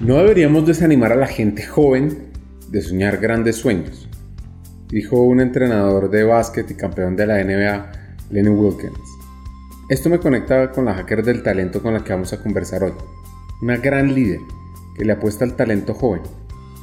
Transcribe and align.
No 0.00 0.16
deberíamos 0.16 0.66
desanimar 0.66 1.12
a 1.12 1.16
la 1.16 1.26
gente 1.26 1.66
joven 1.66 2.30
de 2.70 2.80
soñar 2.80 3.18
grandes 3.18 3.56
sueños, 3.56 4.08
dijo 4.88 5.20
un 5.20 5.40
entrenador 5.40 6.08
de 6.08 6.24
básquet 6.24 6.70
y 6.70 6.74
campeón 6.74 7.16
de 7.16 7.26
la 7.26 7.44
NBA, 7.44 7.92
Lenny 8.30 8.48
Wilkins. 8.48 8.98
Esto 9.90 10.08
me 10.08 10.18
conecta 10.18 10.70
con 10.70 10.86
la 10.86 10.94
hacker 10.94 11.22
del 11.22 11.42
talento 11.42 11.82
con 11.82 11.92
la 11.92 12.02
que 12.02 12.14
vamos 12.14 12.32
a 12.32 12.42
conversar 12.42 12.82
hoy. 12.82 12.94
Una 13.60 13.76
gran 13.76 14.14
líder 14.14 14.40
que 14.96 15.04
le 15.04 15.12
apuesta 15.12 15.44
al 15.44 15.54
talento 15.54 15.92
joven 15.92 16.22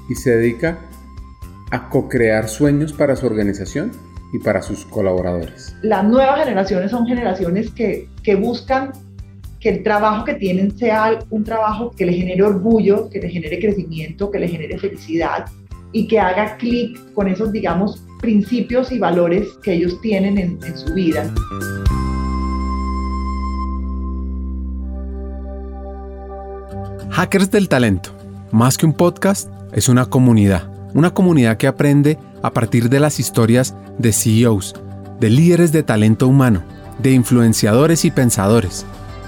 y 0.08 0.14
se 0.14 0.38
dedica 0.38 0.78
a 1.72 1.90
co-crear 1.90 2.48
sueños 2.48 2.94
para 2.94 3.16
su 3.16 3.26
organización 3.26 3.94
y 4.32 4.38
para 4.38 4.62
sus 4.62 4.86
colaboradores. 4.86 5.76
Las 5.82 6.04
nuevas 6.04 6.38
generaciones 6.42 6.92
son 6.92 7.08
generaciones 7.08 7.72
que, 7.72 8.10
que 8.22 8.36
buscan 8.36 8.92
que 9.68 9.74
el 9.74 9.84
trabajo 9.84 10.24
que 10.24 10.36
tienen 10.36 10.78
sea 10.78 11.20
un 11.30 11.44
trabajo 11.44 11.92
que 11.92 12.06
le 12.06 12.14
genere 12.14 12.42
orgullo, 12.42 13.10
que 13.10 13.20
le 13.20 13.28
genere 13.28 13.60
crecimiento, 13.60 14.32
que 14.32 14.40
le 14.40 14.48
genere 14.48 14.80
felicidad 14.80 15.44
y 15.92 16.08
que 16.08 16.22
haga 16.22 16.56
clic 16.56 16.98
con 17.14 17.28
esos, 17.28 17.52
digamos, 17.52 18.02
principios 18.22 18.94
y 18.94 18.98
valores 18.98 19.46
que 19.62 19.74
ellos 19.74 20.00
tienen 20.00 20.38
en, 20.38 20.58
en 20.66 20.78
su 20.78 20.94
vida. 20.94 21.30
Hackers 27.10 27.52
del 27.52 27.68
Talento, 27.68 28.12
más 28.54 28.78
que 28.78 28.86
un 28.86 28.94
podcast, 28.94 29.52
es 29.74 29.90
una 29.90 30.06
comunidad. 30.06 30.72
Una 30.94 31.14
comunidad 31.14 31.58
que 31.58 31.68
aprende 31.68 32.18
a 32.42 32.54
partir 32.54 32.88
de 32.88 33.02
las 33.02 33.20
historias 33.20 33.76
de 33.98 34.14
CEOs, 34.14 34.76
de 35.20 35.30
líderes 35.30 35.74
de 35.74 35.84
talento 35.84 36.26
humano, 36.26 36.64
de 37.00 37.12
influenciadores 37.12 38.06
y 38.06 38.12
pensadores 38.12 38.86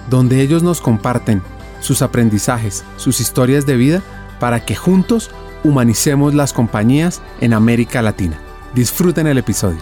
donde 0.09 0.41
ellos 0.41 0.63
nos 0.63 0.81
comparten 0.81 1.41
sus 1.79 2.02
aprendizajes, 2.02 2.83
sus 2.97 3.19
historias 3.19 3.65
de 3.65 3.77
vida, 3.77 4.02
para 4.39 4.65
que 4.65 4.75
juntos 4.75 5.31
humanicemos 5.63 6.33
las 6.33 6.53
compañías 6.53 7.21
en 7.41 7.53
América 7.53 8.02
Latina. 8.02 8.39
Disfruten 8.73 9.27
el 9.27 9.37
episodio. 9.37 9.80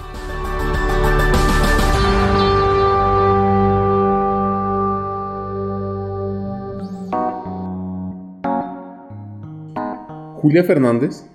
Julia 10.42 10.64
Fernández 10.64 11.26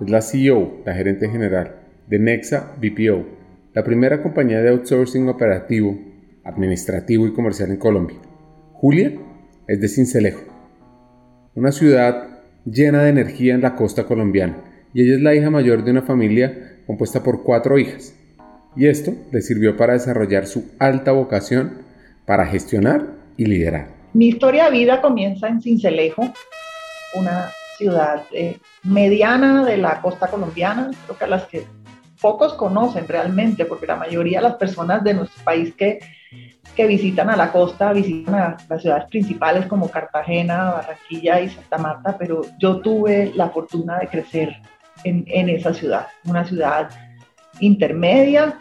es 0.00 0.10
la 0.10 0.22
CEO, 0.22 0.78
la 0.86 0.94
gerente 0.94 1.28
general 1.28 1.76
de 2.06 2.18
Nexa 2.18 2.72
BPO, 2.80 3.26
la 3.74 3.84
primera 3.84 4.22
compañía 4.22 4.62
de 4.62 4.70
outsourcing 4.70 5.28
operativo 5.28 6.09
administrativo 6.44 7.26
y 7.26 7.32
comercial 7.32 7.70
en 7.70 7.76
Colombia. 7.76 8.18
Julia 8.72 9.12
es 9.66 9.80
de 9.80 9.88
Cincelejo, 9.88 10.42
una 11.54 11.72
ciudad 11.72 12.40
llena 12.64 13.02
de 13.02 13.10
energía 13.10 13.54
en 13.54 13.62
la 13.62 13.76
costa 13.76 14.04
colombiana, 14.04 14.56
y 14.92 15.02
ella 15.02 15.16
es 15.16 15.20
la 15.20 15.34
hija 15.34 15.50
mayor 15.50 15.84
de 15.84 15.90
una 15.90 16.02
familia 16.02 16.82
compuesta 16.86 17.22
por 17.22 17.42
cuatro 17.42 17.78
hijas. 17.78 18.14
Y 18.76 18.86
esto 18.86 19.12
le 19.32 19.42
sirvió 19.42 19.76
para 19.76 19.94
desarrollar 19.94 20.46
su 20.46 20.70
alta 20.78 21.12
vocación 21.12 21.82
para 22.26 22.46
gestionar 22.46 23.06
y 23.36 23.46
liderar. 23.46 23.88
Mi 24.12 24.28
historia 24.28 24.64
de 24.66 24.70
vida 24.70 25.00
comienza 25.00 25.48
en 25.48 25.60
Cincelejo, 25.60 26.32
una 27.14 27.50
ciudad 27.76 28.24
eh, 28.32 28.58
mediana 28.84 29.64
de 29.64 29.76
la 29.76 30.00
costa 30.00 30.28
colombiana, 30.28 30.90
creo 31.04 31.18
que 31.18 31.24
a 31.24 31.28
las 31.28 31.46
que 31.46 31.64
pocos 32.20 32.54
conocen 32.54 33.08
realmente, 33.08 33.64
porque 33.64 33.86
la 33.86 33.96
mayoría 33.96 34.38
de 34.38 34.48
las 34.48 34.56
personas 34.56 35.02
de 35.02 35.14
nuestro 35.14 35.42
país 35.42 35.74
que 35.74 35.98
visitan 36.86 37.30
a 37.30 37.36
la 37.36 37.52
costa, 37.52 37.92
visitan 37.92 38.34
a 38.34 38.56
las 38.68 38.82
ciudades 38.82 39.04
principales 39.08 39.66
como 39.66 39.90
Cartagena, 39.90 40.72
Barranquilla 40.72 41.40
y 41.40 41.48
Santa 41.48 41.78
Marta, 41.78 42.16
pero 42.18 42.42
yo 42.58 42.80
tuve 42.80 43.32
la 43.34 43.48
fortuna 43.50 43.98
de 43.98 44.08
crecer 44.08 44.56
en, 45.04 45.48
esa 45.48 45.72
ciudad, 45.72 46.06
una 46.24 46.44
ciudad 46.44 46.90
intermedia, 47.60 48.58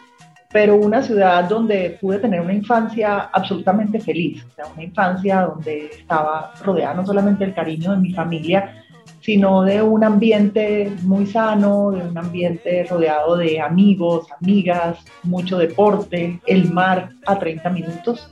pero 0.51 0.75
una 0.75 1.03
ciudad 1.03 1.43
donde 1.43 1.97
pude 2.01 2.19
tener 2.19 2.41
una 2.41 2.53
infancia 2.53 3.29
absolutamente 3.31 3.99
feliz, 3.99 4.45
una 4.73 4.83
infancia 4.83 5.41
donde 5.41 5.87
estaba 5.87 6.53
rodeada 6.63 6.95
no 6.95 7.05
solamente 7.05 7.45
del 7.45 7.53
cariño 7.53 7.91
de 7.91 7.97
mi 7.97 8.13
familia, 8.13 8.83
sino 9.21 9.63
de 9.63 9.81
un 9.81 10.03
ambiente 10.03 10.91
muy 11.03 11.25
sano, 11.25 11.91
de 11.91 12.07
un 12.07 12.17
ambiente 12.17 12.85
rodeado 12.85 13.35
de 13.37 13.59
amigos, 13.59 14.27
amigas, 14.41 14.97
mucho 15.23 15.57
deporte, 15.57 16.39
el 16.45 16.71
mar 16.71 17.09
a 17.25 17.37
30 17.37 17.69
minutos, 17.69 18.31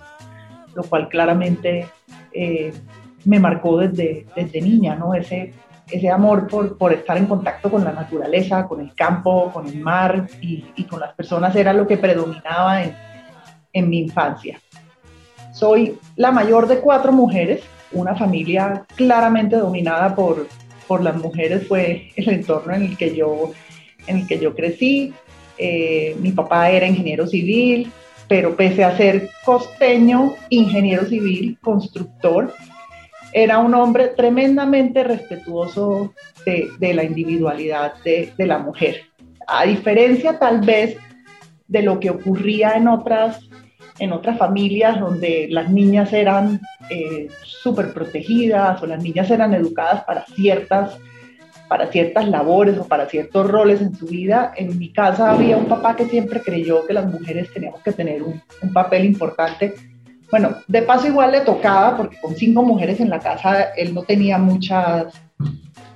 lo 0.76 0.84
cual 0.84 1.10
claramente 1.10 1.88
eh, 2.32 2.74
me 3.26 3.40
marcó 3.40 3.78
desde, 3.78 4.26
desde 4.36 4.62
niña, 4.62 4.96
¿no? 4.96 5.14
Ese, 5.14 5.54
ese 5.90 6.10
amor 6.10 6.48
por, 6.48 6.78
por, 6.78 6.94
estar 6.94 7.18
en 7.18 7.26
contacto 7.26 7.70
con 7.70 7.84
la 7.84 7.92
naturaleza, 7.92 8.68
con 8.68 8.80
el 8.80 8.94
campo, 8.96 9.52
con 9.52 9.68
el 9.68 9.80
mar 9.80 10.28
y, 10.42 10.66
y 10.76 10.84
con 10.86 11.00
las 11.00 11.14
personas 11.14 11.56
era 11.56 11.74
lo 11.74 11.86
que 11.88 11.98
predominaba 11.98 12.84
en, 12.84 12.96
en 13.74 13.90
mi 13.90 14.00
infancia. 14.00 14.60
Soy 15.54 15.98
la 16.16 16.32
mayor 16.32 16.68
de 16.68 16.80
cuatro 16.80 17.12
mujeres, 17.12 17.62
una 17.92 18.16
familia 18.16 18.86
claramente 18.96 19.56
dominada 19.56 20.16
por, 20.16 20.48
por 20.88 21.04
las 21.04 21.18
mujeres 21.18 21.68
fue 21.68 22.12
el 22.16 22.30
entorno 22.30 22.74
en 22.74 22.84
el 22.84 22.98
que 22.98 23.16
yo, 23.16 23.52
en 24.08 24.18
el 24.18 24.28
que 24.28 24.40
yo 24.40 24.56
crecí. 24.56 25.14
Eh, 25.58 26.16
mi 26.20 26.32
papá 26.32 26.70
era 26.70 26.88
ingeniero 26.88 27.28
civil, 27.28 27.92
pero 28.28 28.56
pese 28.56 28.84
a 28.84 28.96
ser 28.96 29.30
costeño, 29.44 30.36
ingeniero 30.50 31.06
civil, 31.06 31.58
constructor, 31.62 32.54
era 33.34 33.60
un 33.60 33.74
hombre 33.74 34.10
tremendamente 34.10 35.04
respetuoso 35.04 36.14
de, 36.46 36.94
la 36.94 37.04
individualidad 37.04 37.96
de, 38.04 38.32
de, 38.38 38.48
la 38.48 38.58
mujer. 38.58 39.02
A 39.48 39.66
diferencia 39.66 40.40
tal 40.40 40.62
vez 40.62 40.98
de 41.68 41.82
lo 41.82 42.00
que 42.00 42.10
ocurría 42.10 42.74
en 42.74 42.88
otras, 42.88 43.47
en 44.00 44.12
otras 44.12 44.38
familias 44.38 45.00
donde 45.00 45.48
las 45.50 45.70
niñas 45.70 46.14
eran 46.14 46.62
eh, 46.90 47.28
súper 47.44 47.94
protegidas 47.94 48.82
o 48.82 48.86
las 48.86 49.02
niñas 49.02 49.30
eran 49.30 49.54
educadas 49.54 50.04
para 50.04 50.26
ciertas, 50.26 50.98
para 51.68 51.88
ciertas 51.88 52.28
labores 52.28 52.78
o 52.78 52.88
para 52.88 53.08
ciertos 53.08 53.50
roles 53.50 53.82
en 53.82 53.96
su 53.96 54.06
vida. 54.06 54.54
En 54.56 54.78
mi 54.78 54.92
casa 54.92 55.32
había 55.32 55.58
un 55.58 55.66
papá 55.66 55.96
que 55.96 56.06
siempre 56.06 56.42
creyó 56.42 56.86
que 56.86 56.94
las 56.94 57.06
mujeres 57.06 57.52
teníamos 57.54 57.82
que 57.82 57.92
tener 57.92 58.24
un, 58.24 58.42
un 58.62 58.74
papel 58.74 59.06
importante. 59.06 59.74
Bueno, 60.30 60.58
de 60.68 60.82
paso 60.82 61.08
igual 61.08 61.32
le 61.32 61.42
tocaba 61.42 61.96
porque 61.96 62.18
con 62.22 62.36
cinco 62.36 62.62
mujeres 62.62 63.00
en 63.00 63.10
la 63.10 63.20
casa 63.20 63.70
él 63.76 63.94
no 63.94 64.04
tenía 64.04 64.38
muchas, 64.38 65.14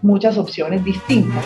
muchas 0.02 0.38
opciones 0.38 0.84
distintas. 0.84 1.46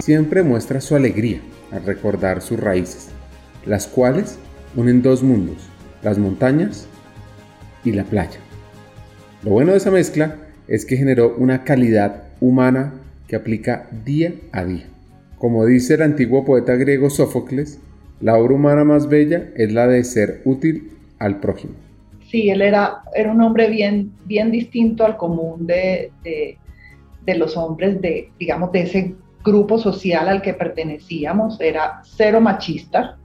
Siempre 0.00 0.42
muestra 0.42 0.80
su 0.80 0.94
alegría 0.94 1.40
al 1.72 1.84
recordar 1.84 2.40
sus 2.40 2.58
raíces, 2.58 3.10
las 3.66 3.86
cuales 3.86 4.38
unen 4.76 5.02
dos 5.02 5.22
mundos, 5.22 5.68
las 6.02 6.18
montañas 6.18 6.86
y 7.84 7.92
la 7.92 8.04
playa. 8.04 8.38
Lo 9.42 9.50
bueno 9.50 9.72
de 9.72 9.78
esa 9.78 9.90
mezcla 9.90 10.36
es 10.66 10.84
que 10.84 10.96
generó 10.96 11.34
una 11.36 11.64
calidad 11.64 12.24
humana 12.40 12.92
que 13.26 13.36
aplica 13.36 13.88
día 14.04 14.34
a 14.52 14.64
día. 14.64 14.86
Como 15.38 15.64
dice 15.64 15.94
el 15.94 16.02
antiguo 16.02 16.44
poeta 16.44 16.74
griego 16.74 17.10
Sófocles, 17.10 17.80
la 18.20 18.36
obra 18.36 18.54
humana 18.54 18.84
más 18.84 19.08
bella 19.08 19.50
es 19.54 19.72
la 19.72 19.86
de 19.86 20.02
ser 20.02 20.42
útil 20.44 20.90
al 21.18 21.38
prójimo. 21.38 21.74
Sí, 22.28 22.50
él 22.50 22.60
era, 22.60 23.02
era 23.14 23.32
un 23.32 23.40
hombre 23.40 23.70
bien, 23.70 24.12
bien 24.26 24.50
distinto 24.50 25.04
al 25.06 25.16
común 25.16 25.66
de, 25.66 26.10
de, 26.24 26.58
los 27.36 27.56
hombres 27.56 28.00
de, 28.00 28.30
digamos, 28.38 28.72
de 28.72 28.80
ese 28.80 29.14
grupo 29.44 29.78
social 29.78 30.28
al 30.28 30.42
que 30.42 30.54
pertenecíamos. 30.54 31.60
Era 31.60 32.02
cero 32.04 32.40
machista, 32.40 33.16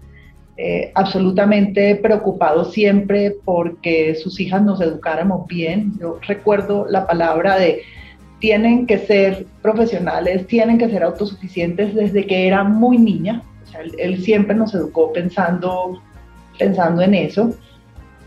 eh, 0.56 0.92
absolutamente 0.94 1.96
preocupado 1.96 2.66
siempre 2.66 3.36
porque 3.44 4.14
sus 4.16 4.40
hijas 4.40 4.62
nos 4.62 4.82
educáramos 4.82 5.48
bien. 5.48 5.94
Yo 6.00 6.20
recuerdo 6.28 6.86
la 6.88 7.08
palabra 7.08 7.58
de 7.58 7.82
tienen 8.40 8.86
que 8.86 9.00
ser 9.00 9.48
profesionales, 9.62 10.46
tienen 10.46 10.78
que 10.78 10.90
ser 10.90 11.02
autosuficientes 11.02 11.96
desde 11.96 12.28
que 12.28 12.48
era 12.48 12.64
muy 12.64 12.98
niña. 12.98 13.42
él, 13.98 14.22
siempre 14.22 14.56
nos 14.56 14.76
educó 14.76 15.12
pensando, 15.12 16.02
pensando 16.60 17.02
en 17.02 17.16
eso. 17.16 17.56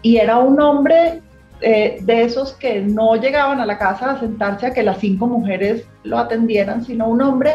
Y 0.02 0.17
era 0.17 0.38
un 0.38 0.61
hombre 0.61 1.20
eh, 1.61 1.99
de 2.00 2.25
esos 2.25 2.55
que 2.55 2.81
no 2.81 3.17
llegaban 3.17 3.61
a 3.61 3.67
la 3.67 3.78
casa 3.78 4.12
a 4.12 4.20
sentarse 4.20 4.67
a 4.67 4.73
que 4.73 4.82
las 4.82 4.99
cinco 4.99 5.26
mujeres 5.26 5.87
lo 6.02 6.19
atendieran, 6.19 6.84
sino 6.84 7.08
un 7.08 7.23
hombre 7.23 7.52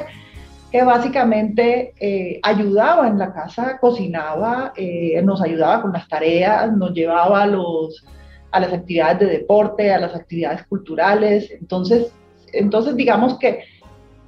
que 0.71 0.83
básicamente 0.83 1.93
eh, 1.99 2.39
ayudaba 2.43 3.07
en 3.07 3.19
la 3.19 3.33
casa, 3.33 3.77
cocinaba, 3.79 4.73
eh, 4.75 5.21
nos 5.21 5.41
ayudaba 5.41 5.81
con 5.81 5.91
las 5.91 6.07
tareas, 6.07 6.71
nos 6.71 6.93
llevaba 6.93 7.43
a, 7.43 7.47
los, 7.47 8.05
a 8.51 8.59
las 8.59 8.71
actividades 8.71 9.19
de 9.19 9.25
deporte, 9.25 9.91
a 9.91 9.99
las 9.99 10.15
actividades 10.15 10.65
culturales. 10.67 11.51
Entonces, 11.51 12.13
entonces 12.53 12.95
digamos 12.95 13.37
que 13.37 13.65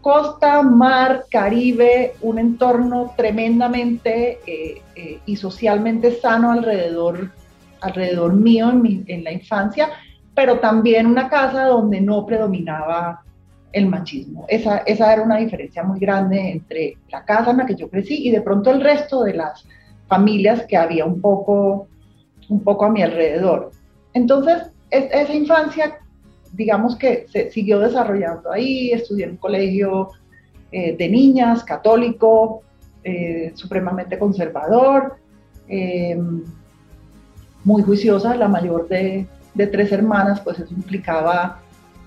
costa, 0.02 0.62
mar, 0.62 1.26
Caribe, 1.32 2.14
un 2.22 2.38
entorno 2.38 3.14
tremendamente 3.16 4.40
eh, 4.46 5.20
y 5.26 5.36
socialmente 5.38 6.12
sano 6.12 6.52
alrededor, 6.52 7.32
alrededor 7.80 8.34
mío 8.34 8.70
en, 8.70 9.06
en 9.08 9.24
la 9.24 9.32
infancia 9.32 9.90
pero 10.36 10.60
también 10.60 11.06
una 11.06 11.30
casa 11.30 11.66
donde 11.66 12.02
no 12.02 12.26
predominaba 12.26 13.24
el 13.74 13.88
machismo. 13.88 14.46
Esa, 14.48 14.78
esa 14.78 15.12
era 15.12 15.24
una 15.24 15.38
diferencia 15.38 15.84
muy 15.84 16.00
grande 16.00 16.52
entre 16.52 16.98
la 17.12 17.26
casa 17.26 17.52
en 17.52 17.58
la 17.58 17.66
que 17.66 17.76
yo 17.76 17.90
crecí 17.90 18.28
y 18.28 18.32
de 18.32 18.42
pronto 18.42 18.72
el 18.72 18.82
resto 18.82 19.24
de 19.24 19.34
las 19.34 19.66
familias 20.08 20.66
que 20.68 20.78
había 20.78 21.06
un 21.06 21.20
poco, 21.20 21.88
un 22.50 22.64
poco 22.64 22.86
a 22.86 22.92
mi 22.92 23.02
alrededor. 23.02 23.72
Entonces, 24.14 24.72
esa 24.92 25.34
infancia, 25.34 25.98
digamos 26.54 26.96
que 26.96 27.26
se 27.30 27.50
siguió 27.50 27.80
desarrollando 27.80 28.52
ahí, 28.52 28.92
estudié 28.92 29.26
en 29.26 29.32
un 29.32 29.38
colegio 29.38 30.10
eh, 30.72 30.96
de 30.96 31.10
niñas, 31.10 31.64
católico, 31.64 32.62
eh, 33.04 33.54
supremamente 33.56 34.20
conservador, 34.20 35.18
eh, 35.68 36.22
muy 37.64 37.82
juiciosa, 37.82 38.36
la 38.36 38.48
mayor 38.48 38.88
de, 38.88 39.26
de, 39.56 39.68
tres 39.68 39.92
hermanas, 39.92 40.42
pues 40.42 40.60
eso 40.60 40.74
implicaba 40.74 41.63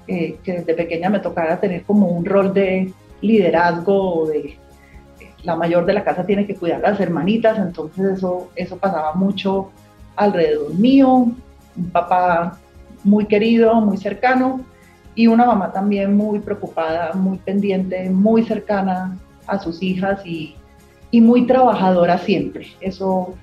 que 0.06 0.38
desde 0.44 0.74
pequeña 0.74 1.10
me 1.10 1.18
tocara 1.18 1.60
tener 1.60 1.82
como 1.82 2.08
un 2.08 2.24
rol 2.24 2.54
de 2.54 2.92
liderazgo, 3.20 4.26
de 4.26 4.56
la 5.42 5.56
mayor 5.56 5.86
de 5.86 5.94
la 5.94 6.04
casa 6.04 6.26
tiene 6.26 6.46
que 6.46 6.56
cuidar 6.56 6.84
a 6.84 6.90
las 6.90 7.00
hermanitas, 7.00 7.58
entonces 7.58 8.16
eso, 8.16 8.50
eso 8.56 8.76
pasaba 8.76 9.14
mucho 9.14 9.70
alrededor 10.16 10.74
mío, 10.74 11.28
un 11.76 11.90
papá 11.92 12.58
muy 13.04 13.26
querido, 13.26 13.80
muy 13.80 13.96
cercano, 13.96 14.64
y 15.14 15.28
una 15.28 15.46
mamá 15.46 15.72
también 15.72 16.16
muy 16.16 16.40
preocupada, 16.40 17.14
muy 17.14 17.38
pendiente, 17.38 18.10
muy 18.10 18.44
cercana 18.44 19.16
a 19.46 19.58
sus 19.58 19.82
hijas 19.82 20.24
y, 20.26 20.56
y 21.10 21.20
muy 21.20 21.46
trabajadora 21.46 22.18
siempre. 22.18 22.66
Eso, 22.80 23.34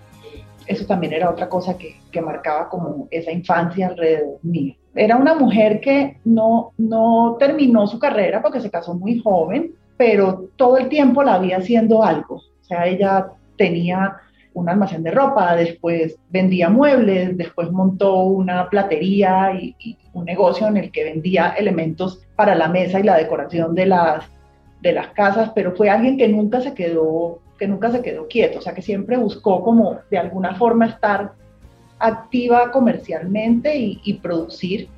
eso 0.68 0.86
también 0.86 1.14
era 1.14 1.30
otra 1.30 1.50
cosa 1.50 1.78
que, 1.78 2.00
que, 2.12 2.22
marcaba 2.22 2.70
como 2.70 3.08
esa 3.10 3.32
infancia 3.32 3.88
alrededor 3.88 4.40
mío. 4.44 4.76
Era 4.96 5.18
una 5.18 5.34
mujer 5.34 5.80
que 5.82 6.18
no, 6.26 6.72
no 6.78 7.38
terminó 7.40 7.88
su 7.88 7.98
carrera 7.98 8.42
porque 8.42 8.62
se 8.62 8.70
casó 8.70 8.94
muy 8.94 9.20
joven, 9.20 9.72
pero 9.98 10.50
todo 10.56 10.78
el 10.78 10.90
tiempo 10.90 11.24
la 11.24 11.36
había 11.36 11.58
haciendo 11.58 12.04
algo. 12.04 12.36
O 12.36 12.64
sea, 12.64 12.86
ella 12.86 13.28
tenía 13.58 14.18
un 14.54 14.70
almacén 14.70 15.04
de 15.04 15.12
ropa, 15.12 15.56
después 15.56 16.18
vendía 16.30 16.70
muebles, 16.70 17.36
después 17.38 17.72
montó 17.72 18.24
una 18.24 18.70
platería 18.70 19.54
y, 19.60 19.98
un 20.14 20.26
negocio 20.26 20.68
en 20.68 20.78
el 20.78 20.92
que 20.92 21.04
vendía 21.06 21.56
elementos 21.58 22.22
para 22.36 22.54
la 22.54 22.68
mesa 22.68 23.00
y 23.00 23.04
la 23.04 23.18
decoración 23.18 23.74
de 23.74 23.88
las, 23.88 24.30
de 24.82 24.94
las 24.94 25.08
casas, 25.08 25.52
pero 25.56 25.76
fue 25.76 25.90
alguien 25.90 26.18
que 26.18 26.28
nunca 26.28 26.62
se 26.62 26.74
quedó 26.74 27.40
que 27.58 27.68
nunca 27.68 27.92
se 27.92 28.02
quedó 28.02 28.28
quieto, 28.28 28.60
o 28.60 28.62
sea, 28.62 28.74
que 28.74 28.82
siempre 28.82 29.16
buscó 29.16 29.64
como 29.64 30.00
de 30.10 30.18
alguna 30.18 30.56
forma 30.56 30.88
estar 30.88 31.34
activa 32.04 32.70
comercialmente 32.72 33.76
y, 33.76 34.14
producir. 34.22 34.90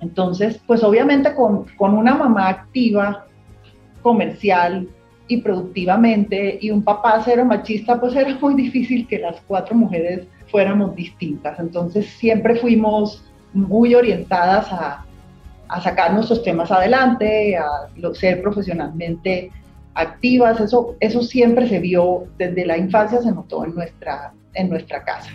Entonces, 0.00 0.60
pues 0.66 0.82
obviamente 0.82 1.34
con, 1.34 1.66
una 1.78 2.14
mamá 2.14 2.48
activa, 2.48 3.26
comercial, 4.02 4.86
y 5.26 5.38
productivamente 5.38 6.58
y 6.60 6.70
un 6.70 6.82
papá 6.84 7.22
cero 7.24 7.46
machista, 7.46 7.98
pues 7.98 8.14
era 8.14 8.36
muy 8.38 8.54
difícil 8.54 9.08
que 9.08 9.18
las 9.18 9.40
cuatro 9.46 9.74
mujeres 9.74 10.26
fuéramos 10.48 10.94
distintas. 10.94 11.58
Entonces 11.58 12.06
siempre 12.18 12.56
fuimos 12.56 13.24
muy 13.54 13.94
orientadas 13.94 14.70
a, 14.70 15.06
a 15.68 15.80
sacar 15.80 16.12
nuestros 16.12 16.42
temas 16.42 16.70
adelante, 16.70 17.56
a 17.56 17.88
ser 18.12 18.42
profesionalmente 18.42 19.50
activas. 19.94 20.60
Eso, 20.60 20.94
eso 21.00 21.22
siempre 21.22 21.66
se 21.66 21.78
vio 21.78 22.24
desde 22.36 22.66
la 22.66 22.76
infancia, 22.76 23.22
se 23.22 23.32
notó 23.32 23.64
en 23.64 23.74
nuestra, 23.74 24.34
en 24.52 24.68
nuestra 24.68 25.02
casa. 25.02 25.30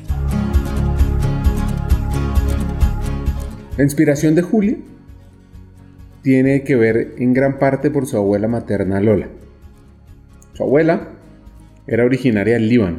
La 3.79 3.85
inspiración 3.85 4.35
de 4.35 4.41
Julia 4.41 4.75
tiene 6.21 6.65
que 6.65 6.75
ver 6.75 7.13
en 7.17 7.33
gran 7.33 7.59
parte 7.59 7.89
por 7.89 8.07
su 8.07 8.17
abuela 8.17 8.49
materna 8.49 8.99
Lola 8.99 9.29
su 10.51 10.63
abuela 10.63 11.07
era 11.87 12.03
originaria 12.03 12.55
del 12.55 12.67
Líbano, 12.67 12.97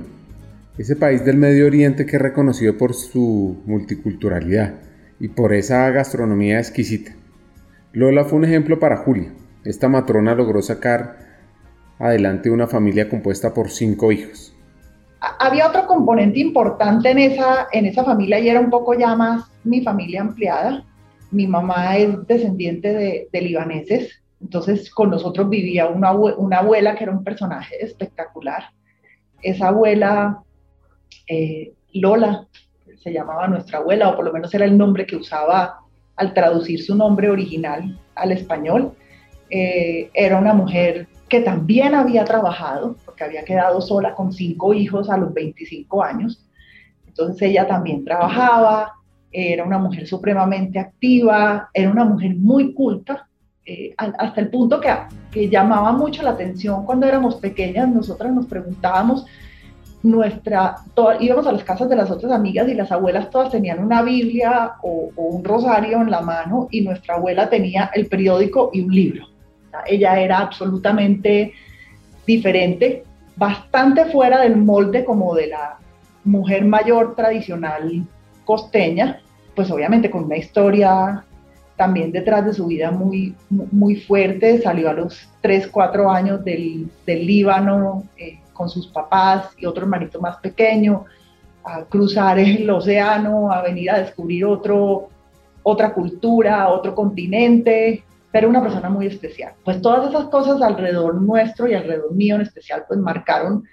ese 0.78 0.96
país 0.96 1.22
del 1.22 1.36
Medio 1.36 1.66
Oriente 1.66 2.06
que 2.06 2.16
es 2.16 2.22
reconocido 2.22 2.78
por 2.78 2.94
su 2.94 3.60
multiculturalidad 3.66 4.76
y 5.18 5.28
por 5.28 5.52
esa 5.52 5.90
gastronomía 5.90 6.58
exquisita. 6.58 7.12
Lola 7.92 8.24
fue 8.24 8.38
un 8.38 8.46
ejemplo 8.46 8.78
para 8.78 8.96
Julia. 8.96 9.34
Esta 9.66 9.90
matrona 9.90 10.34
logró 10.34 10.62
sacar 10.62 11.18
adelante 11.98 12.48
una 12.48 12.66
familia 12.66 13.10
compuesta 13.10 13.52
por 13.52 13.68
cinco 13.68 14.12
hijos. 14.12 14.49
Había 15.20 15.68
otro 15.68 15.86
componente 15.86 16.40
importante 16.40 17.10
en 17.10 17.18
esa, 17.18 17.68
en 17.72 17.84
esa 17.84 18.04
familia 18.04 18.38
y 18.38 18.48
era 18.48 18.60
un 18.60 18.70
poco 18.70 18.94
ya 18.94 19.14
más 19.14 19.44
mi 19.64 19.82
familia 19.82 20.22
ampliada. 20.22 20.84
Mi 21.30 21.46
mamá 21.46 21.96
es 21.96 22.26
descendiente 22.26 23.28
de, 23.30 23.40
libaneses, 23.40 24.22
entonces 24.40 24.90
con 24.90 25.10
nosotros 25.10 25.48
vivía 25.48 25.86
una, 25.88 26.08
abuela 26.08 26.94
que 26.94 27.04
era 27.04 27.12
un 27.12 27.22
personaje 27.22 27.84
espectacular. 27.84 28.70
Esa 29.42 29.68
abuela, 29.68 30.42
eh, 31.28 31.72
Lola, 31.92 32.46
se 33.02 33.12
llamaba 33.12 33.46
nuestra 33.46 33.78
abuela, 33.78 34.08
o 34.08 34.16
por 34.16 34.24
lo 34.24 34.32
menos 34.32 34.52
era 34.54 34.64
el 34.64 34.76
nombre 34.76 35.06
que 35.06 35.16
usaba 35.16 35.80
al 36.16 36.34
traducir 36.34 36.82
su 36.82 36.94
nombre 36.94 37.30
original 37.30 37.98
al 38.14 38.32
español. 38.32 38.94
Eh, 39.48 40.10
era 40.14 40.38
una 40.38 40.54
mujer 40.54 41.08
que 41.30 41.40
también 41.40 41.94
había 41.94 42.24
trabajado, 42.24 42.96
porque 43.06 43.24
había 43.24 43.44
quedado 43.44 43.80
sola 43.80 44.14
con 44.14 44.32
cinco 44.32 44.74
hijos 44.74 45.08
a 45.08 45.16
los 45.16 45.32
25 45.32 46.02
años. 46.02 46.44
Entonces 47.06 47.40
ella 47.42 47.66
también 47.66 48.04
trabajaba, 48.04 48.92
era 49.32 49.64
una 49.64 49.78
mujer 49.78 50.06
supremamente 50.06 50.78
activa, 50.78 51.70
era 51.72 51.90
una 51.90 52.04
mujer 52.04 52.34
muy 52.36 52.74
culta, 52.74 53.28
eh, 53.64 53.94
hasta 53.96 54.40
el 54.40 54.50
punto 54.50 54.80
que, 54.80 54.92
que, 55.30 55.48
llamaba 55.48 55.92
mucho 55.92 56.22
la 56.22 56.30
atención 56.30 56.84
cuando 56.84 57.06
éramos 57.06 57.36
pequeñas, 57.36 57.88
nosotras 57.88 58.32
nos 58.32 58.46
preguntábamos, 58.46 59.26
nuestra, 60.02 60.76
íbamos 61.20 61.46
a 61.46 61.52
las 61.52 61.62
casas 61.62 61.88
de 61.88 61.96
las 61.96 62.10
otras 62.10 62.32
amigas 62.32 62.68
y 62.68 62.74
las 62.74 62.90
abuelas 62.90 63.30
todas 63.30 63.50
tenían 63.50 63.84
una 63.84 64.02
Biblia 64.02 64.72
o, 64.82 65.10
un 65.14 65.44
rosario 65.44 66.00
en 66.00 66.10
la 66.10 66.22
mano 66.22 66.68
y 66.70 66.80
nuestra 66.80 67.16
abuela 67.16 67.48
tenía 67.50 67.90
el 67.94 68.06
periódico 68.06 68.70
y 68.72 68.80
un 68.80 68.94
libro. 68.94 69.26
Ella 69.86 70.20
era 70.20 70.38
absolutamente 70.38 71.52
diferente, 72.26 73.04
bastante 73.36 74.06
fuera 74.06 74.40
del 74.40 74.56
molde 74.56 75.04
como 75.04 75.34
de 75.34 75.48
la 75.48 75.78
mujer 76.24 76.64
mayor 76.64 77.14
tradicional 77.14 78.04
costeña, 78.44 79.20
pues 79.54 79.70
obviamente 79.70 80.10
con 80.10 80.24
una 80.24 80.36
historia 80.36 81.24
también 81.76 82.12
detrás 82.12 82.44
de 82.44 82.52
su 82.52 82.66
vida 82.66 82.90
muy, 82.90 83.34
muy 83.48 83.96
fuerte, 83.96 84.60
salió 84.60 84.90
a 84.90 84.92
los 84.92 85.28
3, 85.40 85.68
4 85.68 86.10
años 86.10 86.44
del, 86.44 86.90
del 87.06 87.26
Líbano 87.26 88.04
eh, 88.18 88.38
con 88.52 88.68
sus 88.68 88.86
papás 88.88 89.48
y 89.56 89.64
otro 89.64 89.84
hermanito 89.84 90.20
más 90.20 90.36
pequeño, 90.36 91.06
a 91.64 91.84
cruzar 91.84 92.38
el 92.38 92.68
océano, 92.68 93.50
a 93.50 93.62
venir 93.62 93.90
a 93.90 93.98
descubrir 93.98 94.44
otro, 94.44 95.08
otra 95.62 95.94
cultura, 95.94 96.68
otro 96.68 96.94
continente, 96.94 98.02
pero 98.32 98.48
una 98.48 98.62
persona 98.62 98.88
muy 98.88 99.06
especial. 99.06 99.54
Pues 99.64 99.80
todas 99.82 100.08
esas 100.08 100.26
cosas 100.26 100.62
alrededor 100.62 101.20
nuestro 101.20 101.68
y 101.68 101.74
alrededor 101.74 102.14
mío 102.14 102.36
en 102.36 102.42
especial, 102.42 102.84
pues 102.86 103.00
marcaron 103.00 103.64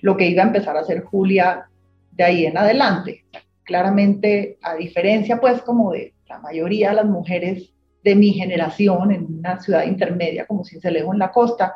lo 0.00 0.16
que 0.16 0.28
iba 0.28 0.42
a 0.42 0.46
empezar 0.46 0.76
a 0.76 0.80
hacer 0.80 1.02
Julia 1.04 1.68
de 2.10 2.24
ahí 2.24 2.46
en 2.46 2.58
adelante. 2.58 3.24
Claramente, 3.62 4.58
a 4.62 4.74
diferencia 4.74 5.40
pues 5.40 5.62
como 5.62 5.92
de, 5.92 6.12
la 6.28 6.38
mayoría 6.38 6.90
de 6.90 6.96
las 6.96 7.06
mujeres 7.06 7.72
de 8.02 8.14
mi 8.14 8.32
generación 8.32 9.12
en 9.12 9.38
una 9.38 9.60
ciudad 9.60 9.84
intermedia 9.84 10.46
como 10.46 10.64
Cincelejo 10.64 11.12
en 11.12 11.18
la 11.18 11.32
costa, 11.32 11.74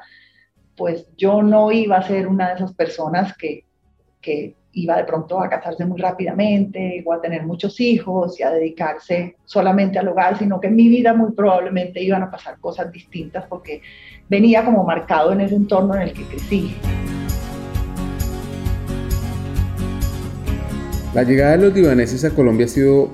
pues 0.76 1.08
yo 1.16 1.42
no 1.42 1.72
iba 1.72 1.96
a 1.96 2.06
ser 2.06 2.28
una 2.28 2.48
de 2.48 2.54
esas 2.56 2.74
personas 2.74 3.34
que, 3.36 3.64
que 4.20 4.54
iba 4.72 4.96
de 4.96 5.04
pronto 5.04 5.40
a 5.40 5.48
casarse 5.48 5.84
muy 5.84 6.00
rápidamente 6.00 7.02
o 7.04 7.12
a 7.12 7.20
tener 7.20 7.44
muchos 7.44 7.80
hijos 7.80 8.38
y 8.38 8.42
a 8.42 8.50
dedicarse 8.50 9.36
solamente 9.44 9.98
al 9.98 10.08
hogar, 10.08 10.38
sino 10.38 10.60
que 10.60 10.68
en 10.68 10.76
mi 10.76 10.88
vida 10.88 11.14
muy 11.14 11.32
probablemente 11.32 12.02
iban 12.02 12.22
a 12.22 12.30
pasar 12.30 12.58
cosas 12.58 12.92
distintas 12.92 13.46
porque 13.46 13.80
venía 14.28 14.64
como 14.64 14.84
marcado 14.84 15.32
en 15.32 15.40
ese 15.40 15.54
entorno 15.54 15.94
en 15.94 16.02
el 16.02 16.12
que 16.12 16.24
crecí. 16.24 16.74
La 21.14 21.22
llegada 21.22 21.56
de 21.56 21.64
los 21.64 21.74
libaneses 21.74 22.24
a 22.24 22.30
Colombia 22.30 22.66
ha 22.66 22.68
sido 22.68 23.10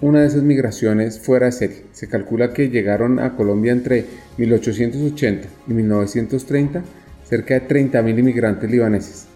una 0.00 0.22
de 0.22 0.26
esas 0.28 0.42
migraciones 0.42 1.20
fuera 1.20 1.46
de 1.46 1.52
serie. 1.52 1.84
Se 1.92 2.08
calcula 2.08 2.52
que 2.54 2.70
llegaron 2.70 3.18
a 3.20 3.36
Colombia 3.36 3.72
entre 3.72 4.06
1880 4.38 5.48
y 5.68 5.72
1930 5.72 6.82
cerca 7.24 7.54
de 7.54 7.68
30.000 7.68 8.18
inmigrantes 8.18 8.70
libaneses. 8.70 9.29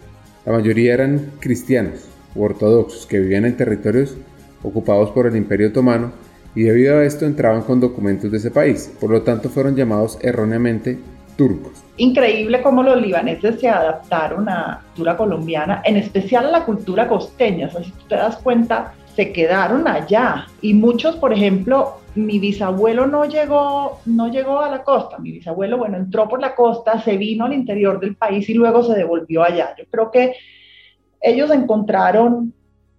La 0.47 0.53
mayoría 0.53 0.95
eran 0.95 1.33
cristianos 1.41 2.07
u 2.35 2.43
ortodoxos 2.43 3.07
que 3.07 3.19
vivían 3.19 3.47
en 3.47 3.57
territorios 3.57 4.17
ocupados 4.63 5.11
por 5.11 5.27
el 5.27 5.37
Imperio 5.37 5.69
Otomano 5.69 6.13
y 6.55 6.65
debido 6.65 6.99
a 6.99 7.05
esto 7.05 7.25
entraban 7.25 7.63
con 7.63 7.81
documentos 7.81 8.31
de 8.31 8.37
ese 8.37 8.51
país, 8.51 8.93
por 9.01 9.11
lo 9.11 9.23
tanto 9.23 9.49
fueron 9.49 9.75
llamados 9.75 10.19
erróneamente 10.21 10.99
turcos. 11.37 11.83
Increíble 11.97 12.63
cómo 12.63 12.83
los 12.83 13.01
libaneses 13.01 13.59
se 13.59 13.69
adaptaron 13.69 14.49
a 14.49 14.55
la 14.55 14.81
cultura 14.85 15.17
colombiana, 15.17 15.83
en 15.85 15.97
especial 15.97 16.47
a 16.47 16.51
la 16.51 16.65
cultura 16.65 17.09
costeña. 17.09 17.71
si 17.71 17.91
tú 17.91 18.05
te 18.09 18.17
das 18.17 18.37
cuenta, 18.37 18.93
se 19.15 19.33
quedaron 19.33 19.87
allá. 19.89 20.47
Y 20.61 20.75
muchos, 20.75 21.17
por 21.17 21.33
ejemplo, 21.33 21.99
mi 22.15 22.39
bisabuelo 22.39 23.07
no 23.07 23.25
llegó, 23.25 24.01
no 24.07 24.29
llegó 24.29 24.61
a 24.61 24.71
la 24.71 24.83
costa, 24.83 25.19
mi 25.19 25.33
bisabuelo, 25.33 25.79
bueno, 25.79 25.97
entró 25.97 26.29
por 26.29 26.41
la 26.41 26.55
costa, 26.55 27.01
se 27.01 27.17
vino 27.17 27.45
al 27.45 27.53
interior 27.53 27.99
del 28.01 28.17
país 28.17 28.49
y 28.49 28.55
luego 28.55 28.83
se 28.83 28.95
devolvió 28.95 29.43
allá. 29.43 29.75
Yo 29.77 29.85
creo 29.91 30.11
que 30.11 30.35
ellos 31.21 31.51
encontraron 31.51 32.53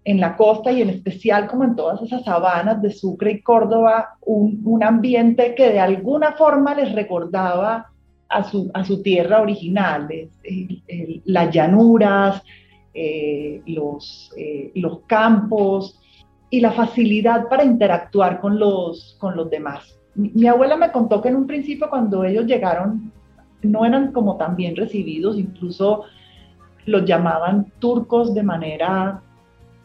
en 0.04 0.20
la 0.20 0.36
costa 0.36 0.72
y 0.72 0.82
en 0.82 0.90
especial 0.90 1.48
como 1.48 1.64
en 1.64 1.76
todas 1.76 2.02
esas 2.02 2.24
sabanas 2.24 2.82
de 2.82 2.92
Sucre 2.92 3.32
y 3.32 3.42
Córdoba, 3.42 4.18
un, 4.22 4.84
ambiente 4.84 5.56
que 5.56 5.72
de 5.72 5.80
alguna 5.80 6.34
forma 6.34 6.76
les 6.76 6.94
recordaba 6.94 7.88
a 8.30 8.44
su, 8.44 8.70
a 8.74 8.84
su 8.84 9.02
tierra 9.02 9.42
original, 9.42 10.08
las 11.26 11.52
llanuras, 11.52 12.44
eh, 12.94 13.62
los, 13.66 14.32
eh, 14.38 14.72
los 14.76 15.00
campos, 15.02 16.00
y 16.50 16.60
la 16.62 16.72
facilidad 16.72 17.48
para 17.50 17.64
interactuar 17.64 18.40
con 18.40 18.60
los, 18.60 19.16
con 19.20 19.36
los 19.36 19.50
demás. 19.50 19.98
Mi, 20.16 20.48
abuela 20.48 20.78
me 20.78 20.92
contó 20.92 21.22
que 21.22 21.30
en 21.30 21.36
un 21.36 21.48
principio 21.48 21.90
cuando 21.90 22.24
ellos 22.24 22.46
llegaron 22.46 23.12
no 23.62 23.86
eran 23.86 24.12
como 24.12 24.38
tan 24.38 24.56
bien 24.56 24.76
recibidos, 24.76 25.38
incluso 25.38 26.04
los 26.86 27.04
llamaban 27.06 27.72
turcos 27.80 28.34
de 28.34 28.44
manera, 28.44 29.22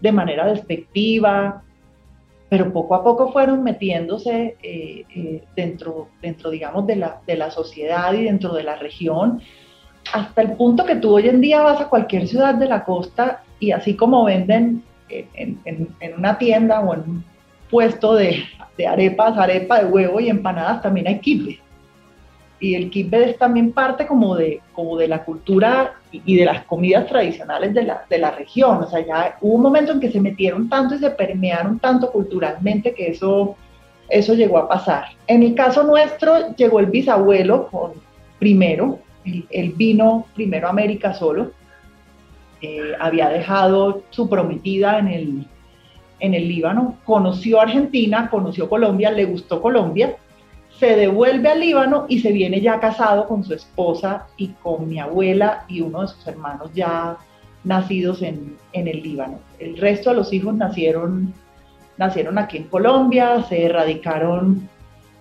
de 0.01 0.13
manera 0.13 0.47
despectiva, 0.47 1.63
pero 2.49 2.73
poco 2.73 2.95
a 2.95 3.03
poco 3.03 3.33
fueron 3.33 3.63
metiéndose 3.63 4.57
eh, 4.63 5.05
eh, 5.15 5.45
dentro, 5.57 6.09
dentro, 6.21 6.51
digamos, 6.51 6.87
de 6.87 6.97
la, 6.97 7.21
de 7.27 7.37
la 7.37 7.51
sociedad 7.51 8.13
y 8.13 8.25
dentro 8.25 8.53
de 8.53 8.65
la 8.65 8.77
región, 8.77 9.41
hasta 10.13 10.43
el 10.43 10.53
punto 10.53 10.85
que 10.85 10.97
tú 10.97 11.15
hoy 11.15 11.29
en 11.29 11.41
día 11.41 11.63
vas 11.63 11.81
a 11.81 11.89
cualquier 11.89 12.27
ciudad 12.29 12.55
de 12.55 12.67
la 12.67 12.85
costa 12.85 13.45
y 13.59 13.71
así 13.71 13.95
como 13.95 14.25
venden 14.25 14.83
en, 15.11 16.15
una 16.17 16.39
tienda 16.39 16.81
o 16.81 16.95
en 16.95 17.01
un 17.01 17.25
puesto 17.71 18.15
de, 18.15 18.45
arepas, 18.89 19.37
arepa 19.37 19.81
de 19.81 19.87
huevo 19.87 20.21
y 20.21 20.29
empanadas, 20.29 20.83
también 20.83 21.07
hay 21.07 21.21
kibbeh. 21.21 21.59
Y 22.59 22.75
el 22.75 22.91
kibbeh 22.91 23.31
es 23.31 23.39
también 23.39 23.73
parte 23.73 24.07
como 24.07 24.37
de, 24.37 24.61
como 24.75 24.97
de 24.99 25.09
la 25.09 25.25
cultura 25.25 25.95
y 26.13 26.37
de 26.37 26.45
las 26.45 26.65
comidas 26.65 27.07
tradicionales 27.07 27.73
de 27.73 27.85
la, 27.85 28.05
de 28.09 28.19
la 28.19 28.33
región. 28.33 28.83
O 28.83 28.87
sea, 28.89 29.05
ya 29.05 29.39
hubo 29.41 29.55
un 29.55 29.63
momento 29.63 29.93
en 29.93 30.01
que 30.01 30.11
se 30.11 30.21
metieron 30.21 30.69
tanto 30.69 30.95
y 30.95 30.99
se 30.99 31.11
permearon 31.11 31.79
tanto 31.79 32.11
culturalmente 32.11 32.93
que 32.93 33.09
eso, 33.09 33.57
eso 34.09 34.35
llegó 34.35 34.59
a 34.59 34.69
pasar. 34.69 35.07
En 35.27 35.43
el 35.43 35.55
caso 35.55 35.85
nuestro, 35.85 36.55
llegó 36.55 36.81
el 36.81 36.87
bisabuelo 36.87 37.69
con, 37.69 37.93
primero, 38.39 38.99
él 39.25 39.75
vino 39.77 40.27
primero 40.35 40.67
a 40.67 40.71
América 40.71 41.15
solo, 41.15 41.53
eh, 42.63 42.93
había 42.99 43.29
dejado 43.29 44.03
su 44.11 44.29
prometida 44.29 44.99
en 44.99 45.09
el, 45.09 45.47
en 46.19 46.35
el 46.35 46.49
Líbano, 46.49 46.99
conoció 47.05 47.61
Argentina, 47.61 48.29
conoció 48.31 48.69
Colombia, 48.69 49.11
le 49.11 49.25
gustó 49.25 49.63
Colombia, 49.63 50.17
se 50.79 50.97
devuelve 50.97 51.49
al 51.49 51.61
Líbano 51.61 52.07
y 52.09 52.21
se 52.21 52.33
viene 52.33 52.61
ya 52.61 52.81
casado 52.81 53.27
con 53.29 53.45
su 53.45 53.55
esposa 53.55 54.27
y 54.37 54.49
con 54.63 54.89
mi 54.89 54.99
abuela 54.99 55.65
y 55.69 55.81
uno 55.83 56.03
de 56.03 56.09
sus 56.09 56.27
hermanos 56.27 56.71
ya 56.75 57.19
nacidos 57.65 58.23
en, 58.23 58.57
en 58.73 58.89
el 58.89 59.03
Líbano. 59.03 59.39
El 59.59 59.77
resto 59.77 60.11
de 60.11 60.17
los 60.17 60.33
hijos 60.33 60.55
nacieron, 60.55 61.35
nacieron 61.99 62.39
aquí 62.39 62.57
en 62.59 62.65
Colombia, 62.65 63.43
se 63.49 63.65
erradicaron, 63.65 64.69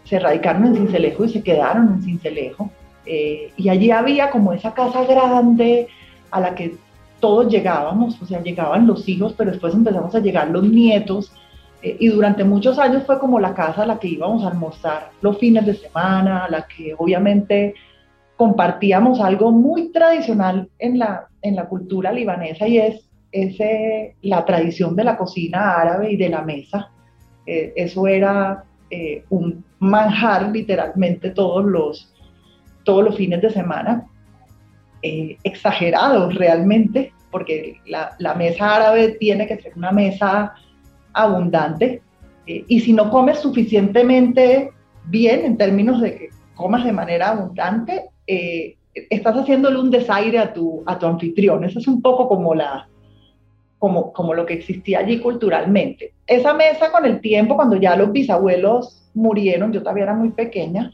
se 0.06 0.16
erradicaron 0.16 0.68
en 0.68 0.76
Cincelejo 0.76 1.26
y 1.26 1.30
se 1.30 1.44
quedaron 1.44 1.94
en 1.94 2.04
Cincelejo. 2.04 2.72
Eh, 3.06 3.52
y 3.58 3.70
allí 3.70 3.92
había 3.92 4.30
como 4.30 4.54
esa 4.54 4.74
casa 4.74 5.04
grande 5.04 5.88
a 6.32 6.40
la 6.40 6.56
que 6.56 6.76
todos 7.20 7.52
llegábamos, 7.52 8.22
o 8.22 8.26
sea, 8.26 8.42
llegaban 8.42 8.88
los 8.88 9.08
hijos, 9.08 9.34
pero 9.38 9.52
después 9.52 9.74
empezamos 9.74 10.14
a 10.16 10.20
llegar 10.20 10.50
los 10.50 10.64
nietos, 10.64 11.32
eh, 11.82 11.98
y 12.00 12.08
durante 12.08 12.44
muchos 12.44 12.78
años 12.78 13.04
fue 13.06 13.20
como 13.20 13.40
la 13.40 13.54
casa 13.54 13.84
a 13.84 13.86
la 13.86 14.00
que 14.00 14.08
íbamos 14.08 14.44
a 14.44 14.50
almorzar 14.50 15.12
los 15.22 15.38
fines 15.38 15.66
de 15.66 15.76
semana, 15.76 16.46
a 16.46 16.50
la 16.50 16.68
que 16.68 16.94
obviamente 16.98 17.74
compartíamos 18.36 19.20
algo 19.20 19.52
muy 19.52 19.92
tradicional 19.92 20.70
en 20.80 21.00
la, 21.00 21.28
en 21.42 21.56
la 21.56 21.68
cultura 21.68 22.12
libanesa 22.12 22.68
y 22.68 22.78
es 22.78 23.10
ese, 23.32 24.16
la 24.22 24.46
tradición 24.46 24.96
de 24.96 25.04
la 25.04 25.18
cocina 25.18 25.76
árabe 25.76 26.12
y 26.12 26.18
de 26.18 26.30
la 26.30 26.42
mesa. 26.42 26.90
Eh, 27.46 27.74
eso 27.76 28.08
era 28.08 28.64
eh, 28.90 29.24
un 29.30 29.64
manjar 29.80 30.50
literalmente 30.52 31.32
todos 31.32 31.66
los, 31.66 32.14
todos 32.84 33.04
los 33.04 33.16
fines 33.16 33.42
de 33.42 33.50
semana. 33.50 34.06
Eh, 35.02 35.38
exagerados 35.44 36.36
realmente, 36.36 37.14
porque 37.32 37.78
la, 37.86 38.36
mesa 38.36 38.76
árabe 38.76 39.16
tiene 39.18 39.48
que 39.48 39.58
ser 39.58 39.72
una 39.78 39.92
mesa 39.92 40.54
abundante. 41.14 42.02
Eh, 42.46 42.66
y 42.68 42.82
si 42.82 42.92
no 42.92 43.10
comes 43.10 43.40
suficientemente 43.40 44.72
bien 45.06 45.46
en 45.46 45.56
términos 45.56 46.02
de 46.02 46.16
que 46.16 46.30
comas 46.54 46.84
de 46.84 46.92
manera 46.92 47.30
abundante, 47.30 48.10
eh, 48.28 48.76
estás 48.94 49.38
haciéndole 49.38 49.80
un 49.80 49.90
desaire 49.90 50.38
a 50.38 50.54
tu, 50.54 50.84
a 50.86 51.00
tu 51.00 51.06
anfitrión. 51.06 51.64
Eso 51.64 51.80
es 51.80 51.88
un 51.88 52.02
poco 52.02 52.28
como, 52.28 52.54
la, 52.54 52.90
como, 53.78 54.12
como 54.12 54.34
lo 54.34 54.46
que 54.46 54.56
existía 54.56 55.00
allí 55.00 55.20
culturalmente. 55.20 56.12
Esa 56.28 56.54
mesa 56.54 56.92
con 56.92 57.06
el 57.06 57.22
tiempo, 57.22 57.56
cuando 57.56 57.78
ya 57.78 57.96
los 57.96 58.12
bisabuelos 58.12 59.10
murieron, 59.14 59.72
yo 59.72 59.80
todavía 59.80 60.04
era 60.04 60.14
muy 60.14 60.32
pequeña, 60.32 60.92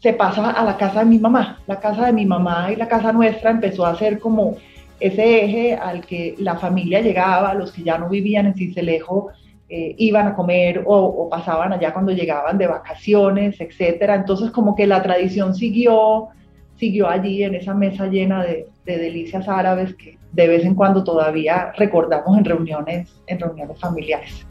se 0.00 0.14
pasa 0.14 0.50
a 0.50 0.64
la 0.64 0.76
casa 0.76 1.00
de 1.00 1.06
mi 1.06 1.18
mamá. 1.18 1.58
La 1.66 1.78
casa 1.78 2.06
de 2.06 2.12
mi 2.12 2.26
mamá 2.26 2.72
y 2.72 2.76
la 2.76 2.88
casa 2.88 3.12
nuestra 3.12 3.50
empezó 3.50 3.84
a 3.84 3.96
ser 3.96 4.18
como 4.18 4.56
ese 4.98 5.44
eje 5.44 5.74
al 5.74 6.04
que 6.04 6.34
la 6.38 6.56
familia 6.56 7.00
llegaba, 7.00 7.54
los 7.54 7.72
que 7.72 7.82
ya 7.82 7.98
no 7.98 8.08
vivían 8.08 8.46
en 8.46 8.54
Cincelejo 8.54 9.30
eh, 9.68 9.94
iban 9.98 10.26
a 10.26 10.34
comer 10.34 10.82
o, 10.86 11.28
pasaban 11.30 11.72
allá 11.72 11.92
cuando 11.92 12.12
llegaban 12.12 12.58
de 12.58 12.66
vacaciones, 12.66 13.60
etcétera. 13.60 14.14
Entonces 14.14 14.50
como 14.50 14.74
que 14.74 14.86
la 14.86 15.02
tradición 15.02 15.54
siguió, 15.54 16.28
siguió 16.76 17.08
allí 17.08 17.44
en 17.44 17.54
esa 17.54 17.74
mesa 17.74 18.06
llena 18.06 18.42
de, 18.42 18.66
de 18.84 18.98
delicias 18.98 19.48
árabes 19.48 19.94
que 19.94 20.18
de 20.32 20.48
vez 20.48 20.64
en 20.64 20.74
cuando 20.74 21.04
todavía 21.04 21.72
recordamos 21.76 22.38
en 22.38 22.44
reuniones, 22.44 23.14
en 23.26 23.38
reuniones 23.38 23.78
familiares. 23.78 24.46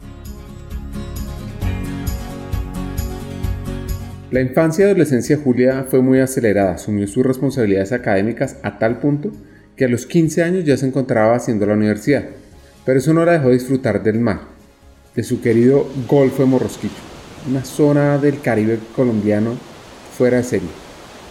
La 4.30 4.40
infancia 4.40 4.84
y 4.84 4.86
adolescencia 4.86 5.36
de 5.36 5.42
Julia 5.42 5.86
fue 5.88 6.02
muy 6.02 6.20
acelerada, 6.20 6.74
asumió 6.74 7.08
sus 7.08 7.26
responsabilidades 7.26 7.90
académicas 7.90 8.58
a 8.62 8.78
tal 8.78 9.00
punto 9.00 9.32
que 9.76 9.86
a 9.86 9.88
los 9.88 10.06
15 10.06 10.44
años 10.44 10.64
ya 10.64 10.76
se 10.76 10.86
encontraba 10.86 11.34
haciendo 11.34 11.66
la 11.66 11.74
universidad, 11.74 12.26
pero 12.86 13.00
eso 13.00 13.12
no 13.12 13.24
la 13.24 13.32
dejó 13.32 13.50
disfrutar 13.50 14.04
del 14.04 14.20
mar, 14.20 14.42
de 15.16 15.24
su 15.24 15.40
querido 15.40 15.84
Golfo 16.06 16.44
de 16.44 16.48
Morrosquillo, 16.48 16.94
una 17.48 17.64
zona 17.64 18.18
del 18.18 18.40
Caribe 18.40 18.78
colombiano 18.94 19.56
fuera 20.16 20.36
de 20.36 20.44
serie, 20.44 20.68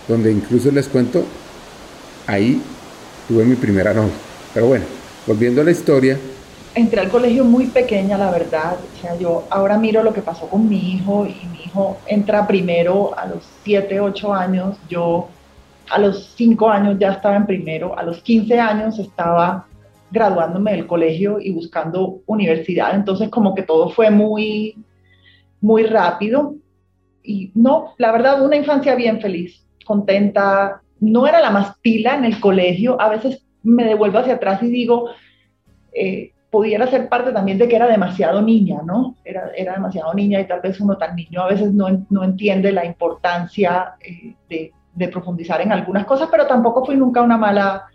donde 0.09 0.33
incluso 0.33 0.69
les 0.69 0.89
cuento, 0.89 1.23
ahí 2.27 2.61
tuve 3.29 3.45
mi 3.45 3.55
primera 3.55 3.93
novia. 3.93 4.11
Pero 4.53 4.67
bueno, 4.67 4.83
volviendo 5.25 5.61
a 5.61 5.63
la 5.63 5.71
historia, 5.71 6.17
entré 6.75 7.01
al 7.01 7.09
colegio 7.09 7.43
muy 7.43 7.67
pequeña, 7.67 8.17
la 8.17 8.31
verdad. 8.31 8.77
O 8.93 9.01
sea, 9.01 9.17
yo 9.17 9.45
ahora 9.49 9.77
miro 9.77 10.03
lo 10.03 10.13
que 10.13 10.21
pasó 10.21 10.47
con 10.47 10.67
mi 10.67 10.93
hijo 10.93 11.25
y 11.25 11.45
mi 11.47 11.63
hijo 11.65 11.97
entra 12.05 12.47
primero 12.47 13.17
a 13.17 13.25
los 13.25 13.43
7, 13.63 13.99
8 13.99 14.33
años. 14.33 14.77
Yo 14.89 15.27
a 15.89 15.99
los 15.99 16.33
5 16.35 16.69
años 16.69 16.97
ya 16.99 17.13
estaba 17.13 17.35
en 17.35 17.45
primero. 17.45 17.97
A 17.97 18.03
los 18.03 18.21
15 18.21 18.59
años 18.59 18.99
estaba 18.99 19.67
graduándome 20.11 20.71
del 20.71 20.87
colegio 20.87 21.39
y 21.39 21.51
buscando 21.51 22.21
universidad. 22.25 22.95
Entonces 22.95 23.29
como 23.29 23.55
que 23.55 23.63
todo 23.63 23.89
fue 23.89 24.09
muy, 24.09 24.77
muy 25.61 25.83
rápido. 25.83 26.55
Y 27.23 27.51
no, 27.55 27.93
la 27.97 28.11
verdad, 28.11 28.41
una 28.43 28.55
infancia 28.55 28.95
bien 28.95 29.21
feliz, 29.21 29.65
contenta. 29.85 30.81
No 30.99 31.27
era 31.27 31.41
la 31.41 31.51
más 31.51 31.77
pila 31.79 32.15
en 32.15 32.25
el 32.25 32.39
colegio. 32.39 32.99
A 32.99 33.09
veces 33.09 33.43
me 33.63 33.85
devuelvo 33.85 34.19
hacia 34.19 34.35
atrás 34.35 34.61
y 34.63 34.67
digo, 34.67 35.09
eh, 35.93 36.31
pudiera 36.49 36.87
ser 36.87 37.09
parte 37.09 37.31
también 37.31 37.57
de 37.57 37.67
que 37.67 37.75
era 37.75 37.87
demasiado 37.87 38.41
niña, 38.41 38.81
¿no? 38.83 39.15
Era, 39.23 39.51
era 39.55 39.73
demasiado 39.73 40.13
niña 40.13 40.39
y 40.39 40.47
tal 40.47 40.61
vez 40.61 40.79
uno 40.79 40.97
tan 40.97 41.15
niño 41.15 41.41
a 41.41 41.47
veces 41.47 41.73
no, 41.73 42.05
no 42.09 42.23
entiende 42.23 42.71
la 42.71 42.85
importancia 42.85 43.93
eh, 44.01 44.33
de, 44.49 44.73
profundizar 45.09 45.61
en 45.61 45.71
algunas 45.71 46.05
cosas, 46.05 46.27
pero 46.29 46.45
tampoco 46.45 46.85
fui 46.85 46.97
nunca 46.97 47.21
una 47.21 47.37
mala, 47.37 47.85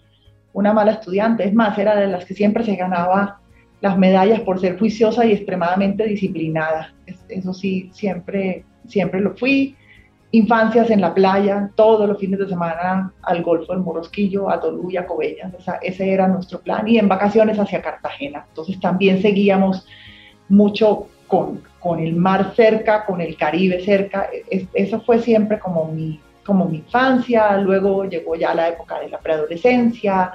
una 0.55 0.73
mala 0.73 0.93
estudiante. 0.93 1.45
Es 1.45 1.53
más, 1.53 1.77
era 1.77 1.95
de 1.97 2.07
las 2.07 2.25
que 2.25 2.33
siempre 2.33 2.65
se 2.65 2.77
ganaba 2.77 3.41
las 3.83 3.99
medallas 3.99 4.41
por 4.41 4.59
ser 4.59 4.79
juiciosa 4.79 5.27
y 5.27 5.33
extremadamente 5.33 6.05
disciplinada. 6.05 6.95
Eso 7.29 7.53
sí, 7.53 7.91
siempre, 7.93 8.65
siempre 8.87 9.21
lo 9.21 9.37
fui 9.37 9.77
infancias 10.37 10.91
en 10.91 11.01
la 11.01 11.15
playa, 11.15 11.71
todos 11.77 12.09
los 12.09 12.19
fines 12.19 12.41
de 12.41 12.49
semana 12.49 13.13
al 13.23 13.43
Golfo 13.43 13.73
del 13.73 13.83
Morosquillo, 13.83 14.51
a 14.51 14.61
Tolú 14.61 14.91
y 14.91 14.97
a 14.97 15.07
Cobellas, 15.07 15.53
ese 15.81 16.13
era 16.13 16.27
nuestro 16.27 16.61
plan, 16.61 16.89
y 16.89 16.99
en 16.99 17.09
vacaciones 17.09 17.57
hacia 17.59 17.81
Cartagena. 17.81 18.45
Entonces 18.49 18.81
también 18.81 19.23
seguíamos 19.23 19.87
mucho 20.49 21.07
con, 21.29 21.63
con 21.79 22.01
el 22.01 22.17
mar 22.17 22.53
cerca, 22.57 23.07
con 23.07 23.21
el 23.21 23.37
Caribe 23.37 23.85
cerca, 23.85 24.29
eso 24.73 25.01
fue 25.03 25.21
siempre 25.21 25.61
como 25.61 25.85
mi, 25.85 26.21
como 26.45 26.65
mi 26.65 26.79
infancia, 26.79 27.57
luego 27.59 28.05
llegó 28.05 28.35
ya 28.35 28.55
la 28.55 28.69
época 28.69 28.99
de 28.99 29.11
la 29.11 29.19
preadolescencia, 29.19 30.33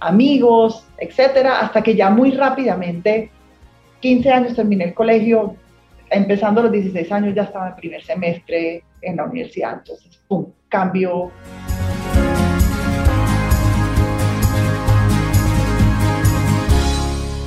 amigos, 0.00 0.86
etcétera, 0.96 1.60
hasta 1.60 1.82
que 1.82 1.94
ya 1.94 2.08
muy 2.08 2.30
rápidamente 2.30 3.30
15 4.00 4.30
años 4.30 4.54
terminé 4.54 4.84
el 4.84 4.94
colegio, 4.94 5.54
empezando 6.10 6.60
a 6.60 6.64
los 6.64 6.72
16 6.72 7.12
años 7.12 7.34
ya 7.34 7.42
estaba 7.42 7.68
en 7.68 7.76
primer 7.76 8.02
semestre 8.02 8.82
en 9.00 9.16
la 9.16 9.24
universidad, 9.24 9.78
entonces, 9.78 10.20
¡pum!, 10.26 10.46
cambio. 10.68 11.30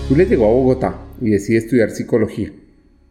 Julia 0.08 0.26
llegó 0.26 0.46
a 0.46 0.54
Bogotá 0.54 0.96
y 1.22 1.30
decide 1.30 1.60
estudiar 1.60 1.92
psicología. 1.92 2.52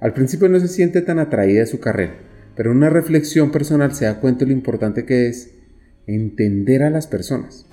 Al 0.00 0.12
principio 0.12 0.48
no 0.48 0.60
se 0.60 0.68
siente 0.68 1.02
tan 1.02 1.18
atraída 1.18 1.62
a 1.62 1.66
su 1.66 1.80
carrera, 1.80 2.14
pero 2.56 2.70
en 2.70 2.78
una 2.78 2.90
reflexión 2.90 3.50
personal 3.50 3.94
se 3.94 4.04
da 4.04 4.20
cuenta 4.20 4.40
de 4.40 4.50
lo 4.50 4.52
importante 4.52 5.06
que 5.06 5.28
es 5.28 5.54
entender 6.06 6.82
a 6.82 6.90
las 6.90 7.06
personas. 7.06 7.66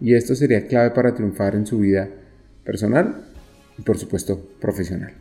Y 0.00 0.14
esto 0.14 0.34
sería 0.34 0.66
clave 0.66 0.90
para 0.90 1.14
triunfar 1.14 1.54
en 1.54 1.66
su 1.66 1.78
vida 1.78 2.08
personal 2.64 3.24
y 3.78 3.82
por 3.82 3.98
supuesto 3.98 4.38
profesional. 4.60 5.14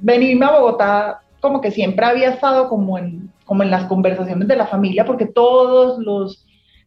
Venirme 0.00 0.44
a 0.44 0.58
Bogotá 0.58 1.20
como 1.40 1.60
que 1.60 1.70
siempre 1.70 2.06
había 2.06 2.30
estado 2.30 2.68
como 2.68 2.98
en, 2.98 3.30
como 3.44 3.62
en 3.62 3.70
las 3.70 3.84
conversaciones 3.84 4.48
de 4.48 4.56
la 4.56 4.66
familia 4.66 5.04
porque 5.04 5.26
todos 5.26 5.98
los 5.98 6.46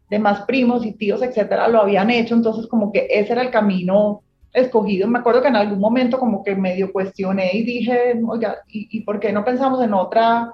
demás 0.10 0.41
primos 0.41 0.86
y 0.86 0.94
tíos, 0.94 1.22
etcétera, 1.22 1.68
lo 1.68 1.82
habían 1.82 2.10
hecho, 2.10 2.34
entonces 2.34 2.68
como 2.68 2.91
que 2.91 3.08
ese 3.10 3.34
era 3.34 3.44
el 3.44 3.51
camino 3.51 4.22
escogido. 4.53 5.08
Me 5.08 5.20
acuerdo 5.20 5.41
que 5.41 5.50
en 5.50 5.56
algún 5.56 5.79
momento 5.79 6.20
como 6.20 6.44
que 6.44 6.56
medio 6.56 6.91
cuestioné 6.91 7.51
y 7.53 7.63
dije, 7.63 8.20
oiga, 8.27 8.58
¿y, 8.68 8.88
¿y, 8.98 9.01
por 9.01 9.20
qué 9.20 9.32
no 9.32 9.46
pensamos 9.46 9.84
en 9.84 9.94
otra, 9.94 10.51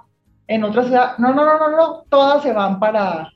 en 0.48 0.64
otra 0.64 0.84
ciudad? 0.84 1.18
No, 1.18 1.34
no, 1.34 1.46
no, 1.46 1.58
no, 1.58 1.78
no, 1.78 2.04
todas 2.10 2.44
se 2.44 2.52
van 2.52 2.80
para, 2.80 3.32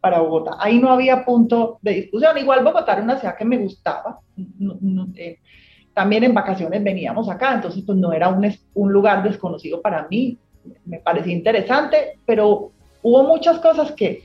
para 0.00 0.20
Bogotá. 0.20 0.52
Ahí 0.58 0.78
no 0.78 0.90
había 0.90 1.24
punto 1.24 1.78
de 1.82 1.94
discusión. 1.94 2.38
Igual 2.38 2.62
Bogotá 2.62 2.92
era 2.92 3.02
una 3.02 3.18
ciudad 3.18 3.36
que 3.36 3.44
me 3.44 3.58
gustaba. 3.58 4.20
Eh, 5.16 5.38
también 5.94 6.24
en 6.24 6.34
vacaciones 6.34 6.82
veníamos 6.82 7.30
acá, 7.30 7.54
entonces 7.54 7.82
pues 7.86 7.96
no 7.96 8.12
era 8.12 8.28
un, 8.28 8.52
un 8.74 8.92
lugar 8.92 9.22
desconocido 9.22 9.80
para 9.80 10.06
mí. 10.08 10.36
Me 10.84 10.98
parecía 10.98 11.32
interesante, 11.32 12.18
pero 12.26 12.72
hubo 13.02 13.22
muchas 13.22 13.58
cosas 13.60 13.92
que, 13.92 14.24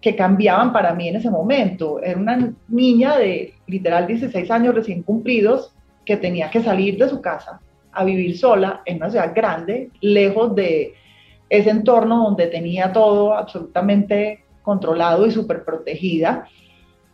que 0.00 0.14
cambiaban 0.14 0.72
para 0.72 0.94
mí 0.94 1.08
en 1.08 1.16
ese 1.16 1.30
momento. 1.30 2.00
Era 2.00 2.18
una 2.18 2.52
niña 2.68 3.18
de 3.18 3.54
literal 3.66 4.06
16 4.06 4.50
años 4.50 4.74
recién 4.74 5.02
cumplidos 5.02 5.74
que 6.04 6.16
tenía 6.16 6.50
que 6.50 6.62
salir 6.62 6.96
de 6.96 7.08
su 7.08 7.20
casa 7.20 7.60
a 7.92 8.04
vivir 8.04 8.38
sola 8.38 8.82
en 8.84 8.98
una 8.98 9.10
ciudad 9.10 9.32
grande, 9.34 9.90
lejos 10.00 10.54
de 10.54 10.94
ese 11.48 11.70
entorno 11.70 12.24
donde 12.24 12.46
tenía 12.46 12.92
todo 12.92 13.34
absolutamente 13.34 14.44
controlado 14.62 15.26
y 15.26 15.32
súper 15.32 15.64
protegida. 15.64 16.46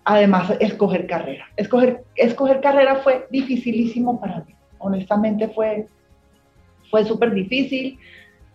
Además, 0.09 0.53
escoger 0.61 1.05
carrera. 1.09 1.47
Escoger, 1.57 2.05
escoger 2.15 2.61
carrera 2.61 3.01
fue 3.03 3.27
dificilísimo 3.29 4.21
para 4.21 4.45
mí. 4.45 4.55
Honestamente 4.79 5.49
fue, 5.49 5.89
fue 6.89 7.05
súper 7.05 7.35
difícil. 7.35 7.99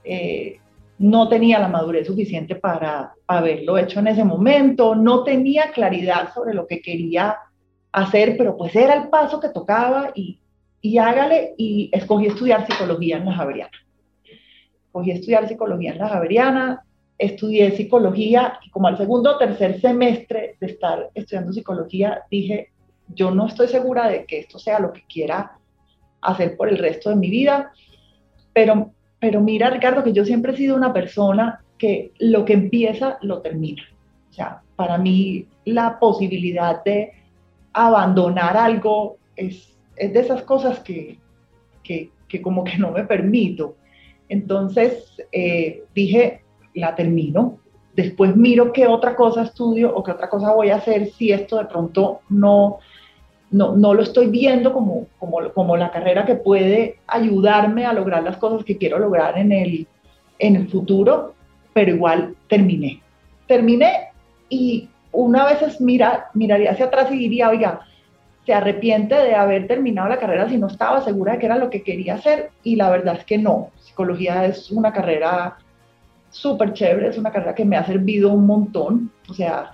Eh, 0.06 0.62
no 0.98 1.28
tenía 1.28 1.60
la 1.60 1.68
madurez 1.68 2.08
suficiente 2.08 2.56
para 2.56 3.14
haberlo 3.28 3.78
hecho 3.78 4.00
en 4.00 4.08
ese 4.08 4.24
momento. 4.24 4.96
No 4.96 5.26
tenía 5.26 5.72
claridad 5.72 6.34
sobre 6.34 6.54
lo 6.54 6.68
que 6.68 6.82
quería 6.82 7.36
hacer, 7.92 8.38
pero 8.38 8.56
pues 8.56 8.74
era 8.74 8.94
el 8.94 9.10
paso 9.10 9.42
que 9.42 9.50
tocaba 9.50 10.12
y, 10.16 10.40
y 10.80 11.00
hágale. 11.00 11.54
Y 11.58 11.90
escogí 11.92 12.28
estudiar 12.28 12.66
psicología 12.66 13.18
en 13.18 13.26
la 13.26 13.34
Javeriana. 13.34 13.78
Escogí 14.86 15.12
estudiar 15.12 15.50
psicología 15.50 15.92
en 15.92 15.98
la 15.98 16.08
Javeriana 16.08 16.86
estudié 17.22 17.72
psicología 17.76 18.60
y 18.66 18.72
como 18.72 18.88
al 18.88 18.98
segundo 18.98 19.36
o 19.36 19.38
tercer 19.38 19.80
semestre 19.80 20.56
de 20.60 20.68
estar 20.68 21.12
estudiando 21.14 21.54
psicología 21.54 22.24
dije, 22.32 22.70
yo 23.10 23.30
no 23.30 23.46
estoy 23.46 23.68
segura 23.68 24.10
de 24.10 24.26
que 24.26 24.40
esto 24.40 24.58
sea 24.58 24.80
lo 24.80 24.92
que 24.92 25.04
quiera 25.04 25.52
hacer 26.22 26.58
por 26.58 26.68
el 26.68 26.80
resto 26.80 27.12
de 27.12 27.16
mi 27.18 27.30
vida, 27.30 27.74
pero, 28.54 28.92
pero 29.20 29.40
mira 29.40 29.70
Ricardo 29.70 30.04
que 30.04 30.14
yo 30.14 30.26
siempre 30.26 30.54
he 30.54 30.58
sido 30.58 30.76
una 30.76 30.94
persona 30.94 31.64
que 31.78 32.12
lo 32.18 32.44
que 32.44 32.54
empieza 32.54 33.20
lo 33.22 33.42
termina. 33.42 33.84
O 34.32 34.34
sea, 34.34 34.64
para 34.76 34.98
mí 34.98 35.46
la 35.66 36.00
posibilidad 36.00 36.84
de 36.84 37.12
abandonar 37.72 38.58
algo 38.58 39.18
es, 39.36 39.78
es 39.96 40.12
de 40.12 40.20
esas 40.20 40.42
cosas 40.42 40.80
que, 40.80 41.20
que, 41.84 42.10
que, 42.28 42.42
como 42.42 42.64
que 42.64 42.78
no 42.80 42.92
me 42.92 43.04
permito. 43.04 43.76
Entonces 44.28 45.22
eh, 45.32 45.84
dije, 45.94 46.41
la 46.74 46.96
termino, 46.96 47.58
después 47.96 48.36
miro 48.36 48.72
qué 48.72 48.88
otra 48.88 49.16
cosa 49.16 49.44
estudio 49.44 49.94
o 49.96 50.04
qué 50.04 50.12
otra 50.12 50.30
cosa 50.30 50.54
voy 50.54 50.70
a 50.70 50.76
hacer 50.76 51.08
si 51.12 51.32
esto 51.32 51.58
de 51.58 51.66
pronto 51.66 52.22
no, 52.30 52.80
no, 53.52 53.76
no 53.76 53.94
lo 53.94 54.02
estoy 54.02 54.28
viendo 54.28 54.74
como, 54.74 55.08
como, 55.20 55.52
como, 55.54 55.78
la 55.78 55.92
carrera 55.92 56.26
que 56.26 56.36
puede 56.36 57.00
ayudarme 57.08 57.86
a 57.86 57.94
lograr 57.94 58.24
las 58.24 58.38
cosas 58.38 58.64
que 58.64 58.78
quiero 58.78 58.98
lograr 59.00 59.38
en 59.38 59.52
el, 59.52 59.88
en 60.40 60.56
el 60.56 60.70
futuro, 60.70 61.34
pero 61.74 61.92
igual 61.92 62.36
terminé. 62.48 63.02
Terminé 63.48 64.10
y 64.50 64.88
una 65.12 65.46
vez 65.46 65.82
mira, 65.82 66.30
miraría 66.34 66.72
hacia 66.72 66.86
atrás 66.86 67.12
y 67.12 67.18
diría, 67.18 67.50
oiga, 67.50 67.82
se 68.46 68.54
arrepiente 68.54 69.16
de 69.16 69.36
haber 69.36 69.68
terminado 69.68 70.10
la 70.10 70.20
carrera 70.20 70.50
si 70.50 70.58
no 70.58 70.68
estaba 70.68 71.04
segura 71.04 71.34
de 71.34 71.40
que 71.40 71.46
era 71.46 71.58
lo 71.58 71.70
que 71.70 71.84
quería 71.84 72.16
hacer 72.16 72.52
y 72.64 72.76
la 72.76 72.90
verdad 72.90 73.18
es 73.18 73.26
que 73.26 73.38
no. 73.38 73.70
Psicología 73.80 74.46
es 74.46 74.72
una 74.72 74.94
carrera 74.94 75.58
súper 76.32 76.74
chévere, 76.74 77.10
es 77.10 77.18
una 77.18 77.32
carrera 77.32 77.54
que 77.54 77.66
me 77.66 77.78
ha 77.78 77.86
servido 77.86 78.32
un 78.32 78.46
montón. 78.46 79.12
O 79.30 79.34
sea, 79.34 79.74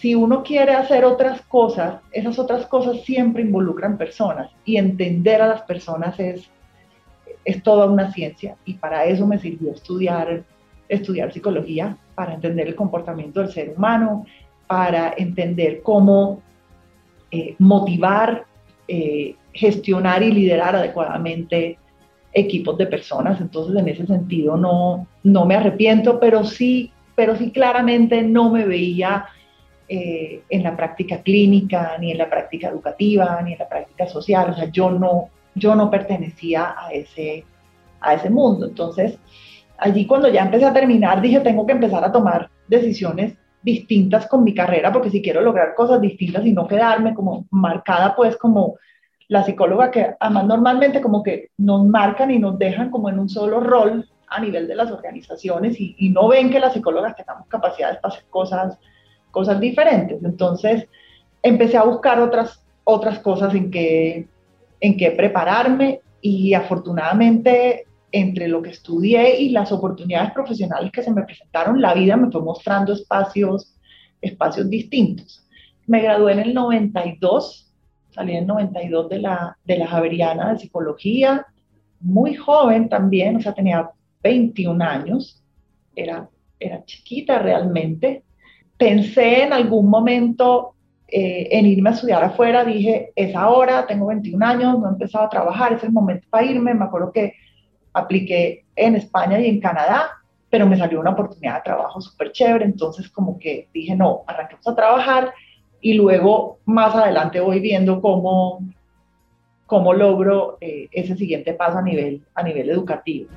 si 0.00 0.14
uno 0.14 0.42
quiere 0.42 0.72
hacer 0.72 1.04
otras 1.04 1.42
cosas, 1.42 2.00
esas 2.12 2.38
otras 2.38 2.66
cosas 2.66 3.02
siempre 3.02 3.42
involucran 3.42 3.98
personas 3.98 4.50
y 4.64 4.76
entender 4.76 5.42
a 5.42 5.48
las 5.48 5.62
personas 5.62 6.18
es, 6.18 6.50
es 7.44 7.62
toda 7.62 7.86
una 7.86 8.12
ciencia 8.12 8.56
y 8.64 8.74
para 8.74 9.04
eso 9.04 9.26
me 9.26 9.38
sirvió 9.38 9.72
estudiar, 9.72 10.44
estudiar 10.88 11.32
psicología, 11.32 11.98
para 12.14 12.34
entender 12.34 12.68
el 12.68 12.74
comportamiento 12.74 13.40
del 13.40 13.50
ser 13.50 13.74
humano, 13.76 14.26
para 14.66 15.14
entender 15.16 15.82
cómo 15.82 16.42
eh, 17.30 17.56
motivar, 17.58 18.44
eh, 18.88 19.36
gestionar 19.52 20.22
y 20.22 20.32
liderar 20.32 20.76
adecuadamente 20.76 21.78
equipos 22.32 22.78
de 22.78 22.86
personas, 22.86 23.40
entonces 23.40 23.76
en 23.76 23.88
ese 23.88 24.06
sentido 24.06 24.56
no, 24.56 25.06
no 25.24 25.46
me 25.46 25.56
arrepiento, 25.56 26.20
pero 26.20 26.44
sí, 26.44 26.92
pero 27.16 27.36
sí 27.36 27.50
claramente 27.50 28.22
no 28.22 28.50
me 28.50 28.64
veía 28.64 29.26
eh, 29.88 30.42
en 30.48 30.62
la 30.62 30.76
práctica 30.76 31.22
clínica, 31.22 31.96
ni 31.98 32.12
en 32.12 32.18
la 32.18 32.30
práctica 32.30 32.68
educativa, 32.68 33.42
ni 33.42 33.54
en 33.54 33.58
la 33.58 33.68
práctica 33.68 34.06
social, 34.06 34.50
o 34.50 34.54
sea, 34.54 34.70
yo 34.70 34.90
no, 34.90 35.30
yo 35.54 35.74
no 35.74 35.90
pertenecía 35.90 36.76
a 36.78 36.92
ese, 36.92 37.44
a 38.00 38.14
ese 38.14 38.30
mundo. 38.30 38.66
Entonces, 38.66 39.18
allí 39.78 40.06
cuando 40.06 40.28
ya 40.28 40.42
empecé 40.42 40.66
a 40.66 40.72
terminar, 40.72 41.20
dije, 41.20 41.40
tengo 41.40 41.66
que 41.66 41.72
empezar 41.72 42.04
a 42.04 42.12
tomar 42.12 42.48
decisiones 42.68 43.34
distintas 43.62 44.26
con 44.26 44.44
mi 44.44 44.54
carrera, 44.54 44.92
porque 44.92 45.10
si 45.10 45.20
quiero 45.20 45.40
lograr 45.40 45.74
cosas 45.74 46.00
distintas 46.00 46.46
y 46.46 46.52
no 46.52 46.66
quedarme 46.66 47.12
como 47.12 47.46
marcada 47.50 48.14
pues 48.14 48.36
como 48.36 48.76
la 49.30 49.44
psicóloga 49.44 49.92
que 49.92 50.14
además 50.18 50.44
normalmente 50.44 51.00
como 51.00 51.22
que 51.22 51.50
nos 51.56 51.86
marcan 51.86 52.32
y 52.32 52.40
nos 52.40 52.58
dejan 52.58 52.90
como 52.90 53.08
en 53.08 53.20
un 53.20 53.28
solo 53.28 53.60
rol 53.60 54.04
a 54.26 54.40
nivel 54.40 54.66
de 54.66 54.74
las 54.74 54.90
organizaciones 54.90 55.80
y, 55.80 56.10
no 56.10 56.26
ven 56.26 56.50
que 56.50 56.58
las 56.58 56.72
psicólogas 56.72 57.14
tengamos 57.14 57.46
capacidades 57.46 57.98
para 58.00 58.12
hacer 58.12 58.26
cosas, 58.28 58.76
cosas 59.30 59.60
diferentes. 59.60 60.20
Entonces 60.24 60.88
empecé 61.44 61.76
a 61.76 61.84
buscar 61.84 62.18
otras, 62.18 62.60
otras 62.82 63.20
cosas 63.20 63.54
en 63.54 63.70
que, 63.70 64.26
en 64.80 64.96
que 64.96 65.12
prepararme 65.12 66.00
y 66.20 66.52
afortunadamente 66.54 67.86
entre 68.10 68.48
lo 68.48 68.60
que 68.60 68.70
estudié 68.70 69.40
y 69.40 69.50
las 69.50 69.70
oportunidades 69.70 70.32
profesionales 70.32 70.90
que 70.90 71.04
se 71.04 71.12
me 71.12 71.22
presentaron, 71.22 71.80
la 71.80 71.94
vida 71.94 72.16
me 72.16 72.32
fue 72.32 72.42
mostrando 72.42 72.92
espacios, 72.92 73.76
espacios 74.20 74.68
distintos. 74.68 75.46
Me 75.86 76.02
gradué 76.02 76.32
en 76.32 76.40
el 76.40 76.52
92 76.52 77.69
salí 78.20 78.36
en 78.36 78.46
92 78.46 79.08
de 79.08 79.18
la, 79.18 79.56
de 79.64 79.78
la 79.78 79.86
Javeriana 79.86 80.52
de 80.52 80.58
Psicología, 80.58 81.46
muy 82.00 82.34
joven 82.34 82.90
también, 82.90 83.36
o 83.36 83.40
sea, 83.40 83.54
tenía 83.54 83.90
21 84.22 84.84
años, 84.84 85.42
era, 85.96 86.28
era 86.58 86.84
chiquita 86.84 87.38
realmente. 87.38 88.22
Pensé 88.76 89.44
en 89.44 89.54
algún 89.54 89.88
momento 89.88 90.74
eh, 91.08 91.48
en 91.50 91.64
irme 91.64 91.90
a 91.90 91.92
estudiar 91.94 92.22
afuera, 92.22 92.62
dije, 92.62 93.10
es 93.16 93.34
ahora, 93.34 93.86
tengo 93.86 94.06
21 94.08 94.44
años, 94.44 94.78
no 94.78 94.88
he 94.88 94.92
empezado 94.92 95.24
a 95.24 95.30
trabajar, 95.30 95.72
es 95.72 95.82
el 95.82 95.92
momento 95.92 96.26
para 96.28 96.44
irme. 96.44 96.74
Me 96.74 96.84
acuerdo 96.84 97.12
que 97.12 97.32
apliqué 97.94 98.66
en 98.76 98.96
España 98.96 99.40
y 99.40 99.48
en 99.48 99.60
Canadá, 99.60 100.10
pero 100.50 100.66
me 100.66 100.76
salió 100.76 101.00
una 101.00 101.12
oportunidad 101.12 101.56
de 101.56 101.62
trabajo 101.62 102.02
súper 102.02 102.32
chévere, 102.32 102.66
entonces 102.66 103.08
como 103.08 103.38
que 103.38 103.70
dije, 103.72 103.96
no, 103.96 104.24
arranquemos 104.26 104.68
a 104.68 104.76
trabajar 104.76 105.32
y 105.80 105.94
luego 105.94 106.58
más 106.64 106.94
adelante 106.94 107.40
voy 107.40 107.60
viendo 107.60 108.00
cómo, 108.00 108.60
cómo 109.66 109.94
logro 109.94 110.58
eh, 110.60 110.88
ese 110.92 111.16
siguiente 111.16 111.54
paso 111.54 111.78
a 111.78 111.82
nivel, 111.82 112.22
a 112.34 112.42
nivel 112.42 112.70
educativo. 112.70 113.28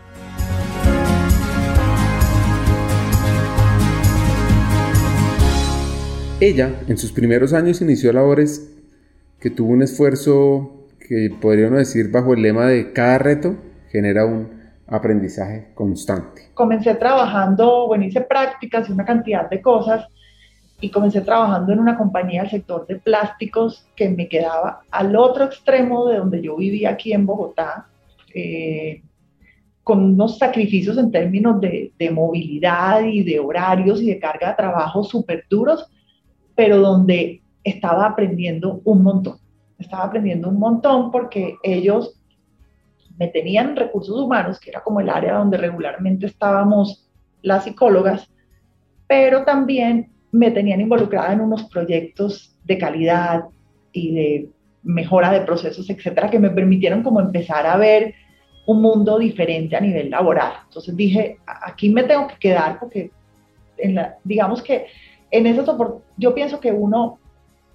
Ella, 6.40 6.82
en 6.90 6.98
sus 6.98 7.14
primeros 7.14 7.54
años, 7.54 7.82
inició 7.82 8.12
labores 8.12 8.70
que 9.40 9.50
tuvo 9.50 9.72
un 9.72 9.82
esfuerzo 9.82 10.88
que 11.00 11.30
podríamos 11.40 11.80
decir 11.80 12.12
bajo 12.12 12.34
el 12.34 12.42
lema 12.42 12.66
de 12.66 12.92
cada 12.92 13.18
reto 13.18 13.56
genera 13.90 14.26
un 14.26 14.62
aprendizaje 14.88 15.70
constante. 15.74 16.50
Comencé 16.54 16.96
trabajando, 16.96 17.88
bueno, 17.88 18.04
hice 18.04 18.22
prácticas 18.22 18.90
y 18.90 18.92
una 18.92 19.06
cantidad 19.06 19.50
de 19.50 19.62
cosas 19.62 20.08
y 20.84 20.90
comencé 20.90 21.22
trabajando 21.22 21.72
en 21.72 21.80
una 21.80 21.98
compañía 21.98 22.42
del 22.42 22.52
sector 22.52 22.86
de 22.86 22.98
plásticos 22.98 23.88
que 23.96 24.10
me 24.10 24.28
quedaba 24.28 24.82
al 24.92 25.16
otro 25.16 25.46
extremo 25.46 26.10
de 26.10 26.18
donde 26.18 26.42
yo 26.42 26.58
vivía 26.58 26.90
aquí 26.90 27.14
en 27.14 27.26
Bogotá, 27.26 27.88
eh, 28.36 29.02
con 29.82 30.04
unos 30.04 30.38
sacrificios 30.38 30.98
en 30.98 31.10
términos 31.10 31.62
de, 31.62 31.94
de, 31.98 32.12
movilidad 32.12 33.02
y 33.02 33.24
de 33.24 33.40
horarios 33.40 34.02
y 34.02 34.08
de 34.08 34.20
carga 34.20 34.50
de 34.50 34.56
trabajo 34.56 35.06
súper 35.06 35.46
duros, 35.50 35.90
pero 36.54 36.80
donde 36.80 37.42
estaba 37.64 38.06
aprendiendo 38.06 38.82
un 38.84 39.04
montón. 39.04 39.38
Estaba 39.80 40.04
aprendiendo 40.04 40.50
un 40.50 40.60
montón 40.60 41.12
porque 41.12 41.56
ellos 41.64 42.20
me 43.18 43.30
tenían 43.30 43.78
recursos 43.78 44.20
humanos, 44.20 44.60
que 44.60 44.70
era 44.70 44.84
como 44.84 45.00
el 45.00 45.10
área 45.10 45.36
donde 45.36 45.56
regularmente 45.56 46.26
estábamos 46.26 47.10
las 47.42 47.64
psicólogas, 47.64 48.30
pero 49.08 49.46
también 49.46 50.13
me 50.34 50.52
tenían 50.52 50.82
involucrada 50.82 51.32
en 51.32 51.42
unos 51.42 51.64
proyectos 51.66 52.58
de 52.66 52.78
calidad 52.78 53.46
y 53.92 54.14
de 54.14 54.50
mejora 54.82 55.32
de 55.32 55.42
procesos, 55.42 55.90
etcétera, 55.90 56.30
que 56.30 56.40
me 56.40 56.50
permitieron 56.50 57.04
como 57.04 57.22
empezar 57.22 57.66
a 57.68 57.78
ver 57.78 58.16
un 58.66 58.82
mundo 58.82 59.20
diferente 59.20 59.76
a 59.76 59.80
nivel 59.80 60.10
laboral. 60.10 60.54
Entonces 60.66 60.96
dije, 60.96 61.38
aquí 61.46 61.90
me 61.90 62.04
tengo 62.04 62.28
que 62.28 62.38
quedar 62.38 62.80
porque, 62.80 63.12
en 63.78 63.96
la, 63.96 64.18
digamos 64.24 64.64
que 64.64 64.88
en 65.30 65.46
ese 65.46 65.64
yo 66.18 66.34
pienso 66.34 66.60
que 66.60 66.72
uno 66.72 67.20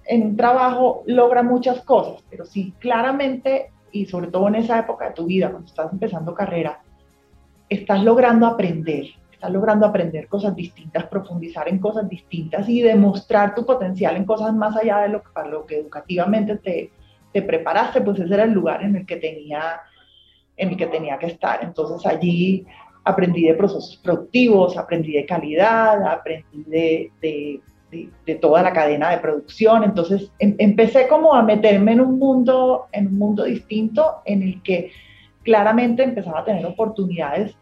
en 0.05 0.23
un 0.23 0.35
trabajo 0.35 1.03
logra 1.05 1.43
muchas 1.43 1.81
cosas, 1.81 2.23
pero 2.29 2.45
sí, 2.45 2.73
claramente, 2.79 3.71
y 3.91 4.05
sobre 4.05 4.27
todo 4.27 4.49
en 4.49 4.55
esa 4.55 4.79
época 4.79 5.09
de 5.09 5.13
tu 5.13 5.25
vida, 5.25 5.49
cuando 5.49 5.67
estás 5.67 5.93
empezando 5.93 6.33
carrera, 6.33 6.81
estás 7.69 8.03
logrando 8.03 8.45
aprender 8.47 9.05
estás 9.39 9.53
logrando 9.53 9.85
aprender 9.85 10.27
cosas 10.27 10.53
distintas, 10.53 11.05
profundizar 11.05 11.69
en 11.69 11.79
cosas 11.79 12.09
distintas 12.09 12.67
y 12.67 12.81
demostrar 12.81 13.55
tu 13.55 13.65
potencial 13.65 14.17
en 14.17 14.25
cosas 14.25 14.53
más 14.53 14.75
allá 14.75 14.99
de 14.99 15.07
lo 15.07 15.23
para 15.23 15.47
lo 15.47 15.65
que 15.65 15.77
educativamente 15.77 16.57
te, 16.57 16.91
te 17.31 17.41
preparaste, 17.41 18.01
pues 18.01 18.19
ese 18.19 18.33
era 18.33 18.43
el 18.43 18.51
lugar 18.51 18.83
en 18.83 18.97
el 18.97 19.05
que 19.05 19.15
tenía, 19.15 19.79
en 20.57 20.69
el 20.71 20.77
que 20.77 20.87
tenía 20.87 21.17
que 21.17 21.27
estar. 21.27 21.63
Entonces 21.63 22.05
allí 22.05 22.65
aprendí 23.05 23.43
de 23.43 23.53
procesos 23.53 23.95
productivos, 24.03 24.77
aprendí 24.77 25.13
de 25.13 25.25
calidad, 25.25 26.05
aprendí 26.05 26.65
de, 26.65 27.09
de, 27.21 27.61
de, 28.25 28.35
toda 28.35 28.61
la 28.61 28.73
cadena 28.73 29.09
de 29.09 29.19
producción. 29.19 29.85
Entonces 29.85 30.33
em, 30.39 30.53
empecé 30.57 31.07
como 31.07 31.33
a 31.33 31.43
meterme 31.43 31.93
en 31.93 32.01
un 32.01 32.19
mundo, 32.19 32.87
en 32.91 33.07
un 33.07 33.17
mundo 33.17 33.45
distinto 33.45 34.17
en 34.25 34.43
el 34.43 34.61
que 34.61 34.91
claramente 35.43 36.03
empezaba 36.03 36.41
a 36.41 36.43
tener 36.43 36.65
oportunidades 36.65 37.55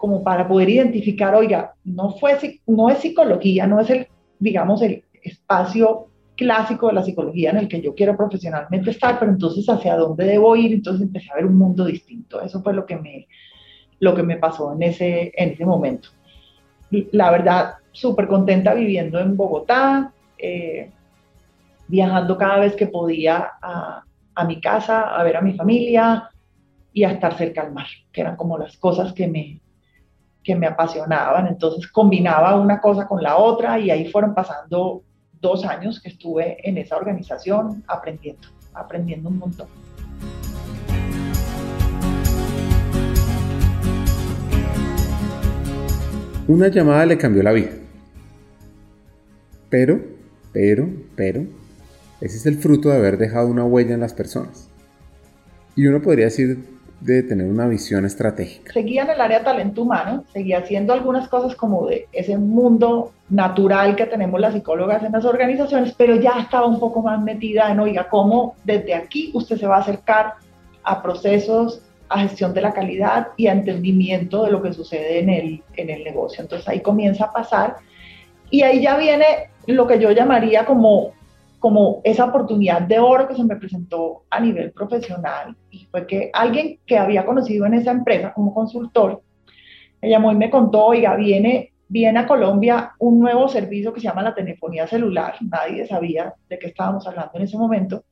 como 0.00 0.24
para 0.24 0.48
poder 0.48 0.70
identificar, 0.70 1.34
oiga, 1.34 1.74
no, 1.84 2.12
fue, 2.12 2.38
no 2.66 2.88
es 2.88 2.98
psicología, 3.00 3.66
no 3.66 3.80
es 3.80 3.90
el, 3.90 4.08
digamos, 4.38 4.80
el 4.80 5.04
espacio 5.22 6.06
clásico 6.34 6.86
de 6.86 6.94
la 6.94 7.02
psicología 7.02 7.50
en 7.50 7.58
el 7.58 7.68
que 7.68 7.82
yo 7.82 7.94
quiero 7.94 8.16
profesionalmente 8.16 8.92
estar, 8.92 9.18
pero 9.18 9.30
entonces 9.30 9.68
hacia 9.68 9.96
dónde 9.96 10.24
debo 10.24 10.56
ir, 10.56 10.72
entonces 10.72 11.02
empecé 11.02 11.30
a 11.30 11.34
ver 11.34 11.44
un 11.44 11.58
mundo 11.58 11.84
distinto. 11.84 12.40
Eso 12.40 12.62
fue 12.62 12.72
lo 12.72 12.86
que 12.86 12.96
me, 12.96 13.28
lo 13.98 14.14
que 14.14 14.22
me 14.22 14.38
pasó 14.38 14.72
en 14.72 14.84
ese, 14.84 15.34
en 15.36 15.50
ese 15.50 15.66
momento. 15.66 16.08
La 17.12 17.30
verdad, 17.30 17.74
súper 17.92 18.26
contenta 18.26 18.72
viviendo 18.72 19.20
en 19.20 19.36
Bogotá, 19.36 20.14
eh, 20.38 20.90
viajando 21.88 22.38
cada 22.38 22.58
vez 22.60 22.74
que 22.74 22.86
podía 22.86 23.50
a, 23.60 24.02
a 24.34 24.44
mi 24.46 24.62
casa, 24.62 25.14
a 25.14 25.22
ver 25.24 25.36
a 25.36 25.42
mi 25.42 25.52
familia 25.52 26.30
y 26.90 27.04
a 27.04 27.10
estar 27.10 27.36
cerca 27.36 27.60
al 27.60 27.74
mar, 27.74 27.88
que 28.10 28.22
eran 28.22 28.36
como 28.36 28.56
las 28.56 28.78
cosas 28.78 29.12
que 29.12 29.28
me, 29.28 29.60
que 30.42 30.56
me 30.56 30.66
apasionaban, 30.66 31.46
entonces 31.46 31.90
combinaba 31.90 32.58
una 32.58 32.80
cosa 32.80 33.06
con 33.06 33.22
la 33.22 33.36
otra 33.36 33.78
y 33.78 33.90
ahí 33.90 34.10
fueron 34.10 34.34
pasando 34.34 35.02
dos 35.40 35.64
años 35.64 36.00
que 36.00 36.10
estuve 36.10 36.56
en 36.68 36.78
esa 36.78 36.96
organización 36.96 37.82
aprendiendo, 37.86 38.48
aprendiendo 38.74 39.28
un 39.28 39.38
montón. 39.38 39.68
Una 46.48 46.68
llamada 46.68 47.06
le 47.06 47.16
cambió 47.16 47.42
la 47.42 47.52
vida. 47.52 47.70
Pero, 49.68 50.00
pero, 50.52 50.88
pero, 51.14 51.46
ese 52.20 52.36
es 52.36 52.46
el 52.46 52.58
fruto 52.58 52.88
de 52.88 52.96
haber 52.96 53.18
dejado 53.18 53.46
una 53.46 53.64
huella 53.64 53.94
en 53.94 54.00
las 54.00 54.14
personas. 54.14 54.68
Y 55.76 55.86
uno 55.86 56.02
podría 56.02 56.24
decir 56.24 56.58
de 57.00 57.22
tener 57.22 57.46
una 57.46 57.66
visión 57.66 58.04
estratégica. 58.04 58.72
Seguía 58.72 59.02
en 59.02 59.10
el 59.10 59.20
área 59.20 59.38
de 59.38 59.44
talento 59.44 59.82
humano, 59.82 60.24
seguía 60.32 60.58
haciendo 60.58 60.92
algunas 60.92 61.28
cosas 61.28 61.56
como 61.56 61.86
de 61.86 62.06
ese 62.12 62.36
mundo 62.36 63.12
natural 63.30 63.96
que 63.96 64.06
tenemos 64.06 64.40
las 64.40 64.52
psicólogas 64.52 65.02
en 65.02 65.12
las 65.12 65.24
organizaciones, 65.24 65.94
pero 65.96 66.16
ya 66.16 66.32
estaba 66.40 66.66
un 66.66 66.78
poco 66.78 67.00
más 67.02 67.20
metida 67.22 67.70
en, 67.70 67.80
oiga, 67.80 68.08
cómo 68.08 68.54
desde 68.64 68.94
aquí 68.94 69.30
usted 69.34 69.56
se 69.56 69.66
va 69.66 69.76
a 69.76 69.80
acercar 69.80 70.34
a 70.82 71.02
procesos, 71.02 71.82
a 72.08 72.20
gestión 72.20 72.52
de 72.52 72.60
la 72.60 72.72
calidad 72.72 73.28
y 73.36 73.46
a 73.46 73.52
entendimiento 73.52 74.44
de 74.44 74.50
lo 74.50 74.60
que 74.60 74.72
sucede 74.72 75.20
en 75.20 75.30
el, 75.30 75.62
en 75.76 75.90
el 75.90 76.04
negocio. 76.04 76.42
Entonces 76.42 76.68
ahí 76.68 76.80
comienza 76.80 77.26
a 77.26 77.32
pasar 77.32 77.76
y 78.50 78.62
ahí 78.62 78.82
ya 78.82 78.96
viene 78.96 79.50
lo 79.66 79.86
que 79.86 79.98
yo 79.98 80.10
llamaría 80.10 80.64
como 80.64 81.12
como 81.60 82.00
esa 82.04 82.24
oportunidad 82.24 82.80
de 82.82 82.98
oro 82.98 83.28
que 83.28 83.34
se 83.34 83.44
me 83.44 83.56
presentó 83.56 84.24
a 84.30 84.40
nivel 84.40 84.72
profesional 84.72 85.54
y 85.70 85.84
fue 85.90 86.06
que 86.06 86.30
alguien 86.32 86.80
que 86.86 86.96
había 86.98 87.24
conocido 87.24 87.66
en 87.66 87.74
esa 87.74 87.92
empresa 87.92 88.32
como 88.32 88.54
consultor 88.54 89.22
me 90.00 90.08
llamó 90.08 90.32
y 90.32 90.36
me 90.36 90.50
contó, 90.50 90.86
oiga, 90.86 91.14
viene, 91.16 91.74
viene 91.86 92.18
a 92.18 92.26
Colombia 92.26 92.92
un 92.98 93.20
nuevo 93.20 93.46
servicio 93.46 93.92
que 93.92 94.00
se 94.00 94.06
llama 94.06 94.22
la 94.22 94.34
telefonía 94.34 94.86
celular, 94.86 95.34
nadie 95.42 95.86
sabía 95.86 96.32
de 96.48 96.58
qué 96.58 96.68
estábamos 96.68 97.06
hablando 97.06 97.32
en 97.34 97.42
ese 97.42 97.58
momento. 97.58 98.04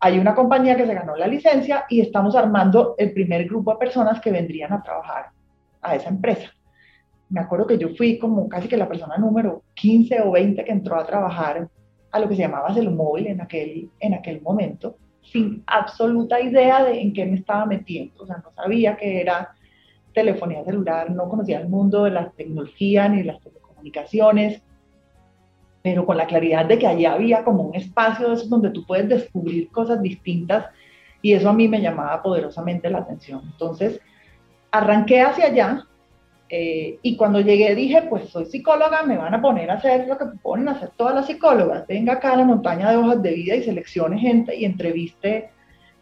Hay 0.00 0.18
una 0.18 0.34
compañía 0.34 0.74
que 0.74 0.86
se 0.86 0.94
ganó 0.94 1.14
la 1.14 1.26
licencia 1.26 1.84
y 1.90 2.00
estamos 2.00 2.34
armando 2.34 2.94
el 2.96 3.12
primer 3.12 3.44
grupo 3.44 3.72
de 3.72 3.78
personas 3.78 4.18
que 4.20 4.32
vendrían 4.32 4.72
a 4.72 4.82
trabajar 4.82 5.26
a 5.82 5.94
esa 5.94 6.08
empresa. 6.08 6.50
Me 7.28 7.40
acuerdo 7.40 7.66
que 7.66 7.78
yo 7.78 7.90
fui 7.90 8.18
como 8.18 8.48
casi 8.48 8.66
que 8.66 8.78
la 8.78 8.88
persona 8.88 9.18
número 9.18 9.62
15 9.74 10.22
o 10.22 10.30
20 10.32 10.64
que 10.64 10.72
entró 10.72 10.98
a 10.98 11.06
trabajar 11.06 11.68
a 12.12 12.20
lo 12.20 12.28
que 12.28 12.36
se 12.36 12.42
llamaba 12.42 12.68
móvil 12.90 13.26
en 13.26 13.40
aquel, 13.40 13.90
en 13.98 14.14
aquel 14.14 14.40
momento, 14.42 14.96
sin 15.22 15.62
absoluta 15.66 16.40
idea 16.40 16.84
de 16.84 17.00
en 17.00 17.12
qué 17.12 17.24
me 17.24 17.36
estaba 17.36 17.64
metiendo. 17.66 18.22
O 18.22 18.26
sea, 18.26 18.36
no 18.36 18.52
sabía 18.54 18.96
que 18.96 19.20
era 19.20 19.54
telefonía 20.12 20.62
celular, 20.64 21.10
no 21.10 21.28
conocía 21.28 21.58
el 21.58 21.68
mundo 21.68 22.04
de 22.04 22.10
la 22.10 22.30
tecnología 22.30 23.08
ni 23.08 23.18
de 23.18 23.24
las 23.24 23.40
telecomunicaciones, 23.40 24.62
pero 25.82 26.04
con 26.04 26.16
la 26.16 26.26
claridad 26.26 26.66
de 26.66 26.78
que 26.78 26.86
allí 26.86 27.06
había 27.06 27.44
como 27.44 27.62
un 27.62 27.74
espacio 27.74 28.28
de 28.28 28.46
donde 28.46 28.70
tú 28.70 28.84
puedes 28.86 29.08
descubrir 29.08 29.70
cosas 29.70 30.00
distintas 30.02 30.66
y 31.22 31.32
eso 31.32 31.48
a 31.48 31.52
mí 31.52 31.66
me 31.66 31.80
llamaba 31.80 32.22
poderosamente 32.22 32.90
la 32.90 32.98
atención. 32.98 33.42
Entonces, 33.44 34.00
arranqué 34.70 35.22
hacia 35.22 35.46
allá, 35.46 35.86
eh, 36.54 36.98
y 37.00 37.16
cuando 37.16 37.40
llegué 37.40 37.74
dije, 37.74 38.02
pues 38.10 38.28
soy 38.28 38.44
psicóloga, 38.44 39.04
me 39.04 39.16
van 39.16 39.32
a 39.32 39.40
poner 39.40 39.70
a 39.70 39.76
hacer 39.76 40.06
lo 40.06 40.18
que 40.18 40.26
ponen 40.42 40.68
a 40.68 40.72
hacer 40.72 40.90
todas 40.98 41.14
las 41.14 41.26
psicólogas. 41.26 41.86
Venga 41.86 42.12
acá 42.12 42.34
a 42.34 42.36
la 42.36 42.44
montaña 42.44 42.90
de 42.90 42.98
hojas 42.98 43.22
de 43.22 43.32
vida 43.32 43.56
y 43.56 43.62
seleccione 43.62 44.18
gente 44.18 44.54
y 44.54 44.66
entreviste 44.66 45.48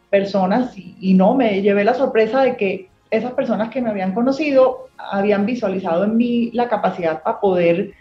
personas. 0.09 0.77
Y, 0.77 0.97
y 0.99 1.13
no, 1.13 1.35
me 1.35 1.61
llevé 1.61 1.85
la 1.85 1.93
sorpresa 1.93 2.41
de 2.41 2.57
que 2.57 2.89
esas 3.09 3.31
personas 3.31 3.69
que 3.69 3.81
me 3.81 3.91
habían 3.91 4.13
conocido 4.13 4.89
habían 4.97 5.45
visualizado 5.45 6.03
en 6.03 6.17
mí 6.17 6.51
la 6.51 6.67
capacidad 6.67 7.23
para 7.23 7.39
poder 7.39 7.93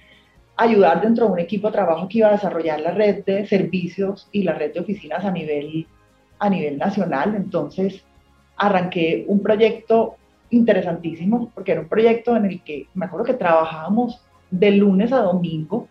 ayudar 0.57 1.03
dentro 1.03 1.27
de 1.27 1.33
un 1.35 1.39
equipo 1.39 1.69
de 1.69 1.75
trabajo 1.75 2.09
que 2.09 2.19
iba 2.19 2.31
a 2.31 2.33
desarrollar 2.33 2.81
la 2.81 2.91
red 2.91 3.25
de 3.25 3.47
servicios 3.47 4.29
y 4.33 4.43
la 4.43 4.55
red 4.55 4.75
de 4.75 4.81
oficinas 4.81 5.25
a 5.25 5.31
nivel, 5.31 5.87
a 6.41 6.51
nivel 6.51 6.79
nacional. 6.79 7.33
Entonces, 7.37 8.05
arranqué 8.57 9.25
un 9.29 9.41
proyecto 9.41 10.17
interesantísimo, 10.51 11.51
porque 11.55 11.73
era 11.73 11.81
un 11.81 11.89
proyecto 11.89 12.37
en 12.37 12.47
el 12.47 12.63
que 12.63 12.87
me 12.95 13.07
acuerdo 13.07 13.27
que 13.27 13.35
trabajábamos 13.35 14.21
de 14.51 14.73
lunes 14.73 15.13
a 15.13 15.21
domingo, 15.21 15.89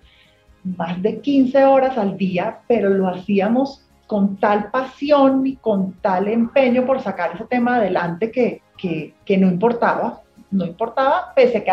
más 0.64 1.02
de 1.02 1.20
15 1.22 1.64
horas 1.64 1.98
al 1.98 2.18
día, 2.18 2.60
pero 2.68 2.90
lo 2.90 3.08
hacíamos 3.08 3.86
con 4.08 4.38
tal 4.38 4.72
pasión 4.72 5.46
y 5.46 5.56
con 5.56 5.94
tal 6.02 6.28
empeño 6.28 6.86
por 6.86 7.02
sacar 7.02 7.36
ese 7.36 7.46
tema 7.46 7.78
adelante 7.78 8.32
que, 8.32 8.62
que, 8.78 9.38
no 9.38 9.48
importaba, 9.48 10.22
no 10.52 10.66
importaba, 10.66 11.34
pese 11.36 11.60
a 11.60 11.64
que 11.64 11.72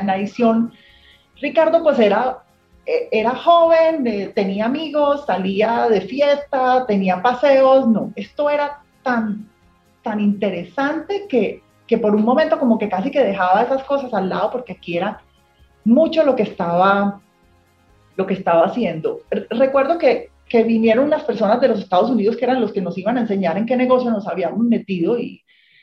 en 0.00 0.10
adición 0.10 0.72
Ricardo 1.40 1.82
pues 1.82 1.98
era, 1.98 2.38
e, 2.84 3.08
era 3.12 3.34
joven, 3.34 4.32
tenía 4.34 4.66
amigos, 4.66 5.24
salía 5.26 5.88
de 5.88 6.00
fiesta, 6.00 6.84
tenía 6.86 7.22
paseos, 7.22 7.86
no, 7.88 8.12
esto 8.16 8.50
era 8.50 8.82
tan, 9.02 9.48
tan 10.02 10.20
interesante 10.20 11.26
que 11.28 11.62
que 11.92 11.98
por 11.98 12.14
un 12.14 12.24
momento 12.24 12.58
como 12.58 12.78
que 12.78 12.88
casi 12.88 13.10
que 13.10 13.22
dejaba 13.22 13.64
esas 13.64 13.84
cosas 13.84 14.14
al 14.14 14.30
lado 14.30 14.50
porque 14.50 14.72
aquí 14.72 14.96
era 14.96 15.20
mucho 15.84 16.24
lo 16.24 16.34
que 16.34 16.44
estaba, 16.44 17.20
lo 18.16 18.26
que 18.26 18.32
estaba 18.32 18.64
haciendo. 18.64 19.20
Recuerdo 19.50 19.98
que, 19.98 20.30
que 20.48 20.62
vinieron 20.62 21.10
las 21.10 21.24
personas 21.24 21.60
de 21.60 21.68
los 21.68 21.80
Estados 21.80 22.08
Unidos 22.08 22.38
que 22.38 22.46
eran 22.46 22.62
los 22.62 22.72
que 22.72 22.80
nos 22.80 22.96
iban 22.96 23.18
a 23.18 23.20
enseñar 23.20 23.58
en 23.58 23.66
qué 23.66 23.76
negocio 23.76 24.10
nos 24.10 24.26
habíamos 24.26 24.60
metido 24.60 25.18
y, 25.18 25.42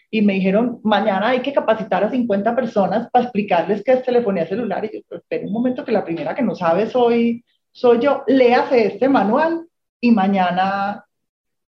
y 0.10 0.24
me 0.24 0.34
dijeron, 0.34 0.80
mañana 0.82 1.30
hay 1.30 1.42
que 1.42 1.54
capacitar 1.54 2.04
a 2.04 2.10
50 2.10 2.56
personas 2.56 3.08
para 3.12 3.26
explicarles 3.26 3.84
qué 3.84 3.92
es 3.92 4.04
telefonía 4.04 4.48
celular. 4.48 4.84
Y 4.86 4.98
yo, 4.98 5.02
pero 5.08 5.22
espera 5.22 5.46
un 5.46 5.54
momento 5.54 5.86
que 5.86 5.92
la 5.92 6.04
primera 6.04 6.34
que 6.34 6.42
no 6.42 6.56
sabe 6.56 6.88
soy, 6.88 7.46
soy 7.72 8.00
yo, 8.00 8.24
léase 8.26 8.88
este 8.88 9.08
manual 9.08 9.68
y 10.02 10.10
mañana, 10.10 11.06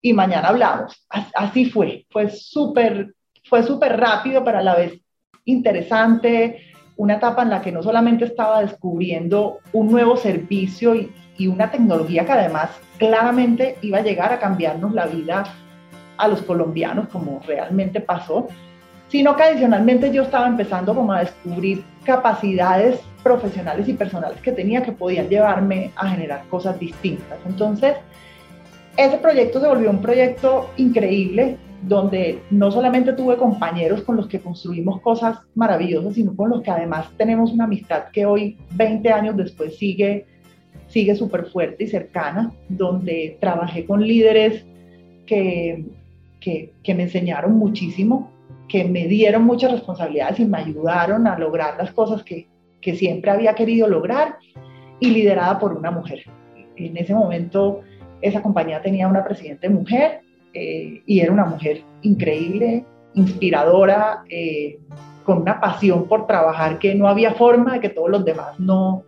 y 0.00 0.14
mañana 0.14 0.48
hablamos. 0.48 1.06
Así 1.10 1.66
fue, 1.66 2.06
fue 2.08 2.30
súper, 2.30 3.14
fue 3.52 3.62
súper 3.62 4.00
rápido, 4.00 4.42
pero 4.42 4.60
a 4.60 4.62
la 4.62 4.74
vez 4.74 4.98
interesante, 5.44 6.62
una 6.96 7.16
etapa 7.16 7.42
en 7.42 7.50
la 7.50 7.60
que 7.60 7.70
no 7.70 7.82
solamente 7.82 8.24
estaba 8.24 8.62
descubriendo 8.62 9.58
un 9.74 9.90
nuevo 9.90 10.16
servicio 10.16 10.94
y, 10.94 11.12
y 11.36 11.48
una 11.48 11.70
tecnología 11.70 12.24
que 12.24 12.32
además 12.32 12.70
claramente 12.96 13.76
iba 13.82 13.98
a 13.98 14.02
llegar 14.02 14.32
a 14.32 14.38
cambiarnos 14.38 14.94
la 14.94 15.04
vida 15.04 15.44
a 16.16 16.28
los 16.28 16.40
colombianos, 16.40 17.08
como 17.08 17.40
realmente 17.46 18.00
pasó, 18.00 18.48
sino 19.08 19.36
que 19.36 19.42
adicionalmente 19.42 20.10
yo 20.10 20.22
estaba 20.22 20.46
empezando 20.46 20.94
como 20.94 21.12
a 21.12 21.20
descubrir 21.20 21.84
capacidades 22.04 23.00
profesionales 23.22 23.86
y 23.86 23.92
personales 23.92 24.40
que 24.40 24.52
tenía 24.52 24.82
que 24.82 24.92
podían 24.92 25.28
llevarme 25.28 25.90
a 25.96 26.08
generar 26.08 26.44
cosas 26.48 26.78
distintas. 26.78 27.38
Entonces, 27.44 27.96
ese 28.96 29.18
proyecto 29.18 29.60
se 29.60 29.68
volvió 29.68 29.90
un 29.90 30.00
proyecto 30.00 30.70
increíble, 30.78 31.58
donde 31.82 32.40
no 32.50 32.70
solamente 32.70 33.12
tuve 33.12 33.36
compañeros 33.36 34.02
con 34.02 34.16
los 34.16 34.28
que 34.28 34.40
construimos 34.40 35.00
cosas 35.00 35.40
maravillosas, 35.54 36.14
sino 36.14 36.34
con 36.36 36.50
los 36.50 36.62
que 36.62 36.70
además 36.70 37.10
tenemos 37.16 37.52
una 37.52 37.64
amistad 37.64 38.04
que 38.12 38.24
hoy, 38.24 38.56
20 38.74 39.10
años 39.10 39.36
después, 39.36 39.76
sigue 39.76 40.26
sigue 40.88 41.14
súper 41.14 41.46
fuerte 41.46 41.84
y 41.84 41.86
cercana, 41.86 42.52
donde 42.68 43.38
trabajé 43.40 43.86
con 43.86 44.06
líderes 44.06 44.66
que 45.24 45.86
que, 46.42 46.94
me 46.94 47.04
enseñaron 47.04 47.54
muchísimo, 47.54 48.30
que 48.68 48.84
me 48.84 49.06
dieron 49.06 49.44
muchas 49.44 49.72
responsabilidades 49.72 50.40
y 50.40 50.44
me 50.44 50.58
ayudaron 50.58 51.26
a 51.26 51.38
lograr 51.38 51.76
las 51.78 51.92
cosas 51.92 52.22
que, 52.22 52.48
que 52.80 52.96
siempre 52.96 53.30
había 53.30 53.54
querido 53.54 53.88
lograr 53.88 54.36
y 55.00 55.10
liderada 55.10 55.58
por 55.58 55.72
una 55.72 55.90
mujer. 55.90 56.24
En 56.76 56.96
ese 56.96 57.14
momento 57.14 57.80
esa 58.20 58.42
compañía 58.42 58.82
tenía 58.82 59.08
una 59.08 59.24
presidente 59.24 59.68
mujer 59.68 60.20
eh, 60.54 61.02
y 61.06 61.20
era 61.20 61.32
una 61.32 61.44
mujer 61.44 61.82
increíble, 62.02 62.84
inspiradora, 63.14 64.24
eh, 64.28 64.78
con 65.24 65.42
una 65.42 65.60
pasión 65.60 66.08
por 66.08 66.26
trabajar 66.26 66.78
que 66.78 66.94
no 66.94 67.08
había 67.08 67.34
forma 67.34 67.74
de 67.74 67.80
que 67.80 67.88
todos 67.88 68.10
los 68.10 68.24
demás 68.24 68.58
no, 68.58 69.04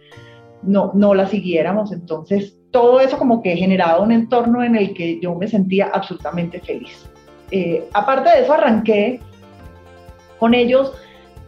no, 0.62 0.92
no 0.94 1.14
la 1.14 1.26
siguiéramos. 1.26 1.92
Entonces, 1.92 2.57
todo 2.70 3.00
eso 3.00 3.18
como 3.18 3.42
que 3.42 3.57
generaba 3.57 4.00
un 4.00 4.12
entorno 4.12 4.62
en 4.62 4.76
el 4.76 4.94
que 4.94 5.20
yo 5.20 5.35
me 5.35 5.48
sentía 5.48 5.90
absolutamente 5.92 6.61
feliz. 6.61 7.09
Eh, 7.50 7.85
aparte 7.92 8.30
de 8.30 8.42
eso, 8.42 8.52
arranqué 8.52 9.20
con 10.38 10.54
ellos 10.54 10.92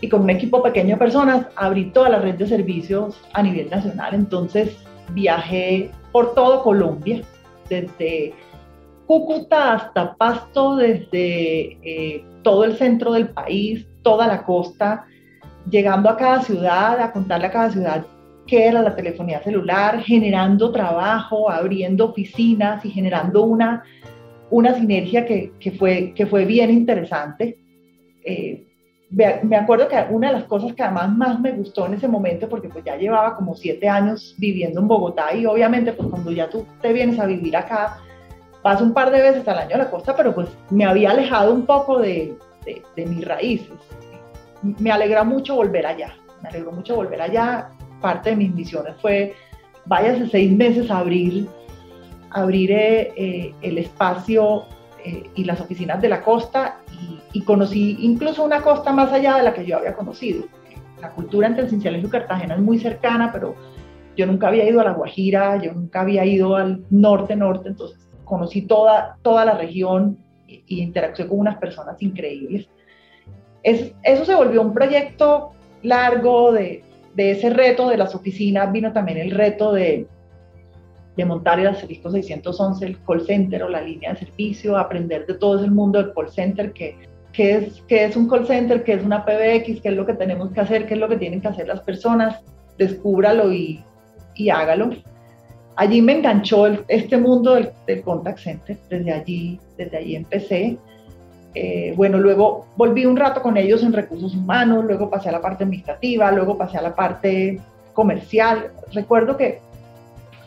y 0.00 0.08
con 0.08 0.22
un 0.22 0.30
equipo 0.30 0.62
pequeño 0.62 0.90
de 0.90 0.96
personas, 0.98 1.46
abrí 1.56 1.86
toda 1.90 2.10
la 2.10 2.18
red 2.18 2.34
de 2.34 2.46
servicios 2.46 3.20
a 3.32 3.42
nivel 3.42 3.70
nacional. 3.70 4.14
Entonces, 4.14 4.76
viajé 5.10 5.90
por 6.12 6.34
todo 6.34 6.62
Colombia, 6.62 7.22
desde 7.68 8.34
Cúcuta 9.06 9.74
hasta 9.74 10.14
Pasto, 10.16 10.76
desde 10.76 11.78
eh, 11.82 12.24
todo 12.42 12.64
el 12.64 12.76
centro 12.76 13.12
del 13.12 13.28
país, 13.28 13.86
toda 14.02 14.26
la 14.26 14.44
costa, 14.44 15.06
llegando 15.70 16.08
a 16.08 16.16
cada 16.16 16.42
ciudad, 16.42 17.00
a 17.00 17.12
contarle 17.12 17.46
a 17.46 17.50
cada 17.52 17.70
ciudad 17.70 18.06
qué 18.46 18.66
era 18.66 18.82
la 18.82 18.94
telefonía 18.94 19.42
celular, 19.42 20.02
generando 20.02 20.70
trabajo, 20.70 21.50
abriendo 21.50 22.06
oficinas 22.06 22.84
y 22.84 22.90
generando 22.90 23.42
una 23.42 23.82
una 24.50 24.74
sinergia 24.74 25.26
que, 25.26 25.52
que, 25.58 25.72
fue, 25.72 26.12
que 26.14 26.26
fue 26.26 26.44
bien 26.44 26.70
interesante. 26.70 27.58
Eh, 28.24 28.62
me 29.08 29.56
acuerdo 29.56 29.86
que 29.86 30.04
una 30.10 30.28
de 30.28 30.32
las 30.34 30.44
cosas 30.44 30.74
que 30.74 30.82
además 30.82 31.16
más 31.16 31.40
me 31.40 31.52
gustó 31.52 31.86
en 31.86 31.94
ese 31.94 32.08
momento, 32.08 32.48
porque 32.48 32.68
pues 32.68 32.84
ya 32.84 32.96
llevaba 32.96 33.36
como 33.36 33.54
siete 33.54 33.88
años 33.88 34.34
viviendo 34.36 34.80
en 34.80 34.88
Bogotá 34.88 35.32
y 35.34 35.46
obviamente 35.46 35.92
pues 35.92 36.08
cuando 36.08 36.32
ya 36.32 36.50
tú 36.50 36.66
te 36.82 36.92
vienes 36.92 37.18
a 37.20 37.26
vivir 37.26 37.56
acá, 37.56 37.98
paso 38.66 38.82
un 38.82 38.92
par 38.92 39.12
de 39.12 39.22
veces 39.22 39.46
al 39.46 39.58
año 39.58 39.76
a 39.76 39.78
la 39.78 39.90
costa, 39.92 40.16
pero 40.16 40.34
pues 40.34 40.48
me 40.70 40.84
había 40.84 41.12
alejado 41.12 41.54
un 41.54 41.64
poco 41.66 42.00
de, 42.00 42.36
de, 42.64 43.06
mis 43.06 43.24
raíces. 43.24 43.78
Me 44.60 44.90
alegra 44.90 45.22
mucho 45.22 45.54
volver 45.54 45.86
allá, 45.86 46.16
me 46.42 46.48
alegró 46.48 46.72
mucho 46.72 46.96
volver 46.96 47.22
allá. 47.22 47.70
Parte 48.00 48.30
de 48.30 48.36
mis 48.36 48.52
misiones 48.52 48.96
fue, 49.00 49.36
váyase 49.84 50.28
seis 50.30 50.50
meses 50.50 50.90
a 50.90 50.98
abrir 50.98 51.48
abrir 52.32 52.72
eh, 52.72 53.54
el 53.62 53.78
espacio 53.78 54.64
eh, 55.04 55.30
y 55.36 55.44
las 55.44 55.60
oficinas 55.60 56.02
de 56.02 56.08
la 56.08 56.24
costa 56.24 56.80
y, 57.32 57.42
conocí 57.42 57.98
incluso 58.00 58.42
una 58.42 58.62
costa 58.62 58.92
más 58.92 59.12
allá 59.12 59.36
de 59.36 59.44
la 59.44 59.54
que 59.54 59.64
yo 59.64 59.76
había 59.76 59.94
conocido. 59.94 60.42
La 61.00 61.10
cultura 61.10 61.46
entre 61.46 61.68
Cincelejo 61.68 62.08
y 62.08 62.10
Cartagena 62.10 62.54
es 62.54 62.60
muy 62.60 62.80
cercana, 62.80 63.30
pero 63.30 63.54
yo 64.16 64.26
nunca 64.26 64.48
había 64.48 64.68
ido 64.68 64.80
a 64.80 64.84
La 64.84 64.94
Guajira, 64.94 65.62
yo 65.62 65.72
nunca 65.72 66.00
había 66.00 66.24
ido 66.24 66.56
al 66.56 66.84
norte-norte, 66.90 67.68
entonces 67.68 68.05
conocí 68.26 68.62
toda, 68.62 69.16
toda 69.22 69.46
la 69.46 69.56
región 69.56 70.18
y, 70.46 70.82
interactué 70.82 71.26
con 71.26 71.38
unas 71.38 71.56
personas 71.56 72.00
increíbles. 72.02 72.68
Es, 73.62 73.94
eso 74.02 74.24
se 74.26 74.34
volvió 74.34 74.60
un 74.60 74.74
proyecto 74.74 75.52
largo 75.82 76.52
de, 76.52 76.84
de 77.14 77.30
ese 77.30 77.48
reto 77.48 77.88
de 77.88 77.96
las 77.96 78.14
oficinas, 78.14 78.70
vino 78.70 78.92
también 78.92 79.18
el 79.18 79.30
reto 79.30 79.72
de, 79.72 80.06
de 81.16 81.24
montar 81.24 81.58
el 81.58 81.68
asterisco 81.68 82.10
611, 82.10 82.84
el 82.84 83.02
call 83.04 83.26
center 83.26 83.62
o 83.62 83.68
la 83.68 83.80
línea 83.80 84.12
de 84.12 84.18
servicio, 84.18 84.76
aprender 84.76 85.26
de 85.26 85.34
todo 85.34 85.64
el 85.64 85.70
mundo 85.70 86.02
del 86.02 86.12
call 86.12 86.30
center, 86.30 86.72
que, 86.72 86.96
qué 87.32 87.56
es, 87.56 87.82
qué 87.88 88.04
es 88.04 88.16
un 88.16 88.28
call 88.28 88.46
center, 88.46 88.84
qué 88.84 88.94
es 88.94 89.02
una 89.02 89.24
PBX, 89.24 89.80
qué 89.80 89.88
es 89.88 89.94
lo 89.94 90.04
que 90.04 90.14
tenemos 90.14 90.52
que 90.52 90.60
hacer, 90.60 90.86
qué 90.86 90.94
es 90.94 91.00
lo 91.00 91.08
que 91.08 91.16
tienen 91.16 91.40
que 91.40 91.48
hacer 91.48 91.66
las 91.66 91.80
personas, 91.80 92.42
descúbralo 92.76 93.52
y, 93.52 93.82
y 94.34 94.50
hágalo. 94.50 94.90
Allí 95.76 96.00
me 96.00 96.12
enganchó 96.12 96.66
este 96.88 97.18
mundo 97.18 97.54
del, 97.54 97.70
del, 97.86 98.02
contact 98.02 98.38
center, 98.38 98.78
desde 98.88 99.12
allí, 99.12 99.60
desde 99.76 99.98
allí 99.98 100.16
empecé. 100.16 100.78
Eh, 101.54 101.94
bueno, 101.96 102.18
luego 102.18 102.66
volví 102.76 103.06
un 103.06 103.16
rato 103.16 103.40
con 103.40 103.56
ellos 103.56 103.82
en 103.82 103.92
recursos 103.92 104.34
humanos, 104.34 104.84
luego 104.84 105.08
pasé 105.08 105.30
a 105.30 105.32
la 105.32 105.40
parte 105.40 105.64
administrativa, 105.64 106.30
luego 106.30 106.58
pasé 106.58 106.76
a 106.78 106.82
la 106.82 106.94
parte 106.94 107.60
comercial. 107.94 108.72
Recuerdo 108.92 109.36
que 109.36 109.60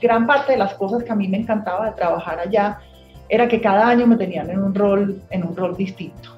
gran 0.01 0.27
parte 0.27 0.53
de 0.53 0.59
las 0.59 0.73
cosas 0.75 1.03
que 1.03 1.11
a 1.11 1.15
mí 1.15 1.27
me 1.27 1.37
encantaba 1.37 1.87
de 1.87 1.91
trabajar 1.93 2.39
allá 2.39 2.79
era 3.27 3.47
que 3.47 3.61
cada 3.61 3.87
año 3.87 4.07
me 4.07 4.17
tenían 4.17 4.49
en 4.49 4.63
un 4.63 4.73
rol, 4.73 5.21
en 5.29 5.43
un 5.43 5.55
rol 5.55 5.75
distinto. 5.75 6.29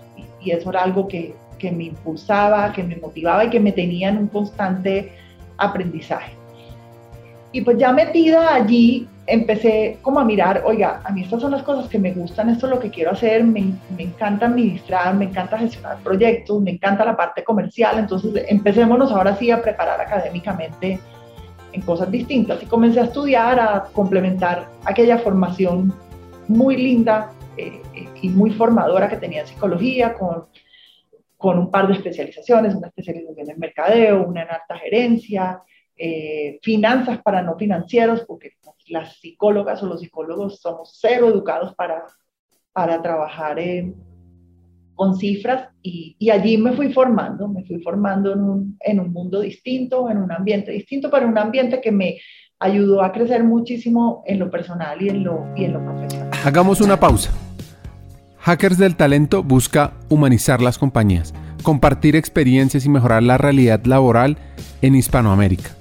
Y, 0.41 0.51
eso 0.51 0.69
era 0.69 0.83
algo 0.83 1.07
que, 1.07 1.35
que, 1.59 1.71
me 1.71 1.85
impulsaba, 1.85 2.71
que 2.73 2.83
me 2.83 2.95
motivaba 2.95 3.45
y 3.45 3.49
que 3.49 3.59
me 3.59 3.71
tenía 3.71 4.09
en 4.09 4.17
un 4.17 4.27
constante 4.27 5.11
aprendizaje. 5.57 6.40
Y 7.51 7.61
pues 7.61 7.77
ya 7.77 7.91
metida 7.91 8.55
allí, 8.55 9.07
empecé 9.27 9.97
como 10.01 10.19
a 10.19 10.25
mirar, 10.25 10.63
oiga, 10.65 11.01
a 11.03 11.11
mí 11.11 11.23
estas 11.23 11.41
son 11.41 11.51
las 11.51 11.63
cosas 11.63 11.89
que 11.89 11.99
me 11.99 12.13
gustan, 12.13 12.49
esto 12.49 12.67
es 12.67 12.73
lo 12.73 12.79
que 12.79 12.89
quiero 12.89 13.11
hacer, 13.11 13.43
me, 13.43 13.73
me 13.95 14.03
encanta 14.03 14.45
administrar, 14.45 15.13
me 15.15 15.25
encanta 15.25 15.57
gestionar 15.57 15.97
proyectos, 16.03 16.61
me 16.61 16.71
encanta 16.71 17.05
la 17.05 17.15
parte 17.15 17.43
comercial, 17.43 17.99
entonces 17.99 18.45
empecémonos 18.47 19.11
ahora 19.11 19.35
sí 19.35 19.51
a 19.51 19.61
preparar 19.61 19.99
académicamente 19.99 20.99
en 21.73 21.81
cosas 21.81 22.09
distintas. 22.11 22.61
Y 22.63 22.65
comencé 22.65 22.99
a 22.99 23.05
estudiar, 23.05 23.59
a 23.59 23.83
complementar 23.93 24.67
aquella 24.85 25.17
formación 25.17 25.93
muy 26.47 26.77
linda 26.77 27.31
eh, 27.57 27.81
y 28.21 28.29
muy 28.29 28.51
formadora 28.51 29.09
que 29.09 29.17
tenía 29.17 29.41
en 29.41 29.47
psicología 29.47 30.13
con, 30.13 30.45
con 31.37 31.57
un 31.57 31.71
par 31.71 31.87
de 31.87 31.93
especializaciones, 31.93 32.75
una 32.75 32.87
especialización 32.87 33.49
en 33.49 33.59
mercadeo, 33.59 34.23
una 34.23 34.43
en 34.43 34.49
alta 34.49 34.77
gerencia, 34.77 35.61
eh, 36.03 36.57
finanzas 36.63 37.21
para 37.21 37.43
no 37.43 37.55
financieros, 37.57 38.21
porque 38.27 38.53
las 38.87 39.19
psicólogas 39.19 39.83
o 39.83 39.85
los 39.85 39.99
psicólogos 39.99 40.59
somos 40.59 40.97
cero 40.99 41.27
educados 41.29 41.75
para, 41.75 42.03
para 42.73 42.99
trabajar 43.03 43.59
en 43.59 43.95
con 44.95 45.15
cifras 45.15 45.69
y, 45.81 46.15
y, 46.19 46.29
allí 46.31 46.57
me 46.57 46.73
fui 46.73 46.91
formando, 46.91 47.47
me 47.47 47.63
fui 47.65 47.81
formando 47.81 48.33
en 48.33 48.41
un, 48.41 48.77
en 48.79 48.99
un 48.99 49.13
mundo 49.13 49.41
distinto, 49.41 50.09
en 50.09 50.17
un 50.17 50.31
ambiente 50.31 50.71
distinto, 50.71 51.09
pero 51.11 51.27
un 51.27 51.37
ambiente 51.37 51.79
que 51.81 51.91
me 51.91 52.19
ayudó 52.59 53.03
a 53.03 53.11
crecer 53.11 53.43
muchísimo 53.43 54.23
en 54.25 54.39
lo 54.39 54.49
personal 54.49 55.01
y 55.01 55.09
en 55.09 55.23
lo, 55.23 55.45
y 55.55 55.65
en 55.65 55.73
lo 55.73 55.83
profesional. 55.83 56.29
Hagamos 56.43 56.81
una 56.81 56.99
pausa. 56.99 57.31
Hackers 58.39 58.77
del 58.77 58.95
Talento 58.95 59.43
busca 59.43 59.93
humanizar 60.09 60.61
las 60.61 60.77
compañías, 60.77 61.33
compartir 61.63 62.15
experiencias 62.15 62.85
y 62.85 62.89
mejorar 62.89 63.23
la 63.23 63.37
realidad 63.37 63.83
laboral 63.85 64.37
en 64.81 64.95
Hispanoamérica. 64.95 65.80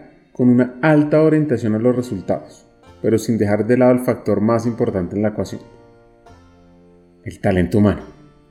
con 0.41 0.49
una 0.49 0.73
alta 0.81 1.21
orientación 1.21 1.75
a 1.75 1.77
los 1.77 1.95
resultados, 1.95 2.65
pero 2.99 3.19
sin 3.19 3.37
dejar 3.37 3.67
de 3.67 3.77
lado 3.77 3.91
el 3.91 3.99
factor 3.99 4.41
más 4.41 4.65
importante 4.65 5.15
en 5.15 5.21
la 5.21 5.27
ecuación, 5.27 5.61
el 7.23 7.39
talento 7.39 7.77
humano. 7.77 8.01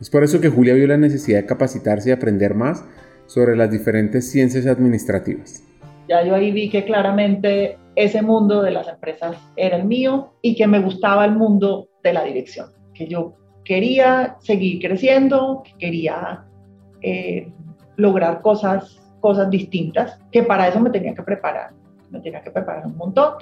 Es 0.00 0.08
por 0.08 0.22
eso 0.22 0.40
que 0.40 0.50
Julia 0.50 0.74
vio 0.74 0.86
la 0.86 0.96
necesidad 0.96 1.40
de 1.40 1.46
capacitarse 1.46 2.10
y 2.10 2.12
aprender 2.12 2.54
más 2.54 2.84
sobre 3.26 3.56
las 3.56 3.72
diferentes 3.72 4.30
ciencias 4.30 4.66
administrativas. 4.66 5.64
Ya 6.08 6.24
yo 6.24 6.36
ahí 6.36 6.52
vi 6.52 6.70
que 6.70 6.84
claramente 6.84 7.76
ese 7.96 8.22
mundo 8.22 8.62
de 8.62 8.70
las 8.70 8.86
empresas 8.86 9.36
era 9.56 9.76
el 9.76 9.84
mío 9.84 10.34
y 10.42 10.54
que 10.54 10.68
me 10.68 10.78
gustaba 10.78 11.24
el 11.24 11.32
mundo 11.32 11.88
de 12.04 12.12
la 12.12 12.22
dirección, 12.22 12.68
que 12.94 13.08
yo 13.08 13.34
quería 13.64 14.36
seguir 14.38 14.80
creciendo, 14.80 15.64
que 15.64 15.72
quería 15.76 16.44
eh, 17.02 17.50
lograr 17.96 18.42
cosas, 18.42 19.02
cosas 19.18 19.50
distintas, 19.50 20.20
que 20.30 20.44
para 20.44 20.68
eso 20.68 20.78
me 20.78 20.90
tenía 20.90 21.16
que 21.16 21.24
preparar, 21.24 21.79
me 22.10 22.20
tenía 22.20 22.42
que 22.42 22.50
preparar 22.50 22.86
un 22.86 22.96
montón, 22.96 23.34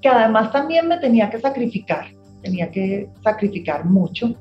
que 0.00 0.08
además 0.08 0.52
también 0.52 0.88
me 0.88 0.98
tenía 0.98 1.30
que 1.30 1.40
sacrificar, 1.40 2.06
tenía 2.42 2.70
que 2.70 3.08
sacrificar 3.22 3.84
mucho. 3.84 4.34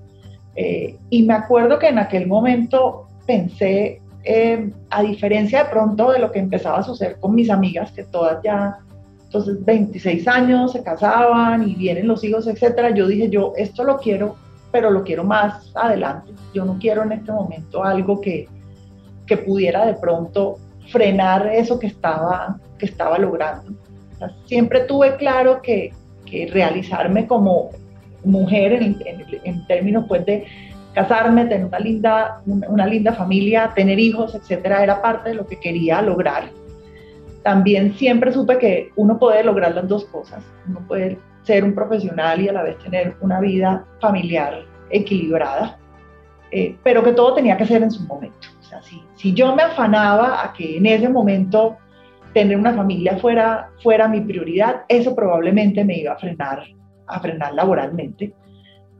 Eh, 0.56 0.98
y 1.10 1.24
me 1.24 1.34
acuerdo 1.34 1.78
que 1.78 1.88
en 1.88 2.00
aquel 2.00 2.28
momento 2.28 3.08
pensé, 3.26 4.02
eh, 4.24 4.72
a 4.90 5.04
diferencia 5.04 5.64
de 5.64 5.70
pronto 5.70 6.12
de 6.12 6.20
lo 6.20 6.32
que 6.32 6.40
empezaba 6.40 6.80
a 6.80 6.84
suceder 6.84 7.20
con 7.20 7.36
mis 7.36 7.50
amigas, 7.50 7.92
que 7.92 8.04
todas 8.04 8.42
ya, 8.44 8.78
entonces 9.24 9.64
26 9.64 10.28
años, 10.28 10.72
se 10.72 10.84
casaban 10.84 11.68
y 11.68 11.76
vienen 11.76 12.08
los 12.08 12.24
hijos, 12.24 12.48
etcétera, 12.48 12.90
yo 12.92 13.08
dije, 13.08 13.30
yo 13.30 13.54
esto 13.56 13.84
lo 13.84 13.98
quiero, 13.98 14.36
pero 14.72 14.90
lo 14.90 15.04
quiero 15.04 15.24
más 15.24 15.72
adelante. 15.76 16.32
Yo 16.54 16.66
no 16.66 16.78
quiero 16.80 17.04
en 17.04 17.12
este 17.12 17.32
momento 17.32 17.84
algo 17.84 18.20
que, 18.20 18.48
que 19.26 19.38
pudiera 19.38 19.86
de 19.86 19.94
pronto 19.96 20.58
frenar 20.90 21.48
eso 21.48 21.78
que 21.78 21.88
estaba, 21.88 22.60
que 22.78 22.86
estaba 22.86 23.18
logrando. 23.18 23.74
siempre 24.46 24.82
tuve 24.82 25.16
claro 25.16 25.62
que, 25.62 25.94
que, 26.26 26.48
realizarme 26.48 27.28
como 27.28 27.70
mujer 28.24 28.74
en, 28.74 28.98
en, 29.44 29.68
términos 29.68 30.06
pues 30.08 30.26
de 30.26 30.46
casarme, 30.94 31.46
tener 31.46 31.66
una 31.66 31.80
linda, 31.80 32.42
una 32.46 32.88
linda 32.88 33.14
familia, 33.14 33.72
tener 33.76 34.00
hijos, 34.00 34.34
etcétera, 34.34 34.84
era 34.84 35.02
parte 35.02 35.30
de 35.30 35.36
lo 35.36 35.46
que 35.46 35.60
quería 35.60 36.02
lograr. 36.02 36.50
También 37.44 37.94
siempre 37.94 38.32
supe 38.34 38.58
que 38.58 38.92
uno 38.96 39.20
puede 39.20 39.44
lograr 39.44 39.76
las 39.76 39.88
dos 39.88 40.06
cosas. 40.06 40.44
Uno 40.68 40.82
puede 40.88 41.20
ser 41.44 41.64
un 41.64 41.74
profesional 41.74 42.42
y 42.42 42.50
a 42.50 42.54
la 42.54 42.64
vez 42.64 42.78
tener 42.80 43.16
una 43.22 43.40
vida 43.40 43.86
familiar 44.02 44.66
equilibrada, 44.90 45.78
eh, 46.52 46.76
pero 46.84 47.04
que 47.04 47.14
todo 47.14 47.34
tenía 47.34 47.56
que 47.56 47.66
ser 47.66 47.84
en 47.84 47.92
su 47.92 48.04
momento. 48.04 48.48
O 48.60 48.64
sea, 48.64 48.82
si, 48.82 49.02
si, 49.16 49.34
yo 49.34 49.56
me 49.56 49.64
afanaba 49.64 50.44
a 50.44 50.52
que 50.52 50.78
en 50.78 50.86
ese 50.86 51.08
momento 51.08 51.78
tener 52.34 52.58
una 52.58 52.74
familia 52.74 53.18
fuera, 53.18 53.70
fuera 53.82 54.08
mi 54.08 54.22
prioridad, 54.22 54.82
eso 54.88 55.16
probablemente 55.16 55.84
me 55.84 55.98
iba 55.98 56.14
a 56.14 56.18
frenar, 56.18 56.64
a 57.08 57.20
frenar 57.20 57.54
laboralmente. 57.54 58.34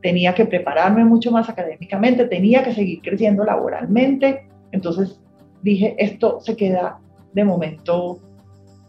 Tenía 0.02 0.34
que 0.34 0.46
prepararme 0.46 1.04
mucho 1.04 1.32
más 1.32 1.50
académicamente, 1.50 2.26
tenía 2.26 2.64
que 2.64 2.74
seguir 2.74 3.02
creciendo 3.02 3.44
laboralmente. 3.44 4.48
Entonces 4.72 5.20
dije, 5.62 5.96
esto 5.98 6.40
se 6.40 6.56
queda 6.56 7.00
de 7.34 7.44
momento 7.44 8.20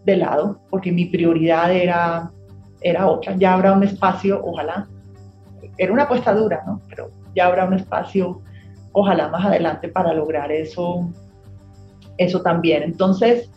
de 0.05 0.17
lado, 0.17 0.61
porque 0.71 0.93
mi 0.93 1.07
prioridad 1.07 1.73
era, 1.73 2.31
era 2.81 3.07
otra. 3.09 3.37
Ya 3.37 3.55
habrá 3.55 3.73
un 3.73 3.83
espacio, 3.83 4.41
ojalá. 4.45 4.89
Era 5.77 5.93
una 5.93 6.05
apuesta 6.05 6.35
dura, 6.35 6.63
¿no? 6.67 6.81
Pero 6.89 7.11
ya 7.35 7.47
habrá 7.47 7.65
un 7.65 7.75
espacio 7.75 8.43
ojalá 8.93 9.29
más 9.29 9.45
adelante 9.45 9.89
para 9.89 10.13
lograr 10.13 10.51
eso, 10.51 11.11
eso 12.17 12.43
también. 12.43 12.83
Entonces, 12.83 13.51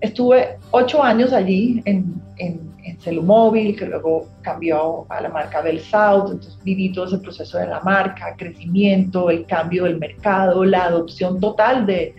estuve 0.00 0.58
ocho 0.70 1.02
años 1.02 1.32
allí 1.32 1.82
en, 1.84 2.20
en, 2.36 2.72
en 2.84 3.00
Celumóvil, 3.00 3.76
que 3.76 3.86
luego 3.86 4.28
cambió 4.42 5.06
a 5.08 5.20
la 5.20 5.28
marca 5.28 5.60
Bell 5.60 5.80
South, 5.80 6.30
entonces 6.30 6.58
viví 6.62 6.92
todo 6.92 7.06
ese 7.06 7.18
proceso 7.18 7.58
de 7.58 7.66
la 7.66 7.80
marca, 7.80 8.34
crecimiento, 8.36 9.30
el 9.30 9.46
cambio 9.46 9.84
del 9.84 9.98
mercado, 9.98 10.64
la 10.64 10.84
adopción 10.84 11.40
total 11.40 11.86
de, 11.86 12.14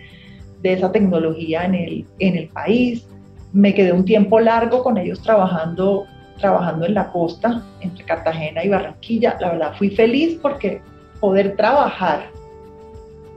de 0.62 0.72
esa 0.72 0.92
tecnología 0.92 1.64
en 1.64 1.74
el, 1.74 2.06
en 2.18 2.36
el 2.36 2.48
país. 2.48 3.06
Me 3.52 3.74
quedé 3.74 3.92
un 3.92 4.04
tiempo 4.04 4.38
largo 4.38 4.82
con 4.82 4.96
ellos 4.96 5.20
trabajando, 5.22 6.06
trabajando 6.38 6.86
en 6.86 6.94
la 6.94 7.10
costa, 7.10 7.62
entre 7.80 8.04
Cartagena 8.04 8.64
y 8.64 8.68
Barranquilla. 8.68 9.36
La 9.40 9.52
verdad 9.52 9.74
fui 9.76 9.90
feliz 9.90 10.38
porque 10.40 10.80
poder 11.18 11.56
trabajar 11.56 12.30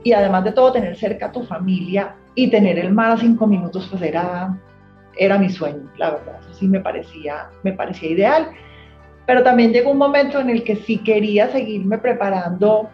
y 0.04 0.12
además 0.12 0.44
de 0.44 0.52
todo 0.52 0.72
tener 0.72 0.96
cerca 0.96 1.26
a 1.26 1.32
tu 1.32 1.42
familia 1.44 2.14
y 2.34 2.50
tener 2.50 2.78
el 2.78 2.92
mar 2.92 3.12
a 3.12 3.16
cinco 3.16 3.46
minutos, 3.46 3.86
pues 3.90 4.02
era, 4.02 4.58
era 5.16 5.38
mi 5.38 5.48
sueño, 5.50 5.90
la 5.96 6.10
verdad, 6.10 6.40
eso 6.40 6.54
sí 6.54 6.68
me 6.68 6.80
parecía, 6.80 7.50
me 7.62 7.72
parecía 7.72 8.10
ideal. 8.10 8.50
Pero 9.26 9.42
también 9.42 9.72
llegó 9.72 9.90
un 9.90 9.98
momento 9.98 10.40
en 10.40 10.50
el 10.50 10.64
que 10.64 10.76
sí 10.76 10.98
quería 10.98 11.50
seguirme 11.50 11.98
preparando 11.98 12.90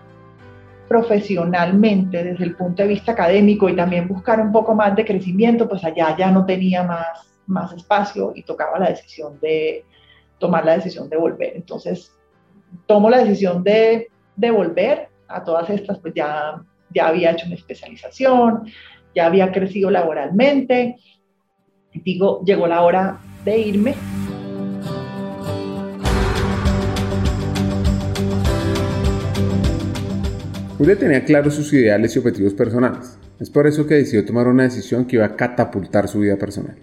profesionalmente 0.89 2.23
desde 2.23 2.45
el 2.45 2.57
punto 2.57 2.83
de 2.83 2.89
vista 2.89 3.13
académico 3.13 3.69
y 3.69 3.77
también 3.77 4.09
buscar 4.09 4.41
un 4.41 4.53
poco 4.53 4.75
más 4.75 4.95
de 4.95 5.05
crecimiento, 5.05 5.69
pues 5.69 5.85
allá 5.85 6.17
ya 6.17 6.31
no 6.31 6.45
tenía 6.45 6.83
más, 6.83 7.33
más 7.47 7.73
espacio 7.73 8.33
y 8.35 8.43
tocaba 8.43 8.79
la 8.79 8.91
decisión 8.91 9.39
de 9.41 9.85
tomar 10.39 10.65
la 10.65 10.77
decisión 10.77 11.09
de 11.09 11.17
volver. 11.17 11.53
Entonces, 11.57 12.17
tomo 12.87 13.09
la 13.09 13.19
decisión 13.19 13.63
de, 13.63 14.09
de 14.37 14.51
volver 14.51 15.09
a 15.29 15.43
todas 15.43 15.71
estas, 15.71 15.99
pues 15.99 16.15
ya 16.15 16.61
ya 16.95 17.09
había 17.09 17.31
hecho 17.31 17.47
una 17.47 17.55
especialización, 17.55 18.65
ya 19.15 19.27
había 19.27 19.53
crecido 19.53 19.91
laboralmente. 19.91 20.97
Digo, 21.93 22.43
llegó 22.45 22.67
la 22.67 22.83
hora 22.83 23.19
de 23.45 23.59
irme. 23.59 23.95
Julia 30.79 30.97
tenía 30.97 31.25
claros 31.25 31.55
sus 31.55 31.73
ideales 31.75 32.17
y 32.17 32.19
objetivos 32.21 32.55
personales. 32.55 33.19
Es 33.39 33.51
por 33.51 33.67
eso 33.67 33.87
que 33.87 33.95
decidió 33.95 34.25
tomar 34.25 34.49
una 34.49 34.63
decisión 34.63 35.05
que 35.05 35.17
iba 35.17 35.27
a 35.27 35.37
catapultar 35.37 36.09
su 36.09 36.21
vida 36.21 36.37
personal. 36.37 36.77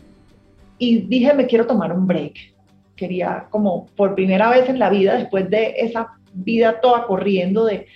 Y 0.77 1.07
dije, 1.07 1.33
me 1.33 1.47
quiero 1.47 1.65
tomar 1.65 1.91
un 1.91 2.05
break. 2.05 2.33
Quería, 2.95 3.47
como 3.49 3.87
por 3.95 4.13
primera 4.13 4.49
vez 4.51 4.69
en 4.69 4.77
la 4.77 4.89
vida, 4.89 5.17
después 5.17 5.49
de 5.49 5.73
esa 5.77 6.09
vida 6.33 6.79
toda 6.79 7.07
corriendo 7.07 7.65
de 7.65 7.87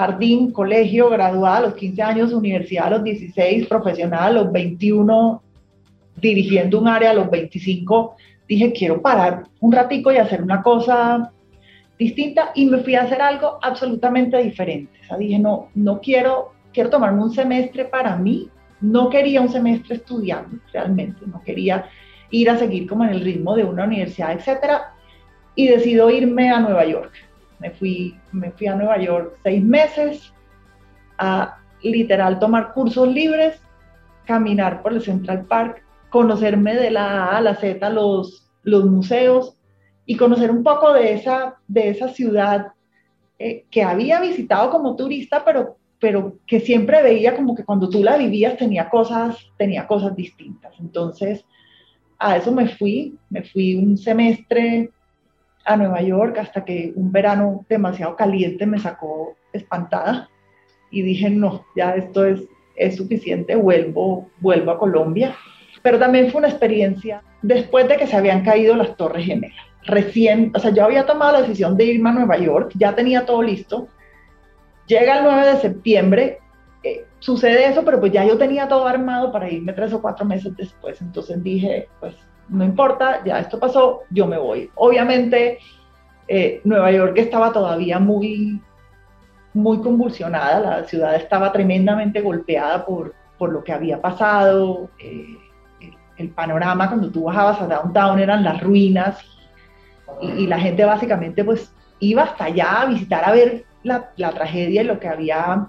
jardín, 0.00 0.50
colegio, 0.50 1.10
graduada 1.10 1.58
a 1.58 1.60
los 1.60 1.74
15 1.74 2.02
años, 2.02 2.32
universidad 2.32 2.86
a 2.86 2.90
los 2.90 3.04
16, 3.04 3.66
profesional 3.66 4.22
a 4.22 4.42
los 4.42 4.50
21, 4.50 5.42
dirigiendo 6.16 6.80
un 6.80 6.88
área 6.88 7.10
a 7.10 7.14
los 7.14 7.30
25, 7.30 8.16
dije, 8.48 8.72
quiero 8.72 9.02
parar 9.02 9.44
un 9.60 9.72
ratico 9.72 10.10
y 10.10 10.16
hacer 10.16 10.42
una 10.42 10.62
cosa 10.62 11.30
distinta 11.98 12.50
y 12.54 12.64
me 12.64 12.78
fui 12.78 12.94
a 12.94 13.02
hacer 13.02 13.20
algo 13.20 13.58
absolutamente 13.60 14.42
diferente. 14.42 14.90
O 15.02 15.04
sea, 15.04 15.18
dije, 15.18 15.38
no, 15.38 15.68
no 15.74 16.00
quiero, 16.00 16.54
quiero 16.72 16.88
tomarme 16.88 17.22
un 17.22 17.32
semestre 17.32 17.84
para 17.84 18.16
mí. 18.16 18.48
No 18.80 19.10
quería 19.10 19.42
un 19.42 19.50
semestre 19.50 19.96
estudiando 19.96 20.56
realmente, 20.72 21.26
no 21.26 21.42
quería 21.42 21.84
ir 22.30 22.48
a 22.48 22.56
seguir 22.56 22.88
como 22.88 23.04
en 23.04 23.10
el 23.10 23.20
ritmo 23.20 23.54
de 23.54 23.64
una 23.64 23.84
universidad, 23.84 24.32
etcétera. 24.32 24.94
Y 25.54 25.68
decido 25.68 26.08
irme 26.08 26.48
a 26.48 26.60
Nueva 26.60 26.86
York 26.86 27.12
me 27.60 27.70
fui, 27.70 28.18
me 28.32 28.50
fui 28.52 28.66
a 28.66 28.74
Nueva 28.74 28.98
York 28.98 29.38
seis 29.42 29.62
meses 29.62 30.32
a 31.18 31.58
literal 31.82 32.38
tomar 32.38 32.72
cursos 32.72 33.06
libres, 33.08 33.60
caminar 34.24 34.82
por 34.82 34.92
el 34.92 35.02
Central 35.02 35.44
Park, 35.46 35.84
conocerme 36.08 36.74
de 36.74 36.90
la 36.90 37.26
A 37.26 37.36
a 37.36 37.40
la 37.40 37.54
Z 37.54 37.88
los, 37.90 38.50
los 38.62 38.84
museos 38.86 39.56
y 40.06 40.16
conocer 40.16 40.50
un 40.50 40.62
poco 40.62 40.92
de 40.92 41.12
esa, 41.12 41.56
de 41.68 41.90
esa 41.90 42.08
ciudad 42.08 42.72
eh, 43.38 43.64
que 43.70 43.82
había 43.82 44.20
visitado 44.20 44.70
como 44.70 44.96
turista, 44.96 45.44
pero, 45.44 45.76
pero 46.00 46.38
que 46.46 46.60
siempre 46.60 47.02
veía 47.02 47.36
como 47.36 47.54
que 47.54 47.64
cuando 47.64 47.88
tú 47.88 48.02
la 48.02 48.16
vivías 48.16 48.56
tenía 48.56 48.88
cosas, 48.88 49.36
tenía 49.56 49.86
cosas 49.86 50.16
distintas. 50.16 50.74
Entonces, 50.80 51.44
a 52.18 52.36
eso 52.36 52.52
me 52.52 52.68
fui, 52.68 53.16
me 53.30 53.42
fui 53.42 53.76
un 53.76 53.96
semestre 53.96 54.90
a 55.64 55.76
Nueva 55.76 56.02
York 56.02 56.38
hasta 56.38 56.64
que 56.64 56.92
un 56.96 57.12
verano 57.12 57.64
demasiado 57.68 58.16
caliente 58.16 58.66
me 58.66 58.78
sacó 58.78 59.36
espantada 59.52 60.28
y 60.90 61.02
dije, 61.02 61.30
no, 61.30 61.64
ya 61.76 61.94
esto 61.94 62.24
es, 62.24 62.42
es 62.76 62.96
suficiente, 62.96 63.54
vuelvo, 63.54 64.28
vuelvo 64.40 64.72
a 64.72 64.78
Colombia. 64.78 65.34
Pero 65.82 65.98
también 65.98 66.30
fue 66.30 66.40
una 66.40 66.48
experiencia 66.48 67.22
después 67.42 67.88
de 67.88 67.96
que 67.96 68.06
se 68.06 68.16
habían 68.16 68.44
caído 68.44 68.74
las 68.76 68.96
Torres 68.96 69.24
Gemelas. 69.24 69.56
Recién, 69.86 70.52
o 70.54 70.58
sea, 70.58 70.72
yo 70.72 70.84
había 70.84 71.06
tomado 71.06 71.32
la 71.32 71.42
decisión 71.42 71.76
de 71.76 71.84
irme 71.84 72.10
a 72.10 72.14
Nueva 72.14 72.36
York, 72.36 72.72
ya 72.74 72.94
tenía 72.94 73.24
todo 73.24 73.42
listo. 73.42 73.88
Llega 74.86 75.18
el 75.18 75.24
9 75.24 75.46
de 75.46 75.56
septiembre, 75.56 76.38
eh, 76.82 77.04
sucede 77.18 77.66
eso, 77.66 77.84
pero 77.84 78.00
pues 78.00 78.12
ya 78.12 78.24
yo 78.24 78.36
tenía 78.36 78.68
todo 78.68 78.86
armado 78.86 79.32
para 79.32 79.50
irme 79.50 79.72
tres 79.72 79.92
o 79.92 80.02
cuatro 80.02 80.26
meses 80.26 80.54
después. 80.56 81.00
Entonces 81.00 81.42
dije, 81.42 81.88
pues 82.00 82.14
no 82.50 82.64
importa, 82.64 83.22
ya 83.24 83.38
esto 83.38 83.58
pasó, 83.58 84.02
yo 84.10 84.26
me 84.26 84.36
voy. 84.36 84.70
Obviamente, 84.74 85.58
eh, 86.26 86.60
Nueva 86.64 86.90
York 86.90 87.14
estaba 87.16 87.52
todavía 87.52 87.98
muy, 87.98 88.60
muy 89.54 89.80
convulsionada, 89.80 90.60
la 90.60 90.84
ciudad 90.84 91.14
estaba 91.14 91.52
tremendamente 91.52 92.20
golpeada 92.20 92.84
por, 92.84 93.14
por 93.38 93.52
lo 93.52 93.62
que 93.62 93.72
había 93.72 94.00
pasado, 94.00 94.90
eh, 94.98 95.38
el 96.16 96.28
panorama 96.30 96.88
cuando 96.88 97.10
tú 97.10 97.24
bajabas 97.24 97.60
a 97.62 97.66
downtown 97.66 98.18
eran 98.18 98.44
las 98.44 98.60
ruinas 98.60 99.18
y, 100.20 100.46
la 100.46 100.58
gente 100.58 100.84
básicamente 100.84 101.42
pues 101.44 101.72
iba 101.98 102.24
hasta 102.24 102.44
allá 102.44 102.82
a 102.82 102.86
visitar 102.86 103.24
a 103.24 103.32
ver 103.32 103.64
la, 103.84 104.10
la, 104.16 104.30
tragedia 104.32 104.82
y 104.82 104.84
lo 104.84 105.00
que 105.00 105.08
había 105.08 105.68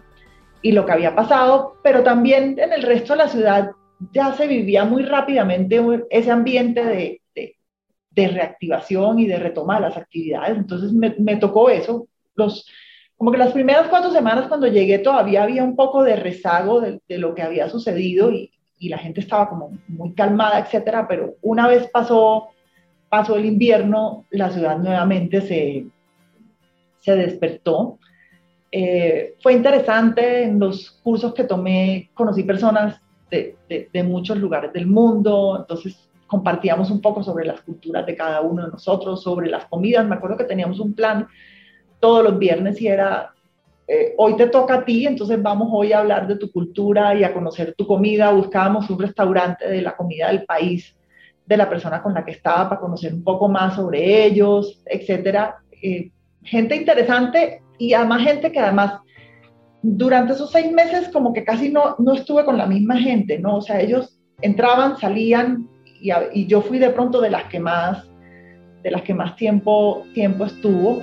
y 0.61 0.73
lo 0.73 0.85
que 0.85 0.91
había 0.91 1.15
pasado, 1.15 1.77
pero 1.81 2.03
también 2.03 2.59
en 2.59 2.73
el 2.73 2.83
resto 2.83 3.13
de 3.13 3.19
la 3.19 3.27
ciudad 3.29 3.71
ya 4.11 4.33
se 4.33 4.47
vivía 4.47 4.85
muy 4.85 5.03
rápidamente 5.03 5.81
ese 6.09 6.31
ambiente 6.31 6.83
de, 6.83 7.21
de, 7.35 7.55
de 8.09 8.27
reactivación 8.27 9.19
y 9.19 9.27
de 9.27 9.37
retomar 9.37 9.81
las 9.81 9.97
actividades. 9.97 10.57
Entonces 10.57 10.91
me, 10.91 11.35
tocó 11.37 11.69
eso. 11.69 12.07
Los, 12.35 12.65
como 13.15 13.31
que 13.31 13.37
las 13.37 13.53
primeras 13.53 13.87
cuatro 13.89 14.11
semanas 14.11 14.47
cuando 14.47 14.67
llegué 14.67 14.99
todavía 14.99 15.43
había 15.43 15.63
un 15.63 15.75
poco 15.75 16.03
de 16.03 16.15
rezago 16.15 16.81
de, 16.81 16.99
de 17.07 17.17
lo 17.17 17.35
que 17.35 17.43
había 17.43 17.69
sucedido 17.69 18.31
y, 18.31 18.51
y, 18.79 18.89
la 18.89 18.97
gente 18.97 19.19
estaba 19.19 19.47
como 19.47 19.77
muy 19.87 20.13
calmada, 20.13 20.59
etcétera, 20.59 21.07
pero 21.07 21.35
una 21.41 21.67
vez 21.67 21.87
pasó, 21.91 22.47
pasó 23.09 23.35
el 23.35 23.45
invierno, 23.45 24.25
la 24.31 24.49
ciudad 24.49 24.79
nuevamente 24.79 25.41
se, 25.41 25.85
se 26.99 27.15
despertó. 27.15 27.99
Eh, 28.71 29.35
fue 29.41 29.53
interesante 29.53 30.43
en 30.43 30.57
los 30.57 30.91
cursos 31.03 31.33
que 31.33 31.43
tomé, 31.43 32.09
conocí 32.13 32.43
personas 32.43 33.01
de, 33.31 34.03
muchos 34.03 34.37
lugares 34.37 34.73
del 34.73 34.87
mundo, 34.87 35.57
entonces 35.59 36.09
compartíamos 36.27 36.91
un 36.91 37.01
poco 37.01 37.23
sobre 37.23 37.45
las 37.45 37.61
culturas 37.61 38.05
de 38.05 38.15
cada 38.15 38.41
uno 38.41 38.65
de 38.65 38.71
nosotros, 38.71 39.23
sobre 39.23 39.49
las 39.49 39.65
comidas. 39.65 40.05
Me 40.05 40.15
acuerdo 40.15 40.37
que 40.37 40.43
teníamos 40.43 40.79
un 40.79 40.93
plan 40.93 41.27
todos 41.99 42.23
los 42.23 42.37
viernes 42.37 42.81
y 42.81 42.87
era, 42.87 43.33
eh, 43.87 44.13
hoy 44.17 44.35
te 44.35 44.47
toca 44.47 44.75
a 44.75 44.85
ti, 44.85 45.05
entonces 45.05 45.41
vamos 45.41 45.69
hoy 45.71 45.93
a 45.93 45.99
hablar 45.99 46.27
de 46.27 46.37
tu 46.37 46.51
cultura 46.51 47.15
y 47.15 47.23
a 47.23 47.33
conocer 47.33 47.73
tu 47.77 47.85
comida. 47.85 48.31
Buscábamos 48.31 48.89
un 48.89 48.99
restaurante 48.99 49.67
de 49.67 49.81
la 49.81 49.95
comida 49.95 50.27
del 50.27 50.45
país, 50.45 50.95
de 51.45 51.57
la 51.57 51.69
persona 51.69 52.01
con 52.01 52.13
la 52.13 52.23
que 52.23 52.31
estaba, 52.31 52.69
para 52.69 52.81
conocer 52.81 53.13
un 53.13 53.23
poco 53.23 53.47
más 53.47 53.75
sobre 53.75 54.25
ellos, 54.25 54.81
etcétera. 54.85 55.57
Eh, 55.81 56.11
gente 56.43 56.75
interesante 56.75 57.61
y 57.77 57.93
además 57.93 58.23
gente 58.23 58.51
que 58.51 58.59
además 58.59 59.01
durante 59.83 60.33
esos 60.33 60.51
seis 60.51 60.71
meses 60.71 61.09
como 61.09 61.33
que 61.33 61.43
casi 61.43 61.69
no, 61.69 61.95
no 61.97 62.13
estuve 62.13 62.45
con 62.45 62.57
la 62.57 62.67
misma 62.67 62.97
gente, 62.97 63.39
¿no? 63.39 63.57
O 63.57 63.61
sea, 63.61 63.81
ellos 63.81 64.19
entraban, 64.41 64.97
salían 64.97 65.67
y, 65.99 66.11
y, 66.33 66.47
yo 66.47 66.61
fui 66.61 66.79
de 66.79 66.89
pronto 66.89 67.21
de 67.21 67.29
las 67.29 67.45
que 67.45 67.59
más, 67.59 68.07
de 68.83 68.91
las 68.91 69.01
que 69.01 69.13
más 69.13 69.35
tiempo, 69.35 70.03
tiempo 70.13 70.45
estuvo. 70.45 71.01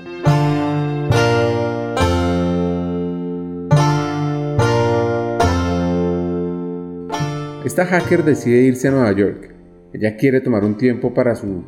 Esta 7.64 7.84
hacker 7.84 8.24
decide 8.24 8.62
irse 8.62 8.88
a 8.88 8.92
Nueva 8.92 9.12
York. 9.12 9.54
Ella 9.92 10.16
quiere 10.16 10.40
tomar 10.40 10.64
un 10.64 10.76
tiempo 10.76 11.12
para 11.12 11.34
su 11.34 11.64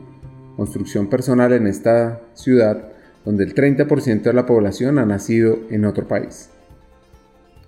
construcción 0.56 1.08
personal 1.08 1.52
en 1.52 1.66
esta 1.66 2.20
ciudad 2.34 2.88
donde 3.24 3.44
el 3.44 3.54
30% 3.54 4.22
de 4.22 4.32
la 4.32 4.46
población 4.46 4.98
ha 4.98 5.04
nacido 5.04 5.58
en 5.70 5.84
otro 5.84 6.08
país 6.08 6.50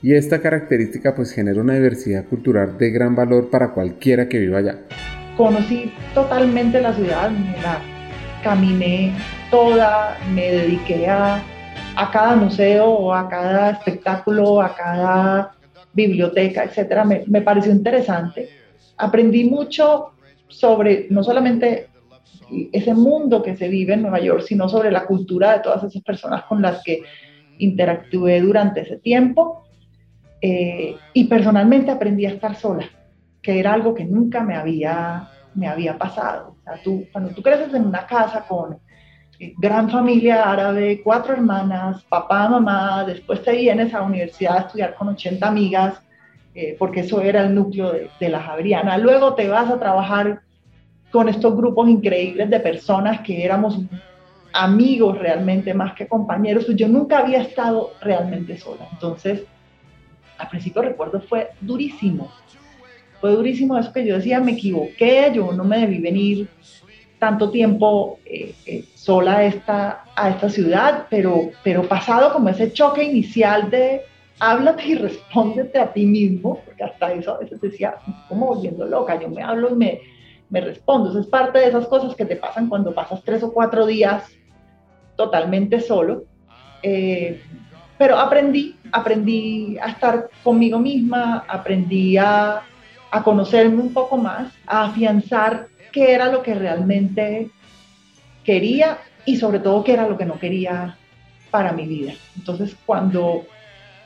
y 0.02 0.14
esta 0.14 0.40
característica 0.40 1.14
pues 1.14 1.32
genera 1.32 1.60
una 1.60 1.74
diversidad 1.74 2.24
cultural 2.26 2.76
de 2.76 2.90
gran 2.90 3.14
valor 3.14 3.50
para 3.50 3.72
cualquiera 3.72 4.28
que 4.28 4.38
viva 4.38 4.58
allá. 4.58 4.80
Conocí 5.36 5.92
totalmente 6.12 6.80
la 6.80 6.92
ciudad, 6.92 7.30
me 7.30 7.56
la 7.62 7.80
caminé 8.42 9.12
toda, 9.50 10.18
me 10.34 10.50
dediqué 10.50 11.08
a, 11.08 11.40
a 11.96 12.10
cada 12.10 12.34
museo, 12.34 13.14
a 13.14 13.28
cada 13.28 13.70
espectáculo, 13.70 14.60
a 14.60 14.74
cada 14.74 15.52
biblioteca, 15.92 16.64
etcétera. 16.64 17.04
Me, 17.04 17.22
me 17.28 17.42
pareció 17.42 17.70
interesante. 17.70 18.48
Aprendí 18.96 19.44
mucho 19.44 20.10
sobre 20.48 21.06
no 21.10 21.22
solamente 21.22 21.88
ese 22.72 22.92
mundo 22.92 23.42
que 23.42 23.56
se 23.56 23.68
vive 23.68 23.94
en 23.94 24.02
Nueva 24.02 24.20
York, 24.20 24.42
sino 24.46 24.68
sobre 24.68 24.90
la 24.90 25.06
cultura 25.06 25.52
de 25.52 25.60
todas 25.60 25.84
esas 25.84 26.02
personas 26.02 26.42
con 26.44 26.60
las 26.60 26.82
que 26.82 27.02
interactué 27.58 28.40
durante 28.40 28.80
ese 28.80 28.98
tiempo 28.98 29.62
eh, 30.44 30.96
y 31.12 31.24
personalmente 31.24 31.92
aprendí 31.92 32.26
a 32.26 32.30
estar 32.30 32.56
sola, 32.56 32.84
que 33.40 33.60
era 33.60 33.72
algo 33.72 33.94
que 33.94 34.04
nunca 34.04 34.40
me 34.42 34.56
había, 34.56 35.28
me 35.54 35.68
había 35.68 35.96
pasado. 35.96 36.56
O 36.58 36.62
sea, 36.64 36.82
tú, 36.82 37.06
cuando 37.12 37.30
tú 37.30 37.42
creces 37.42 37.72
en 37.72 37.86
una 37.86 38.04
casa 38.08 38.44
con 38.48 38.76
eh, 39.38 39.54
gran 39.56 39.88
familia 39.88 40.50
árabe, 40.50 41.00
cuatro 41.04 41.34
hermanas, 41.34 42.02
papá, 42.08 42.48
mamá, 42.48 43.04
después 43.04 43.40
te 43.44 43.52
vienes 43.52 43.94
a 43.94 44.00
la 44.00 44.06
universidad 44.06 44.56
a 44.56 44.60
estudiar 44.62 44.94
con 44.96 45.08
80 45.10 45.46
amigas, 45.46 46.02
eh, 46.56 46.74
porque 46.76 47.00
eso 47.00 47.20
era 47.20 47.44
el 47.44 47.54
núcleo 47.54 47.92
de, 47.92 48.10
de, 48.18 48.28
la 48.28 48.42
Javeriana. 48.42 48.98
Luego 48.98 49.34
te 49.34 49.48
vas 49.48 49.70
a 49.70 49.78
trabajar 49.78 50.40
con 51.12 51.28
estos 51.28 51.56
grupos 51.56 51.88
increíbles 51.88 52.50
de 52.50 52.58
personas 52.58 53.20
que 53.20 53.44
éramos 53.44 53.78
amigos 54.52 55.16
realmente 55.18 55.72
más 55.72 55.94
que 55.94 56.08
compañeros. 56.08 56.66
Yo 56.74 56.88
nunca 56.88 57.18
había 57.18 57.42
estado 57.42 57.92
realmente 58.00 58.58
sola. 58.58 58.88
Entonces, 58.92 59.44
al 60.38 60.48
principio 60.48 60.82
recuerdo 60.82 61.20
fue 61.20 61.50
durísimo. 61.60 62.30
Fue 63.20 63.30
durísimo 63.30 63.78
eso 63.78 63.92
que 63.92 64.04
yo 64.04 64.16
decía, 64.16 64.40
me 64.40 64.52
equivoqué, 64.52 65.30
yo 65.32 65.52
no 65.52 65.64
me 65.64 65.78
debí 65.78 65.98
venir 66.00 66.48
tanto 67.18 67.50
tiempo 67.50 68.18
eh, 68.24 68.52
eh, 68.66 68.84
sola 68.96 69.38
a 69.38 69.44
esta, 69.44 70.04
a 70.16 70.30
esta 70.30 70.48
ciudad, 70.48 71.06
pero, 71.08 71.50
pero 71.62 71.86
pasado 71.86 72.32
como 72.32 72.48
ese 72.48 72.72
choque 72.72 73.04
inicial 73.04 73.70
de 73.70 74.02
háblate 74.40 74.88
y 74.88 74.94
respóndete 74.96 75.78
a 75.78 75.92
ti 75.92 76.04
mismo, 76.04 76.60
porque 76.64 76.82
hasta 76.82 77.12
eso 77.12 77.36
a 77.36 77.38
veces 77.38 77.60
decía, 77.60 77.94
como 78.28 78.48
volviendo 78.48 78.84
loca, 78.86 79.20
yo 79.20 79.28
me 79.28 79.40
hablo 79.40 79.70
y 79.70 79.74
me, 79.76 80.00
me 80.50 80.60
respondo. 80.60 81.18
Es 81.18 81.26
parte 81.26 81.60
de 81.60 81.68
esas 81.68 81.86
cosas 81.86 82.14
que 82.16 82.24
te 82.24 82.36
pasan 82.36 82.68
cuando 82.68 82.92
pasas 82.92 83.22
tres 83.24 83.42
o 83.42 83.52
cuatro 83.52 83.86
días 83.86 84.24
totalmente 85.16 85.80
solo. 85.80 86.24
Eh, 86.82 87.40
pero 87.98 88.18
aprendí, 88.18 88.76
aprendí 88.92 89.78
a 89.78 89.88
estar 89.88 90.28
conmigo 90.44 90.78
misma, 90.78 91.44
aprendí 91.48 92.16
a, 92.18 92.62
a 93.10 93.22
conocerme 93.22 93.82
un 93.82 93.92
poco 93.92 94.18
más, 94.18 94.52
a 94.66 94.84
afianzar 94.84 95.66
qué 95.90 96.12
era 96.12 96.30
lo 96.30 96.42
que 96.42 96.54
realmente 96.54 97.50
quería 98.44 98.98
y 99.24 99.36
sobre 99.36 99.60
todo 99.60 99.82
qué 99.82 99.94
era 99.94 100.08
lo 100.08 100.16
que 100.16 100.26
no 100.26 100.38
quería 100.38 100.96
para 101.50 101.72
mi 101.72 101.86
vida. 101.86 102.12
Entonces, 102.36 102.76
cuando, 102.86 103.44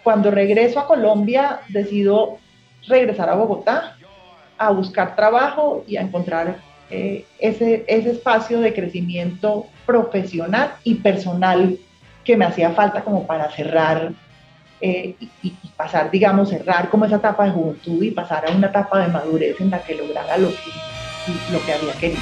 cuando 0.03 0.31
regreso 0.31 0.81
a 0.81 0.87
Colombia, 0.87 1.61
decido 1.69 2.39
regresar 2.87 3.29
a 3.29 3.35
Bogotá 3.35 3.97
a 4.59 4.71
buscar 4.71 5.17
trabajo 5.17 5.85
y 5.87 5.97
a 5.97 6.03
encontrar 6.03 6.59
eh, 6.91 7.25
ese, 7.39 7.85
ese 7.89 8.11
espacio 8.13 8.61
de 8.61 8.73
crecimiento 8.73 9.67
profesional 9.85 10.75
y 10.85 10.95
personal 10.95 11.79
que 12.25 12.37
me 12.37 12.45
hacía 12.45 12.71
falta 12.71 13.03
como 13.03 13.27
para 13.27 13.51
cerrar 13.51 14.13
eh, 14.81 15.15
y, 15.43 15.53
pasar, 15.77 16.11
digamos, 16.11 16.51
cerrar 16.51 16.89
como 16.89 17.05
esa 17.05 17.17
etapa 17.17 17.45
de 17.45 17.51
juventud 17.51 18.03
y 18.03 18.11
pasar 18.11 18.49
a 18.49 18.55
una 18.55 18.69
etapa 18.69 19.05
de 19.05 19.13
madurez 19.13 19.61
en 19.61 19.71
la 19.71 19.83
que 19.83 19.95
lograra 19.95 20.39
lo 20.39 20.49
que, 20.49 21.53
lo 21.53 21.65
que 21.65 21.73
había 21.73 21.93
querido. 21.95 22.21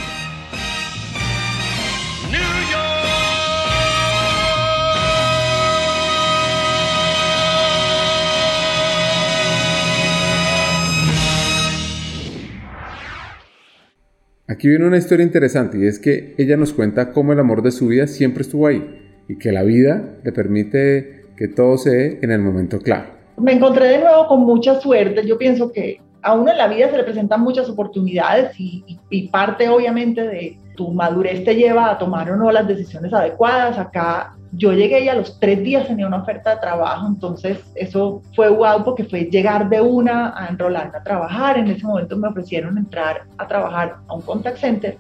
Aquí 14.47 14.69
viene 14.69 14.87
una 14.87 14.99
historia 14.99 15.25
interesante 15.25 15.79
y 15.79 15.87
es 15.87 15.99
que 15.99 16.35
ella 16.39 16.57
nos 16.57 16.75
cuenta 16.75 17.13
cómo 17.13 17.33
el 17.33 17.41
amor 17.41 17.63
de 17.63 17.73
su 17.73 17.89
vida 17.89 18.07
siempre 18.07 18.43
estuvo 18.43 18.67
ahí 18.67 18.85
y 19.27 19.37
que 19.37 19.53
la 19.53 19.63
vida 19.63 20.19
le 20.23 20.33
permite 20.33 21.24
que 21.37 21.49
todo 21.49 21.79
se 21.79 21.91
dé 21.91 22.19
en 22.23 22.31
el 22.31 22.41
momento 22.41 22.79
clave. 22.79 23.09
Me 23.37 23.53
encontré 23.53 23.89
de 23.89 23.99
nuevo 23.99 24.27
con 24.29 24.41
mucha 24.41 24.81
suerte. 24.81 25.27
Yo 25.27 25.37
pienso 25.37 25.73
que 25.73 26.01
a 26.23 26.35
uno 26.35 26.51
en 26.51 26.59
la 26.59 26.69
vida 26.69 26.91
se 26.91 26.97
le 26.97 27.05
presentan 27.05 27.43
muchas 27.43 27.69
oportunidades 27.69 28.59
y, 28.59 28.85
y, 29.11 29.29
parte 29.29 29.69
obviamente 29.69 30.23
de 30.23 30.59
tu 30.75 30.91
madurez 30.91 31.45
te 31.45 31.55
lleva 31.55 31.91
a 31.91 31.99
tomar 31.99 32.31
o 32.31 32.37
no 32.37 32.51
las 32.51 32.67
decisiones 32.67 33.13
adecuadas. 33.13 33.79
Acá 33.79 34.35
yo 34.53 34.73
llegué 34.73 35.05
y 35.05 35.09
a 35.09 35.15
los 35.15 35.39
tres 35.39 35.63
días 35.63 35.87
tenía 35.87 36.07
una 36.07 36.23
oferta 36.23 36.55
de 36.55 36.61
trabajo, 36.61 37.07
entonces 37.09 37.59
eso 37.75 38.23
fue 38.35 38.49
guau 38.49 38.85
porque 38.85 39.05
fue 39.05 39.25
llegar 39.25 39.69
de 39.69 39.81
una 39.81 40.33
a 40.37 40.49
enrolarme 40.49 40.97
a 40.97 41.03
trabajar. 41.03 41.59
En 41.59 41.69
ese 41.69 41.85
momento 41.85 42.17
me 42.17 42.29
ofrecieron 42.29 42.79
entrar 42.79 43.25
a 43.37 43.47
trabajar 43.47 43.97
a 44.07 44.15
un 44.15 44.23
contact 44.23 44.59
center, 44.59 44.97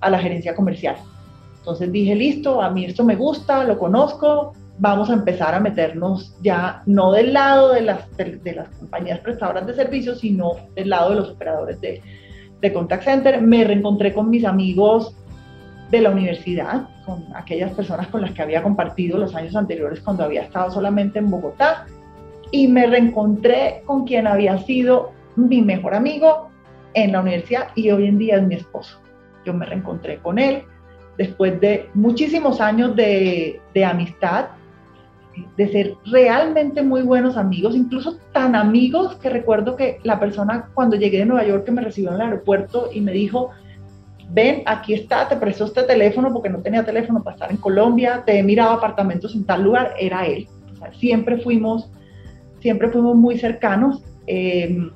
a 0.00 0.10
la 0.10 0.18
gerencia 0.18 0.54
comercial. 0.54 0.96
Entonces 1.58 1.92
dije, 1.92 2.14
listo, 2.14 2.60
a 2.60 2.70
mí 2.70 2.84
esto 2.84 3.04
me 3.04 3.16
gusta, 3.16 3.64
lo 3.64 3.78
conozco, 3.78 4.54
vamos 4.80 5.10
a 5.10 5.12
empezar 5.12 5.54
a 5.54 5.60
meternos 5.60 6.34
ya 6.40 6.82
no 6.86 7.12
del 7.12 7.34
lado 7.34 7.74
de 7.74 7.82
las, 7.82 8.16
de, 8.16 8.54
las 8.54 8.68
compañías 8.70 9.20
prestadoras 9.20 9.66
de 9.66 9.74
servicios, 9.74 10.20
sino 10.20 10.52
del 10.74 10.88
lado 10.88 11.10
de 11.10 11.16
los 11.16 11.30
operadores 11.30 11.80
de, 11.82 12.02
de 12.60 12.72
contact 12.72 13.04
center. 13.04 13.42
Me 13.42 13.62
reencontré 13.64 14.14
con 14.14 14.30
mis 14.30 14.44
amigos 14.44 15.14
de 15.90 16.00
la 16.00 16.10
universidad, 16.10 16.88
con 17.04 17.24
aquellas 17.36 17.72
personas 17.72 18.08
con 18.08 18.22
las 18.22 18.32
que 18.32 18.40
había 18.40 18.62
compartido 18.62 19.18
los 19.18 19.34
años 19.34 19.54
anteriores 19.54 20.00
cuando 20.00 20.24
había 20.24 20.42
estado 20.42 20.70
solamente 20.70 21.18
en 21.18 21.30
Bogotá, 21.30 21.86
y 22.50 22.66
me 22.66 22.86
reencontré 22.86 23.82
con 23.84 24.06
quien 24.06 24.26
había 24.26 24.56
sido 24.58 25.12
mi 25.36 25.60
mejor 25.60 25.94
amigo 25.94 26.48
en 26.94 27.12
la 27.12 27.20
universidad 27.20 27.68
y 27.74 27.90
hoy 27.90 28.06
en 28.06 28.18
día 28.18 28.36
es 28.36 28.42
mi 28.44 28.54
esposo. 28.54 28.98
Yo 29.44 29.52
me 29.52 29.66
reencontré 29.66 30.18
con 30.18 30.38
él 30.38 30.64
después 31.18 31.60
de 31.60 31.90
muchísimos 31.92 32.62
años 32.62 32.96
de, 32.96 33.60
de 33.74 33.84
amistad, 33.84 34.46
de 35.56 35.68
ser 35.68 35.94
realmente 36.06 36.82
muy 36.82 37.02
buenos 37.02 37.36
amigos, 37.36 37.76
incluso 37.76 38.16
tan 38.32 38.54
amigos 38.54 39.16
que 39.16 39.30
recuerdo 39.30 39.76
que 39.76 39.98
la 40.02 40.18
persona 40.18 40.70
cuando 40.74 40.96
llegué 40.96 41.18
de 41.18 41.26
Nueva 41.26 41.46
York 41.46 41.64
que 41.64 41.72
me 41.72 41.82
recibió 41.82 42.10
en 42.10 42.16
el 42.16 42.20
aeropuerto 42.22 42.88
y 42.92 43.00
me 43.00 43.12
dijo, 43.12 43.50
ven, 44.32 44.62
aquí 44.66 44.94
está, 44.94 45.28
te 45.28 45.36
prestó 45.36 45.64
este 45.64 45.82
teléfono 45.82 46.32
porque 46.32 46.48
no 46.48 46.60
tenía 46.60 46.84
teléfono 46.84 47.22
para 47.22 47.34
estar 47.34 47.50
en 47.50 47.56
Colombia, 47.56 48.22
te 48.24 48.38
he 48.38 48.42
mirado 48.42 48.72
apartamentos 48.72 49.34
en 49.34 49.44
tal 49.44 49.62
lugar, 49.62 49.94
era 49.98 50.26
él. 50.26 50.46
siempre 50.98 51.38
fuimos, 51.38 51.90
siempre 52.60 52.90
fuimos 52.90 53.16
muy 53.16 53.38
cercanos 53.38 54.02
em, 54.26 54.90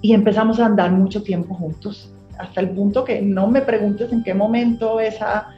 y 0.00 0.14
empezamos 0.14 0.60
a 0.60 0.66
andar 0.66 0.92
mucho 0.92 1.22
tiempo 1.22 1.54
juntos, 1.54 2.12
hasta 2.38 2.60
el 2.60 2.70
punto 2.70 3.04
que 3.04 3.20
no 3.20 3.48
me 3.48 3.62
preguntes 3.62 4.12
en 4.12 4.22
qué 4.22 4.34
momento 4.34 5.00
esa 5.00 5.48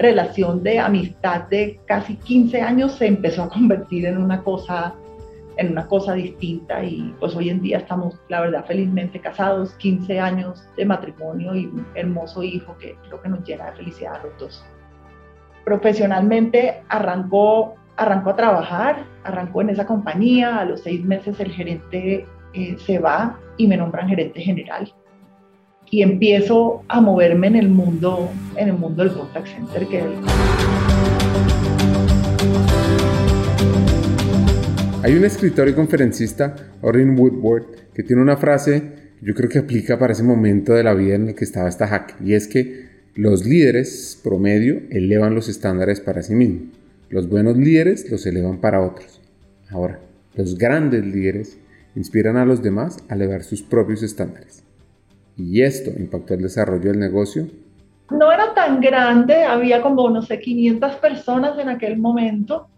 relación 0.00 0.62
de 0.62 0.78
amistad 0.78 1.42
de 1.48 1.78
casi 1.86 2.16
15 2.16 2.62
años 2.62 2.92
se 2.92 3.06
empezó 3.06 3.44
a 3.44 3.48
convertir 3.50 4.06
en 4.06 4.18
una 4.18 4.42
cosa 4.42 4.94
en 5.56 5.72
una 5.72 5.86
cosa 5.86 6.14
distinta 6.14 6.82
y 6.82 7.14
pues 7.20 7.36
hoy 7.36 7.50
en 7.50 7.60
día 7.60 7.78
estamos, 7.78 8.14
la 8.30 8.40
verdad, 8.40 8.64
felizmente 8.64 9.20
casados, 9.20 9.74
15 9.74 10.18
años 10.18 10.66
de 10.74 10.86
matrimonio 10.86 11.54
y 11.54 11.66
un 11.66 11.86
hermoso 11.94 12.42
hijo 12.42 12.74
que 12.78 12.96
creo 13.06 13.20
que 13.20 13.28
nos 13.28 13.46
llena 13.46 13.66
de 13.66 13.72
felicidad 13.72 14.14
a 14.14 14.22
los 14.22 14.38
dos. 14.38 14.64
Profesionalmente 15.64 16.82
arrancó, 16.88 17.74
arrancó 17.98 18.30
a 18.30 18.36
trabajar, 18.36 19.04
arrancó 19.24 19.60
en 19.60 19.70
esa 19.70 19.84
compañía, 19.84 20.60
a 20.60 20.64
los 20.64 20.80
seis 20.80 21.04
meses 21.04 21.38
el 21.40 21.52
gerente 21.52 22.24
eh, 22.54 22.76
se 22.78 22.98
va 22.98 23.38
y 23.58 23.66
me 23.66 23.76
nombran 23.76 24.08
gerente 24.08 24.40
general 24.40 24.90
y 25.90 26.02
empiezo 26.02 26.82
a 26.88 27.00
moverme 27.00 27.48
en 27.48 27.56
el 27.56 27.68
mundo, 27.68 28.30
en 28.56 28.68
el 28.68 28.74
mundo 28.74 29.02
del 29.02 29.12
contact 29.12 29.48
center 29.48 29.86
que 29.86 30.02
Hay 35.02 35.14
un 35.14 35.24
escritor 35.24 35.68
y 35.68 35.72
conferencista, 35.72 36.54
Orrin 36.82 37.18
Woodward, 37.18 37.64
que 37.94 38.02
tiene 38.02 38.22
una 38.22 38.36
frase 38.36 39.00
yo 39.22 39.34
creo 39.34 39.50
que 39.50 39.58
aplica 39.58 39.98
para 39.98 40.14
ese 40.14 40.22
momento 40.22 40.72
de 40.72 40.82
la 40.82 40.94
vida 40.94 41.14
en 41.14 41.28
el 41.28 41.34
que 41.34 41.44
estaba 41.44 41.68
esta 41.68 41.86
hack, 41.86 42.16
y 42.24 42.32
es 42.32 42.48
que 42.48 42.88
los 43.14 43.44
líderes 43.44 44.18
promedio 44.22 44.80
elevan 44.90 45.34
los 45.34 45.48
estándares 45.48 46.00
para 46.00 46.22
sí 46.22 46.34
mismos, 46.34 46.78
los 47.10 47.28
buenos 47.28 47.58
líderes 47.58 48.10
los 48.10 48.24
elevan 48.24 48.60
para 48.60 48.80
otros. 48.80 49.20
Ahora, 49.68 50.00
los 50.34 50.56
grandes 50.56 51.04
líderes 51.04 51.58
inspiran 51.96 52.36
a 52.36 52.46
los 52.46 52.62
demás 52.62 52.96
a 53.08 53.14
elevar 53.14 53.42
sus 53.42 53.62
propios 53.62 54.02
estándares. 54.02 54.64
¿Y 55.40 55.62
esto 55.62 55.90
impactó 55.96 56.34
el 56.34 56.42
desarrollo 56.42 56.90
del 56.90 57.00
negocio? 57.00 57.48
No 58.10 58.30
era 58.30 58.54
tan 58.54 58.80
grande, 58.80 59.44
había 59.44 59.80
como, 59.80 60.10
no 60.10 60.20
sé, 60.22 60.40
500 60.40 60.96
personas 60.96 61.58
en 61.58 61.68
aquel 61.68 61.96
momento, 61.98 62.68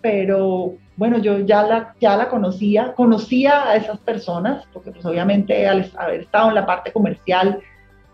pero 0.00 0.74
bueno, 0.96 1.18
yo 1.18 1.40
ya 1.40 1.64
la, 1.64 1.94
ya 2.00 2.16
la 2.16 2.28
conocía, 2.28 2.92
conocía 2.94 3.68
a 3.68 3.76
esas 3.76 3.98
personas, 3.98 4.64
porque 4.72 4.92
pues 4.92 5.04
obviamente 5.04 5.66
al 5.66 5.90
haber 5.96 6.20
estado 6.20 6.48
en 6.48 6.54
la 6.54 6.66
parte 6.66 6.92
comercial 6.92 7.60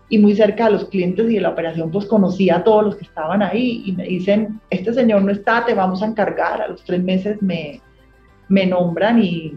y 0.09 0.17
muy 0.17 0.35
cerca 0.35 0.65
de 0.65 0.71
los 0.71 0.85
clientes 0.85 1.29
y 1.29 1.35
de 1.35 1.41
la 1.41 1.51
operación, 1.51 1.91
pues 1.91 2.05
conocía 2.05 2.57
a 2.57 2.63
todos 2.63 2.83
los 2.83 2.95
que 2.95 3.05
estaban 3.05 3.43
ahí 3.43 3.83
y 3.85 3.91
me 3.91 4.05
dicen, 4.05 4.59
este 4.71 4.91
señor 4.93 5.21
no 5.23 5.31
está, 5.31 5.65
te 5.65 5.75
vamos 5.75 6.01
a 6.01 6.07
encargar, 6.07 6.61
a 6.61 6.67
los 6.67 6.83
tres 6.83 7.01
meses 7.03 7.41
me, 7.41 7.79
me 8.47 8.65
nombran 8.65 9.21
y 9.21 9.53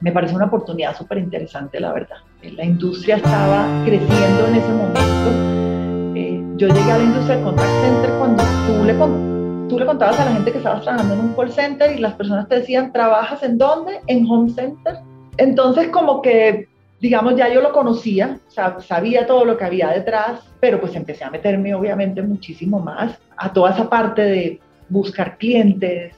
me 0.00 0.12
parece 0.12 0.34
una 0.34 0.46
oportunidad 0.46 0.96
súper 0.96 1.18
interesante, 1.18 1.80
la 1.80 1.92
verdad. 1.92 2.18
La 2.50 2.64
industria 2.64 3.16
estaba 3.16 3.82
creciendo 3.84 4.46
en 4.48 4.54
ese 4.56 4.68
momento. 4.68 6.16
Eh, 6.16 6.42
yo 6.56 6.66
llegué 6.66 6.90
a 6.90 6.98
la 6.98 7.04
industria 7.04 7.36
del 7.36 7.44
contact 7.44 7.70
center 7.82 8.10
cuando 8.18 8.42
tú 8.66 8.84
le 8.84 9.68
tú 9.68 9.78
le 9.78 9.86
contabas 9.86 10.18
a 10.18 10.24
la 10.24 10.32
gente 10.32 10.50
que 10.50 10.58
estabas 10.58 10.82
trabajando 10.82 11.14
en 11.14 11.20
un 11.20 11.34
call 11.34 11.52
center 11.52 11.96
y 11.96 12.00
las 12.00 12.14
personas 12.14 12.48
te 12.48 12.56
decían, 12.56 12.92
¿trabajas 12.92 13.44
en 13.44 13.58
dónde? 13.58 14.00
En 14.08 14.28
home 14.28 14.50
center. 14.50 14.96
Entonces 15.36 15.88
como 15.88 16.20
que, 16.20 16.66
digamos, 17.00 17.36
ya 17.36 17.48
yo 17.48 17.62
lo 17.62 17.72
conocía, 17.72 18.38
sabía 18.48 19.24
todo 19.24 19.44
lo 19.44 19.56
que 19.56 19.64
había 19.64 19.90
detrás, 19.90 20.40
pero 20.58 20.80
pues 20.80 20.96
empecé 20.96 21.22
a 21.22 21.30
meterme 21.30 21.74
obviamente 21.76 22.22
muchísimo 22.22 22.80
más 22.80 23.18
a 23.36 23.52
toda 23.52 23.70
esa 23.70 23.88
parte 23.88 24.22
de 24.22 24.60
buscar 24.88 25.38
clientes, 25.38 26.16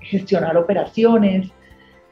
gestionar 0.00 0.56
operaciones. 0.56 1.50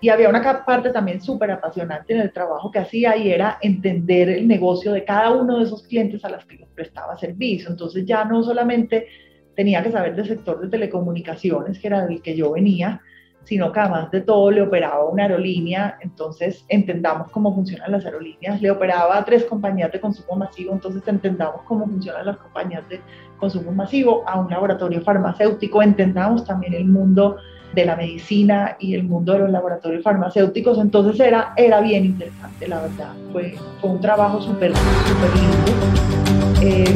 Y 0.01 0.09
había 0.09 0.29
una 0.29 0.65
parte 0.65 0.91
también 0.91 1.21
súper 1.21 1.51
apasionante 1.51 2.15
en 2.15 2.21
el 2.21 2.33
trabajo 2.33 2.71
que 2.71 2.79
hacía 2.79 3.17
y 3.17 3.31
era 3.31 3.59
entender 3.61 4.31
el 4.31 4.49
negocio 4.49 4.93
de 4.93 5.05
cada 5.05 5.31
uno 5.33 5.59
de 5.59 5.65
esos 5.65 5.83
clientes 5.83 6.25
a 6.25 6.31
los 6.31 6.45
que 6.47 6.57
les 6.57 6.69
prestaba 6.69 7.19
servicio. 7.19 7.69
Entonces 7.69 8.07
ya 8.07 8.25
no 8.25 8.43
solamente 8.43 9.07
tenía 9.55 9.83
que 9.83 9.93
saber 9.93 10.17
del 10.17 10.27
sector 10.27 10.61
de 10.61 10.69
telecomunicaciones, 10.69 11.79
que 11.79 11.87
era 11.89 12.07
del 12.07 12.23
que 12.23 12.35
yo 12.35 12.53
venía, 12.53 13.03
sino 13.45 13.73
que 13.73 13.81
además 13.81 14.11
de 14.11 14.21
todo 14.21 14.51
le 14.51 14.63
operaba 14.63 15.09
una 15.09 15.25
aerolínea, 15.25 15.99
entonces 16.01 16.65
entendamos 16.69 17.31
cómo 17.31 17.55
funcionan 17.55 17.93
las 17.93 18.05
aerolíneas, 18.05 18.61
le 18.61 18.71
operaba 18.71 19.19
a 19.19 19.25
tres 19.25 19.45
compañías 19.45 19.91
de 19.93 20.01
consumo 20.01 20.37
masivo, 20.37 20.73
entonces 20.73 21.03
entendamos 21.07 21.63
cómo 21.63 21.87
funcionan 21.87 22.27
las 22.27 22.37
compañías 22.37 22.89
de 22.89 23.01
consumo 23.39 23.73
masivo, 23.73 24.23
a 24.27 24.39
un 24.39 24.51
laboratorio 24.51 25.01
farmacéutico, 25.01 25.83
entendamos 25.83 26.45
también 26.45 26.75
el 26.75 26.85
mundo 26.85 27.37
de 27.73 27.85
la 27.85 27.97
medicina 27.97 28.77
y 28.81 28.95
el 28.95 29.05
mundo 29.05 29.33
de 29.33 29.41
los 29.41 29.51
laboratorios 29.51 30.03
farmacéuticos, 30.03 30.79
entonces 30.79 31.21
era, 31.21 31.53
era 31.57 31.81
bien 31.81 32.05
interesante, 32.05 32.67
la 32.67 32.83
verdad, 32.83 33.13
fue, 33.33 33.55
fue 33.81 33.91
un 33.91 34.01
trabajo 34.01 34.41
súper, 34.41 34.73
súper 34.75 35.31
lindo. 35.37 36.63
Eh, 36.63 36.95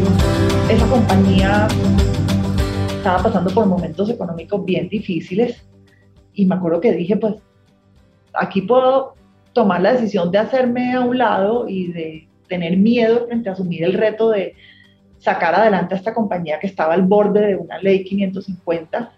esa 0.68 0.86
compañía 0.86 1.68
estaba 2.96 3.22
pasando 3.22 3.50
por 3.50 3.66
momentos 3.66 4.10
económicos 4.10 4.64
bien 4.64 4.88
difíciles 4.88 5.64
y 6.34 6.46
me 6.46 6.56
acuerdo 6.56 6.80
que 6.80 6.92
dije, 6.92 7.16
pues 7.16 7.36
aquí 8.34 8.62
puedo 8.62 9.14
tomar 9.52 9.80
la 9.80 9.92
decisión 9.92 10.30
de 10.30 10.38
hacerme 10.38 10.94
a 10.94 11.00
un 11.00 11.18
lado 11.18 11.68
y 11.68 11.92
de 11.92 12.28
tener 12.48 12.76
miedo 12.76 13.26
frente 13.26 13.48
a 13.48 13.52
asumir 13.52 13.84
el 13.84 13.94
reto 13.94 14.30
de 14.30 14.54
sacar 15.18 15.54
adelante 15.54 15.94
a 15.94 15.98
esta 15.98 16.12
compañía 16.12 16.58
que 16.58 16.66
estaba 16.66 16.94
al 16.94 17.02
borde 17.02 17.46
de 17.46 17.56
una 17.56 17.78
ley 17.78 18.04
550 18.04 19.12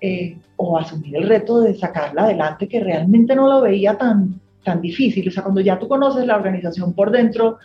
eh, 0.00 0.38
o 0.56 0.78
asumir 0.78 1.16
el 1.16 1.28
reto 1.28 1.60
de 1.60 1.74
sacarla 1.74 2.24
adelante 2.24 2.68
que 2.68 2.80
realmente 2.80 3.34
no 3.34 3.48
lo 3.48 3.62
veía 3.62 3.96
tan, 3.96 4.40
tan 4.64 4.80
difícil. 4.80 5.28
O 5.28 5.30
sea, 5.30 5.42
cuando 5.42 5.60
ya 5.60 5.78
tú 5.78 5.88
conoces 5.88 6.26
la 6.26 6.36
organización 6.36 6.92
por 6.92 7.10
dentro, 7.10 7.58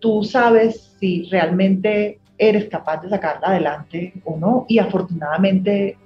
tú 0.00 0.24
sabes 0.24 0.96
si 0.98 1.28
realmente 1.30 2.18
eres 2.38 2.68
capaz 2.68 3.02
de 3.02 3.08
sacarla 3.08 3.48
adelante 3.48 4.12
o 4.24 4.36
no. 4.36 4.66
Y 4.68 4.78
afortunadamente 4.78 5.96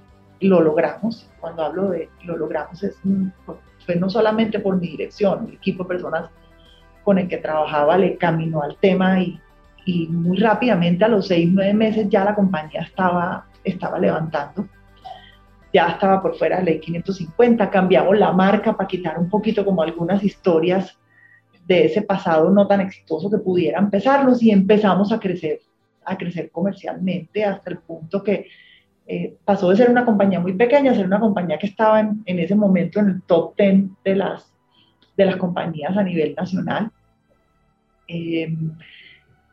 lo 0.41 0.61
logramos. 0.61 1.29
Cuando 1.39 1.63
hablo 1.63 1.89
de 1.89 2.09
lo 2.23 2.37
logramos, 2.37 2.83
es, 2.83 2.95
fue 3.85 3.95
no 3.95 4.09
solamente 4.09 4.59
por 4.59 4.79
mi 4.79 4.89
dirección, 4.89 5.47
el 5.47 5.55
equipo 5.55 5.83
de 5.83 5.89
personas 5.89 6.29
con 7.03 7.17
el 7.17 7.27
que 7.27 7.37
trabajaba 7.37 7.97
le 7.97 8.17
caminó 8.17 8.61
al 8.61 8.75
tema 8.77 9.21
y, 9.21 9.39
y 9.85 10.07
muy 10.07 10.37
rápidamente, 10.37 11.05
a 11.05 11.07
los 11.07 11.27
seis, 11.27 11.49
nueve 11.51 11.73
meses, 11.73 12.07
ya 12.09 12.25
la 12.25 12.35
compañía 12.35 12.81
estaba, 12.81 13.45
estaba 13.63 13.97
levantando. 13.97 14.67
Ya 15.77 15.89
estaba 15.89 16.23
por 16.23 16.35
fuera 16.35 16.57
de 16.57 16.63
la 16.63 16.71
ley 16.71 16.79
550, 16.79 17.69
cambiamos 17.69 18.17
la 18.17 18.31
marca 18.31 18.75
para 18.75 18.87
quitar 18.87 19.19
un 19.19 19.29
poquito 19.29 19.63
como 19.63 19.83
algunas 19.83 20.23
historias 20.23 20.97
de 21.67 21.85
ese 21.85 22.01
pasado 22.01 22.49
no 22.49 22.65
tan 22.65 22.81
exitoso 22.81 23.29
que 23.29 23.37
pudiera 23.37 23.77
empezarnos 23.77 24.41
y 24.41 24.49
empezamos 24.49 25.11
a 25.11 25.19
crecer 25.19 25.59
a 26.03 26.17
crecer 26.17 26.49
comercialmente 26.49 27.45
hasta 27.45 27.69
el 27.69 27.77
punto 27.77 28.23
que 28.23 28.47
eh, 29.05 29.35
pasó 29.45 29.69
de 29.69 29.75
ser 29.75 29.91
una 29.91 30.03
compañía 30.03 30.39
muy 30.39 30.53
pequeña 30.53 30.89
a 30.89 30.95
ser 30.95 31.05
una 31.05 31.19
compañía 31.19 31.59
que 31.59 31.67
estaba 31.67 31.99
en, 31.99 32.23
en, 32.25 32.39
ese 32.39 32.55
momento 32.55 32.99
en 32.99 33.09
el 33.09 33.21
top 33.21 33.55
10 33.55 33.83
de 34.03 34.15
las, 34.15 34.51
de 35.15 35.25
las 35.25 35.35
compañías 35.35 35.95
a 35.95 36.01
nivel 36.01 36.33
nacional. 36.33 36.89
Em, 38.07 38.71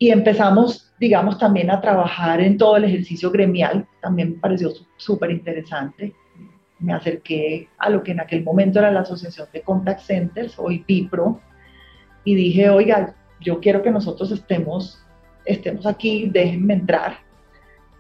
y 0.05 0.11
empezamos, 0.11 0.93
digamos, 1.01 1.39
también 1.39 1.71
a 1.71 1.81
trabajar 1.81 2.39
en 2.43 2.59
todo 2.59 2.77
el 2.77 2.85
ejercicio 2.85 3.31
gremial, 3.31 3.87
también 4.03 4.33
me 4.33 4.39
pareció 4.39 4.71
súper 4.99 5.31
interesante. 5.31 6.13
Me 6.79 6.93
acerqué 6.93 7.71
a 7.79 7.89
lo 7.89 8.03
que 8.03 8.13
en 8.13 8.21
aquel 8.21 8.45
momento 8.45 8.81
era 8.81 8.91
la 8.91 9.01
Asociación 9.01 9.49
de 9.51 9.63
Contact 9.63 10.01
Centers, 10.01 10.59
hoy 10.59 10.81
PIPRO, 10.81 11.41
y 12.23 12.35
dije, 12.35 12.69
oiga, 12.69 13.15
yo 13.41 13.61
quiero 13.61 13.83
que 13.83 13.91
nosotros 13.91 14.31
estemos 14.31 15.03
estemos 15.47 15.87
aquí, 15.87 16.29
déjenme 16.31 16.75
entrar. 16.75 17.21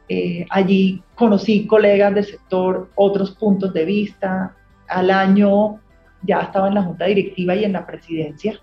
Eh, 0.07 0.45
allí 0.51 1.03
conocí 1.15 1.67
colegas 1.67 2.15
del 2.15 2.27
sector, 2.27 2.91
otros 2.97 3.31
puntos 3.31 3.73
de 3.73 3.87
vista. 3.87 4.55
Al 4.89 5.11
año 5.11 5.81
ya 6.23 6.41
estaba 6.41 6.69
en 6.69 6.75
la 6.75 6.83
junta 6.83 7.07
directiva 7.07 7.55
y 7.55 7.65
en 7.65 7.73
la 7.73 7.87
presidencia, 7.87 8.61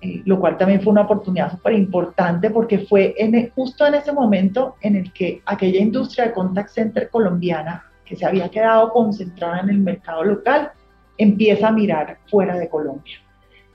eh, 0.00 0.22
lo 0.24 0.38
cual 0.38 0.58
también 0.58 0.82
fue 0.82 0.92
una 0.92 1.02
oportunidad 1.02 1.50
súper 1.50 1.74
importante 1.74 2.50
porque 2.50 2.80
fue 2.80 3.14
en, 3.16 3.34
e, 3.34 3.50
justo 3.54 3.86
en 3.86 3.94
ese 3.94 4.12
momento 4.12 4.76
en 4.80 4.96
el 4.96 5.12
que 5.12 5.42
aquella 5.46 5.80
industria 5.80 6.26
de 6.26 6.32
contact 6.32 6.70
center 6.70 7.08
colombiana 7.10 7.84
que 8.04 8.16
se 8.16 8.26
había 8.26 8.48
quedado 8.50 8.90
concentrada 8.90 9.60
en 9.60 9.70
el 9.70 9.78
mercado 9.78 10.24
local 10.24 10.72
empieza 11.16 11.68
a 11.68 11.72
mirar 11.72 12.18
fuera 12.26 12.56
de 12.56 12.68
Colombia. 12.68 13.18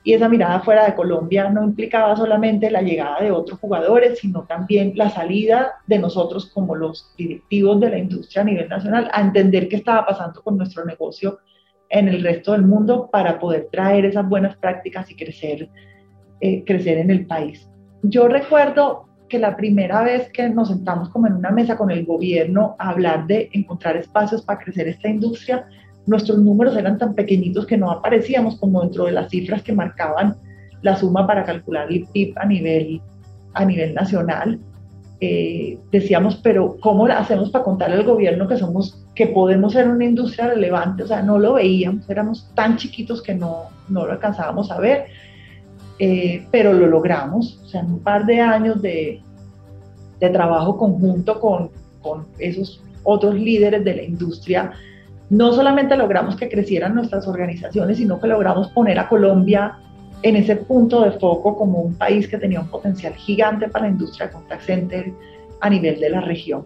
Y 0.03 0.13
esa 0.13 0.29
mirada 0.29 0.61
fuera 0.61 0.85
de 0.85 0.95
Colombia 0.95 1.49
no 1.49 1.63
implicaba 1.63 2.15
solamente 2.15 2.71
la 2.71 2.81
llegada 2.81 3.19
de 3.19 3.31
otros 3.31 3.59
jugadores, 3.59 4.19
sino 4.19 4.43
también 4.43 4.93
la 4.95 5.09
salida 5.09 5.73
de 5.87 5.99
nosotros 5.99 6.51
como 6.53 6.75
los 6.75 7.13
directivos 7.17 7.79
de 7.81 7.89
la 7.89 7.97
industria 7.97 8.41
a 8.41 8.45
nivel 8.45 8.69
nacional 8.69 9.09
a 9.11 9.21
entender 9.21 9.67
qué 9.67 9.75
estaba 9.75 10.05
pasando 10.05 10.41
con 10.41 10.57
nuestro 10.57 10.85
negocio 10.85 11.39
en 11.89 12.07
el 12.07 12.23
resto 12.23 12.53
del 12.53 12.61
mundo 12.61 13.09
para 13.11 13.39
poder 13.39 13.67
traer 13.71 14.05
esas 14.05 14.27
buenas 14.27 14.55
prácticas 14.57 15.09
y 15.11 15.15
crecer, 15.15 15.69
eh, 16.41 16.63
crecer 16.65 16.97
en 16.97 17.11
el 17.11 17.25
país. 17.25 17.67
Yo 18.03 18.27
recuerdo 18.27 19.05
que 19.27 19.39
la 19.39 19.55
primera 19.55 20.03
vez 20.03 20.29
que 20.31 20.49
nos 20.49 20.69
sentamos 20.69 21.09
como 21.09 21.27
en 21.27 21.33
una 21.33 21.51
mesa 21.51 21.77
con 21.77 21.91
el 21.91 22.05
gobierno 22.05 22.75
a 22.79 22.89
hablar 22.89 23.27
de 23.27 23.49
encontrar 23.53 23.95
espacios 23.95 24.41
para 24.41 24.59
crecer 24.59 24.87
esta 24.87 25.07
industria, 25.07 25.67
nuestros 26.07 26.39
números 26.39 26.75
eran 26.75 26.97
tan 26.97 27.13
pequeñitos 27.13 27.65
que 27.65 27.77
no 27.77 27.91
aparecíamos 27.91 28.57
como 28.57 28.81
dentro 28.81 29.05
de 29.05 29.11
las 29.11 29.29
cifras 29.29 29.61
que 29.61 29.73
marcaban 29.73 30.35
la 30.81 30.95
suma 30.95 31.27
para 31.27 31.43
calcular 31.43 31.91
el 31.91 32.07
PIB 32.07 32.33
a 32.37 32.45
nivel, 32.45 33.01
a 33.53 33.65
nivel 33.65 33.93
nacional. 33.93 34.59
Eh, 35.21 35.77
decíamos, 35.91 36.37
pero 36.37 36.77
¿cómo 36.79 37.05
hacemos 37.07 37.49
para 37.51 37.65
contarle 37.65 37.97
al 37.97 38.05
gobierno 38.05 38.47
que 38.47 38.57
somos, 38.57 39.05
que 39.13 39.27
podemos 39.27 39.73
ser 39.73 39.87
una 39.87 40.05
industria 40.05 40.47
relevante? 40.47 41.03
O 41.03 41.07
sea, 41.07 41.21
no 41.21 41.37
lo 41.37 41.53
veíamos, 41.53 42.09
éramos 42.09 42.49
tan 42.55 42.77
chiquitos 42.77 43.21
que 43.21 43.35
no, 43.35 43.65
no 43.89 44.05
lo 44.05 44.13
alcanzábamos 44.13 44.71
a 44.71 44.79
ver, 44.79 45.07
eh, 45.99 46.45
pero 46.49 46.73
lo 46.73 46.87
logramos. 46.87 47.59
O 47.63 47.67
sea, 47.67 47.81
en 47.81 47.91
un 47.93 47.99
par 47.99 48.25
de 48.25 48.39
años 48.39 48.81
de, 48.81 49.21
trabajo 50.19 50.77
conjunto 50.77 51.39
con, 51.39 51.69
esos 52.39 52.81
otros 53.03 53.35
líderes 53.35 53.83
de 53.83 53.95
la 53.95 54.03
industria, 54.03 54.71
no 55.29 55.53
solamente 55.53 55.95
logramos 55.95 56.35
que 56.35 56.49
crecieran 56.49 56.95
nuestras 56.95 57.27
organizaciones, 57.27 57.97
sino 57.97 58.19
que 58.19 58.27
logramos 58.27 58.69
poner 58.69 58.99
a 58.99 59.07
Colombia 59.07 59.77
en 60.21 60.35
ese 60.35 60.55
punto 60.55 61.01
de 61.01 61.11
foco 61.11 61.57
como 61.57 61.79
un 61.79 61.93
país 61.93 62.27
que 62.27 62.37
tenía 62.37 62.59
un 62.59 62.67
potencial 62.67 63.13
gigante 63.13 63.69
para 63.69 63.85
la 63.85 63.91
industria 63.91 64.27
de 64.27 65.13
a 65.61 65.69
nivel 65.69 65.99
de 65.99 66.09
la 66.09 66.21
región. 66.21 66.65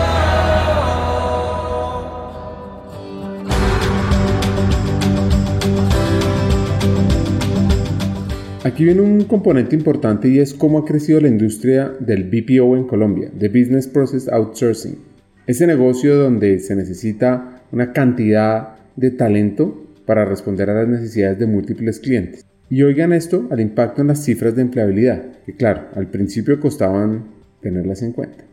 Aquí 8.63 8.85
viene 8.85 9.01
un 9.01 9.23
componente 9.23 9.75
importante 9.75 10.27
y 10.27 10.37
es 10.37 10.53
cómo 10.53 10.77
ha 10.77 10.85
crecido 10.85 11.19
la 11.19 11.27
industria 11.27 11.93
del 11.99 12.25
BPO 12.25 12.75
en 12.75 12.85
Colombia, 12.85 13.31
de 13.33 13.49
Business 13.49 13.87
Process 13.87 14.29
Outsourcing. 14.29 14.99
Ese 15.47 15.65
negocio 15.65 16.15
donde 16.15 16.59
se 16.59 16.75
necesita 16.75 17.63
una 17.71 17.91
cantidad 17.91 18.75
de 18.95 19.09
talento 19.09 19.83
para 20.05 20.25
responder 20.25 20.69
a 20.69 20.75
las 20.75 20.87
necesidades 20.87 21.39
de 21.39 21.47
múltiples 21.47 21.99
clientes. 21.99 22.45
Y 22.69 22.83
oigan 22.83 23.13
esto 23.13 23.47
al 23.49 23.61
impacto 23.61 24.01
en 24.01 24.09
las 24.09 24.23
cifras 24.23 24.55
de 24.55 24.61
empleabilidad, 24.61 25.23
que 25.43 25.55
claro, 25.55 25.87
al 25.95 26.05
principio 26.05 26.59
costaban 26.59 27.31
tenerlas 27.61 28.03
en 28.03 28.13
cuenta. 28.13 28.43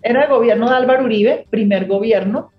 Era 0.00 0.26
el 0.26 0.30
gobierno 0.30 0.70
de 0.70 0.76
Álvaro 0.76 1.04
Uribe, 1.04 1.44
primer 1.50 1.88
gobierno, 1.88 2.52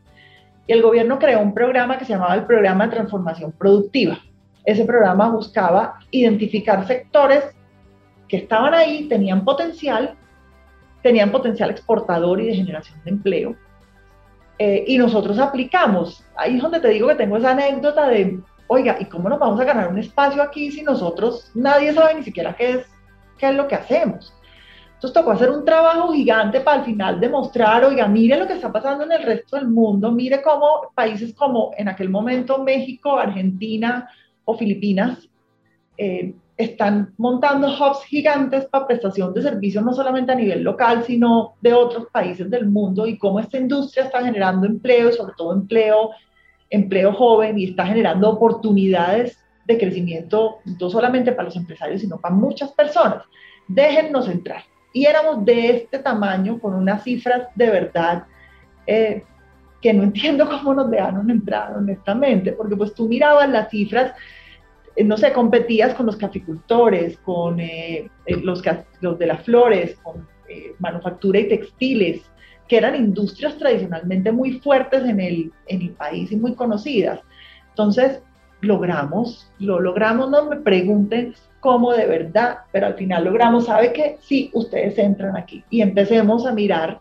y 0.67 0.73
el 0.73 0.81
gobierno 0.81 1.19
creó 1.19 1.39
un 1.39 1.53
programa 1.53 1.97
que 1.97 2.03
se 2.03 2.11
llamaba 2.11 2.35
el 2.35 2.45
Programa 2.45 2.87
de 2.87 2.95
Transformación 2.95 3.53
Productiva 3.57 4.19
ese 4.67 4.83
programa 4.83 5.29
buscaba 5.29 5.97
identificar 6.11 6.85
sectores 6.85 7.55
que 8.27 8.35
estaban 8.35 8.73
ahí, 8.73 9.07
tenían 9.07 9.45
potencial, 9.45 10.17
tenían 11.01 11.31
potencial 11.31 11.69
exportador 11.69 12.41
y 12.41 12.47
de 12.47 12.55
generación 12.55 12.99
de 13.05 13.11
empleo. 13.11 13.55
Eh, 14.59 14.83
y 14.85 14.97
nosotros 14.97 15.39
aplicamos. 15.39 16.21
Ahí 16.35 16.57
es 16.57 16.61
donde 16.61 16.81
te 16.81 16.89
digo 16.89 17.07
que 17.07 17.15
tengo 17.15 17.37
esa 17.37 17.51
anécdota 17.51 18.09
de, 18.09 18.41
oiga, 18.67 18.97
¿y 18.99 19.05
cómo 19.05 19.29
nos 19.29 19.39
vamos 19.39 19.57
a 19.61 19.63
ganar 19.63 19.87
un 19.87 19.99
espacio 19.99 20.43
aquí 20.43 20.69
si 20.69 20.83
nosotros, 20.83 21.49
nadie 21.55 21.93
sabe 21.93 22.15
ni 22.15 22.23
siquiera 22.23 22.53
qué 22.53 22.71
es, 22.71 22.87
qué 23.37 23.47
es 23.47 23.55
lo 23.55 23.69
que 23.69 23.75
hacemos? 23.75 24.33
Entonces 24.95 25.13
tocó 25.13 25.31
hacer 25.31 25.49
un 25.49 25.63
trabajo 25.63 26.11
gigante 26.11 26.59
para 26.59 26.79
al 26.79 26.85
final 26.85 27.21
demostrar, 27.21 27.85
oiga, 27.85 28.05
mire 28.09 28.35
lo 28.35 28.47
que 28.47 28.53
está 28.53 28.69
pasando 28.69 29.05
en 29.05 29.13
el 29.13 29.23
resto 29.23 29.55
del 29.55 29.69
mundo, 29.69 30.11
mire 30.11 30.41
cómo 30.41 30.91
países 30.93 31.33
como 31.35 31.71
en 31.77 31.87
aquel 31.87 32.09
momento 32.09 32.61
México, 32.61 33.17
Argentina, 33.17 34.09
o 34.47 34.57
Filipinas 34.57 35.29
eh, 35.97 36.33
están 36.55 37.13
montando 37.17 37.67
hubs 37.67 38.03
gigantes 38.05 38.65
para 38.65 38.87
prestación 38.87 39.33
de 39.33 39.41
servicios 39.41 39.83
no 39.83 39.93
solamente 39.93 40.31
a 40.31 40.35
nivel 40.35 40.63
local, 40.63 41.03
sino 41.03 41.55
de 41.61 41.73
otros 41.73 42.07
países 42.11 42.49
del 42.49 42.67
mundo 42.67 43.05
y 43.05 43.17
cómo 43.17 43.39
esta 43.39 43.57
industria 43.57 44.05
está 44.05 44.23
generando 44.23 44.65
empleo, 44.65 45.11
sobre 45.11 45.33
todo 45.37 45.53
empleo, 45.53 46.11
empleo 46.69 47.13
joven 47.13 47.59
y 47.59 47.65
está 47.65 47.85
generando 47.85 48.29
oportunidades 48.29 49.37
de 49.65 49.77
crecimiento 49.77 50.59
no 50.79 50.89
solamente 50.89 51.33
para 51.33 51.49
los 51.49 51.57
empresarios, 51.57 52.01
sino 52.01 52.17
para 52.17 52.33
muchas 52.33 52.71
personas. 52.71 53.23
Déjennos 53.67 54.29
entrar. 54.29 54.63
Y 54.93 55.05
éramos 55.05 55.43
de 55.43 55.71
este 55.71 55.99
tamaño, 55.99 56.57
con 56.59 56.73
unas 56.73 57.03
cifras 57.03 57.49
de 57.53 57.69
verdad 57.69 58.23
eh, 58.87 59.23
que 59.81 59.93
no 59.93 60.03
entiendo 60.03 60.47
cómo 60.49 60.73
nos 60.73 60.89
dejaron 60.89 61.29
entrar, 61.29 61.75
honestamente, 61.75 62.53
porque 62.53 62.75
pues 62.75 62.93
tú 62.93 63.07
mirabas 63.07 63.49
las 63.49 63.69
cifras 63.69 64.13
no 65.03 65.17
sé, 65.17 65.31
competías 65.31 65.93
con 65.93 66.05
los 66.05 66.17
caficultores, 66.17 67.17
con 67.19 67.59
eh, 67.59 68.09
eh, 68.25 68.37
los, 68.37 68.61
los, 69.01 69.19
de 69.19 69.25
las 69.25 69.43
flores, 69.43 69.95
con 70.03 70.27
manufactura 70.79 71.39
y 71.39 71.49
textiles, 71.49 72.21
que 72.67 72.77
eran 72.77 72.95
industrias 72.95 73.57
tradicionalmente 73.57 74.31
muy 74.31 74.59
fuertes 74.59 75.03
en 75.03 75.19
el, 75.19 75.51
en 75.67 75.81
el 75.81 75.89
país 75.91 76.31
y 76.31 76.37
muy 76.37 76.53
conocidas. 76.55 77.19
Entonces, 77.69 78.21
logramos, 78.61 79.51
lo 79.59 79.79
logramos, 79.79 80.29
no 80.29 80.45
me 80.45 80.57
pregunten 80.57 81.35
cómo 81.59 81.93
de 81.93 82.05
verdad, 82.05 82.59
pero 82.71 82.87
al 82.87 82.95
final 82.95 83.25
logramos, 83.25 83.65
¿sabe 83.65 83.93
que 83.93 84.17
Sí, 84.21 84.49
ustedes 84.53 84.97
entran 84.97 85.35
aquí 85.37 85.63
y 85.69 85.81
empecemos 85.81 86.45
a 86.45 86.53
mirar 86.53 86.99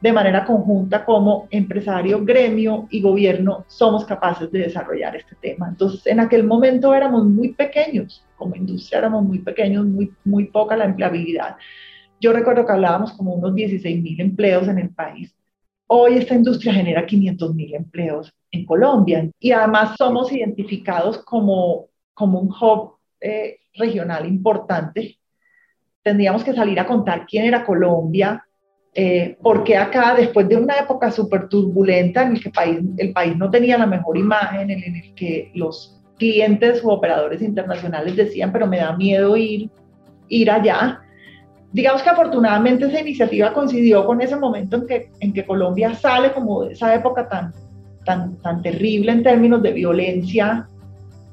de 0.00 0.12
manera 0.12 0.44
conjunta 0.44 1.04
como 1.04 1.46
empresario, 1.50 2.24
gremio 2.24 2.86
y 2.90 3.02
gobierno 3.02 3.64
somos 3.68 4.04
capaces 4.04 4.50
de 4.50 4.60
desarrollar 4.60 5.14
este 5.16 5.36
tema. 5.36 5.68
Entonces, 5.68 6.06
en 6.06 6.20
aquel 6.20 6.44
momento 6.44 6.94
éramos 6.94 7.26
muy 7.26 7.52
pequeños, 7.52 8.24
como 8.36 8.56
industria 8.56 9.00
éramos 9.00 9.24
muy 9.24 9.40
pequeños, 9.40 9.84
muy, 9.84 10.12
muy 10.24 10.46
poca 10.46 10.76
la 10.76 10.86
empleabilidad. 10.86 11.56
Yo 12.18 12.32
recuerdo 12.32 12.64
que 12.64 12.72
hablábamos 12.72 13.12
como 13.12 13.34
unos 13.34 13.54
16 13.54 14.02
mil 14.02 14.20
empleos 14.20 14.68
en 14.68 14.78
el 14.78 14.90
país. 14.90 15.34
Hoy 15.86 16.14
esta 16.14 16.34
industria 16.34 16.72
genera 16.72 17.04
500 17.04 17.54
mil 17.54 17.74
empleos 17.74 18.32
en 18.50 18.64
Colombia 18.64 19.28
y 19.38 19.52
además 19.52 19.96
somos 19.98 20.32
identificados 20.32 21.18
como, 21.24 21.88
como 22.14 22.40
un 22.40 22.48
hub 22.48 22.96
eh, 23.20 23.58
regional 23.74 24.26
importante. 24.26 25.18
Tendríamos 26.02 26.42
que 26.44 26.54
salir 26.54 26.78
a 26.80 26.86
contar 26.86 27.26
quién 27.26 27.44
era 27.44 27.64
Colombia, 27.64 28.44
eh, 28.94 29.36
porque 29.40 29.76
acá, 29.76 30.14
después 30.16 30.48
de 30.48 30.56
una 30.56 30.78
época 30.78 31.10
súper 31.10 31.48
turbulenta 31.48 32.22
en 32.22 32.32
el 32.32 32.42
que 32.42 32.50
país, 32.50 32.80
el 32.96 33.12
país 33.12 33.36
no 33.36 33.50
tenía 33.50 33.78
la 33.78 33.86
mejor 33.86 34.18
imagen, 34.18 34.70
en 34.70 34.96
el 34.96 35.14
que 35.14 35.50
los 35.54 36.00
clientes 36.18 36.82
u 36.82 36.90
operadores 36.90 37.40
internacionales 37.40 38.16
decían, 38.16 38.52
pero 38.52 38.66
me 38.66 38.78
da 38.78 38.96
miedo 38.96 39.36
ir, 39.36 39.70
ir 40.28 40.50
allá, 40.50 41.00
digamos 41.72 42.02
que 42.02 42.10
afortunadamente 42.10 42.86
esa 42.86 43.00
iniciativa 43.00 43.52
coincidió 43.52 44.04
con 44.04 44.20
ese 44.20 44.36
momento 44.36 44.76
en 44.76 44.86
que, 44.86 45.10
en 45.20 45.32
que 45.32 45.46
Colombia 45.46 45.94
sale 45.94 46.32
como 46.32 46.64
de 46.64 46.72
esa 46.72 46.94
época 46.94 47.28
tan, 47.28 47.52
tan, 48.04 48.36
tan 48.38 48.60
terrible 48.60 49.12
en 49.12 49.22
términos 49.22 49.62
de 49.62 49.72
violencia 49.72 50.68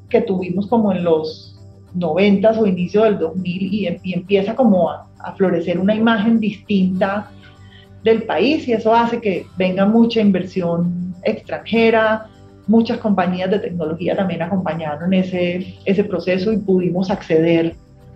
que 0.10 0.22
tuvimos 0.22 0.68
como 0.68 0.92
en 0.92 1.04
los 1.04 1.60
90 1.96 2.52
o 2.52 2.68
inicio 2.68 3.04
del 3.04 3.18
2000 3.18 3.62
y, 3.62 4.00
y 4.04 4.14
empieza 4.14 4.56
como 4.56 4.92
a, 4.92 5.08
a, 5.20 5.34
florecer 5.34 5.80
una 5.80 5.96
imagen 5.96 6.40
distinta 6.40 7.32
del 8.08 8.24
país 8.24 8.68
y 8.68 8.74
eso 8.74 8.94
hace 8.96 9.20
que 9.20 9.46
venga 9.58 9.86
mucha 9.86 10.22
inversión 10.22 11.14
extranjera, 11.24 12.28
muchas 12.68 12.98
compañías 13.00 13.50
de 13.50 13.60
tecnología 13.60 14.16
también 14.16 14.42
acompañaron 14.42 15.14
ese, 15.14 15.76
ese 15.86 16.04
proceso 16.04 16.52
y 16.52 16.58
pudimos 16.58 17.10
acceder 17.10 17.76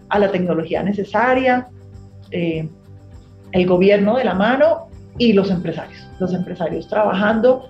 a 0.09 0.19
la 0.19 0.31
tecnología 0.31 0.83
necesaria, 0.83 1.67
eh, 2.31 2.67
el 3.51 3.67
gobierno 3.67 4.17
de 4.17 4.23
la 4.23 4.33
mano 4.33 4.87
y 5.17 5.33
los 5.33 5.49
empresarios, 5.49 6.07
los 6.19 6.33
empresarios 6.33 6.87
trabajando 6.87 7.67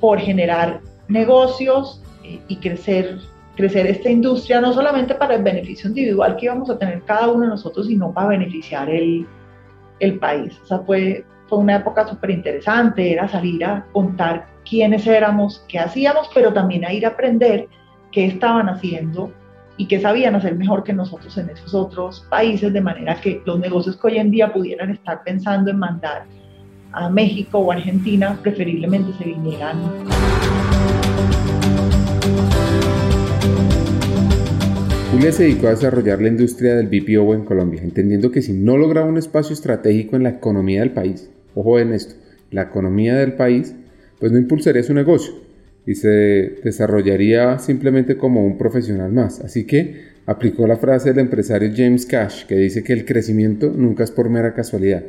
por 0.00 0.18
generar 0.18 0.80
negocios 1.08 2.02
eh, 2.24 2.40
y 2.48 2.56
crecer 2.56 3.18
crecer 3.56 3.86
esta 3.86 4.10
industria, 4.10 4.60
no 4.60 4.72
solamente 4.72 5.14
para 5.14 5.36
el 5.36 5.42
beneficio 5.44 5.88
individual 5.88 6.36
que 6.36 6.46
íbamos 6.46 6.68
a 6.70 6.76
tener 6.76 7.02
cada 7.02 7.28
uno 7.28 7.42
de 7.42 7.48
nosotros, 7.50 7.86
sino 7.86 8.12
para 8.12 8.28
beneficiar 8.28 8.90
el, 8.90 9.26
el 10.00 10.18
país. 10.18 10.58
O 10.64 10.66
sea, 10.66 10.78
fue, 10.80 11.24
fue 11.48 11.58
una 11.58 11.76
época 11.76 12.06
súper 12.06 12.30
interesante, 12.30 13.12
era 13.12 13.28
salir 13.28 13.64
a 13.64 13.86
contar 13.92 14.46
quiénes 14.68 15.06
éramos, 15.06 15.64
qué 15.68 15.78
hacíamos, 15.78 16.30
pero 16.34 16.52
también 16.52 16.84
a 16.84 16.92
ir 16.92 17.04
a 17.04 17.10
aprender 17.10 17.68
qué 18.10 18.26
estaban 18.26 18.68
haciendo 18.68 19.32
y 19.76 19.86
qué 19.88 20.00
sabían 20.00 20.36
hacer 20.36 20.54
mejor 20.54 20.84
que 20.84 20.92
nosotros 20.92 21.36
en 21.36 21.50
esos 21.50 21.74
otros 21.74 22.26
países, 22.30 22.72
de 22.72 22.80
manera 22.80 23.20
que 23.20 23.42
los 23.44 23.58
negocios 23.58 23.96
que 23.96 24.06
hoy 24.06 24.18
en 24.18 24.30
día 24.30 24.52
pudieran 24.52 24.90
estar 24.90 25.22
pensando 25.24 25.70
en 25.70 25.78
mandar 25.78 26.24
a 26.92 27.08
México 27.10 27.58
o 27.58 27.72
Argentina, 27.72 28.38
preferiblemente 28.40 29.12
se 29.18 29.24
vinieran. 29.24 29.82
Julia 35.10 35.32
se 35.32 35.44
dedicó 35.44 35.68
a 35.68 35.70
desarrollar 35.70 36.20
la 36.20 36.28
industria 36.28 36.74
del 36.74 36.88
BPO 36.88 37.34
en 37.34 37.44
Colombia, 37.44 37.82
entendiendo 37.82 38.30
que 38.30 38.42
si 38.42 38.52
no 38.52 38.76
lograba 38.76 39.06
un 39.06 39.16
espacio 39.16 39.54
estratégico 39.54 40.16
en 40.16 40.24
la 40.24 40.30
economía 40.30 40.80
del 40.80 40.90
país, 40.92 41.30
ojo 41.54 41.78
en 41.78 41.92
esto, 41.92 42.14
la 42.50 42.62
economía 42.62 43.16
del 43.16 43.34
país, 43.34 43.74
pues 44.18 44.32
no 44.32 44.38
impulsaría 44.38 44.82
su 44.82 44.94
negocio 44.94 45.34
y 45.86 45.94
se 45.94 46.08
desarrollaría 46.62 47.58
simplemente 47.58 48.16
como 48.16 48.44
un 48.44 48.56
profesional 48.56 49.12
más. 49.12 49.40
Así 49.40 49.66
que 49.66 50.14
aplicó 50.26 50.66
la 50.66 50.76
frase 50.76 51.10
del 51.10 51.20
empresario 51.20 51.70
James 51.74 52.06
Cash 52.06 52.46
que 52.46 52.56
dice 52.56 52.82
que 52.82 52.92
el 52.92 53.04
crecimiento 53.04 53.70
nunca 53.70 54.04
es 54.04 54.10
por 54.10 54.30
mera 54.30 54.54
casualidad, 54.54 55.02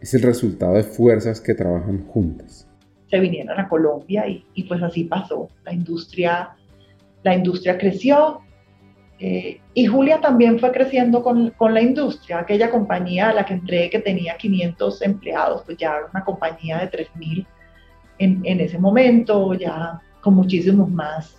es 0.00 0.14
el 0.14 0.22
resultado 0.22 0.74
de 0.74 0.82
fuerzas 0.82 1.40
que 1.40 1.54
trabajan 1.54 2.06
juntas. 2.06 2.68
Se 3.10 3.20
vinieron 3.20 3.58
a 3.58 3.68
Colombia 3.68 4.24
y, 4.28 4.64
pues 4.64 4.82
así 4.82 5.04
pasó. 5.04 5.48
La 5.64 5.72
industria, 5.72 6.50
la 7.22 7.34
industria 7.34 7.78
creció 7.78 8.40
eh, 9.26 9.58
y 9.72 9.86
Julia 9.86 10.20
también 10.20 10.58
fue 10.58 10.70
creciendo 10.70 11.22
con, 11.22 11.54
la 11.58 11.80
industria. 11.80 12.40
Aquella 12.40 12.70
compañía 12.70 13.30
a 13.30 13.32
la 13.32 13.46
que 13.46 13.54
entré 13.54 13.88
que 13.88 13.98
tenía 13.98 14.36
500 14.36 15.00
empleados, 15.00 15.62
pues 15.64 15.78
ya 15.78 15.96
era 15.96 16.06
una 16.12 16.22
compañía 16.22 16.76
de 16.80 16.90
3.000 16.90 17.46
en, 18.18 18.42
en 18.44 18.60
ese 18.60 18.78
momento, 18.78 19.54
ya 19.54 19.98
con 20.20 20.34
muchísimos 20.34 20.90
más, 20.90 21.38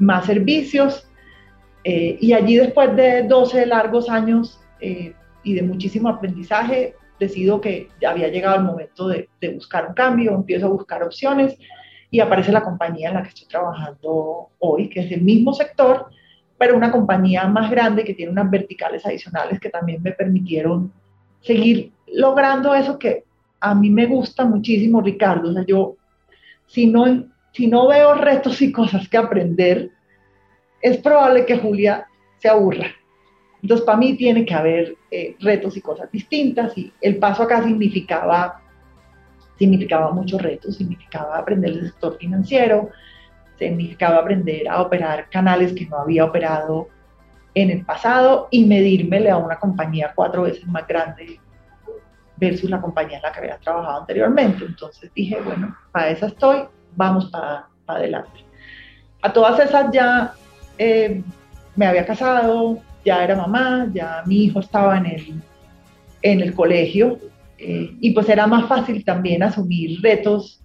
más 0.00 0.26
servicios. 0.26 1.08
Eh, 1.84 2.18
y 2.20 2.32
allí 2.32 2.56
después 2.56 2.96
de 2.96 3.22
12 3.22 3.66
largos 3.66 4.10
años 4.10 4.58
eh, 4.80 5.14
y 5.44 5.54
de 5.54 5.62
muchísimo 5.62 6.08
aprendizaje, 6.08 6.96
decido 7.20 7.60
que 7.60 7.90
ya 8.00 8.10
había 8.10 8.26
llegado 8.26 8.56
el 8.56 8.64
momento 8.64 9.06
de, 9.06 9.28
buscar 9.54 9.86
un 9.86 9.94
cambio, 9.94 10.34
empiezo 10.34 10.66
a 10.66 10.70
buscar 10.70 11.04
opciones 11.04 11.56
y 12.10 12.18
aparece 12.18 12.50
la 12.50 12.64
compañía 12.64 13.10
en 13.10 13.14
la 13.14 13.22
que 13.22 13.28
estoy 13.28 13.46
trabajando 13.46 14.48
hoy, 14.58 14.88
que 14.88 14.98
es 14.98 15.12
el 15.12 15.22
mismo 15.22 15.52
sector, 15.54 16.08
pero 16.58 16.76
una 16.76 16.90
compañía 16.90 17.46
más 17.46 17.70
grande 17.70 18.04
que 18.04 18.14
tiene 18.14 18.32
unas 18.32 18.50
verticales 18.50 19.04
adicionales 19.04 19.58
que 19.60 19.70
también 19.70 20.02
me 20.02 20.12
permitieron 20.12 20.92
seguir 21.40 21.92
logrando 22.06 22.74
eso 22.74 22.98
que 22.98 23.24
a 23.60 23.74
mí 23.74 23.90
me 23.90 24.06
gusta 24.06 24.44
muchísimo, 24.44 25.00
Ricardo. 25.00 25.50
O 25.50 25.52
sea, 25.52 25.64
yo, 25.66 25.96
si 26.66 26.86
no, 26.86 27.24
si 27.52 27.66
no 27.66 27.88
veo 27.88 28.14
retos 28.14 28.60
y 28.60 28.70
cosas 28.70 29.08
que 29.08 29.16
aprender, 29.16 29.90
es 30.82 30.98
probable 30.98 31.46
que 31.46 31.58
Julia 31.58 32.06
se 32.38 32.48
aburra. 32.48 32.88
Entonces, 33.62 33.86
para 33.86 33.96
mí 33.96 34.14
tiene 34.16 34.44
que 34.44 34.52
haber 34.52 34.96
eh, 35.10 35.36
retos 35.40 35.76
y 35.78 35.80
cosas 35.80 36.12
distintas 36.12 36.76
y 36.76 36.92
el 37.00 37.16
paso 37.16 37.42
acá 37.42 37.62
significaba, 37.64 38.60
significaba 39.58 40.10
muchos 40.10 40.42
retos, 40.42 40.76
significaba 40.76 41.38
aprender 41.38 41.70
el 41.72 41.86
sector 41.86 42.18
financiero, 42.18 42.90
significaba 43.58 44.18
aprender 44.18 44.68
a 44.68 44.82
operar 44.82 45.28
canales 45.30 45.72
que 45.72 45.86
no 45.86 45.98
había 45.98 46.24
operado 46.24 46.88
en 47.54 47.70
el 47.70 47.84
pasado 47.84 48.48
y 48.50 48.64
medírmele 48.64 49.30
a 49.30 49.36
una 49.36 49.56
compañía 49.56 50.12
cuatro 50.14 50.42
veces 50.42 50.66
más 50.66 50.86
grande 50.86 51.38
versus 52.36 52.68
la 52.68 52.80
compañía 52.80 53.18
en 53.18 53.22
la 53.22 53.32
que 53.32 53.38
había 53.40 53.58
trabajado 53.58 54.00
anteriormente. 54.00 54.64
Entonces 54.64 55.10
dije, 55.14 55.40
bueno, 55.40 55.76
para 55.92 56.10
esa 56.10 56.26
estoy, 56.26 56.64
vamos 56.96 57.26
para, 57.30 57.68
adelante. 57.86 58.44
A 59.22 59.32
todas 59.32 59.60
esas 59.60 59.90
ya 59.92 60.34
eh, 60.78 61.22
me 61.76 61.86
había 61.86 62.04
casado, 62.04 62.80
ya 63.04 63.22
era 63.22 63.36
mamá, 63.36 63.88
ya 63.92 64.22
mi 64.26 64.44
hijo 64.44 64.60
estaba 64.60 64.98
en 64.98 65.06
el, 65.06 65.42
en 66.22 66.40
el 66.40 66.54
colegio 66.54 67.18
eh, 67.58 67.94
y 68.00 68.10
pues 68.10 68.28
era 68.28 68.46
más 68.46 68.66
fácil 68.66 69.04
también 69.04 69.42
asumir 69.42 70.00
retos 70.02 70.63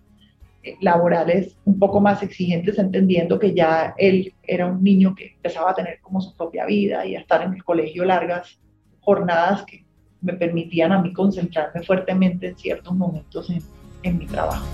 laborales 0.81 1.57
un 1.65 1.79
poco 1.79 2.01
más 2.01 2.21
exigentes, 2.21 2.77
entendiendo 2.77 3.39
que 3.39 3.53
ya 3.53 3.93
él 3.97 4.33
era 4.43 4.67
un 4.67 4.83
niño 4.83 5.15
que 5.15 5.33
empezaba 5.35 5.71
a 5.71 5.75
tener 5.75 5.99
como 6.01 6.21
su 6.21 6.35
propia 6.35 6.65
vida 6.65 7.05
y 7.05 7.15
a 7.15 7.19
estar 7.19 7.41
en 7.43 7.53
el 7.53 7.63
colegio 7.63 8.05
largas 8.05 8.59
jornadas 8.99 9.63
que 9.65 9.85
me 10.21 10.33
permitían 10.33 10.91
a 10.91 11.01
mí 11.01 11.13
concentrarme 11.13 11.81
fuertemente 11.83 12.47
en 12.47 12.57
ciertos 12.57 12.93
momentos 12.93 13.49
en, 13.49 13.61
en 14.03 14.17
mi 14.17 14.25
trabajo. 14.25 14.67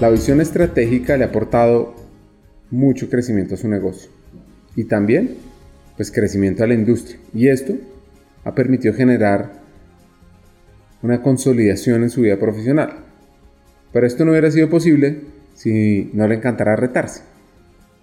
La 0.00 0.10
visión 0.10 0.40
estratégica 0.40 1.16
le 1.16 1.24
ha 1.24 1.28
aportado 1.28 1.94
mucho 2.70 3.08
crecimiento 3.08 3.54
a 3.54 3.56
su 3.56 3.68
negocio 3.68 4.10
y 4.76 4.84
también 4.84 5.36
pues 5.96 6.12
crecimiento 6.12 6.62
a 6.62 6.66
la 6.68 6.74
industria 6.74 7.18
y 7.34 7.48
esto 7.48 7.74
ha 8.44 8.54
permitido 8.54 8.94
generar 8.94 9.57
una 11.02 11.22
consolidación 11.22 12.02
en 12.02 12.10
su 12.10 12.22
vida 12.22 12.38
profesional. 12.38 12.90
Pero 13.92 14.06
esto 14.06 14.24
no 14.24 14.32
hubiera 14.32 14.50
sido 14.50 14.68
posible 14.68 15.22
si 15.54 16.10
no 16.12 16.26
le 16.26 16.36
encantara 16.36 16.76
retarse. 16.76 17.22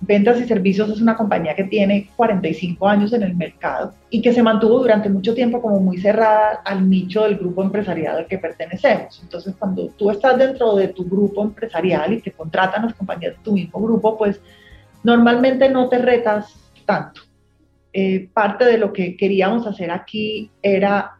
Ventas 0.02 0.40
y 0.40 0.44
Servicios 0.46 0.90
es 0.90 1.02
una 1.02 1.16
compañía 1.16 1.56
que 1.56 1.64
tiene 1.64 2.10
45 2.16 2.88
años 2.88 3.14
en 3.14 3.24
el 3.24 3.36
mercado 3.36 3.94
y 4.10 4.22
que 4.22 4.34
se 4.34 4.44
mantuvo 4.44 4.80
durante 4.80 5.10
mucho 5.10 5.34
tiempo 5.34 5.62
como 5.62 5.80
muy 5.80 5.98
cerrada 5.98 6.62
al 6.66 6.90
nicho 6.90 7.24
del 7.24 7.38
grupo 7.38 7.64
empresarial 7.64 8.18
al 8.18 8.28
que 8.28 8.38
pertenecemos. 8.38 9.20
Entonces, 9.24 9.56
cuando 9.58 9.88
tú 9.90 10.12
estás 10.12 10.38
dentro 10.38 10.76
de 10.76 10.90
tu 10.90 11.06
grupo 11.06 11.44
empresarial 11.44 12.14
y 12.14 12.22
te 12.22 12.32
contratan 12.32 12.86
las 12.86 12.94
compañías 12.94 13.36
de 13.38 13.44
tu 13.44 13.54
mismo 13.54 13.82
grupo, 13.82 14.18
pues 14.18 14.40
normalmente 15.04 15.70
no 15.70 15.88
te 15.88 15.98
retas 15.98 16.54
tanto. 16.86 17.22
Eh, 17.94 18.30
parte 18.34 18.66
de 18.66 18.78
lo 18.78 18.92
que 18.92 19.16
queríamos 19.16 19.66
hacer 19.66 19.90
aquí 19.90 20.52
era 20.62 21.15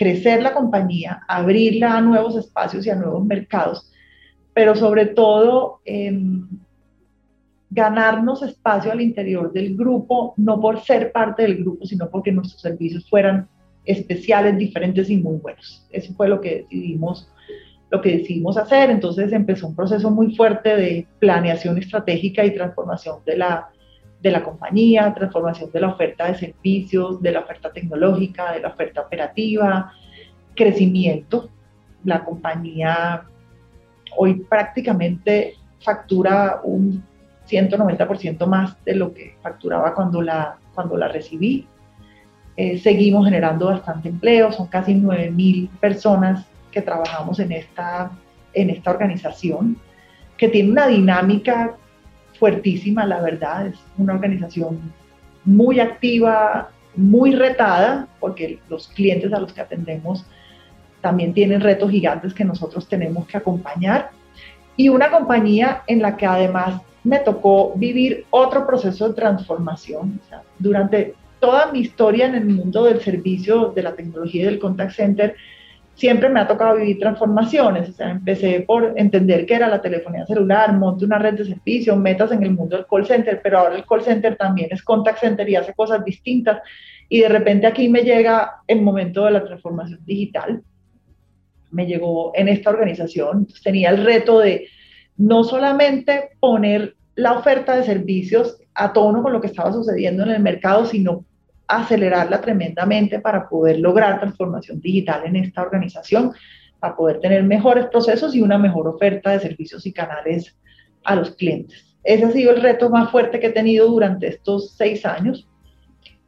crecer 0.00 0.42
la 0.42 0.54
compañía, 0.54 1.20
abrirla 1.28 1.98
a 1.98 2.00
nuevos 2.00 2.34
espacios 2.34 2.86
y 2.86 2.90
a 2.90 2.94
nuevos 2.94 3.22
mercados, 3.26 3.92
pero 4.54 4.74
sobre 4.74 5.04
todo... 5.06 5.80
Eh, 5.84 6.18
ganarnos 7.70 8.42
espacio 8.42 8.90
al 8.90 9.00
interior 9.00 9.52
del 9.52 9.76
grupo, 9.76 10.34
no 10.36 10.60
por 10.60 10.80
ser 10.80 11.12
parte 11.12 11.42
del 11.42 11.58
grupo, 11.58 11.86
sino 11.86 12.10
porque 12.10 12.32
nuestros 12.32 12.60
servicios 12.60 13.08
fueran 13.08 13.48
especiales, 13.84 14.58
diferentes 14.58 15.08
y 15.08 15.16
muy 15.16 15.36
buenos. 15.36 15.86
Eso 15.90 16.12
fue 16.14 16.28
lo 16.28 16.40
que 16.40 16.62
decidimos, 16.62 17.32
lo 17.90 18.00
que 18.00 18.18
decidimos 18.18 18.56
hacer. 18.56 18.90
Entonces 18.90 19.32
empezó 19.32 19.68
un 19.68 19.76
proceso 19.76 20.10
muy 20.10 20.34
fuerte 20.34 20.76
de 20.76 21.06
planeación 21.20 21.78
estratégica 21.78 22.44
y 22.44 22.54
transformación 22.54 23.18
de 23.24 23.36
la, 23.36 23.68
de 24.22 24.30
la 24.30 24.42
compañía, 24.42 25.12
transformación 25.14 25.70
de 25.72 25.80
la 25.80 25.88
oferta 25.88 26.26
de 26.26 26.34
servicios, 26.34 27.22
de 27.22 27.32
la 27.32 27.40
oferta 27.40 27.72
tecnológica, 27.72 28.52
de 28.52 28.60
la 28.60 28.68
oferta 28.68 29.00
operativa, 29.00 29.92
crecimiento. 30.54 31.48
La 32.04 32.24
compañía 32.24 33.24
hoy 34.16 34.34
prácticamente 34.34 35.54
factura 35.80 36.60
un 36.62 37.02
190% 37.48 38.46
más 38.46 38.76
de 38.84 38.94
lo 38.94 39.12
que 39.12 39.34
facturaba 39.42 39.94
cuando 39.94 40.22
la, 40.22 40.58
cuando 40.74 40.96
la 40.96 41.08
recibí. 41.08 41.66
Eh, 42.56 42.78
seguimos 42.78 43.24
generando 43.24 43.66
bastante 43.66 44.08
empleo, 44.08 44.52
son 44.52 44.66
casi 44.66 44.94
9.000 44.94 45.68
personas 45.80 46.46
que 46.70 46.82
trabajamos 46.82 47.38
en 47.40 47.52
esta, 47.52 48.10
en 48.52 48.70
esta 48.70 48.90
organización, 48.90 49.78
que 50.36 50.48
tiene 50.48 50.70
una 50.70 50.86
dinámica 50.86 51.76
fuertísima, 52.40 53.06
la 53.06 53.20
verdad, 53.20 53.68
es 53.68 53.78
una 53.98 54.14
organización 54.14 54.80
muy 55.44 55.78
activa, 55.78 56.70
muy 56.96 57.34
retada, 57.36 58.08
porque 58.18 58.58
los 58.68 58.88
clientes 58.88 59.32
a 59.32 59.38
los 59.38 59.52
que 59.52 59.60
atendemos 59.60 60.24
también 61.00 61.32
tienen 61.34 61.60
retos 61.60 61.90
gigantes 61.90 62.34
que 62.34 62.44
nosotros 62.44 62.88
tenemos 62.88 63.26
que 63.26 63.36
acompañar. 63.36 64.10
Y 64.76 64.88
una 64.88 65.10
compañía 65.10 65.82
en 65.86 66.00
la 66.00 66.16
que 66.16 66.26
además 66.26 66.80
me 67.04 67.18
tocó 67.18 67.74
vivir 67.76 68.24
otro 68.30 68.66
proceso 68.66 69.08
de 69.08 69.14
transformación. 69.14 70.20
durante 70.58 71.14
toda 71.40 71.72
mi 71.72 71.80
historia 71.80 72.26
en 72.26 72.34
el 72.34 72.46
mundo 72.46 72.84
del 72.84 73.00
servicio, 73.00 73.72
de 73.74 73.82
la 73.82 73.94
tecnología 73.94 74.42
y 74.42 74.44
del 74.46 74.58
contact 74.58 74.92
center, 74.92 75.36
siempre 75.94 76.28
me 76.28 76.40
ha 76.40 76.48
tocado 76.48 76.76
vivir 76.76 76.98
transformaciones. 76.98 77.98
O 77.98 78.02
empecé 78.02 78.60
por 78.60 78.94
entender 78.96 79.46
qué 79.46 79.54
era 79.54 79.68
la 79.68 79.82
telefonía 79.82 80.26
celular, 80.26 80.72
monte 80.72 81.04
una 81.04 81.18
red 81.18 81.34
de 81.34 81.44
servicio, 81.44 81.96
metas 81.96 82.32
en 82.32 82.42
el 82.42 82.52
mundo 82.52 82.76
del 82.76 82.86
call 82.86 83.06
center, 83.06 83.40
pero 83.42 83.58
ahora 83.58 83.76
el 83.76 83.86
call 83.86 84.02
center 84.02 84.36
también 84.36 84.68
es 84.70 84.82
contact 84.82 85.18
center 85.18 85.48
y 85.48 85.56
hace 85.56 85.74
cosas 85.74 86.04
distintas. 86.04 86.60
Y 87.08 87.20
de 87.20 87.28
repente 87.28 87.66
aquí 87.66 87.88
me 87.88 88.02
llega 88.02 88.62
el 88.66 88.82
momento 88.82 89.24
de 89.24 89.32
la 89.32 89.44
transformación 89.44 90.00
digital. 90.04 90.62
me 91.72 91.86
llegó 91.86 92.32
en 92.34 92.48
esta 92.48 92.70
organización. 92.70 93.46
tenía 93.62 93.90
el 93.90 94.04
reto 94.04 94.40
de 94.40 94.66
no 95.16 95.44
solamente 95.44 96.30
poner 96.40 96.96
la 97.14 97.34
oferta 97.34 97.76
de 97.76 97.84
servicios 97.84 98.58
a 98.74 98.92
tono 98.92 99.22
con 99.22 99.32
lo 99.32 99.40
que 99.40 99.48
estaba 99.48 99.72
sucediendo 99.72 100.22
en 100.22 100.30
el 100.30 100.42
mercado, 100.42 100.86
sino 100.86 101.24
acelerarla 101.70 102.40
tremendamente 102.40 103.20
para 103.20 103.48
poder 103.48 103.78
lograr 103.78 104.18
transformación 104.20 104.80
digital 104.80 105.22
en 105.24 105.36
esta 105.36 105.62
organización, 105.62 106.32
para 106.78 106.96
poder 106.96 107.20
tener 107.20 107.44
mejores 107.44 107.86
procesos 107.86 108.34
y 108.34 108.40
una 108.40 108.58
mejor 108.58 108.88
oferta 108.88 109.30
de 109.30 109.40
servicios 109.40 109.86
y 109.86 109.92
canales 109.92 110.56
a 111.04 111.14
los 111.14 111.30
clientes. 111.36 111.96
Ese 112.02 112.24
ha 112.24 112.30
sido 112.30 112.52
el 112.52 112.62
reto 112.62 112.90
más 112.90 113.10
fuerte 113.10 113.38
que 113.38 113.48
he 113.48 113.52
tenido 113.52 113.86
durante 113.88 114.28
estos 114.28 114.72
seis 114.76 115.04
años, 115.04 115.48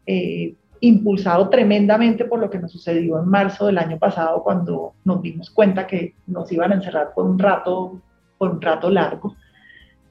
eh, 0.06 0.54
impulsado 0.80 1.48
tremendamente 1.48 2.24
por 2.24 2.40
lo 2.40 2.50
que 2.50 2.58
nos 2.58 2.72
sucedió 2.72 3.20
en 3.20 3.28
marzo 3.28 3.66
del 3.66 3.78
año 3.78 3.98
pasado, 3.98 4.42
cuando 4.42 4.94
nos 5.04 5.22
dimos 5.22 5.50
cuenta 5.50 5.86
que 5.86 6.14
nos 6.26 6.50
iban 6.52 6.72
a 6.72 6.74
encerrar 6.74 7.12
por 7.14 7.24
un 7.24 7.38
rato, 7.38 8.00
por 8.36 8.50
un 8.50 8.60
rato 8.60 8.90
largo. 8.90 9.36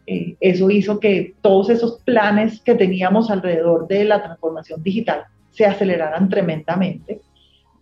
Eh, 0.07 0.35
eso 0.39 0.69
hizo 0.69 0.99
que 0.99 1.35
todos 1.41 1.69
esos 1.69 2.01
planes 2.03 2.59
que 2.61 2.75
teníamos 2.75 3.29
alrededor 3.29 3.87
de 3.87 4.03
la 4.03 4.21
transformación 4.23 4.81
digital 4.81 5.23
se 5.51 5.65
aceleraran 5.65 6.29
tremendamente, 6.29 7.21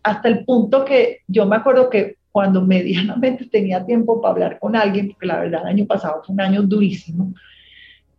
hasta 0.03 0.27
el 0.27 0.43
punto 0.43 0.83
que 0.83 1.19
yo 1.27 1.45
me 1.45 1.55
acuerdo 1.55 1.89
que 1.89 2.17
cuando 2.31 2.61
medianamente 2.65 3.45
tenía 3.45 3.85
tiempo 3.85 4.21
para 4.21 4.33
hablar 4.33 4.59
con 4.59 4.75
alguien, 4.75 5.09
porque 5.09 5.25
la 5.25 5.39
verdad 5.39 5.61
el 5.61 5.67
año 5.67 5.85
pasado 5.85 6.21
fue 6.25 6.33
un 6.33 6.41
año 6.41 6.63
durísimo, 6.63 7.33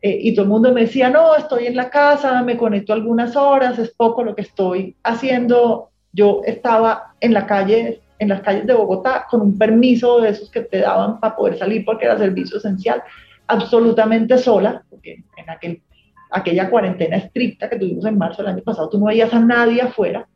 eh, 0.02 0.18
y 0.22 0.34
todo 0.34 0.44
el 0.44 0.50
mundo 0.50 0.72
me 0.72 0.82
decía, 0.82 1.10
no, 1.10 1.36
estoy 1.36 1.66
en 1.66 1.76
la 1.76 1.90
casa, 1.90 2.42
me 2.42 2.56
conecto 2.56 2.92
algunas 2.92 3.36
horas, 3.36 3.78
es 3.78 3.90
poco 3.90 4.22
lo 4.22 4.34
que 4.34 4.42
estoy 4.42 4.96
haciendo. 5.02 5.90
Yo 6.12 6.40
estaba 6.46 7.14
en 7.20 7.34
la 7.34 7.46
calle, 7.46 8.00
en 8.18 8.28
las 8.30 8.40
calles 8.40 8.66
de 8.66 8.72
Bogotá, 8.72 9.26
con 9.30 9.42
un 9.42 9.58
permiso 9.58 10.20
de 10.20 10.30
esos 10.30 10.50
que 10.50 10.62
te 10.62 10.78
daban 10.78 11.20
para 11.20 11.36
poder 11.36 11.58
salir 11.58 11.84
porque 11.84 12.06
era 12.06 12.16
servicio 12.16 12.56
esencial, 12.56 13.02
absolutamente 13.50 14.38
sola, 14.38 14.84
porque 14.88 15.24
en 15.36 15.50
aquel, 15.50 15.82
aquella 16.30 16.70
cuarentena 16.70 17.16
estricta 17.16 17.68
que 17.68 17.78
tuvimos 17.78 18.04
en 18.04 18.16
marzo 18.16 18.42
del 18.42 18.52
año 18.52 18.62
pasado, 18.62 18.88
tú 18.88 18.98
no 18.98 19.06
veías 19.06 19.34
a 19.34 19.40
nadie 19.40 19.82
afuera, 19.82 20.28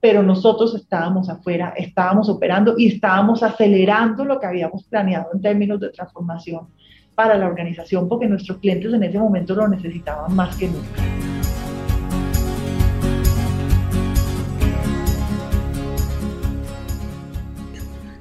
pero 0.00 0.22
nosotros 0.22 0.74
estábamos 0.74 1.28
afuera, 1.28 1.72
estábamos 1.76 2.28
operando 2.28 2.74
y 2.76 2.88
estábamos 2.88 3.44
acelerando 3.44 4.24
lo 4.24 4.40
que 4.40 4.46
habíamos 4.46 4.84
planeado 4.84 5.28
en 5.32 5.40
términos 5.40 5.78
de 5.78 5.90
transformación 5.90 6.66
para 7.14 7.38
la 7.38 7.46
organización, 7.46 8.08
porque 8.08 8.26
nuestros 8.26 8.58
clientes 8.58 8.92
en 8.92 9.02
ese 9.04 9.18
momento 9.18 9.54
lo 9.54 9.68
necesitaban 9.68 10.34
más 10.34 10.56
que 10.56 10.66
nunca. 10.66 11.02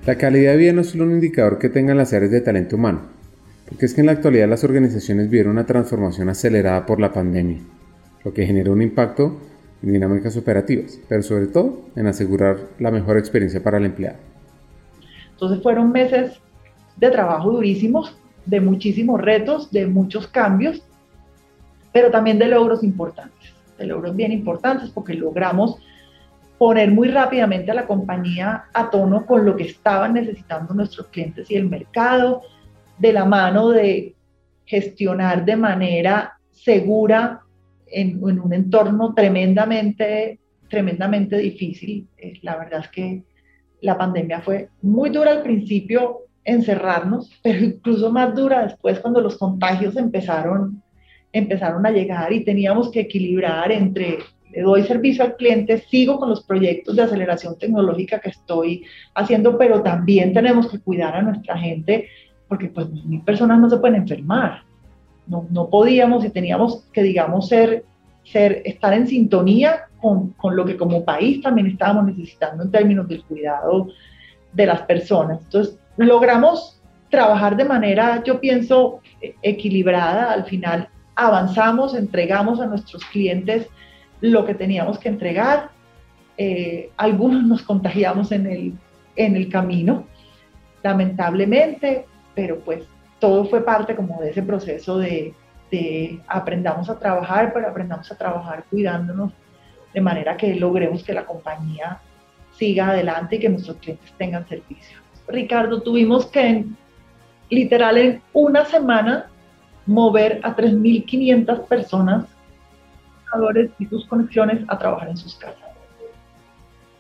La 0.06 0.20
calidad 0.20 0.52
de 0.52 0.58
vida 0.58 0.74
no 0.74 0.82
es 0.82 0.92
solo 0.92 1.06
un 1.06 1.14
indicador 1.14 1.58
que 1.58 1.70
tengan 1.70 1.98
las 1.98 2.14
áreas 2.14 2.32
de 2.32 2.42
talento 2.42 2.76
humano, 2.76 3.16
porque 3.68 3.86
es 3.86 3.94
que 3.94 4.02
en 4.02 4.08
la 4.08 4.14
actualidad 4.14 4.48
las 4.48 4.64
organizaciones 4.64 5.30
vieron 5.30 5.54
una 5.54 5.66
transformación 5.66 6.30
acelerada 6.30 6.86
por 6.86 7.00
la 7.00 7.12
pandemia, 7.12 7.60
lo 8.24 8.34
que 8.34 8.46
generó 8.46 8.74
un 8.74 8.82
impacto 8.82 9.40
en 9.82 9.94
dinámicas 9.94 10.38
operativas, 10.38 11.00
pero 11.10 11.24
sobre 11.24 11.48
todo 11.48 11.82
en 11.96 12.08
asegurar 12.08 12.58
la 12.80 12.92
mejor 12.92 13.18
experiencia 13.18 13.62
para 13.62 13.78
el 13.78 13.86
empleado. 13.86 14.18
Entonces 15.32 15.62
fueron 15.62 15.92
meses 15.92 16.40
de 16.98 17.10
trabajo 17.12 17.52
durísimos, 17.52 18.16
de 18.46 18.62
muchísimos 18.62 19.20
retos, 19.22 19.72
de 19.72 19.88
muchos 19.88 20.28
cambios, 20.28 20.84
pero 21.92 22.12
también 22.12 22.38
de 22.38 22.48
logros 22.48 22.84
importantes, 22.84 23.54
de 23.78 23.88
logros 23.88 24.16
bien 24.16 24.32
importantes 24.32 24.90
porque 24.92 25.14
logramos 25.14 25.78
poner 26.58 26.92
muy 26.92 27.10
rápidamente 27.10 27.72
a 27.72 27.74
la 27.74 27.88
compañía 27.88 28.66
a 28.74 28.90
tono 28.90 29.26
con 29.26 29.46
lo 29.46 29.58
que 29.58 29.64
estaban 29.64 30.14
necesitando 30.14 30.74
nuestros 30.74 31.08
clientes 31.08 31.50
y 31.52 31.56
el 31.56 31.70
mercado, 31.70 32.44
de 32.98 33.14
la 33.14 33.26
mano 33.26 33.70
de 33.70 34.16
gestionar 34.66 35.46
de 35.46 35.56
manera 35.56 36.34
segura 36.52 37.42
en, 37.88 38.24
un 38.24 38.54
entorno 38.54 39.14
tremendamente, 39.14 40.40
tremendamente 40.70 41.38
difícil. 41.38 42.08
Eh, 42.18 42.34
la 42.42 42.58
verdad 42.58 42.82
es 42.82 42.90
que 42.90 43.24
la 43.82 43.98
pandemia 43.98 44.42
fue 44.42 44.70
muy 44.82 45.10
dura 45.10 45.32
al 45.32 45.44
principio 45.44 46.22
encerrarnos, 46.44 47.32
pero 47.44 47.64
incluso 47.64 48.12
más 48.12 48.36
dura 48.36 48.64
después 48.64 49.00
cuando 49.00 49.22
los 49.22 49.38
contagios 49.38 49.96
empezaron, 49.98 50.82
empezaron 51.32 51.86
a 51.86 51.92
llegar 51.92 52.34
y 52.34 52.44
teníamos 52.44 52.92
que 52.92 53.02
equilibrar 53.02 53.72
entre 53.72 54.20
le 54.52 54.62
doy 54.62 54.84
servicio 54.84 55.24
al 55.24 55.36
cliente, 55.36 55.80
sigo 55.90 56.18
con 56.18 56.30
los 56.30 56.46
proyectos 56.46 56.96
de 56.96 57.02
aceleración 57.02 57.58
tecnológica 57.58 58.20
que 58.20 58.30
estoy 58.30 58.86
haciendo, 59.14 59.58
pero 59.58 59.82
también 59.82 60.34
tenemos 60.34 60.72
que 60.72 60.80
cuidar 60.80 61.14
a 61.16 61.22
nuestra 61.22 61.58
gente 61.58 62.08
porque 62.48 62.68
pues 62.68 62.90
mil 62.90 63.22
personas 63.22 63.60
no 63.60 63.70
se 63.70 63.78
pueden 63.78 64.02
enfermar. 64.02 64.64
No, 65.28 65.48
no 65.50 65.70
podíamos 65.70 66.24
y 66.24 66.30
teníamos 66.30 66.86
que, 66.94 67.02
digamos, 67.02 67.48
ser, 67.48 67.84
ser, 68.24 68.62
estar 68.66 68.94
en 68.94 69.08
sintonía 69.08 69.86
con, 70.00 70.32
con, 70.32 70.56
lo 70.56 70.66
que 70.66 70.78
como 70.78 71.04
país 71.04 71.42
también 71.42 71.68
estábamos 71.68 72.06
necesitando 72.06 72.64
en 72.64 72.72
términos 72.72 73.08
del 73.08 73.24
cuidado 73.24 73.88
de 74.54 74.66
las 74.66 74.82
personas. 74.84 75.40
Entonces, 75.42 75.80
logramos 75.98 76.80
trabajar 77.10 77.56
de 77.56 77.66
manera, 77.66 78.24
yo 78.24 78.40
pienso, 78.40 79.00
equilibrada. 79.42 80.32
Al 80.32 80.46
final 80.46 80.90
avanzamos, 81.16 81.96
entregamos 81.96 82.60
a 82.60 82.68
nuestros 82.68 83.04
clientes 83.06 83.68
lo 84.22 84.46
que 84.46 84.54
teníamos 84.54 85.00
que 85.00 85.10
entregar. 85.10 85.70
Eh, 86.38 86.90
algunos 86.98 87.44
nos 87.44 87.64
contagiamos 87.64 88.32
en 88.32 88.46
el, 88.48 88.74
en 89.16 89.36
el 89.36 89.50
camino, 89.50 90.06
lamentablemente, 90.84 92.06
pero 92.36 92.60
pues 92.60 92.84
todo 93.20 93.46
fue 93.46 93.64
parte 93.64 93.96
como 93.96 94.22
de 94.22 94.30
ese 94.30 94.44
proceso 94.44 94.98
de, 94.98 95.34
aprendamos 96.28 96.90
a 96.90 96.98
trabajar, 96.98 97.52
pero 97.54 97.68
aprendamos 97.68 98.10
a 98.10 98.18
trabajar 98.18 98.64
cuidándonos 98.70 99.34
de 99.94 100.00
manera 100.00 100.38
que 100.38 100.56
logremos 100.56 101.04
que 101.04 101.12
la 101.12 101.26
compañía 101.26 102.00
siga 102.52 102.90
adelante 102.90 103.36
y 103.36 103.40
que 103.40 103.50
nuestros 103.50 103.78
clientes 103.78 104.14
tengan 104.18 104.48
servicio. 104.48 105.00
Ricardo, 105.28 105.82
tuvimos 105.82 106.28
que 106.28 106.66
literal 107.50 107.98
en 107.98 108.22
una 108.32 108.64
semana 108.64 109.28
mover 109.86 110.40
a 110.44 110.56
3.500 110.56 111.68
personas 111.68 112.26
y 113.80 113.86
sus 113.88 114.06
conexiones 114.06 114.64
a 114.68 114.78
trabajar 114.78 115.10
en 115.10 115.18
sus 115.18 115.36
casas. 115.36 115.60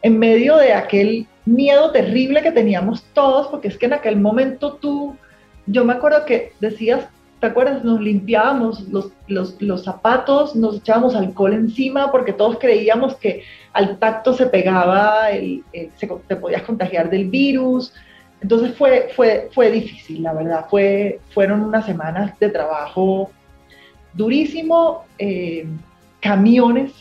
En 0.01 0.19
medio 0.19 0.57
de 0.57 0.73
aquel 0.73 1.27
miedo 1.45 1.91
terrible 1.91 2.41
que 2.41 2.51
teníamos 2.51 3.03
todos, 3.13 3.47
porque 3.47 3.69
es 3.69 3.77
que 3.77 3.85
en 3.85 3.93
aquel 3.93 4.19
momento 4.19 4.73
tú 4.73 5.15
yo 5.67 5.85
me 5.85 5.93
acuerdo 5.93 6.25
que 6.25 6.53
decías, 6.59 7.07
¿te 7.39 7.47
acuerdas? 7.47 7.83
Nos 7.83 7.99
limpiábamos 8.01 8.87
los, 8.89 9.11
los, 9.27 9.61
los, 9.61 9.83
zapatos, 9.83 10.55
nos 10.55 10.77
echábamos 10.77 11.15
alcohol 11.15 11.53
encima 11.53 12.11
porque 12.11 12.33
todos 12.33 12.57
creíamos 12.59 13.15
que 13.15 13.43
al 13.73 13.97
tacto 13.97 14.33
se 14.33 14.47
pegaba, 14.47 15.31
el, 15.31 15.63
se, 15.97 16.07
te 16.27 16.35
podías 16.35 16.63
contagiar 16.63 17.09
del 17.09 17.29
virus. 17.29 17.93
Entonces 18.41 18.75
fue, 18.75 19.09
fue, 19.15 19.49
fue 19.53 19.71
difícil, 19.71 20.23
la 20.23 20.33
verdad. 20.33 20.65
Fue, 20.69 21.19
fueron 21.33 21.61
unas 21.61 21.85
semanas 21.85 22.37
de 22.39 22.49
trabajo 22.49 23.31
durísimo, 24.13 25.03
eh, 25.17 25.65
camiones 26.19 26.93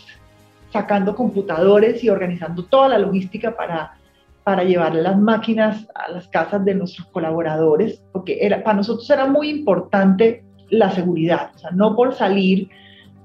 sacando 0.73 1.15
computadores 1.15 2.03
y 2.03 2.09
organizando 2.09 2.65
toda 2.65 2.89
la 2.89 2.99
logística 2.99 3.55
para 3.55 3.94
para 4.45 4.63
llevar 4.63 4.95
las 4.95 5.19
máquinas 5.19 5.89
a 5.95 6.11
las 6.11 6.29
casas 6.29 6.65
de 6.65 6.75
nuestros 6.75 7.07
colaboradores, 7.09 8.03
porque 8.13 8.39
era, 8.41 8.63
para 8.63 8.77
nosotros 8.77 9.09
era 9.11 9.27
muy 9.27 9.49
importante 9.49 10.45
la 10.71 10.91
seguridad, 10.91 11.51
o 11.55 11.59
sea, 11.59 11.71
no 11.71 11.97
por 11.97 12.15
salir 12.15 12.69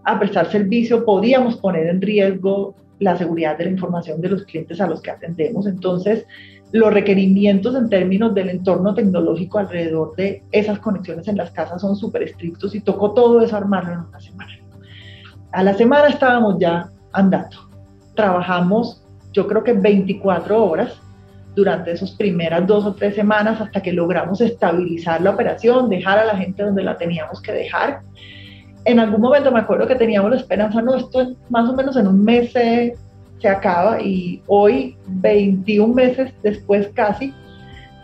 a 0.03 0.17
prestar 0.17 0.49
servicio 0.49 1.05
podíamos 1.05 1.57
poner 1.57 1.87
en 1.87 2.01
riesgo 2.01 2.75
la 2.99 3.17
seguridad 3.17 3.57
de 3.57 3.65
la 3.65 3.71
información 3.71 4.21
de 4.21 4.29
los 4.29 4.43
clientes 4.43 4.81
a 4.81 4.87
los 4.87 5.01
que 5.01 5.11
atendemos. 5.11 5.67
Entonces, 5.67 6.25
los 6.71 6.93
requerimientos 6.93 7.75
en 7.75 7.89
términos 7.89 8.33
del 8.33 8.49
entorno 8.49 8.93
tecnológico 8.93 9.57
alrededor 9.57 10.15
de 10.15 10.43
esas 10.51 10.79
conexiones 10.79 11.27
en 11.27 11.37
las 11.37 11.51
casas 11.51 11.81
son 11.81 11.95
súper 11.95 12.23
estrictos 12.23 12.75
y 12.75 12.81
tocó 12.81 13.13
todo 13.13 13.41
eso 13.41 13.55
armarlo 13.55 13.93
en 13.93 13.99
una 13.99 14.19
semana. 14.19 14.51
A 15.51 15.63
la 15.63 15.73
semana 15.73 16.09
estábamos 16.09 16.57
ya 16.59 16.89
andando. 17.13 17.57
Trabajamos, 18.15 19.03
yo 19.31 19.47
creo 19.47 19.63
que 19.63 19.73
24 19.73 20.63
horas 20.63 21.01
durante 21.55 21.91
esas 21.91 22.11
primeras 22.11 22.65
dos 22.67 22.85
o 22.85 22.93
tres 22.93 23.15
semanas 23.15 23.59
hasta 23.59 23.81
que 23.81 23.91
logramos 23.91 24.41
estabilizar 24.41 25.21
la 25.21 25.31
operación, 25.31 25.89
dejar 25.89 26.19
a 26.19 26.25
la 26.25 26.37
gente 26.37 26.63
donde 26.63 26.83
la 26.83 26.97
teníamos 26.97 27.41
que 27.41 27.51
dejar. 27.51 28.01
En 28.85 28.99
algún 28.99 29.21
momento 29.21 29.51
me 29.51 29.59
acuerdo 29.59 29.87
que 29.87 29.95
teníamos 29.95 30.31
la 30.31 30.37
esperanza, 30.37 30.81
no, 30.81 30.95
esto 30.95 31.35
más 31.49 31.69
o 31.69 31.73
menos 31.75 31.97
en 31.97 32.07
un 32.07 32.23
mes 32.23 32.51
se, 32.51 32.95
acaba 33.47 34.01
y 34.01 34.41
hoy, 34.47 34.97
21 35.07 35.93
meses 35.93 36.33
después 36.43 36.89
casi, 36.93 37.33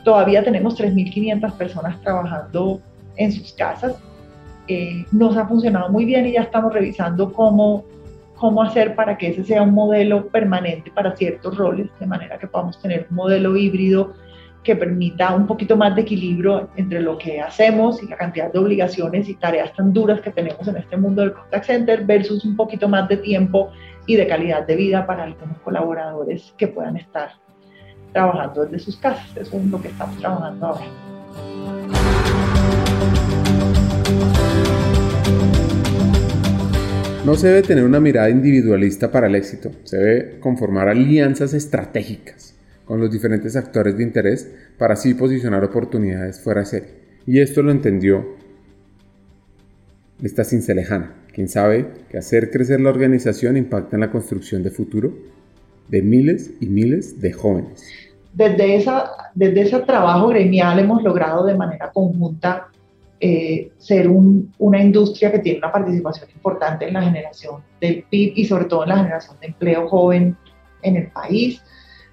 todavía 0.03 0.43
tenemos 0.43 0.79
3.500 0.79 1.51
personas 1.53 2.01
trabajando 2.01 2.79
en 3.17 3.31
sus 3.31 3.53
casas. 3.53 3.95
Eh, 4.67 5.05
nos 5.11 5.37
ha 5.37 5.45
funcionado 5.45 5.89
muy 5.89 6.05
bien 6.05 6.25
y 6.25 6.33
ya 6.33 6.41
estamos 6.41 6.73
revisando 6.73 7.31
cómo 7.31 7.83
cómo 8.35 8.61
hacer 8.61 8.95
para 8.95 9.17
que 9.17 9.29
ese 9.29 9.43
sea 9.43 9.63
un 9.63 9.73
modelo 9.73 10.27
permanente 10.27 10.91
para 10.91 11.15
ciertos 11.15 11.57
roles, 11.57 11.87
de 11.99 12.05
manera 12.05 12.37
que 12.37 12.47
podamos 12.47 12.79
tener 12.81 13.07
un 13.09 13.15
modelo 13.15 13.55
híbrido 13.55 14.13
que 14.63 14.75
permita 14.75 15.33
un 15.35 15.45
poquito 15.45 15.77
más 15.77 15.95
de 15.95 16.01
equilibrio 16.01 16.69
entre 16.75 16.99
lo 16.99 17.17
que 17.17 17.39
hacemos 17.39 18.01
y 18.01 18.07
la 18.07 18.17
cantidad 18.17 18.51
de 18.51 18.57
obligaciones 18.59 19.29
y 19.29 19.35
tareas 19.35 19.71
tan 19.73 19.93
duras 19.93 20.21
que 20.21 20.31
tenemos 20.31 20.67
en 20.67 20.77
este 20.77 20.97
mundo 20.97 21.21
del 21.21 21.33
contact 21.33 21.65
center 21.65 22.03
versus 22.03 22.43
un 22.43 22.55
poquito 22.55 22.89
más 22.89 23.07
de 23.07 23.17
tiempo 23.17 23.69
y 24.07 24.15
de 24.15 24.27
calidad 24.27 24.65
de 24.65 24.75
vida 24.75 25.05
para 25.05 25.23
algunos 25.23 25.59
colaboradores 25.59 26.53
que 26.57 26.67
puedan 26.67 26.97
estar 26.97 27.33
trabajando 28.11 28.65
desde 28.65 28.79
sus 28.79 28.97
casas. 28.97 29.29
Eso 29.37 29.57
es 29.57 29.65
lo 29.65 29.79
que 29.79 29.89
estamos 29.89 30.17
trabajando 30.17 30.65
ahora. 30.65 30.85
No 37.25 37.33
se 37.33 37.47
debe 37.47 37.63
tener 37.63 37.83
una 37.83 37.99
mirada 37.99 38.29
individualista 38.29 39.09
para 39.09 39.25
el 39.25 39.33
éxito, 39.33 39.71
se 39.83 39.97
debe 39.97 40.39
conformar 40.39 40.89
alianzas 40.89 41.55
estratégicas 41.55 42.53
con 42.85 42.99
los 42.99 43.11
diferentes 43.11 43.55
actores 43.55 43.97
de 43.97 44.03
interés 44.03 44.47
para 44.77 44.93
así 44.93 45.15
posicionar 45.15 45.63
oportunidades 45.63 46.39
fuera 46.39 46.59
de 46.59 46.67
serie. 46.67 46.89
Y 47.25 47.39
esto 47.39 47.63
lo 47.63 47.71
entendió 47.71 48.23
esta 50.21 50.43
cincelejana, 50.43 51.15
quien 51.33 51.49
sabe 51.49 51.87
que 52.11 52.19
hacer 52.19 52.51
crecer 52.51 52.79
la 52.79 52.91
organización 52.91 53.57
impacta 53.57 53.95
en 53.95 54.01
la 54.01 54.11
construcción 54.11 54.61
de 54.61 54.69
futuro 54.69 55.11
de 55.87 56.03
miles 56.03 56.51
y 56.59 56.67
miles 56.67 57.19
de 57.21 57.33
jóvenes. 57.33 57.87
Desde, 58.33 58.75
esa, 58.75 59.09
desde 59.33 59.61
ese 59.61 59.79
trabajo 59.79 60.27
gremial 60.27 60.77
hemos 60.77 61.01
logrado 61.01 61.43
de 61.43 61.55
manera 61.55 61.89
conjunta 61.91 62.67
eh, 63.19 63.71
ser 63.77 64.07
una 64.09 64.81
industria 64.81 65.31
que 65.31 65.39
tiene 65.39 65.59
una 65.59 65.71
participación 65.71 66.29
importante 66.31 66.87
en 66.87 66.93
la 66.93 67.01
generación 67.01 67.63
del 67.79 68.03
PIB 68.09 68.33
y 68.35 68.45
sobre 68.45 68.65
todo 68.65 68.83
en 68.83 68.89
la 68.89 68.97
generación 68.97 69.37
de 69.39 69.47
empleo 69.47 69.87
joven 69.87 70.37
en 70.81 70.95
el 70.97 71.07
país 71.07 71.61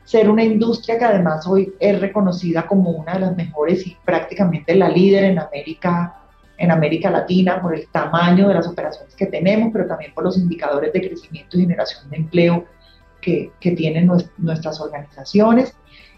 ser 0.05 0.29
una 0.29 0.45
industria 0.45 0.99
que 0.99 1.05
además 1.05 1.47
hoy 1.47 1.73
es 1.79 2.01
reconocida 2.01 2.67
como 2.67 2.91
una 2.91 3.15
de 3.15 3.21
las 3.21 3.37
mejores 3.37 3.87
y 3.87 3.97
prácticamente 4.05 4.75
la 4.75 4.89
líder 4.89 5.25
en 5.25 5.39
América, 5.39 6.19
en 6.59 6.71
América 6.71 7.11
Latina 7.11 7.63
por 7.63 7.75
el 7.75 7.87
tamaño 7.89 8.49
de 8.49 8.55
las 8.55 8.67
operaciones 8.67 9.15
que 9.15 9.27
tenemos, 9.27 9.71
pero 9.73 9.87
también 9.87 10.13
por 10.13 10.25
los 10.25 10.37
indicadores 10.37 10.93
de 10.93 11.01
crecimiento 11.01 11.57
y 11.57 11.63
generación 11.63 12.11
de 12.11 12.17
empleo 12.17 12.67
que, 13.21 13.53
que 13.61 13.73
tienen 13.73 14.11
nuestras 14.39 14.81
organizaciones. 14.81 15.75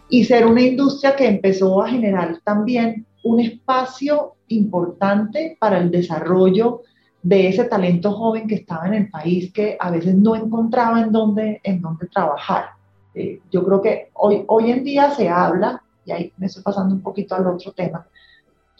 Y 0.08 0.24
ser 0.24 0.46
una 0.46 0.62
industria 0.62 1.16
que 1.16 1.26
empezó 1.26 1.82
a 1.82 1.88
generar 1.88 2.38
también 2.44 3.06
un 3.22 3.40
espacio 3.40 4.33
importante 4.56 5.56
para 5.58 5.78
el 5.78 5.90
desarrollo 5.90 6.82
de 7.22 7.48
ese 7.48 7.64
talento 7.64 8.12
joven 8.12 8.46
que 8.46 8.56
estaba 8.56 8.86
en 8.86 8.94
el 8.94 9.10
país 9.10 9.52
que 9.52 9.76
a 9.80 9.90
veces 9.90 10.14
no 10.14 10.36
encontraba 10.36 11.00
en 11.00 11.10
dónde, 11.10 11.60
en 11.64 11.80
dónde 11.80 12.06
trabajar. 12.06 12.70
Eh, 13.14 13.40
yo 13.50 13.64
creo 13.64 13.80
que 13.80 14.10
hoy, 14.14 14.44
hoy 14.46 14.70
en 14.70 14.84
día 14.84 15.10
se 15.10 15.28
habla, 15.28 15.82
y 16.04 16.12
ahí 16.12 16.32
me 16.36 16.46
estoy 16.46 16.62
pasando 16.62 16.94
un 16.94 17.00
poquito 17.00 17.34
al 17.34 17.46
otro 17.46 17.72
tema, 17.72 18.06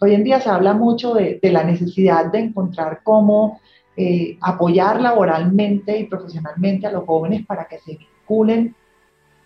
hoy 0.01 0.14
en 0.14 0.25
día 0.25 0.41
se 0.41 0.51
habla 0.51 0.75
mucho 0.75 1.14
de, 1.14 1.39
de 1.43 1.53
la 1.53 1.64
necesidad 1.64 2.31
de 2.31 2.41
encontrar 2.41 3.01
cómo 3.03 3.61
eh, 3.97 4.37
apoyar 4.41 5.01
laboralmente 5.01 5.97
y 5.97 6.07
profesionalmente 6.07 6.87
a 6.87 6.91
los 6.91 7.05
jóvenes 7.05 7.47
para 7.47 7.66
que 7.66 7.79
se 7.79 7.97
vinculen 7.97 8.75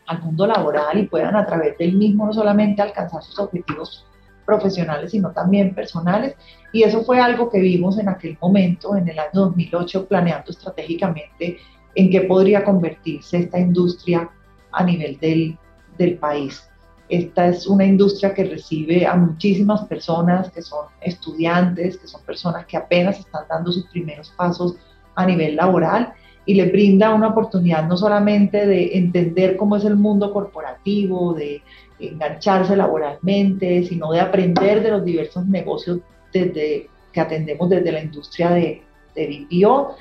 al 0.07 0.23
mundo 0.23 0.47
laboral 0.47 0.99
y 0.99 1.07
puedan 1.07 1.37
a 1.37 1.45
través 1.45 1.77
del 1.77 1.95
mismo 1.97 2.25
no 2.25 2.33
solamente 2.33 2.81
alcanzar 2.81 3.23
sus 3.23 3.39
objetivos 3.39 4.08
profesionales, 4.49 5.11
sino 5.11 5.31
también 5.33 5.75
personales. 5.75 6.35
Y 6.73 6.83
eso 6.83 7.05
fue 7.05 7.21
algo 7.21 7.51
que 7.51 7.61
vimos 7.61 7.99
en 7.99 8.09
aquel 8.09 8.39
momento, 8.41 8.97
en 8.97 9.07
el 9.07 9.19
año 9.19 9.31
2008, 9.35 10.09
planeando 10.09 10.51
estratégicamente 10.51 11.59
en 11.95 12.11
qué 12.11 12.23
podría 12.23 12.65
convertirse 12.65 13.41
esta 13.41 13.59
industria 13.59 14.31
a 14.73 14.85
nivel 14.85 15.19
del, 15.21 15.59
del 15.99 16.17
país. 16.17 16.67
Esta 17.11 17.49
es 17.49 17.67
una 17.67 17.85
industria 17.85 18.33
que 18.33 18.45
recibe 18.45 19.07
a 19.07 19.15
muchísimas 19.17 19.83
personas 19.83 20.51
que 20.51 20.63
son 20.63 20.87
estudiantes, 21.03 21.99
que 21.99 22.07
son 22.07 22.23
personas 22.23 22.65
que 22.65 22.79
apenas 22.79 23.19
están 23.19 23.45
dando 23.51 23.71
sus 23.71 23.87
primeros 23.89 24.31
pasos 24.31 24.77
a 25.15 25.27
nivel 25.27 25.57
laboral 25.57 26.15
y 26.47 26.55
le 26.55 26.71
brinda 26.71 27.15
una 27.15 27.29
oportunidad 27.29 27.87
no 27.87 27.99
solamente 27.99 28.67
de 28.67 28.97
entender 28.97 29.59
cómo 29.59 29.77
es 29.77 29.85
el 29.85 29.97
mundo 29.97 30.33
corporativo, 30.33 31.35
de 31.35 31.63
engancharse 32.01 32.77
laboralmente, 32.77 33.85
sino 33.85 34.13
de 34.13 34.21
aprender 34.21 34.83
de 34.83 34.91
los 34.91 35.05
diversos 35.05 35.47
negocios 35.47 36.01
desde, 36.33 36.89
que 37.13 37.21
atendemos 37.21 37.69
desde 37.69 37.93
la 37.93 38.03
industria 38.03 38.51
de, 38.51 38.83
de 39.15 39.47
BPO 39.51 39.97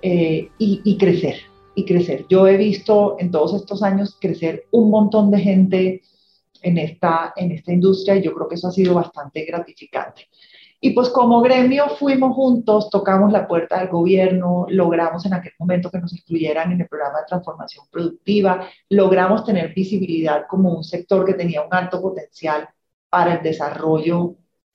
eh, 0.00 0.48
y, 0.58 0.80
y 0.84 0.96
crecer, 0.96 1.36
y 1.74 1.84
crecer. 1.84 2.26
Yo 2.28 2.46
he 2.46 2.56
visto 2.56 3.16
en 3.18 3.30
todos 3.30 3.54
estos 3.54 3.82
años 3.82 4.16
crecer 4.20 4.66
un 4.70 4.90
montón 4.90 5.30
de 5.30 5.40
gente 5.40 6.02
en 6.62 6.78
esta, 6.78 7.32
en 7.36 7.52
esta 7.52 7.72
industria 7.72 8.16
y 8.16 8.22
yo 8.22 8.34
creo 8.34 8.48
que 8.48 8.54
eso 8.54 8.68
ha 8.68 8.72
sido 8.72 8.94
bastante 8.94 9.44
gratificante. 9.44 10.28
Y 10.84 10.90
pues 10.90 11.10
como 11.10 11.40
gremio 11.42 11.90
fuimos 11.90 12.34
juntos, 12.34 12.90
tocamos 12.90 13.30
la 13.30 13.46
puerta 13.46 13.78
del 13.78 13.88
gobierno, 13.88 14.66
logramos 14.68 15.24
en 15.24 15.34
aquel 15.34 15.52
momento 15.56 15.92
que 15.92 16.00
nos 16.00 16.12
incluyeran 16.12 16.72
en 16.72 16.80
el 16.80 16.88
programa 16.88 17.20
de 17.20 17.26
transformación 17.28 17.86
productiva, 17.88 18.66
logramos 18.88 19.44
tener 19.44 19.72
visibilidad 19.74 20.42
como 20.48 20.74
un 20.74 20.82
sector 20.82 21.24
que 21.24 21.34
tenía 21.34 21.62
un 21.62 21.72
alto 21.72 22.02
potencial 22.02 22.68
para 23.08 23.34
el 23.34 23.44
desarrollo 23.44 24.34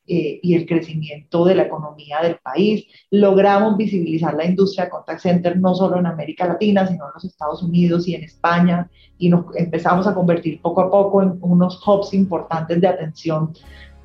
eh, 0.10 0.40
y 0.42 0.56
el 0.56 0.66
crecimiento 0.66 1.44
de 1.44 1.56
la 1.56 1.64
economía 1.64 2.22
del 2.22 2.38
país. 2.38 2.86
Logramos 3.12 3.76
visibilizar 3.76 4.34
la 4.34 4.46
industria 4.46 4.90
contact 4.90 5.20
center 5.20 5.60
no 5.60 5.76
solo 5.76 6.00
en 6.00 6.06
América 6.06 6.48
Latina, 6.48 6.88
sino 6.88 7.08
en 7.08 7.12
los 7.16 7.26
Estados 7.26 7.62
Unidos 7.62 8.08
y 8.08 8.16
en 8.16 8.24
España, 8.24 8.90
y 9.18 9.28
nos 9.28 9.54
empezamos 9.58 10.08
a 10.08 10.16
convertir 10.16 10.62
poco 10.62 10.80
a 10.80 10.90
poco 10.90 11.22
en 11.22 11.38
unos 11.42 11.86
hubs 11.86 12.14
importantes 12.14 12.80
de 12.80 12.88
atención 12.88 13.52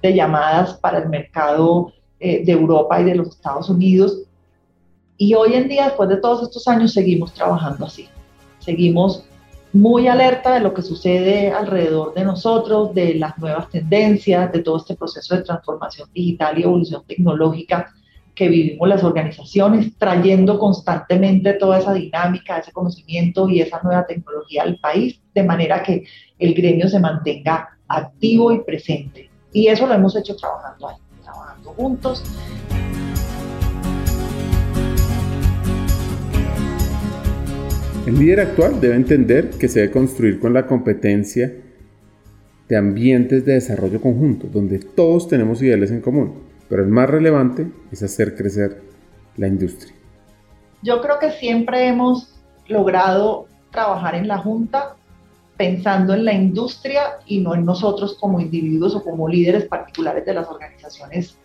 de 0.03 0.15
llamadas 0.15 0.75
para 0.75 0.99
el 0.99 1.09
mercado 1.09 1.93
eh, 2.19 2.45
de 2.45 2.53
Europa 2.53 3.01
y 3.01 3.05
de 3.05 3.15
los 3.15 3.29
Estados 3.29 3.71
Unidos. 3.71 4.23
Y 5.17 5.35
hoy 5.35 5.55
en 5.55 5.69
día, 5.69 5.87
después 5.87 6.09
de 6.09 6.17
todos 6.17 6.43
estos 6.43 6.67
años, 6.69 6.93
seguimos 6.93 7.33
trabajando 7.33 7.87
así. 7.87 8.09
Seguimos 8.59 9.25
muy 9.73 10.07
alerta 10.07 10.55
de 10.55 10.61
lo 10.61 10.75
que 10.75 10.83
sucede 10.83 11.51
alrededor 11.51 12.13
de 12.15 12.25
nosotros, 12.25 12.95
de 12.95 13.15
las 13.15 13.39
nuevas 13.39 13.71
tendencias, 13.71 14.53
de 14.53 14.61
todo 14.61 14.77
este 14.77 14.97
proceso 14.97 15.35
de 15.35 15.43
transformación 15.43 16.11
digital 16.13 16.59
y 16.59 16.63
evolución 16.63 17.03
tecnológica 17.07 17.93
que 18.35 18.49
vivimos 18.49 18.89
las 18.89 19.05
organizaciones, 19.05 19.97
trayendo 19.99 20.59
constantemente 20.59 21.55
toda 21.55 21.79
esa 21.79 21.93
dinámica, 21.93 22.59
ese 22.59 22.73
conocimiento 22.73 23.49
y 23.49 23.61
esa 23.61 23.81
nueva 23.83 24.07
tecnología 24.07 24.63
al 24.63 24.79
país, 24.79 25.21
de 25.35 25.43
manera 25.43 25.83
que 25.83 26.05
el 26.39 26.55
gremio 26.55 26.89
se 26.89 26.99
mantenga 26.99 27.79
activo 27.89 28.53
y 28.53 28.61
presente. 28.61 29.32
Y 29.53 29.69
eso 29.69 29.87
lo 29.87 29.95
hemos 29.95 30.17
hecho 30.17 30.35
trabajando 30.35 30.89
ahí, 30.89 30.97
trabajando 31.23 31.71
juntos. 31.73 32.25
El 38.07 38.19
líder 38.19 38.41
actual 38.41 38.81
debe 38.81 38.97
entender 38.97 39.51
que 39.51 39.69
se 39.69 39.81
debe 39.81 39.93
construir 39.93 40.41
con 40.41 40.55
la 40.55 40.67
competencia 40.67 41.53
de 42.69 42.77
ambientes 42.77 43.45
de 43.45 43.53
desarrollo 43.55 44.01
conjunto, 44.01 44.47
donde 44.51 44.79
todos 44.79 45.29
tenemos 45.29 45.61
ideales 45.61 45.91
en 45.91 46.01
común, 46.01 46.43
pero 46.69 46.83
el 46.83 46.89
más 46.89 47.11
relevante 47.11 47.71
es 47.91 48.03
hacer 48.03 48.35
crecer 48.35 48.83
la 49.37 49.47
industria. 49.47 49.95
Yo 50.83 51.01
creo 51.03 51.19
que 51.19 51.31
siempre 51.31 51.87
hemos 51.87 52.41
logrado 52.67 53.47
trabajar 53.71 54.15
en 54.15 54.27
la 54.27 54.39
Junta 54.39 54.97
pensando 55.57 56.15
en 56.15 56.25
la 56.25 56.33
industria 56.33 57.19
y 57.27 57.41
no 57.41 57.55
en 57.55 57.65
nosotros 57.65 58.17
como 58.19 58.41
individuos 58.41 58.95
o 58.95 59.05
como 59.05 59.29
líderes 59.29 59.65
particulares 59.67 60.25
de 60.25 60.35
las 60.35 60.49
organizaciones 60.49 61.37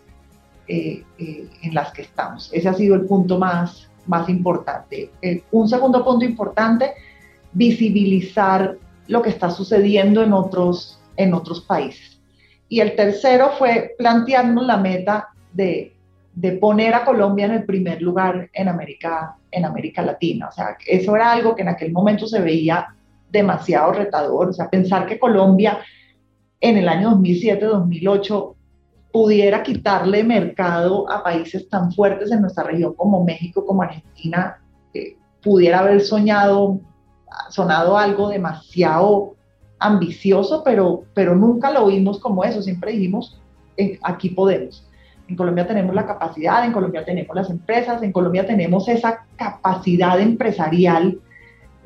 eh, 0.67 1.03
eh, 1.17 1.49
en 1.61 1.73
las 1.73 1.91
que 1.91 2.03
estamos. 2.03 2.49
Ese 2.53 2.67
ha 2.67 2.73
sido 2.73 2.95
el 2.95 3.05
punto 3.05 3.37
más, 3.37 3.89
más 4.05 4.27
importante. 4.29 5.11
Eh, 5.21 5.43
un 5.51 5.67
segundo 5.67 6.03
punto 6.03 6.25
importante, 6.25 6.93
visibilizar 7.53 8.77
lo 9.07 9.21
que 9.21 9.29
está 9.29 9.49
sucediendo 9.49 10.23
en 10.23 10.33
otros, 10.33 10.99
en 11.15 11.33
otros 11.33 11.61
países. 11.61 12.19
Y 12.69 12.81
el 12.81 12.95
tercero 12.95 13.51
fue 13.57 13.95
plantearnos 13.97 14.65
la 14.65 14.77
meta 14.77 15.29
de, 15.53 15.95
de 16.33 16.51
poner 16.53 16.93
a 16.93 17.05
Colombia 17.05 17.45
en 17.45 17.51
el 17.51 17.63
primer 17.63 18.01
lugar 18.01 18.49
en 18.51 18.67
América, 18.67 19.37
en 19.49 19.63
América 19.63 20.01
Latina. 20.01 20.49
O 20.49 20.51
sea, 20.51 20.77
eso 20.85 21.15
era 21.15 21.31
algo 21.31 21.55
que 21.55 21.61
en 21.61 21.69
aquel 21.69 21.91
momento 21.93 22.27
se 22.27 22.41
veía 22.41 22.93
demasiado 23.29 23.93
retador. 23.93 24.49
O 24.49 24.53
sea, 24.53 24.69
pensar 24.69 25.05
que 25.05 25.19
Colombia 25.19 25.79
en 26.59 26.77
el 26.77 26.87
año 26.87 27.11
2007-2008 27.11 28.55
pudiera 29.11 29.63
quitarle 29.63 30.23
mercado 30.23 31.09
a 31.09 31.23
países 31.23 31.69
tan 31.69 31.91
fuertes 31.91 32.31
en 32.31 32.41
nuestra 32.41 32.63
región 32.63 32.93
como 32.93 33.23
México, 33.23 33.65
como 33.65 33.81
Argentina, 33.81 34.59
pudiera 35.41 35.79
haber 35.79 36.01
soñado, 36.01 36.79
sonado 37.49 37.97
algo 37.97 38.29
demasiado 38.29 39.35
ambicioso, 39.79 40.63
pero, 40.63 41.03
pero 41.13 41.35
nunca 41.35 41.71
lo 41.71 41.87
vimos 41.87 42.19
como 42.19 42.43
eso, 42.43 42.61
siempre 42.61 42.91
dijimos, 42.91 43.39
eh, 43.77 43.99
aquí 44.03 44.29
podemos. 44.29 44.85
En 45.27 45.35
Colombia 45.35 45.67
tenemos 45.67 45.93
la 45.93 46.05
capacidad, 46.05 46.65
en 46.65 46.71
Colombia 46.71 47.05
tenemos 47.05 47.35
las 47.35 47.49
empresas, 47.49 48.01
en 48.01 48.11
Colombia 48.11 48.45
tenemos 48.45 48.87
esa 48.87 49.25
capacidad 49.35 50.19
empresarial 50.19 51.19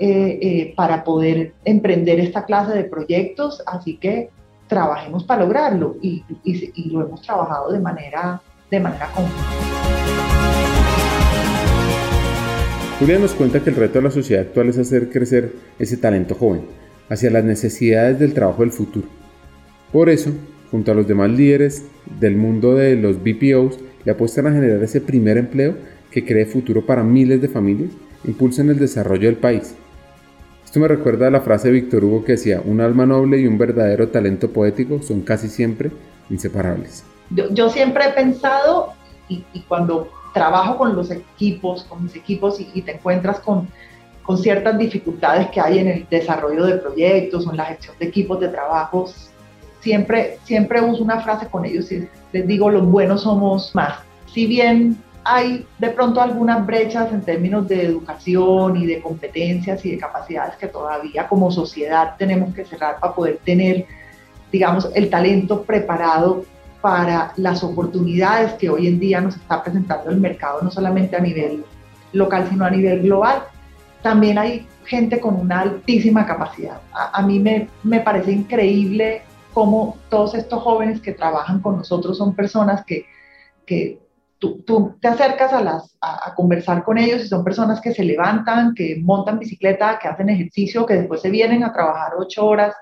eh, 0.04 0.40
eh, 0.42 0.74
para 0.76 1.04
poder 1.04 1.54
emprender 1.64 2.20
esta 2.20 2.44
clase 2.44 2.74
de 2.74 2.86
proyectos, 2.86 3.62
así 3.68 3.98
que 3.98 4.32
trabajemos 4.66 5.24
para 5.26 5.44
lograrlo 5.44 5.96
y, 6.02 6.24
y, 6.44 6.90
lo 6.90 7.06
hemos 7.06 7.22
trabajado 7.22 7.72
de 7.72 7.80
manera, 7.80 8.42
de 8.72 8.80
manera 8.80 9.08
conjunta. 9.14 9.44
Julia 12.98 13.20
nos 13.20 13.36
cuenta 13.36 13.60
que 13.60 13.70
el 13.70 13.76
reto 13.76 14.00
de 14.00 14.06
la 14.06 14.10
sociedad 14.10 14.42
actual 14.42 14.70
es 14.70 14.80
hacer 14.80 15.12
crecer 15.12 15.54
ese 15.78 15.98
talento 15.98 16.34
joven 16.34 16.64
hacia 17.08 17.30
las 17.30 17.44
necesidades 17.44 18.18
del 18.18 18.34
trabajo 18.34 18.64
del 18.64 18.72
futuro. 18.72 19.08
Por 19.92 20.10
eso, 20.10 20.32
junto 20.72 20.94
a 20.94 20.96
los 20.96 21.08
demás 21.08 21.30
líderes 21.30 21.86
del 22.20 22.38
mundo 22.38 22.74
de 22.74 22.96
los 22.96 23.18
BPOs, 23.22 23.78
le 24.04 24.14
apuestan 24.14 24.48
a 24.48 24.52
generar 24.52 24.82
ese 24.82 25.00
primer 25.00 25.38
empleo 25.38 25.76
que 26.10 26.26
cree 26.26 26.48
futuro 26.48 26.84
para 26.88 27.04
miles 27.04 27.40
de 27.40 27.50
familias, 27.50 27.92
impulsen 28.24 28.72
el 28.72 28.80
desarrollo 28.80 29.28
del 29.28 29.38
país. 29.38 29.76
Esto 30.72 30.80
me 30.80 30.88
recuerda 30.88 31.28
a 31.28 31.30
la 31.30 31.42
frase 31.42 31.68
de 31.68 31.74
Víctor 31.74 32.06
Hugo 32.06 32.24
que 32.24 32.32
decía, 32.32 32.62
un 32.64 32.80
alma 32.80 33.06
noble 33.06 33.38
y 33.38 33.46
un 33.46 33.58
verdadero 33.58 34.08
talento 34.08 34.50
poético 34.52 35.02
son 35.02 35.20
casi 35.20 35.50
siempre 35.50 35.92
inseparables. 36.30 37.04
Yo, 37.30 37.70
siempre 37.70 38.06
he 38.06 38.14
pensado, 38.14 38.94
y, 39.28 39.44
cuando 39.68 40.10
trabajo 40.34 40.78
con 40.78 40.96
los 40.96 41.12
equipos, 41.12 41.84
con 41.84 42.04
mis 42.04 42.16
equipos, 42.16 42.62
y, 42.62 42.82
te 42.84 42.94
encuentras 42.94 43.42
con, 43.42 43.68
con, 44.24 44.38
ciertas 44.38 44.78
dificultades 44.78 45.50
que 45.50 45.60
hay 45.60 45.80
en 45.80 45.90
el 45.90 46.08
desarrollo 46.10 46.66
de 46.66 46.78
proyectos 46.78 47.46
en 47.48 47.58
la 47.58 47.66
gestión 47.66 47.98
de 48.00 48.06
equipos 48.06 48.40
de 48.40 48.48
trabajo, 48.48 49.10
siempre, 49.82 50.38
siempre 50.46 50.80
uso 50.80 51.04
una 51.04 51.20
frase 51.20 51.48
con 51.48 51.66
ellos 51.66 51.92
y 51.92 52.08
les 52.32 52.48
digo, 52.48 52.70
los 52.70 52.86
buenos 52.86 53.24
somos 53.24 53.76
más. 53.76 54.00
Si 54.34 54.46
bien 54.46 54.96
hay 55.24 55.68
de 55.78 55.90
pronto 55.90 56.22
algunas 56.22 56.66
brechas 56.66 57.12
en 57.12 57.22
términos 57.22 57.68
de 57.68 57.84
educación 57.86 58.78
y 58.78 58.86
de 58.86 59.02
competencias 59.02 59.86
y 59.86 59.92
de 59.92 59.98
capacidades 59.98 60.56
que 60.56 60.68
todavía 60.68 61.28
como 61.28 61.52
sociedad 61.52 62.16
tenemos 62.18 62.54
que 62.54 62.66
cerrar 62.66 63.00
para 63.00 63.14
poder 63.14 63.40
tener, 63.44 63.86
digamos, 64.52 64.90
el 64.96 65.10
talento 65.10 65.64
preparado 65.64 66.46
para 66.82 67.34
las 67.38 67.64
oportunidades 67.64 68.54
que 68.54 68.70
hoy 68.70 68.88
en 68.88 69.00
día 69.00 69.22
nos 69.22 69.36
está 69.36 69.64
presentando 69.64 70.10
el 70.10 70.18
mercado, 70.20 70.62
no 70.64 70.72
solamente 70.72 71.16
a 71.16 71.20
nivel 71.20 71.64
local, 72.14 72.48
sino 72.50 72.66
a 72.66 72.72
nivel 72.72 73.04
global. 73.04 73.44
También 74.02 74.40
hay 74.40 74.68
gente 74.86 75.20
con 75.20 75.36
una 75.36 75.60
altísima 75.60 76.26
capacidad. 76.26 76.82
A, 76.92 77.22
mí 77.22 77.38
me, 77.38 77.70
me 77.84 78.00
parece 78.00 78.32
increíble 78.32 79.22
cómo 79.54 79.98
todos 80.10 80.34
estos 80.34 80.64
jóvenes 80.64 81.00
que 81.00 81.12
trabajan 81.12 81.60
con 81.60 81.78
nosotros 81.78 82.18
son 82.18 82.34
personas 82.34 82.84
que, 82.84 83.06
que 83.68 84.00
tú, 84.42 84.98
te 85.00 85.08
acercas 85.08 85.54
a, 85.54 85.62
las, 85.62 85.96
a, 86.02 86.34
conversar 86.36 86.84
con 86.84 86.98
ellos 86.98 87.24
y 87.24 87.28
son 87.28 87.44
personas 87.44 87.80
que 87.80 87.94
se 87.94 88.04
levantan, 88.04 88.74
que 88.74 88.98
montan 89.02 89.40
bicicleta, 89.40 90.00
que 90.00 90.08
hacen 90.08 90.30
ejercicio, 90.30 90.86
que 90.86 90.96
después 90.96 91.22
se 91.22 91.30
vienen 91.30 91.64
a 91.64 91.72
trabajar 91.72 92.14
ocho 92.18 92.46
horas 92.46 92.74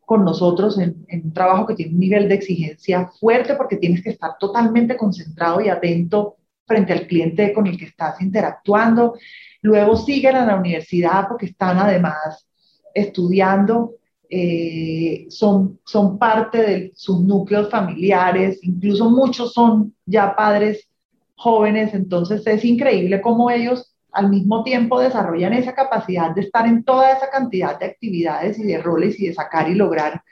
con 0.00 0.24
nosotros 0.24 0.78
en, 0.78 1.06
un 1.10 1.32
trabajo 1.32 1.66
que 1.66 1.74
tiene 1.74 1.92
un 1.92 2.00
nivel 2.00 2.28
de 2.28 2.36
exigencia 2.36 3.10
fuerte 3.20 3.54
porque 3.54 3.76
tienes 3.76 4.02
que 4.02 4.10
estar 4.10 4.32
totalmente 4.38 4.96
concentrado 4.96 5.60
y 5.60 5.68
atento 5.68 6.36
frente 6.66 6.94
al 6.94 7.06
cliente 7.06 7.52
con 7.52 7.66
el 7.66 7.76
que 7.76 7.84
estás 7.84 8.20
interactuando. 8.22 9.14
Luego 9.60 9.96
siguen 9.96 10.36
a 10.36 10.46
la 10.46 10.56
universidad 10.56 11.28
porque 11.28 11.46
están 11.46 11.78
además 11.78 12.48
estudiando, 12.94 13.96
eh, 14.30 15.26
son 15.28 16.18
parte 16.18 16.62
de 16.62 16.92
sus 16.94 17.20
núcleos 17.20 17.68
familiares, 17.70 18.58
incluso 18.62 19.10
muchos 19.10 19.52
son 19.52 19.94
ya 20.06 20.34
padres 20.34 20.88
jóvenes, 21.44 21.92
entonces 21.92 22.46
es 22.46 22.64
increíble 22.64 23.20
cómo 23.20 23.50
ellos 23.50 23.94
al 24.10 24.30
mismo 24.30 24.64
tiempo 24.64 24.98
desarrollan 24.98 25.52
esa 25.52 25.74
capacidad 25.74 26.34
de 26.34 26.40
estar 26.40 26.66
en 26.66 26.84
toda 26.84 27.12
esa 27.12 27.28
cantidad 27.28 27.78
de 27.78 27.84
actividades 27.84 28.58
y 28.58 28.64
de 28.64 28.78
roles 28.78 29.20
y 29.20 29.26
de 29.26 29.34
sacar 29.34 29.68
y 29.68 29.74
lograr 29.74 30.22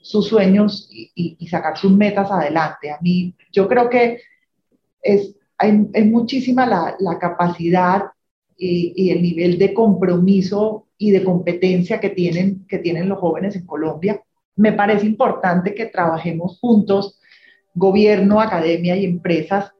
sus 0.00 0.28
sueños 0.28 0.88
y, 0.90 1.46
sacar 1.46 1.76
sus 1.76 1.92
metas 1.92 2.30
adelante. 2.30 2.90
A 2.90 2.98
mí, 3.02 3.34
yo 3.52 3.68
creo 3.68 3.90
que 3.90 4.20
es, 5.02 5.36
muchísima 6.06 6.66
la, 6.66 6.96
la 6.98 7.18
capacidad 7.18 8.04
y, 8.56 8.94
y, 8.96 9.10
el 9.10 9.20
nivel 9.20 9.58
de 9.58 9.74
compromiso 9.74 10.86
y 10.96 11.10
de 11.10 11.22
competencia 11.22 12.00
que 12.00 12.10
tienen, 12.10 12.66
que 12.66 12.78
tienen 12.78 13.10
los 13.10 13.18
jóvenes 13.18 13.56
en 13.56 13.66
Colombia. 13.66 14.22
Me 14.56 14.72
parece 14.72 15.04
importante 15.04 15.74
que 15.74 15.86
trabajemos 15.86 16.58
juntos, 16.60 17.20
gobierno, 17.74 18.40
academia 18.40 18.96
y 18.96 19.04
empresas, 19.04 19.72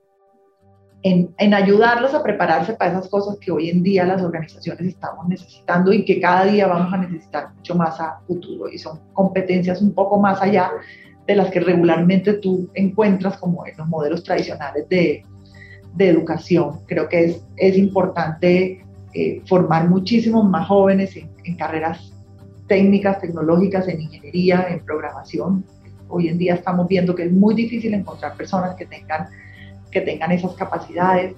en, 1.03 1.55
ayudarlos 1.55 2.15
a 2.15 2.23
prepararse 2.23 2.75
para 2.75 2.93
esas 2.93 3.09
cosas 3.09 3.37
que 3.39 3.51
hoy 3.51 3.71
en 3.71 3.83
día 3.83 4.05
las 4.05 4.23
organizaciones 4.23 4.87
estamos 4.87 5.27
necesitando 5.29 5.93
y 5.93 6.05
que 6.05 6.21
cada 6.21 6.45
día 6.45 6.69
vamos 6.69 6.93
a 6.93 6.99
necesitar 6.99 7.53
mucho 7.55 7.75
más 7.75 8.01
a 8.01 8.21
futuro. 8.27 8.69
Y 8.69 8.79
son 8.79 9.01
competencias 9.13 9.83
un 9.83 9.95
poco 9.95 10.21
más 10.21 10.41
allá 10.41 10.71
de 11.27 11.35
las 11.35 11.51
que 11.51 11.61
regularmente 11.61 12.35
tú 12.35 12.71
encuentras 12.75 13.37
como 13.39 13.67
en 13.67 13.77
los 13.77 13.89
modelos 13.89 14.23
tradicionales 14.23 14.89
de, 14.89 15.25
de 15.95 16.09
educación. 16.09 16.81
Creo 16.87 17.09
que 17.09 17.25
es, 17.25 17.45
es 17.57 17.77
importante 17.77 18.85
eh, 19.13 19.43
formar 19.47 19.89
muchísimos 19.89 20.49
más 20.49 20.69
jóvenes 20.69 21.17
en, 21.17 21.31
en 21.45 21.57
carreras 21.57 22.13
técnicas, 22.69 23.21
tecnológicas, 23.21 23.89
en 23.89 24.03
ingeniería, 24.03 24.69
en 24.71 24.85
programación. 24.85 25.65
Hoy 26.09 26.29
en 26.29 26.39
día 26.39 26.55
estamos 26.55 26.87
viendo 26.87 27.15
que 27.15 27.25
es 27.25 27.33
muy 27.33 27.55
difícil 27.55 27.93
encontrar 27.93 28.37
personas 28.37 28.77
que 28.77 28.87
tengan 28.87 29.27
que 29.93 30.01
tengan 30.01 30.33
esas 30.33 30.55
capacidades 30.55 31.35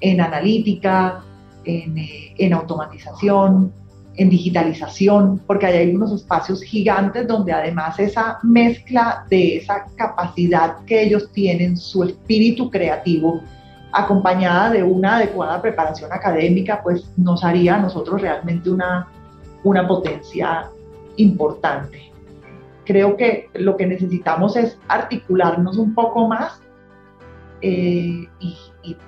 en 0.00 0.20
analítica, 0.20 1.22
en, 1.64 1.98
eh, 1.98 2.34
en 2.38 2.54
automatización, 2.54 3.72
en 4.18 4.30
digitalización, 4.30 5.40
porque 5.46 5.66
hay 5.66 5.88
algunos 5.88 6.12
espacios 6.12 6.62
gigantes 6.62 7.26
donde 7.26 7.52
además 7.52 7.98
esa 8.00 8.38
mezcla 8.42 9.24
de 9.30 9.58
esa 9.58 9.86
capacidad 9.94 10.78
que 10.86 11.02
ellos 11.02 11.30
tienen, 11.32 11.76
su 11.76 12.02
espíritu 12.02 12.68
creativo, 12.68 13.40
acompañada 13.92 14.70
de 14.70 14.82
una 14.82 15.16
adecuada 15.16 15.62
preparación 15.62 16.12
académica, 16.12 16.80
pues 16.82 17.10
nos 17.16 17.44
haría 17.44 17.76
a 17.76 17.78
nosotros 17.78 18.20
realmente 18.20 18.70
una, 18.70 19.08
una 19.62 19.86
potencia 19.86 20.68
importante. 21.16 22.10
Creo 22.84 23.16
que 23.16 23.48
lo 23.54 23.76
que 23.76 23.86
necesitamos 23.86 24.56
es 24.56 24.78
articularnos 24.88 25.78
un 25.78 25.94
poco 25.94 26.26
más 26.26 26.60
eh, 27.60 28.28
y, 28.40 28.56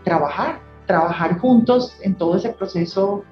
trabajar, 0.04 0.60
trabajar 0.86 1.38
juntos 1.38 1.96
en 2.02 2.14
todo 2.14 2.36
ese 2.36 2.50
proceso 2.50 3.24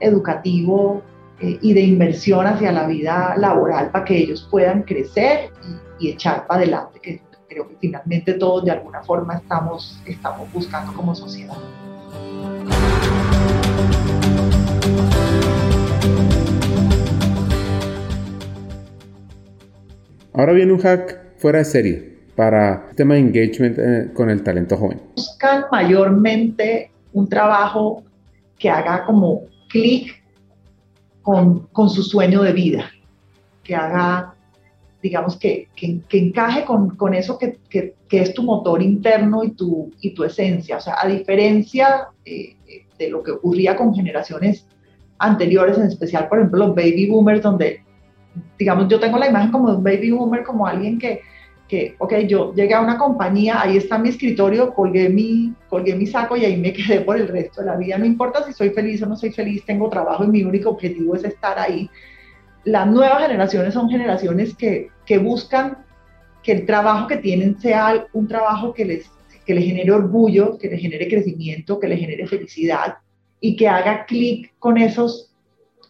educativo 0.00 1.02
eh, 1.40 1.58
y 1.62 1.72
de 1.72 1.80
inversión 1.80 2.46
hacia 2.46 2.72
la 2.72 2.86
vida 2.86 3.34
laboral 3.38 3.90
para 3.90 4.04
que 4.04 4.18
ellos 4.18 4.46
puedan 4.50 4.82
crecer 4.82 5.50
y, 5.98 6.10
echar 6.10 6.46
para 6.46 6.60
adelante, 6.62 7.00
que 7.00 7.22
creo 7.48 7.66
que 7.68 7.76
finalmente 7.80 8.34
todos 8.34 8.64
de 8.64 8.72
alguna 8.72 9.02
forma 9.02 9.36
estamos, 9.36 10.00
estamos 10.06 10.52
buscando 10.52 10.92
como 10.92 11.14
sociedad. 11.14 11.56
Ahora 20.34 20.52
viene 20.52 20.72
un 20.72 20.80
hack 20.80 21.38
fuera 21.38 21.58
de 21.58 21.64
serie 21.64 22.17
para 22.38 22.86
el 22.90 22.94
tema 22.94 23.14
de 23.14 23.20
engagement 23.20 23.78
eh, 23.80 24.12
con 24.14 24.30
el 24.30 24.44
talento 24.44 24.76
joven? 24.76 25.00
Buscan 25.16 25.64
mayormente 25.72 26.92
un 27.12 27.28
trabajo 27.28 28.04
que 28.56 28.70
haga 28.70 29.04
como 29.04 29.46
clic 29.68 30.22
con, 31.20 31.66
con, 31.72 31.90
su 31.90 32.04
sueño 32.04 32.42
de 32.42 32.52
vida, 32.52 32.92
que 33.64 33.74
haga, 33.74 34.34
digamos, 35.02 35.36
que, 35.36 35.66
que, 35.74 36.00
encaje 36.10 36.64
con, 36.64 36.90
con 36.90 37.12
eso 37.12 37.36
que, 37.36 37.58
que, 37.68 37.96
es 38.08 38.32
tu 38.32 38.44
motor 38.44 38.82
interno 38.82 39.42
y 39.42 39.50
tu, 39.50 39.90
y 40.00 40.14
tu 40.14 40.22
esencia. 40.22 40.76
O 40.76 40.80
sea, 40.80 40.94
a 41.02 41.08
diferencia 41.08 42.06
eh, 42.24 42.54
de 43.00 43.10
lo 43.10 43.20
que 43.20 43.32
ocurría 43.32 43.74
con 43.74 43.92
generaciones 43.92 44.64
anteriores, 45.18 45.76
en 45.76 45.88
especial, 45.88 46.28
por 46.28 46.38
ejemplo, 46.38 46.66
los 46.66 46.76
baby 46.76 47.10
boomers, 47.10 47.42
donde, 47.42 47.82
digamos, 48.56 48.86
yo 48.86 49.00
tengo 49.00 49.18
la 49.18 49.28
imagen 49.28 49.50
como 49.50 49.72
de 49.72 49.78
un 49.78 49.82
baby 49.82 50.12
boomer, 50.12 50.44
como 50.44 50.68
alguien 50.68 51.00
que, 51.00 51.20
que, 51.68 51.94
ok, 51.98 52.14
yo 52.26 52.54
llegué 52.54 52.74
a 52.74 52.80
una 52.80 52.96
compañía, 52.96 53.60
ahí 53.60 53.76
está 53.76 53.98
mi 53.98 54.08
escritorio, 54.08 54.72
colgué 54.72 55.10
mi, 55.10 55.52
colgué 55.68 55.94
mi 55.94 56.06
saco 56.06 56.36
y 56.36 56.44
ahí 56.44 56.56
me 56.56 56.72
quedé 56.74 57.02
por 57.02 57.16
el 57.16 57.28
resto 57.28 57.60
de 57.60 57.66
la 57.66 57.76
vida. 57.76 57.98
No 57.98 58.06
importa 58.06 58.44
si 58.44 58.52
soy 58.52 58.70
feliz 58.70 59.02
o 59.02 59.06
no 59.06 59.16
soy 59.16 59.30
feliz, 59.30 59.64
tengo 59.64 59.88
trabajo 59.90 60.24
y 60.24 60.28
mi 60.28 60.42
único 60.42 60.70
objetivo 60.70 61.14
es 61.14 61.24
estar 61.24 61.58
ahí. 61.58 61.88
Las 62.64 62.86
nuevas 62.86 63.22
generaciones 63.22 63.74
son 63.74 63.88
generaciones 63.88 64.56
que, 64.56 64.88
que 65.04 65.18
buscan 65.18 65.84
que 66.42 66.52
el 66.52 66.66
trabajo 66.66 67.06
que 67.06 67.18
tienen 67.18 67.60
sea 67.60 68.06
un 68.14 68.26
trabajo 68.26 68.72
que 68.72 68.84
les, 68.84 69.10
que 69.44 69.54
les 69.54 69.64
genere 69.64 69.92
orgullo, 69.92 70.56
que 70.58 70.68
les 70.68 70.80
genere 70.80 71.06
crecimiento, 71.08 71.78
que 71.78 71.88
les 71.88 72.00
genere 72.00 72.26
felicidad 72.26 72.96
y 73.40 73.56
que 73.56 73.68
haga 73.68 74.06
clic 74.06 74.52
con 74.58 74.78
esos, 74.78 75.34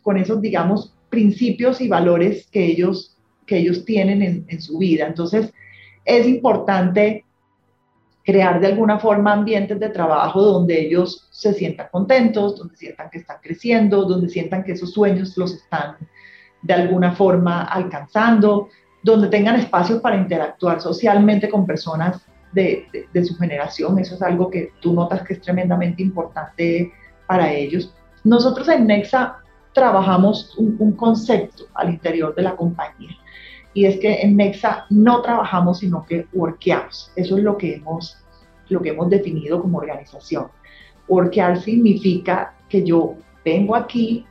con 0.02 0.16
esos, 0.16 0.40
digamos, 0.40 0.94
principios 1.08 1.80
y 1.80 1.88
valores 1.88 2.48
que 2.50 2.64
ellos, 2.66 3.16
que 3.46 3.58
ellos 3.58 3.84
tienen 3.84 4.22
en, 4.22 4.44
en 4.48 4.60
su 4.60 4.78
vida. 4.78 5.06
Entonces, 5.06 5.52
es 6.08 6.26
importante 6.26 7.26
crear 8.24 8.60
de 8.60 8.66
alguna 8.66 8.98
forma 8.98 9.32
ambientes 9.32 9.78
de 9.78 9.90
trabajo 9.90 10.42
donde 10.42 10.80
ellos 10.80 11.28
se 11.30 11.52
sientan 11.52 11.88
contentos, 11.92 12.56
donde 12.56 12.76
sientan 12.76 13.10
que 13.10 13.18
están 13.18 13.36
creciendo, 13.42 14.04
donde 14.04 14.28
sientan 14.30 14.64
que 14.64 14.72
esos 14.72 14.92
sueños 14.92 15.36
los 15.36 15.54
están 15.54 15.96
de 16.62 16.74
alguna 16.74 17.12
forma 17.14 17.64
alcanzando, 17.64 18.68
donde 19.02 19.28
tengan 19.28 19.56
espacios 19.56 20.00
para 20.00 20.16
interactuar 20.16 20.80
socialmente 20.80 21.48
con 21.50 21.66
personas 21.66 22.22
de, 22.52 22.86
su 23.22 23.36
generación. 23.36 23.98
Eso 23.98 24.14
es 24.14 24.22
algo 24.22 24.50
que 24.50 24.72
tú 24.80 24.94
notas 24.94 25.22
que 25.22 25.34
es 25.34 25.42
tremendamente 25.42 26.02
importante 26.02 26.90
para 27.26 27.52
ellos. 27.52 27.94
Nosotros 28.24 28.66
en 28.70 28.86
Nexa 28.86 29.40
trabajamos 29.74 30.56
un, 30.56 30.74
un 30.78 30.92
concepto 30.92 31.64
al 31.74 31.90
interior 31.90 32.34
de 32.34 32.42
la 32.42 32.56
compañía 32.56 33.16
y 33.78 33.86
es 33.86 34.00
que 34.00 34.22
en 34.22 34.34
Nexa 34.34 34.86
no 34.90 35.22
trabajamos, 35.22 35.78
sino 35.78 36.04
que 36.04 36.26
workeamos. 36.32 37.12
Eso 37.14 37.36
es 37.36 37.44
lo 37.44 37.56
que 37.56 37.76
hemos, 37.76 38.18
lo 38.70 38.82
que 38.82 38.88
hemos 38.88 39.08
definido 39.08 39.62
como 39.62 39.78
organización. 39.78 40.48
Workear 41.06 41.60
significa 41.60 42.56
que 42.68 42.82
yo 42.82 43.14
vengo 43.44 43.76
aquí 43.76 44.26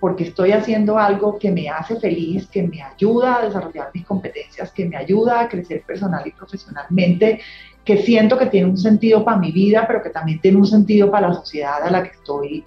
porque 0.00 0.24
estoy 0.24 0.50
haciendo 0.50 0.98
algo 0.98 1.38
que 1.38 1.52
me 1.52 1.68
hace 1.68 2.00
feliz, 2.00 2.48
que 2.48 2.64
me 2.64 2.82
ayuda 2.82 3.36
a 3.36 3.44
desarrollar 3.44 3.90
mis 3.94 4.04
competencias, 4.04 4.72
que 4.72 4.86
me 4.86 4.96
ayuda 4.96 5.42
a 5.42 5.48
crecer 5.48 5.84
personal 5.86 6.26
y 6.26 6.32
profesionalmente, 6.32 7.40
que 7.84 7.98
siento 7.98 8.36
que 8.36 8.46
tiene 8.46 8.70
un 8.70 8.76
sentido 8.76 9.24
para 9.24 9.38
mi 9.38 9.52
vida, 9.52 9.84
pero 9.86 10.02
que 10.02 10.10
también 10.10 10.40
tiene 10.40 10.56
un 10.56 10.66
sentido 10.66 11.12
para 11.12 11.28
la 11.28 11.34
sociedad 11.34 11.80
a 11.80 11.90
la 11.92 12.02
que 12.02 12.10
estoy, 12.10 12.64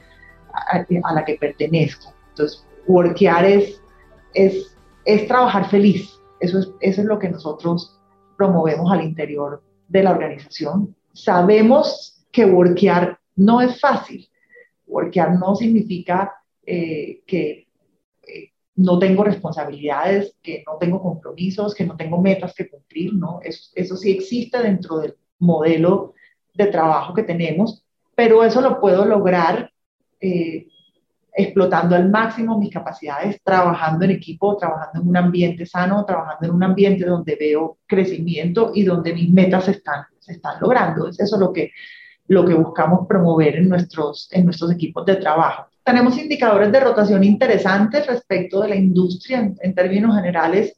a, 0.54 1.14
la 1.14 1.26
que 1.26 1.36
pertenezco. 1.36 2.14
Entonces, 2.30 2.66
workear 2.88 3.44
es, 3.44 3.82
es, 4.34 4.74
es 5.04 5.28
trabajar 5.28 5.70
feliz. 5.70 6.13
Eso 6.44 6.60
es, 6.60 6.72
eso 6.82 7.02
es 7.02 7.08
lo 7.08 7.20
que 7.20 7.30
nosotros 7.30 7.98
promovemos 8.38 8.92
al 8.92 9.02
interior 9.02 9.64
de 9.88 10.04
la 10.04 10.12
organización. 10.12 10.94
Sabemos 11.14 12.26
que 12.34 12.46
workear 12.46 13.18
no 13.38 13.62
es 13.62 13.80
fácil. 13.80 14.28
Workear 14.86 15.40
no 15.40 15.56
significa 15.56 16.34
eh, 16.66 17.22
que 17.26 17.70
eh, 18.28 18.52
no 18.76 19.00
tengo 19.00 19.24
responsabilidades, 19.24 20.36
que 20.44 20.66
no 20.68 20.76
tengo 20.78 21.02
compromisos, 21.02 21.74
que 21.74 21.86
no 21.86 21.96
tengo 21.96 22.22
metas 22.22 22.54
que 22.54 22.70
cumplir, 22.70 23.14
¿no? 23.14 23.40
Eso, 23.42 23.96
sí 23.96 24.12
existe 24.12 24.62
dentro 24.62 24.98
del 24.98 25.16
modelo 25.40 26.14
de 26.54 26.68
trabajo 26.68 27.14
que 27.14 27.24
tenemos, 27.24 27.86
pero 28.16 28.44
eso 28.44 28.60
lo 28.60 28.82
puedo 28.82 29.06
lograr 29.06 29.72
eh, 30.20 30.68
explotando 31.36 31.96
al 31.96 32.10
máximo 32.10 32.60
mis 32.60 32.72
capacidades, 32.72 33.42
trabajando 33.44 34.06
en 34.06 34.12
equipo, 34.12 34.56
trabajando 34.56 35.02
en 35.02 35.08
un 35.08 35.18
ambiente 35.18 35.66
sano, 35.66 36.06
trabajando 36.06 36.46
en 36.46 36.52
un 36.52 36.64
ambiente 36.64 37.06
donde 37.06 37.36
veo 37.36 37.80
crecimiento 37.88 38.72
y 38.74 38.84
donde 38.84 39.14
mis 39.14 39.32
metas 39.32 39.66
se 39.66 39.72
están, 39.72 40.06
logrando. 40.62 41.08
Es 41.08 41.20
eso 41.20 41.38
lo 41.40 41.52
que, 41.52 41.72
lo 42.28 42.46
que 42.46 42.54
buscamos 42.54 43.08
promover 43.08 43.56
en 43.56 43.68
nuestros, 43.68 44.30
en 44.32 44.46
nuestros 44.46 44.72
equipos 44.72 45.06
de 45.06 45.16
trabajo. 45.16 45.66
Tenemos 45.84 46.18
indicadores 46.18 46.72
de 46.72 46.80
rotación 46.80 47.24
interesantes 47.24 48.08
respecto 48.08 48.62
de 48.62 48.70
la 48.70 48.76
industria 48.76 49.52
en, 49.60 49.76
términos 49.76 50.16
generales. 50.16 50.78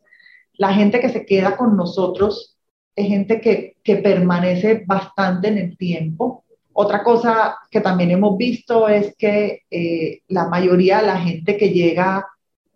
La 0.53 0.73
gente 0.73 0.99
que 0.99 1.09
se 1.09 1.25
queda 1.25 1.57
con 1.57 1.75
nosotros 1.75 2.57
es 2.95 3.07
gente 3.07 3.41
que, 3.41 3.75
que 3.83 3.97
permanece 3.97 4.83
bastante 4.87 5.49
en 5.49 5.57
el 5.57 5.77
tiempo. 5.77 6.44
Otra 6.77 7.03
cosa 7.03 7.57
que 7.71 7.79
también 7.79 8.11
hemos 8.11 8.37
visto 8.37 8.89
es 8.89 9.15
que 9.15 9.61
eh, 9.71 10.19
la 10.27 10.49
mayoría 10.49 10.99
de 10.99 11.07
la 11.07 11.17
gente 11.17 11.55
que 11.55 11.69
llega 11.69 12.27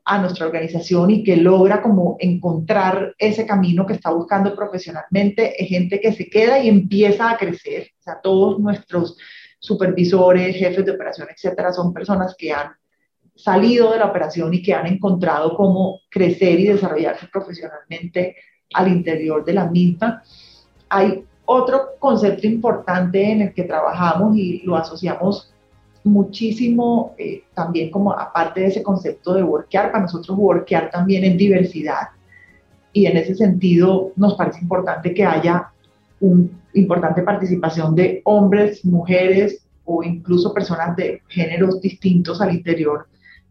a 0.06 0.18
nuestra 0.20 0.46
organización 0.46 1.12
y 1.12 1.22
que 1.22 1.36
logra 1.36 1.82
como 1.82 2.16
encontrar 2.18 3.14
ese 3.18 3.46
camino 3.46 3.86
que 3.86 3.94
está 3.94 4.12
buscando 4.12 4.56
profesionalmente 4.56 5.62
es 5.62 5.68
gente 5.68 6.00
que 6.00 6.14
se 6.14 6.30
queda 6.30 6.60
y 6.60 6.70
empieza 6.70 7.30
a 7.30 7.38
crecer. 7.38 7.90
O 8.00 8.02
sea, 8.04 8.22
todos 8.22 8.58
nuestros 8.58 9.18
supervisores, 9.60 10.56
jefes 10.56 10.86
de 10.86 10.92
operación, 10.92 11.28
etcétera, 11.30 11.74
son 11.74 11.92
personas 11.94 12.36
que 12.38 12.54
han 12.54 12.72
salido 13.36 13.92
de 13.92 14.00
la 14.00 14.06
operación 14.06 14.54
y 14.54 14.62
que 14.62 14.74
han 14.74 14.88
encontrado 14.88 15.58
cómo 15.58 16.00
crecer 16.10 16.58
y 16.58 16.68
desarrollarse 16.68 17.28
profesionalmente 17.28 18.38
al 18.74 18.88
interior 18.88 19.44
de 19.44 19.54
la 19.54 19.68
misma. 19.68 20.24
Hay 20.88 21.26
otro 21.52 21.96
concepto 21.98 22.46
importante 22.46 23.32
en 23.32 23.42
el 23.42 23.54
que 23.56 23.64
trabajamos 23.64 24.38
y 24.38 24.62
lo 24.64 24.76
asociamos 24.76 25.52
muchísimo 26.04 27.16
eh, 27.18 27.44
también 27.56 27.90
como 27.90 28.14
aparte 28.14 28.62
de 28.62 28.68
ese 28.68 28.84
concepto 28.84 29.34
de 29.34 29.42
workear, 29.42 29.92
para 29.92 30.04
nosotros 30.04 30.38
workear 30.38 30.92
también 30.92 31.24
en 31.24 31.38
diversidad 31.38 32.10
y 32.94 33.08
en 33.08 33.18
ese 33.18 33.34
sentido 33.34 34.12
nos 34.16 34.36
parece 34.36 34.60
importante 34.62 35.12
que 35.12 35.26
haya 35.26 35.72
una 36.20 36.50
importante 36.74 37.24
participación 37.24 37.96
de 37.96 38.22
hombres, 38.26 38.86
mujeres 38.86 39.66
o 39.86 40.04
incluso 40.04 40.54
personas 40.54 40.96
de 40.96 41.24
géneros 41.30 41.82
distintos 41.82 42.42
al 42.42 42.54
interior 42.54 43.08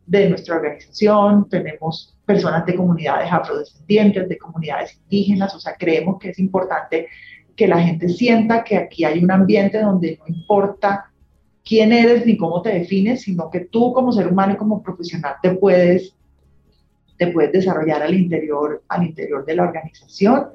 de 0.06 0.28
nuestra 0.28 0.54
organización. 0.54 1.48
Tenemos 1.48 2.16
personas 2.24 2.64
de 2.64 2.76
comunidades 2.76 3.32
afrodescendientes, 3.32 4.28
de 4.28 4.38
comunidades 4.38 4.96
indígenas, 5.02 5.52
o 5.56 5.58
sea, 5.58 5.74
creemos 5.76 6.20
que 6.20 6.30
es 6.30 6.38
importante 6.38 7.08
que 7.59 7.66
la 7.66 7.82
gente 7.82 8.09
sienta 8.09 8.62
que 8.62 8.76
aquí 8.76 9.05
hay 9.05 9.22
un 9.22 9.32
ambiente 9.32 9.80
donde 9.80 10.16
no 10.20 10.32
importa 10.32 11.10
quién 11.64 11.93
eres 11.93 12.24
ni 12.24 12.36
cómo 12.36 12.62
te 12.62 12.70
defines, 12.70 13.22
sino 13.22 13.51
que 13.51 13.62
tú 13.62 13.93
como 13.93 14.12
ser 14.12 14.28
humano 14.28 14.52
y 14.52 14.56
como 14.56 14.80
profesional 14.80 15.35
te 15.43 15.51
puedes, 15.51 16.14
te 17.16 17.26
puedes 17.26 17.51
desarrollar 17.51 18.01
al 18.01 18.14
interior, 18.14 18.85
al 18.89 19.06
interior 19.06 19.44
de 19.44 19.56
la 19.56 19.64
organización. 19.64 20.47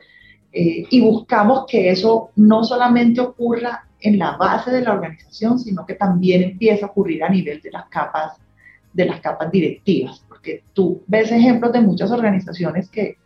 Eh, 0.53 0.85
y 0.89 1.01
buscamos 1.01 1.65
que 1.67 1.89
eso 1.89 2.29
no 2.37 2.63
solamente 2.63 3.19
ocurra 3.19 3.85
en 3.99 4.17
la 4.17 4.37
base 4.37 4.71
de 4.71 4.81
la 4.81 4.93
organización, 4.93 5.59
sino 5.59 5.85
que 5.85 5.95
también 5.95 6.41
empiece 6.41 6.85
a 6.85 6.87
ocurrir 6.87 7.21
a 7.21 7.29
nivel 7.29 7.59
de 7.61 7.71
las 7.71 7.85
capas, 7.89 8.37
de 8.93 9.05
las 9.05 9.19
capas 9.19 9.51
directivas, 9.51 10.23
porque 10.29 10.63
tú 10.71 11.03
ves 11.07 11.33
ejemplos 11.33 11.73
de 11.73 11.81
muchas 11.81 12.11
organizaciones 12.11 12.89
que 12.89 13.17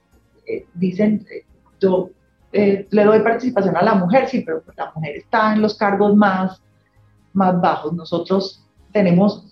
eh, 0.48 0.66
dicen, 0.74 1.28
eh, 1.30 1.45
yo 1.80 2.10
le 2.52 3.03
doy 3.03 3.19
participación 3.19 3.76
a 3.78 3.84
la 3.84 3.95
mujer, 3.95 4.28
sí, 4.28 4.41
pero 4.41 4.61
pues 4.61 4.76
la 4.78 4.91
mujer 4.95 5.18
está 5.18 5.53
en 5.53 5.61
los 5.61 5.78
cargos 5.78 6.15
más 6.15 6.61
más 7.38 7.61
bajos. 7.61 7.94
Nosotros 7.94 8.61
tenemos 8.91 9.45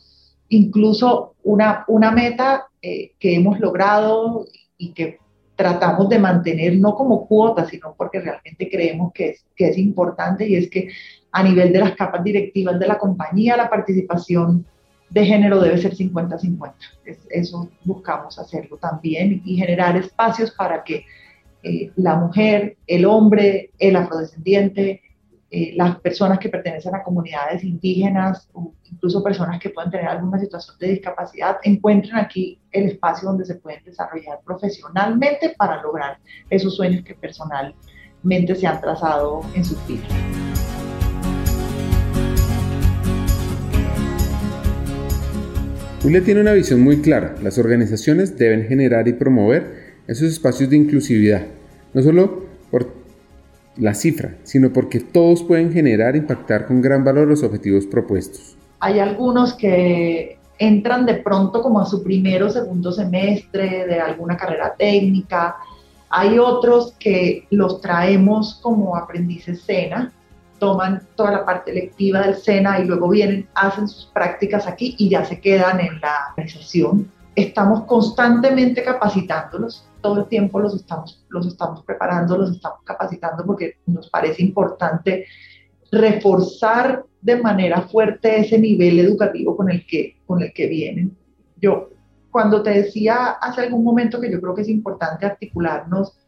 incluso 0.50 1.36
una, 1.44 1.86
una 1.88 2.12
meta 2.12 2.68
eh, 2.82 3.12
que 3.20 3.36
hemos 3.36 3.60
logrado 3.60 4.46
y 4.78 4.92
que 4.92 5.20
tratamos 5.56 6.10
de 6.10 6.20
mantener 6.20 6.78
no 6.78 6.96
como 6.96 7.26
cuota, 7.28 7.66
sino 7.66 7.96
porque 7.98 8.20
realmente 8.20 8.70
creemos 8.70 9.14
que 9.14 9.30
es, 9.30 9.46
que 9.56 9.70
es 9.70 9.78
importante 9.78 10.48
y 10.48 10.56
es 10.56 10.70
que 10.70 10.90
a 11.32 11.44
nivel 11.44 11.72
de 11.72 11.80
las 11.80 11.96
capas 11.96 12.24
directivas 12.24 12.78
de 12.78 12.88
la 12.88 12.98
compañía 12.98 13.56
la 13.56 13.70
participación 13.70 14.66
de 15.10 15.26
género 15.26 15.62
debe 15.62 15.78
ser 15.78 15.96
50-50. 15.96 16.74
Eso 17.30 17.70
buscamos 17.86 18.38
hacerlo 18.38 18.78
también 18.78 19.42
y 19.46 19.56
generar 19.56 19.96
espacios 19.96 20.52
para 20.52 20.84
que 20.84 21.06
eh, 21.68 21.92
la 21.96 22.16
mujer, 22.16 22.78
el 22.86 23.06
hombre, 23.06 23.72
el 23.80 23.96
afrodescendiente, 23.96 25.02
eh, 25.50 25.74
las 25.76 26.00
personas 26.00 26.38
que 26.38 26.48
pertenecen 26.48 26.94
a 26.94 27.02
comunidades 27.02 27.64
indígenas 27.64 28.48
o 28.54 28.72
incluso 28.84 29.24
personas 29.24 29.60
que 29.60 29.72
pueden 29.72 29.90
tener 29.90 30.06
alguna 30.06 30.38
situación 30.38 30.78
de 30.80 30.90
discapacidad 30.90 31.58
encuentren 31.64 32.18
aquí 32.18 32.60
el 32.72 32.90
espacio 32.90 33.30
donde 33.30 33.46
se 33.46 33.56
pueden 33.56 33.84
desarrollar 33.84 34.42
profesionalmente 34.46 35.56
para 35.58 35.82
lograr 35.82 36.20
esos 36.52 36.76
sueños 36.76 37.04
que 37.04 37.16
personalmente 37.16 38.54
se 38.54 38.68
han 38.68 38.80
trazado 38.80 39.42
en 39.56 39.66
sus 39.66 39.88
vidas. 39.88 40.08
Julia 46.04 46.24
tiene 46.24 46.42
una 46.42 46.54
visión 46.54 46.82
muy 46.82 47.02
clara. 47.02 47.34
Las 47.42 47.58
organizaciones 47.58 48.38
deben 48.38 48.68
generar 48.68 49.08
y 49.08 49.14
promover 49.14 49.85
esos 50.08 50.30
espacios 50.32 50.70
de 50.70 50.78
inclusividad, 50.78 51.46
no 51.94 52.02
solo 52.02 52.44
por 52.72 52.94
la 53.78 53.94
cifra, 53.94 54.36
sino 54.44 54.72
porque 54.72 55.00
todos 55.00 55.44
pueden 55.44 55.72
generar 55.74 56.16
impactar 56.16 56.66
con 56.66 56.82
gran 56.82 57.04
valor 57.04 57.28
los 57.28 57.44
objetivos 57.44 57.86
propuestos. 57.86 58.56
Hay 58.80 59.00
algunos 59.00 59.54
que 59.54 60.38
entran 60.58 61.06
de 61.06 61.16
pronto 61.16 61.62
como 61.62 61.82
a 61.82 61.86
su 61.86 62.04
primero 62.04 62.48
o 62.48 62.50
segundo 62.50 62.92
semestre 62.92 63.86
de 63.88 64.00
alguna 64.00 64.38
carrera 64.38 64.74
técnica. 64.78 65.58
Hay 66.10 66.40
otros 66.40 66.94
que 67.00 67.46
los 67.50 67.82
traemos 67.82 68.60
como 68.62 68.96
aprendices 68.96 69.62
SENA, 69.62 70.14
toman 70.60 71.02
toda 71.16 71.32
la 71.32 71.46
parte 71.46 71.74
lectiva 71.74 72.22
del 72.22 72.36
SENA 72.36 72.80
y 72.80 72.86
luego 72.86 73.10
vienen, 73.10 73.48
hacen 73.56 73.88
sus 73.88 74.06
prácticas 74.06 74.68
aquí 74.68 74.96
y 74.98 75.10
ya 75.10 75.26
se 75.26 75.40
quedan 75.42 75.80
en 75.82 76.00
la 76.00 76.30
organización. 76.30 77.12
Estamos 77.36 77.84
constantemente 77.84 78.82
capacitándolos 78.82 79.86
todo 80.06 80.20
el 80.20 80.28
tiempo 80.28 80.60
los 80.60 80.76
estamos, 80.76 81.26
los 81.30 81.48
estamos 81.48 81.82
preparando, 81.82 82.38
los 82.38 82.52
estamos 82.52 82.82
capacitando 82.84 83.44
porque 83.44 83.78
nos 83.88 84.08
parece 84.08 84.44
importante 84.44 85.26
reforzar 85.92 87.04
de 87.20 87.38
manera 87.42 87.82
fuerte 87.82 88.40
ese 88.40 88.60
nivel 88.60 89.00
educativo 89.00 89.58
con 89.58 89.72
el 89.72 89.84
que, 89.88 90.18
con 90.28 90.44
el 90.44 90.54
que 90.54 90.68
vienen. 90.68 91.18
Yo, 91.60 91.90
cuando 92.30 92.62
te 92.62 92.70
decía 92.70 93.32
hace 93.42 93.62
algún 93.62 93.84
momento 93.84 94.22
que 94.22 94.32
yo 94.32 94.40
creo 94.40 94.54
que 94.54 94.62
es 94.62 94.70
importante 94.70 95.26
articularnos 95.26 96.20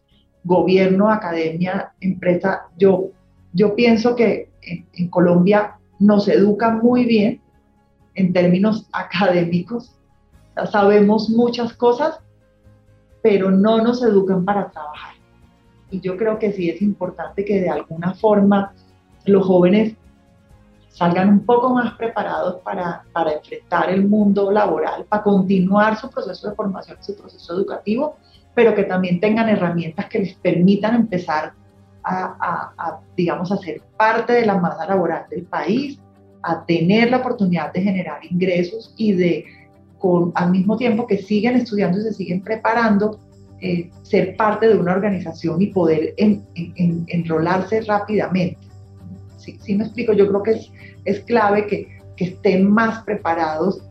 gobierno, 0.44 1.12
academia, 1.12 1.94
empresa, 2.02 2.70
yo, 2.80 3.12
yo 3.54 3.76
pienso 3.76 4.16
que 4.16 4.50
en, 4.64 4.88
en 4.94 5.08
Colombia 5.10 5.76
nos 6.00 6.28
educan 6.28 6.80
muy 6.80 7.06
bien 7.06 7.42
en 8.16 8.34
términos 8.34 8.90
académicos, 8.92 9.94
sabemos 10.72 11.30
muchas 11.30 11.74
cosas, 11.74 12.20
pero 13.22 13.52
no 13.52 13.82
nos 13.82 14.02
educan 14.04 14.46
para 14.46 14.70
trabajar. 14.70 15.16
Y 15.90 16.00
yo 16.02 16.18
creo 16.18 16.38
que 16.38 16.52
sí 16.52 16.70
es 16.70 16.82
importante 16.82 17.46
que 17.46 17.62
de 17.62 17.70
alguna 17.70 18.14
forma 18.14 18.74
los 19.26 19.46
jóvenes 19.46 19.96
salgan 20.90 21.30
un 21.30 21.46
poco 21.46 21.70
más 21.70 21.94
preparados 21.94 22.62
para, 22.62 23.04
para 23.14 23.34
enfrentar 23.34 23.90
el 23.90 24.08
mundo 24.08 24.52
laboral, 24.52 25.06
para 25.06 25.22
continuar 25.22 25.96
su 25.96 26.10
proceso 26.10 26.50
de 26.50 26.56
formación, 26.56 26.98
su 27.02 27.16
proceso 27.16 27.54
educativo, 27.54 28.18
pero 28.56 28.74
que 28.74 28.84
también 28.84 29.20
tengan 29.20 29.48
herramientas 29.48 30.08
que 30.08 30.20
les 30.20 30.34
permitan 30.36 30.96
empezar 30.96 31.54
a, 32.04 32.72
a, 32.78 33.00
digamos, 33.16 33.52
a 33.52 33.58
ser 33.58 33.82
parte 33.98 34.34
de 34.34 34.46
la 34.46 34.58
masa 34.58 34.88
laboral 34.88 35.26
del 35.30 35.44
país, 35.44 36.00
a 36.42 36.66
tener 36.66 37.12
la 37.12 37.18
oportunidad 37.18 37.72
de 37.74 37.82
generar 37.82 38.26
ingresos 38.26 38.94
y 38.98 39.12
de, 39.12 39.46
con, 39.98 40.32
al 40.36 40.52
mismo 40.52 40.78
tiempo 40.78 41.08
que 41.08 41.18
siguen 41.18 41.56
estudiando 41.56 42.00
y 42.00 42.04
se 42.04 42.14
siguen 42.14 42.42
preparando, 42.42 43.20
eh, 43.60 43.90
ser 44.04 44.36
parte 44.36 44.68
de 44.68 44.78
una 44.78 44.94
organización 44.94 45.60
y 45.62 45.68
poder 45.68 46.14
enrolarse 46.18 47.82
rápidamente. 47.82 48.60
¿Sí, 49.38 49.76
me 49.76 49.86
explico? 49.86 50.14
Yo 50.14 50.28
creo 50.28 50.44
que 50.44 50.52
es, 50.52 50.72
es 51.06 51.22
clave 51.22 51.66
que, 51.68 51.88
que 52.16 52.26
estén 52.26 52.70
más 52.70 53.04
preparados 53.04 53.82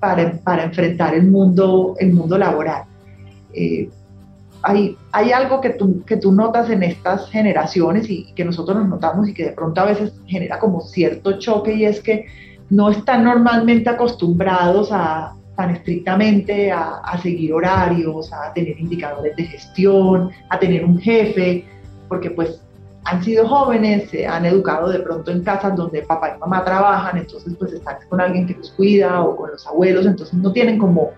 para, 0.00 0.32
para, 0.38 0.64
enfrentar 0.64 1.14
el 1.14 1.30
mundo, 1.30 1.94
el 1.98 2.12
mundo 2.12 2.36
laboral. 2.38 2.84
Eh, 3.52 3.88
hay, 4.62 4.96
hay, 5.12 5.32
algo 5.32 5.60
que 5.60 5.70
tú, 5.70 6.02
que 6.04 6.16
tú 6.16 6.32
notas 6.32 6.70
en 6.70 6.82
estas 6.82 7.28
generaciones 7.30 8.08
y 8.08 8.32
que 8.32 8.44
nosotros 8.44 8.76
nos 8.76 8.88
notamos 8.88 9.28
y 9.28 9.34
que 9.34 9.44
de 9.44 9.52
pronto 9.52 9.80
a 9.80 9.84
veces 9.84 10.12
genera 10.26 10.58
como 10.58 10.80
cierto 10.80 11.38
choque 11.38 11.74
y 11.74 11.84
es 11.84 12.00
que 12.00 12.26
no 12.70 12.90
están 12.90 13.24
normalmente 13.24 13.90
acostumbrados 13.90 14.90
a, 14.90 15.34
tan 15.56 15.70
estrictamente 15.70 16.72
a, 16.72 16.98
a, 16.98 17.18
seguir 17.18 17.52
horarios, 17.52 18.32
a 18.32 18.52
tener 18.52 18.78
indicadores 18.78 19.36
de 19.36 19.44
gestión, 19.44 20.30
a 20.48 20.58
tener 20.58 20.84
un 20.84 20.98
jefe, 20.98 21.64
porque 22.08 22.30
pues 22.30 22.62
han 23.04 23.22
sido 23.22 23.48
jóvenes, 23.48 24.10
se 24.10 24.26
han 24.26 24.44
educado 24.44 24.88
de 24.88 25.00
pronto 25.00 25.30
en 25.30 25.42
casas 25.42 25.76
donde 25.76 26.02
papá 26.02 26.34
y 26.36 26.38
mamá 26.38 26.64
trabajan, 26.64 27.18
entonces 27.18 27.54
pues 27.58 27.72
están 27.72 27.96
con 28.08 28.20
alguien 28.20 28.46
que 28.46 28.54
los 28.54 28.70
cuida 28.72 29.22
o 29.22 29.36
con 29.36 29.50
los 29.50 29.66
abuelos, 29.66 30.06
entonces 30.06 30.34
no 30.34 30.52
tienen 30.52 30.78
como, 30.78 31.10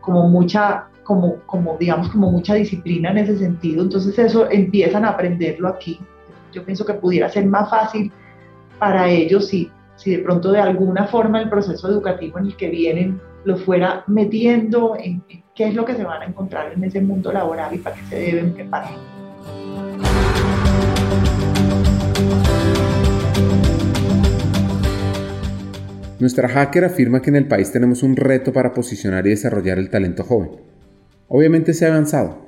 como 0.00 0.28
mucha, 0.28 0.86
como, 1.04 1.36
como 1.46 1.76
digamos, 1.78 2.08
como 2.08 2.30
mucha 2.30 2.54
disciplina 2.54 3.10
en 3.10 3.18
ese 3.18 3.38
sentido, 3.38 3.82
entonces 3.82 4.18
eso 4.18 4.50
empiezan 4.50 5.04
a 5.04 5.10
aprenderlo 5.10 5.68
aquí. 5.68 6.00
Yo 6.52 6.64
pienso 6.64 6.86
que 6.86 6.94
pudiera 6.94 7.28
ser 7.28 7.44
más 7.44 7.68
fácil 7.68 8.10
para 8.78 9.08
ellos 9.08 9.48
si, 9.48 9.70
si 9.96 10.10
de 10.10 10.18
pronto 10.18 10.52
de 10.52 10.60
alguna 10.60 11.06
forma 11.06 11.40
el 11.40 11.48
proceso 11.48 11.88
educativo 11.88 12.38
en 12.38 12.46
el 12.46 12.56
que 12.56 12.68
vienen 12.68 13.20
lo 13.44 13.56
fuera 13.56 14.04
metiendo 14.06 14.96
en, 14.98 15.22
qué 15.54 15.68
es 15.68 15.74
lo 15.74 15.84
que 15.84 15.94
se 15.94 16.04
van 16.04 16.22
a 16.22 16.26
encontrar 16.26 16.72
en 16.72 16.84
ese 16.84 17.00
mundo 17.00 17.32
laboral 17.32 17.74
y 17.74 17.78
para 17.78 17.96
qué 17.96 18.02
se 18.08 18.16
deben 18.16 18.52
preparar. 18.52 18.90
Nuestra 26.18 26.48
hacker 26.48 26.84
afirma 26.84 27.20
que 27.20 27.30
en 27.30 27.36
el 27.36 27.46
país 27.46 27.70
tenemos 27.72 28.02
un 28.02 28.16
reto 28.16 28.52
para 28.52 28.72
posicionar 28.72 29.26
y 29.26 29.30
desarrollar 29.30 29.78
el 29.78 29.90
talento 29.90 30.24
joven. 30.24 30.50
Obviamente 31.28 31.74
se 31.74 31.86
ha 31.86 31.88
avanzado, 31.88 32.46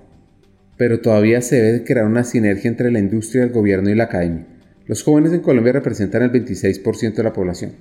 pero 0.77 1.01
todavía 1.01 1.43
se 1.43 1.63
debe 1.63 1.85
crear 1.85 2.07
una 2.07 2.25
sinergia 2.25 2.71
entre 2.71 2.91
la 2.91 2.99
industria, 2.99 3.45
el 3.45 3.51
gobierno 3.51 3.91
y 3.91 3.95
la 3.95 4.05
academia. 4.05 4.58
Los 4.89 5.05
jóvenes 5.05 5.35
en 5.35 5.41
Colombia 5.41 5.75
representan 5.75 6.23
el 6.23 6.33
26% 6.33 7.15
de 7.15 7.23
la 7.23 7.35
población 7.35 7.73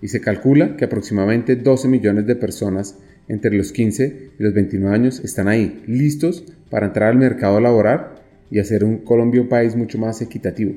y 0.00 0.08
se 0.08 0.22
calcula 0.22 0.76
que 0.76 0.86
aproximadamente 0.86 1.56
12 1.56 1.88
millones 1.88 2.26
de 2.26 2.36
personas 2.36 2.98
entre 3.28 3.54
los 3.54 3.70
15 3.70 4.32
y 4.38 4.42
los 4.42 4.54
29 4.54 4.94
años 4.94 5.20
están 5.20 5.48
ahí, 5.48 5.84
listos 5.86 6.44
para 6.70 6.86
entrar 6.86 7.10
al 7.10 7.18
mercado 7.18 7.60
laboral 7.60 8.14
y 8.50 8.60
hacer 8.60 8.82
un 8.82 9.04
Colombia 9.04 9.42
un 9.42 9.50
país 9.50 9.76
mucho 9.76 9.98
más 9.98 10.22
equitativo, 10.22 10.72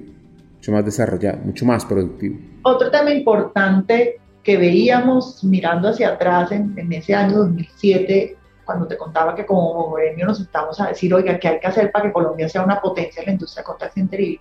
mucho 0.55 0.73
más 0.73 0.83
desarrollado, 0.83 1.37
mucho 1.45 1.65
más 1.65 1.85
productivo. 1.85 2.37
Otro 2.63 2.91
tema 2.91 3.11
importante 3.11 4.19
que 4.43 4.57
veíamos 4.57 5.41
mirando 5.41 5.87
hacia 5.87 6.09
atrás 6.09 6.51
en, 6.51 6.75
ese 6.91 7.15
año 7.15 7.37
2007, 7.37 8.35
cuando 8.65 8.87
te 8.87 8.97
contaba 8.97 9.35
que 9.35 9.45
como 9.45 9.93
gremio 9.93 10.25
nos 10.25 10.41
estamos 10.41 10.81
a 10.81 10.89
decir, 10.89 11.13
oiga, 11.13 11.39
¿qué 11.39 11.47
hay 11.47 11.59
que 11.61 11.67
hacer 11.67 11.93
para 11.93 12.07
que 12.07 12.11
Colombia 12.11 12.49
sea 12.49 12.61
una 12.61 12.81
potencia 12.81 13.21
en 13.21 13.27
la 13.27 13.31
industria 13.31 13.63
contact 13.63 13.93
center 13.93 14.19
y? 14.19 14.37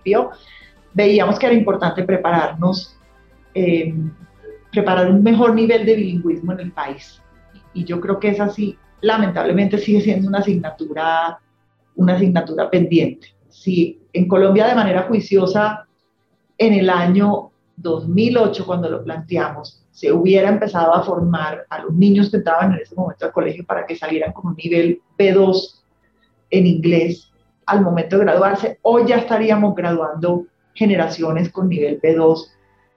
Veíamos 0.93 1.39
que 1.39 1.45
era 1.45 1.55
importante 1.55 2.03
prepararnos 2.03 2.97
eh, 3.53 3.93
preparar 4.71 5.11
un 5.11 5.21
mejor 5.21 5.53
nivel 5.53 5.85
de 5.85 5.95
bilingüismo 5.95 6.53
en 6.53 6.61
el 6.61 6.71
país. 6.71 7.21
Y 7.73 7.83
yo 7.83 7.99
creo 7.99 8.19
que 8.19 8.29
es 8.29 8.39
así, 8.39 8.77
lamentablemente 9.01 9.77
sigue 9.77 10.01
siendo 10.01 10.29
una 10.29 10.39
asignatura, 10.39 11.39
una 11.95 12.15
asignatura 12.15 12.69
pendiente. 12.69 13.27
Si 13.49 14.01
en 14.13 14.27
Colombia 14.27 14.67
de 14.67 14.75
manera 14.75 15.03
juiciosa, 15.03 15.85
en 16.57 16.73
el 16.73 16.89
año 16.89 17.51
2008, 17.75 18.65
cuando 18.65 18.89
lo 18.89 19.03
planteamos, 19.03 19.83
se 19.91 20.11
hubiera 20.11 20.47
empezado 20.47 20.93
a 20.93 21.03
formar 21.03 21.65
a 21.69 21.81
los 21.81 21.93
niños 21.93 22.29
que 22.29 22.37
estaban 22.37 22.73
en 22.73 22.79
ese 22.79 22.95
momento 22.95 23.25
al 23.25 23.33
colegio 23.33 23.65
para 23.65 23.85
que 23.85 23.95
salieran 23.95 24.31
con 24.31 24.47
un 24.47 24.55
nivel 24.55 25.01
B2 25.17 25.81
en 26.49 26.67
inglés 26.67 27.31
al 27.65 27.81
momento 27.81 28.17
de 28.17 28.25
graduarse, 28.25 28.79
hoy 28.81 29.03
ya 29.07 29.17
estaríamos 29.17 29.75
graduando 29.75 30.45
generaciones 30.73 31.49
con 31.49 31.69
nivel 31.69 31.99
B2 32.01 32.51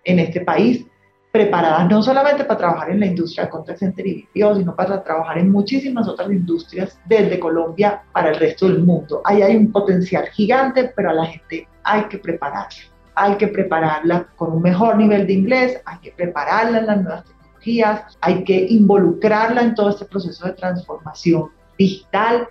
en 0.05 0.19
este 0.19 0.41
país 0.41 0.87
preparadas 1.35 1.91
no 1.91 2.01
solamente 2.01 2.45
para 2.45 2.59
trabajar 2.59 2.91
en 2.91 3.01
la 3.01 3.07
industria 3.07 3.47
de 3.47 3.51
contact 3.51 3.81
center 3.81 4.07
y 4.07 4.29
BPO, 4.33 4.55
sino 4.55 4.77
para 4.77 5.03
trabajar 5.03 5.37
en 5.39 5.51
muchísimas 5.51 6.07
otras 6.07 6.31
industrias 6.31 6.97
desde 7.07 7.41
Colombia 7.41 8.05
para 8.13 8.29
el 8.29 8.37
resto 8.37 8.69
del 8.69 8.85
mundo. 8.85 9.21
Ahí 9.25 9.43
hay 9.43 9.57
un 9.57 9.73
potencial 9.73 10.29
gigante, 10.29 10.93
pero 10.95 11.11
a 11.11 11.15
la 11.15 11.27
gente 11.27 11.67
hay 11.83 12.05
que 12.05 12.19
prepararla. 12.19 12.79
Hay 13.17 13.35
que 13.35 13.49
prepararla 13.49 14.29
con 14.37 14.53
un 14.53 14.63
mejor 14.63 14.97
nivel 14.97 15.27
de 15.27 15.33
inglés, 15.33 15.81
hay 15.85 15.99
que 15.99 16.13
prepararla 16.13 16.79
en 16.79 16.87
las 16.87 17.03
nuevas 17.03 17.25
tecnologías, 17.25 18.19
hay 18.21 18.45
que 18.45 18.67
involucrarla 18.71 19.63
en 19.63 19.75
todo 19.75 19.91
este 19.91 20.05
proceso 20.05 20.47
de 20.47 20.53
transformación 20.53 21.51
digital, 21.77 22.47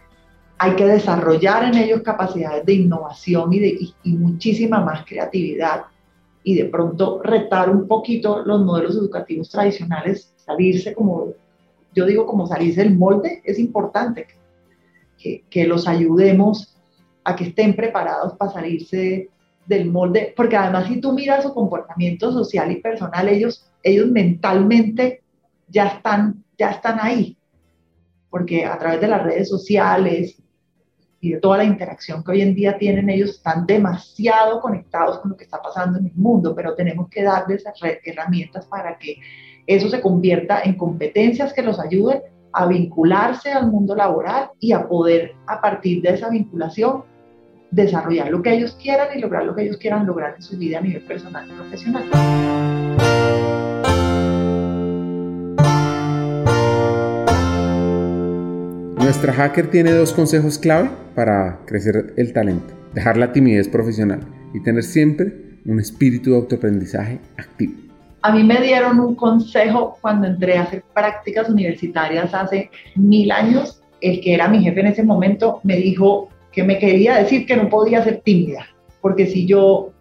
hay 0.63 0.77
que 0.77 0.85
desarrollar 0.85 1.65
en 1.65 1.75
ellos 1.77 2.03
capacidades 2.03 2.65
de 2.65 2.73
innovación 2.73 3.51
y, 3.51 3.59
de, 3.59 3.79
y 4.03 4.13
muchísima 4.13 4.79
más 4.79 5.05
creatividad 5.05 5.81
y 6.41 6.55
de 6.55 6.65
pronto 6.65 7.21
retar 7.21 7.69
un 7.69 7.85
poquito 7.85 8.45
los 8.45 8.63
modelos 8.63 8.95
educativos 8.95 9.49
tradicionales, 9.49 10.33
salirse 10.37 10.93
como, 10.93 11.33
yo 11.93 12.05
digo 12.05 12.25
como 12.25 12.47
salirse 12.47 12.81
del 12.81 12.95
molde, 12.97 13.41
es 13.43 13.59
importante 13.59 14.25
que, 15.17 15.43
que 15.49 15.67
los 15.67 15.85
ayudemos 15.85 16.77
a 17.25 17.35
que 17.35 17.45
estén 17.45 17.75
preparados 17.75 18.37
para 18.37 18.53
salirse 18.53 19.29
del 19.65 19.91
molde, 19.91 20.33
porque 20.33 20.55
además 20.55 20.87
si 20.87 21.01
tú 21.01 21.11
miras 21.11 21.43
su 21.43 21.53
comportamiento 21.53 22.31
social 22.31 22.71
y 22.71 22.79
personal, 22.79 23.27
ellos, 23.27 23.69
ellos 23.83 24.07
mentalmente 24.07 25.23
ya 25.67 25.87
están, 25.87 26.41
ya 26.57 26.71
están 26.71 26.99
ahí, 27.01 27.35
porque 28.29 28.65
a 28.65 28.77
través 28.77 29.01
de 29.01 29.07
las 29.09 29.23
redes 29.23 29.49
sociales 29.49 30.37
y 31.23 31.31
de 31.31 31.39
toda 31.39 31.57
la 31.59 31.63
interacción 31.63 32.21
que 32.21 32.31
hoy 32.31 32.41
en 32.41 32.53
día 32.53 32.77
tienen, 32.77 33.09
ellos 33.09 33.29
están 33.29 33.65
demasiado 33.65 34.59
conectados 34.59 35.19
con 35.19 35.31
lo 35.31 35.37
que 35.37 35.45
está 35.45 35.61
pasando 35.61 35.97
en 35.97 36.07
el 36.07 36.15
mundo, 36.15 36.53
pero 36.53 36.75
tenemos 36.75 37.07
que 37.07 37.23
darles 37.23 37.63
herramientas 38.03 38.65
para 38.65 38.97
que 38.97 39.15
eso 39.65 39.87
se 39.87 40.01
convierta 40.01 40.63
en 40.63 40.75
competencias 40.75 41.53
que 41.53 41.61
los 41.61 41.79
ayuden 41.79 42.23
a 42.51 42.67
vincularse 42.67 43.53
al 43.53 43.71
mundo 43.71 43.95
laboral 43.95 44.49
y 44.59 44.73
a 44.73 44.85
poder 44.85 45.33
a 45.47 45.61
partir 45.61 46.01
de 46.01 46.09
esa 46.09 46.27
vinculación 46.29 47.05
desarrollar 47.71 48.29
lo 48.29 48.41
que 48.41 48.53
ellos 48.53 48.75
quieran 48.75 49.07
y 49.15 49.21
lograr 49.21 49.45
lo 49.45 49.55
que 49.55 49.63
ellos 49.63 49.77
quieran 49.77 50.05
lograr 50.05 50.35
en 50.35 50.41
su 50.41 50.57
vida 50.57 50.79
a 50.79 50.81
nivel 50.81 51.03
personal 51.03 51.47
y 51.49 51.53
profesional. 51.53 52.03
Nuestra 59.03 59.33
hacker 59.33 59.69
tiene 59.69 59.91
dos 59.91 60.13
consejos 60.13 60.57
clave 60.57 60.89
para 61.13 61.59
crecer 61.65 62.13
el 62.15 62.31
talento. 62.31 62.73
Dejar 62.93 63.17
la 63.17 63.33
timidez 63.33 63.67
profesional 63.67 64.21
y 64.53 64.63
tener 64.63 64.81
siempre 64.83 65.59
un 65.65 65.81
espíritu 65.81 66.29
de 66.29 66.37
autoaprendizaje 66.37 67.19
activo. 67.37 67.73
A 68.21 68.33
mí 68.33 68.45
me 68.45 68.61
dieron 68.61 69.01
un 69.01 69.15
consejo 69.15 69.97
cuando 69.99 70.27
entré 70.27 70.57
a 70.57 70.63
hacer 70.63 70.85
prácticas 70.93 71.49
universitarias 71.49 72.33
hace 72.33 72.71
mil 72.95 73.29
años. 73.33 73.81
El 73.99 74.21
que 74.21 74.35
era 74.35 74.47
mi 74.47 74.63
jefe 74.63 74.79
en 74.79 74.87
ese 74.87 75.03
momento 75.03 75.59
me 75.63 75.75
dijo 75.75 76.29
que 76.53 76.63
me 76.63 76.79
quería 76.79 77.17
decir 77.17 77.45
que 77.45 77.57
no 77.57 77.67
podía 77.67 78.05
ser 78.05 78.21
tímida, 78.21 78.67
porque 79.01 79.27
si 79.27 79.45
yo 79.45 79.91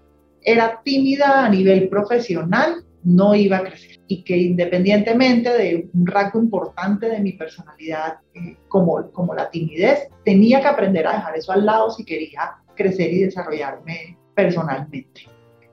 era 0.44 0.80
tímida 0.84 1.44
a 1.44 1.48
nivel 1.48 1.88
profesional, 1.88 2.84
no 3.02 3.34
iba 3.34 3.56
a 3.56 3.64
crecer 3.64 3.91
y 4.06 4.24
que 4.24 4.36
independientemente 4.36 5.50
de 5.50 5.88
un 5.94 6.06
rasgo 6.06 6.40
importante 6.40 7.08
de 7.08 7.20
mi 7.20 7.32
personalidad 7.32 8.18
eh, 8.34 8.56
como, 8.68 9.10
como 9.12 9.34
la 9.34 9.50
timidez, 9.50 10.08
tenía 10.24 10.60
que 10.60 10.68
aprender 10.68 11.06
a 11.06 11.14
dejar 11.14 11.36
eso 11.36 11.52
al 11.52 11.64
lado 11.64 11.90
si 11.90 12.04
quería 12.04 12.56
crecer 12.74 13.12
y 13.12 13.22
desarrollarme 13.22 14.18
personalmente. 14.34 15.22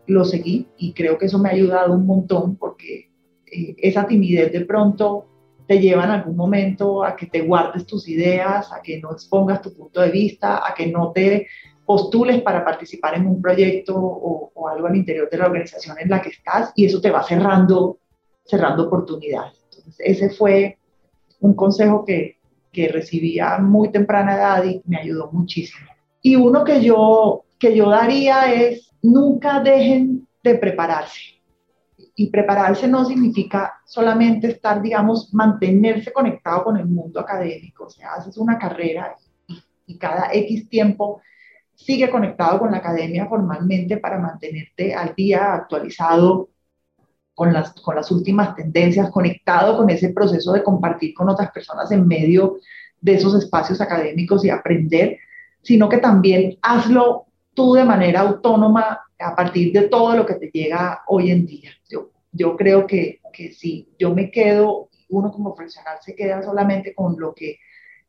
Lo 0.08 0.26
seguí 0.26 0.68
y 0.78 0.94
creo 0.94 1.18
que 1.18 1.26
eso 1.26 1.40
me 1.40 1.50
ha 1.50 1.54
ayudado 1.54 1.94
un 1.94 2.06
montón 2.06 2.56
porque 2.56 3.12
eh, 3.52 3.76
esa 3.78 4.08
timidez 4.08 4.52
de 4.52 4.62
pronto 4.62 5.26
te 5.68 5.80
lleva 5.80 6.06
en 6.06 6.12
algún 6.12 6.36
momento 6.36 7.04
a 7.04 7.16
que 7.16 7.28
te 7.28 7.42
guardes 7.42 7.86
tus 7.86 8.08
ideas, 8.08 8.72
a 8.74 8.82
que 8.82 9.00
no 9.00 9.12
expongas 9.12 9.62
tu 9.62 9.72
punto 9.74 10.02
de 10.02 10.10
vista, 10.10 10.68
a 10.68 10.74
que 10.74 10.88
no 10.88 11.12
te 11.12 11.48
postules 11.86 12.42
para 12.42 12.66
participar 12.66 13.16
en 13.16 13.28
un 13.28 13.42
proyecto 13.42 13.96
o, 13.96 14.52
o, 14.54 14.68
algo 14.68 14.88
al 14.88 14.96
interior 14.96 15.30
de 15.30 15.38
la 15.38 15.46
organización 15.46 15.98
en 16.00 16.10
la 16.10 16.22
que 16.22 16.30
estás 16.30 16.72
y 16.76 16.86
eso 16.86 17.02
te 17.02 17.12
va 17.12 17.24
cerrando, 17.24 18.00
cerrando 18.50 18.88
oportunidades. 18.88 19.54
Ese 20.00 20.30
fue 20.30 20.78
un 21.40 21.54
consejo 21.54 22.04
que, 22.04 22.38
que 22.72 22.88
recibí 22.88 23.40
a 23.40 23.60
muy 23.60 23.92
temprana 23.92 24.36
edad 24.36 24.64
y 24.64 24.82
me 24.86 24.98
ayudó 24.98 25.30
muchísimo. 25.32 25.88
Y 26.22 26.36
uno 26.36 26.64
que 26.64 26.82
yo, 26.82 27.46
que 27.58 27.76
yo 27.76 27.90
daría 27.90 28.54
es, 28.54 28.92
nunca 29.02 29.62
dejen 29.62 30.28
de 30.44 30.56
prepararse 30.56 31.40
y 32.20 32.30
prepararse 32.30 32.86
no 32.86 33.06
significa 33.06 33.76
solamente 33.86 34.48
estar, 34.48 34.82
digamos, 34.82 35.34
mantenerse 35.34 36.12
conectado 36.12 36.66
con 36.66 36.76
el 36.76 36.86
mundo 36.86 37.18
académico. 37.18 37.86
O 37.86 37.90
sea, 37.90 38.16
haces 38.16 38.38
una 38.38 38.58
carrera 38.58 39.16
y, 39.88 39.98
cada 39.98 40.30
X 40.34 40.68
tiempo 40.68 41.22
sigue 41.74 42.10
conectado 42.10 42.60
con 42.60 42.72
la 42.72 42.80
academia 42.80 43.26
formalmente 43.26 43.96
para 43.98 44.20
mantenerte 44.20 44.94
al 44.94 45.16
día, 45.16 45.54
actualizado 45.54 46.49
con 47.40 47.54
las, 47.54 47.72
con 47.72 47.96
las 47.96 48.12
últimas 48.12 48.54
tendencias, 48.54 49.10
conectado 49.12 49.78
con 49.78 49.90
ese 49.90 50.10
proceso 50.10 50.52
de 50.52 50.62
compartir 50.62 51.14
con 51.14 51.30
otras 51.30 51.50
personas 51.52 51.90
en 51.90 52.06
medio 52.06 52.58
de 53.00 53.14
esos 53.14 53.34
espacios 53.34 53.80
académicos 53.80 54.44
y 54.44 54.50
aprender, 54.50 55.20
sino 55.62 55.88
que 55.88 56.00
también 56.00 56.58
hazlo 56.62 57.28
tú 57.54 57.76
de 57.76 57.86
manera 57.86 58.20
autónoma 58.20 59.00
a 59.18 59.36
partir 59.38 59.72
de 59.72 59.84
todo 59.84 60.18
lo 60.18 60.26
que 60.26 60.34
te 60.34 60.52
llega 60.52 61.04
hoy 61.08 61.32
en 61.32 61.46
día. 61.46 61.72
Yo, 61.90 62.10
yo 62.34 62.58
creo 62.58 62.86
que, 62.86 63.22
que 63.32 63.54
si 63.54 63.88
yo 63.98 64.14
me 64.14 64.32
quedo, 64.32 64.90
uno 65.08 65.32
como 65.32 65.56
profesional 65.56 65.98
se 66.02 66.16
queda 66.16 66.44
solamente 66.44 66.94
con 66.94 67.18
lo 67.18 67.34
que, 67.34 67.60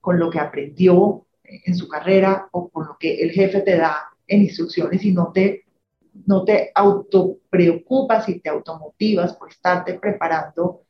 con 0.01 0.19
lo 0.19 0.29
que 0.29 0.41
aprendió 0.41 1.25
en 1.45 1.77
su 1.77 1.87
carrera 1.87 2.49
o 2.51 2.69
con 2.69 2.85
lo 2.85 2.97
que 2.99 3.23
el 3.23 3.31
jefe 3.31 3.61
te 3.61 3.77
da 3.77 4.09
en 4.27 4.43
instrucciones 4.43 5.05
y 5.05 5.13
no 5.13 5.31
te, 5.33 5.67
no 6.27 6.45
te 6.45 6.71
autopreocupas 6.75 8.29
y 8.29 8.41
te 8.41 8.49
automotivas 8.49 9.35
por 9.35 9.51
estarte 9.51 9.95
preparando 9.95 10.83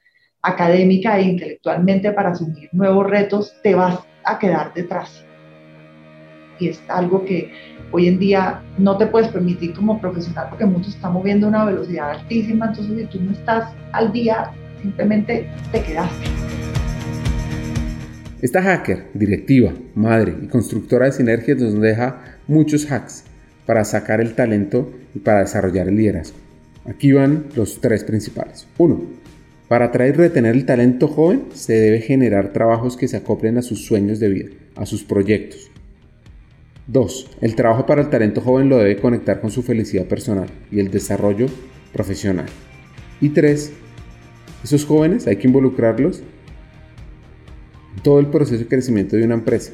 académica 0.43 1.19
e 1.19 1.23
intelectualmente 1.23 2.13
para 2.13 2.31
asumir 2.31 2.69
nuevos 2.73 3.09
retos, 3.09 3.55
te 3.63 3.75
vas 3.75 3.99
a 4.25 4.39
quedar 4.39 4.73
detrás. 4.75 5.25
Y 6.59 6.69
es 6.69 6.83
algo 6.89 7.25
que 7.25 7.53
hoy 7.93 8.09
en 8.09 8.19
día 8.19 8.63
no 8.79 8.97
te 8.97 9.07
puedes 9.07 9.29
permitir 9.29 9.75
como 9.75 10.01
profesional 10.01 10.47
porque 10.49 10.65
el 10.65 10.71
mundo 10.71 10.89
está 10.89 11.11
moviendo 11.11 11.47
a 11.47 11.51
una 11.51 11.65
velocidad 11.65 12.11
altísima, 12.11 12.67
entonces 12.67 12.99
si 12.99 13.07
tú 13.07 13.23
no 13.23 13.33
estás 13.33 13.73
al 13.93 14.13
día, 14.13 14.53
simplemente 14.83 15.51
te 15.73 15.83
quedaste. 15.83 16.27
Esta 18.41 18.63
hacker, 18.63 19.11
directiva, 19.13 19.73
madre 19.95 20.35
y 20.43 20.49
constructora 20.49 21.07
de 21.07 21.13
sinergias 21.13 21.59
nos 21.61 21.79
deja 21.79 22.39
muchos 22.47 22.91
hacks 22.91 23.30
para 23.67 23.85
sacar 23.85 24.21
el 24.21 24.35
talento 24.35 24.91
y 25.15 25.19
para 25.21 25.41
desarrollar 25.41 25.89
el 25.89 25.97
liderazgo. 25.97 26.37
Aquí 26.85 27.13
van 27.13 27.47
los 27.55 27.81
tres 27.81 28.05
principales. 28.05 28.67
Uno, 28.79 29.03
para 29.69 29.87
atraer 29.87 30.15
y 30.15 30.19
retener 30.19 30.57
el 30.57 30.67
talento 30.67 31.07
joven 31.07 31.45
se 31.55 31.75
debe 31.75 32.01
generar 32.01 32.53
trabajos 32.53 32.97
que 32.97 33.07
se 33.07 33.17
acoplen 33.17 33.59
a 33.59 33.63
sus 33.63 33.85
sueños 33.85 34.19
de 34.19 34.29
vida, 34.29 34.51
a 34.75 34.87
sus 34.87 35.05
proyectos, 35.05 35.71
2. 36.89 37.31
El 37.41 37.55
trabajo 37.55 37.87
para 37.87 38.03
el 38.03 38.11
talento 38.11 38.41
joven 38.41 38.69
lo 38.69 38.79
debe 38.79 38.97
conectar 38.97 39.41
con 39.41 39.51
su 39.51 39.63
felicidad 39.63 40.07
personal 40.07 40.49
y 40.73 40.81
el 40.81 40.91
desarrollo 40.91 41.47
profesional. 41.93 42.47
Y 43.21 43.29
3. 43.29 43.73
Esos 44.65 44.85
jóvenes 44.85 45.27
hay 45.27 45.37
que 45.37 45.47
involucrarlos 45.47 46.23
en 47.97 48.03
todo 48.03 48.19
el 48.19 48.27
proceso 48.27 48.59
de 48.59 48.67
crecimiento 48.67 49.17
de 49.17 49.25
una 49.25 49.35
empresa. 49.35 49.73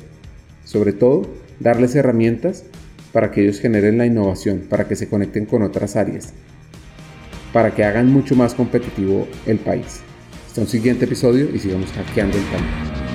Sobre 0.64 0.92
todo, 0.92 1.22
darles 1.58 1.94
herramientas 1.94 2.64
para 3.16 3.30
que 3.30 3.40
ellos 3.40 3.60
generen 3.60 3.96
la 3.96 4.04
innovación, 4.04 4.66
para 4.68 4.86
que 4.86 4.94
se 4.94 5.08
conecten 5.08 5.46
con 5.46 5.62
otras 5.62 5.96
áreas, 5.96 6.34
para 7.50 7.74
que 7.74 7.82
hagan 7.82 8.12
mucho 8.12 8.36
más 8.36 8.52
competitivo 8.52 9.26
el 9.46 9.56
país. 9.56 10.02
Hasta 10.46 10.60
un 10.60 10.66
siguiente 10.66 11.06
episodio 11.06 11.48
y 11.48 11.58
sigamos 11.58 11.90
hackeando 11.92 12.36
el 12.36 12.44
talento. 12.44 13.05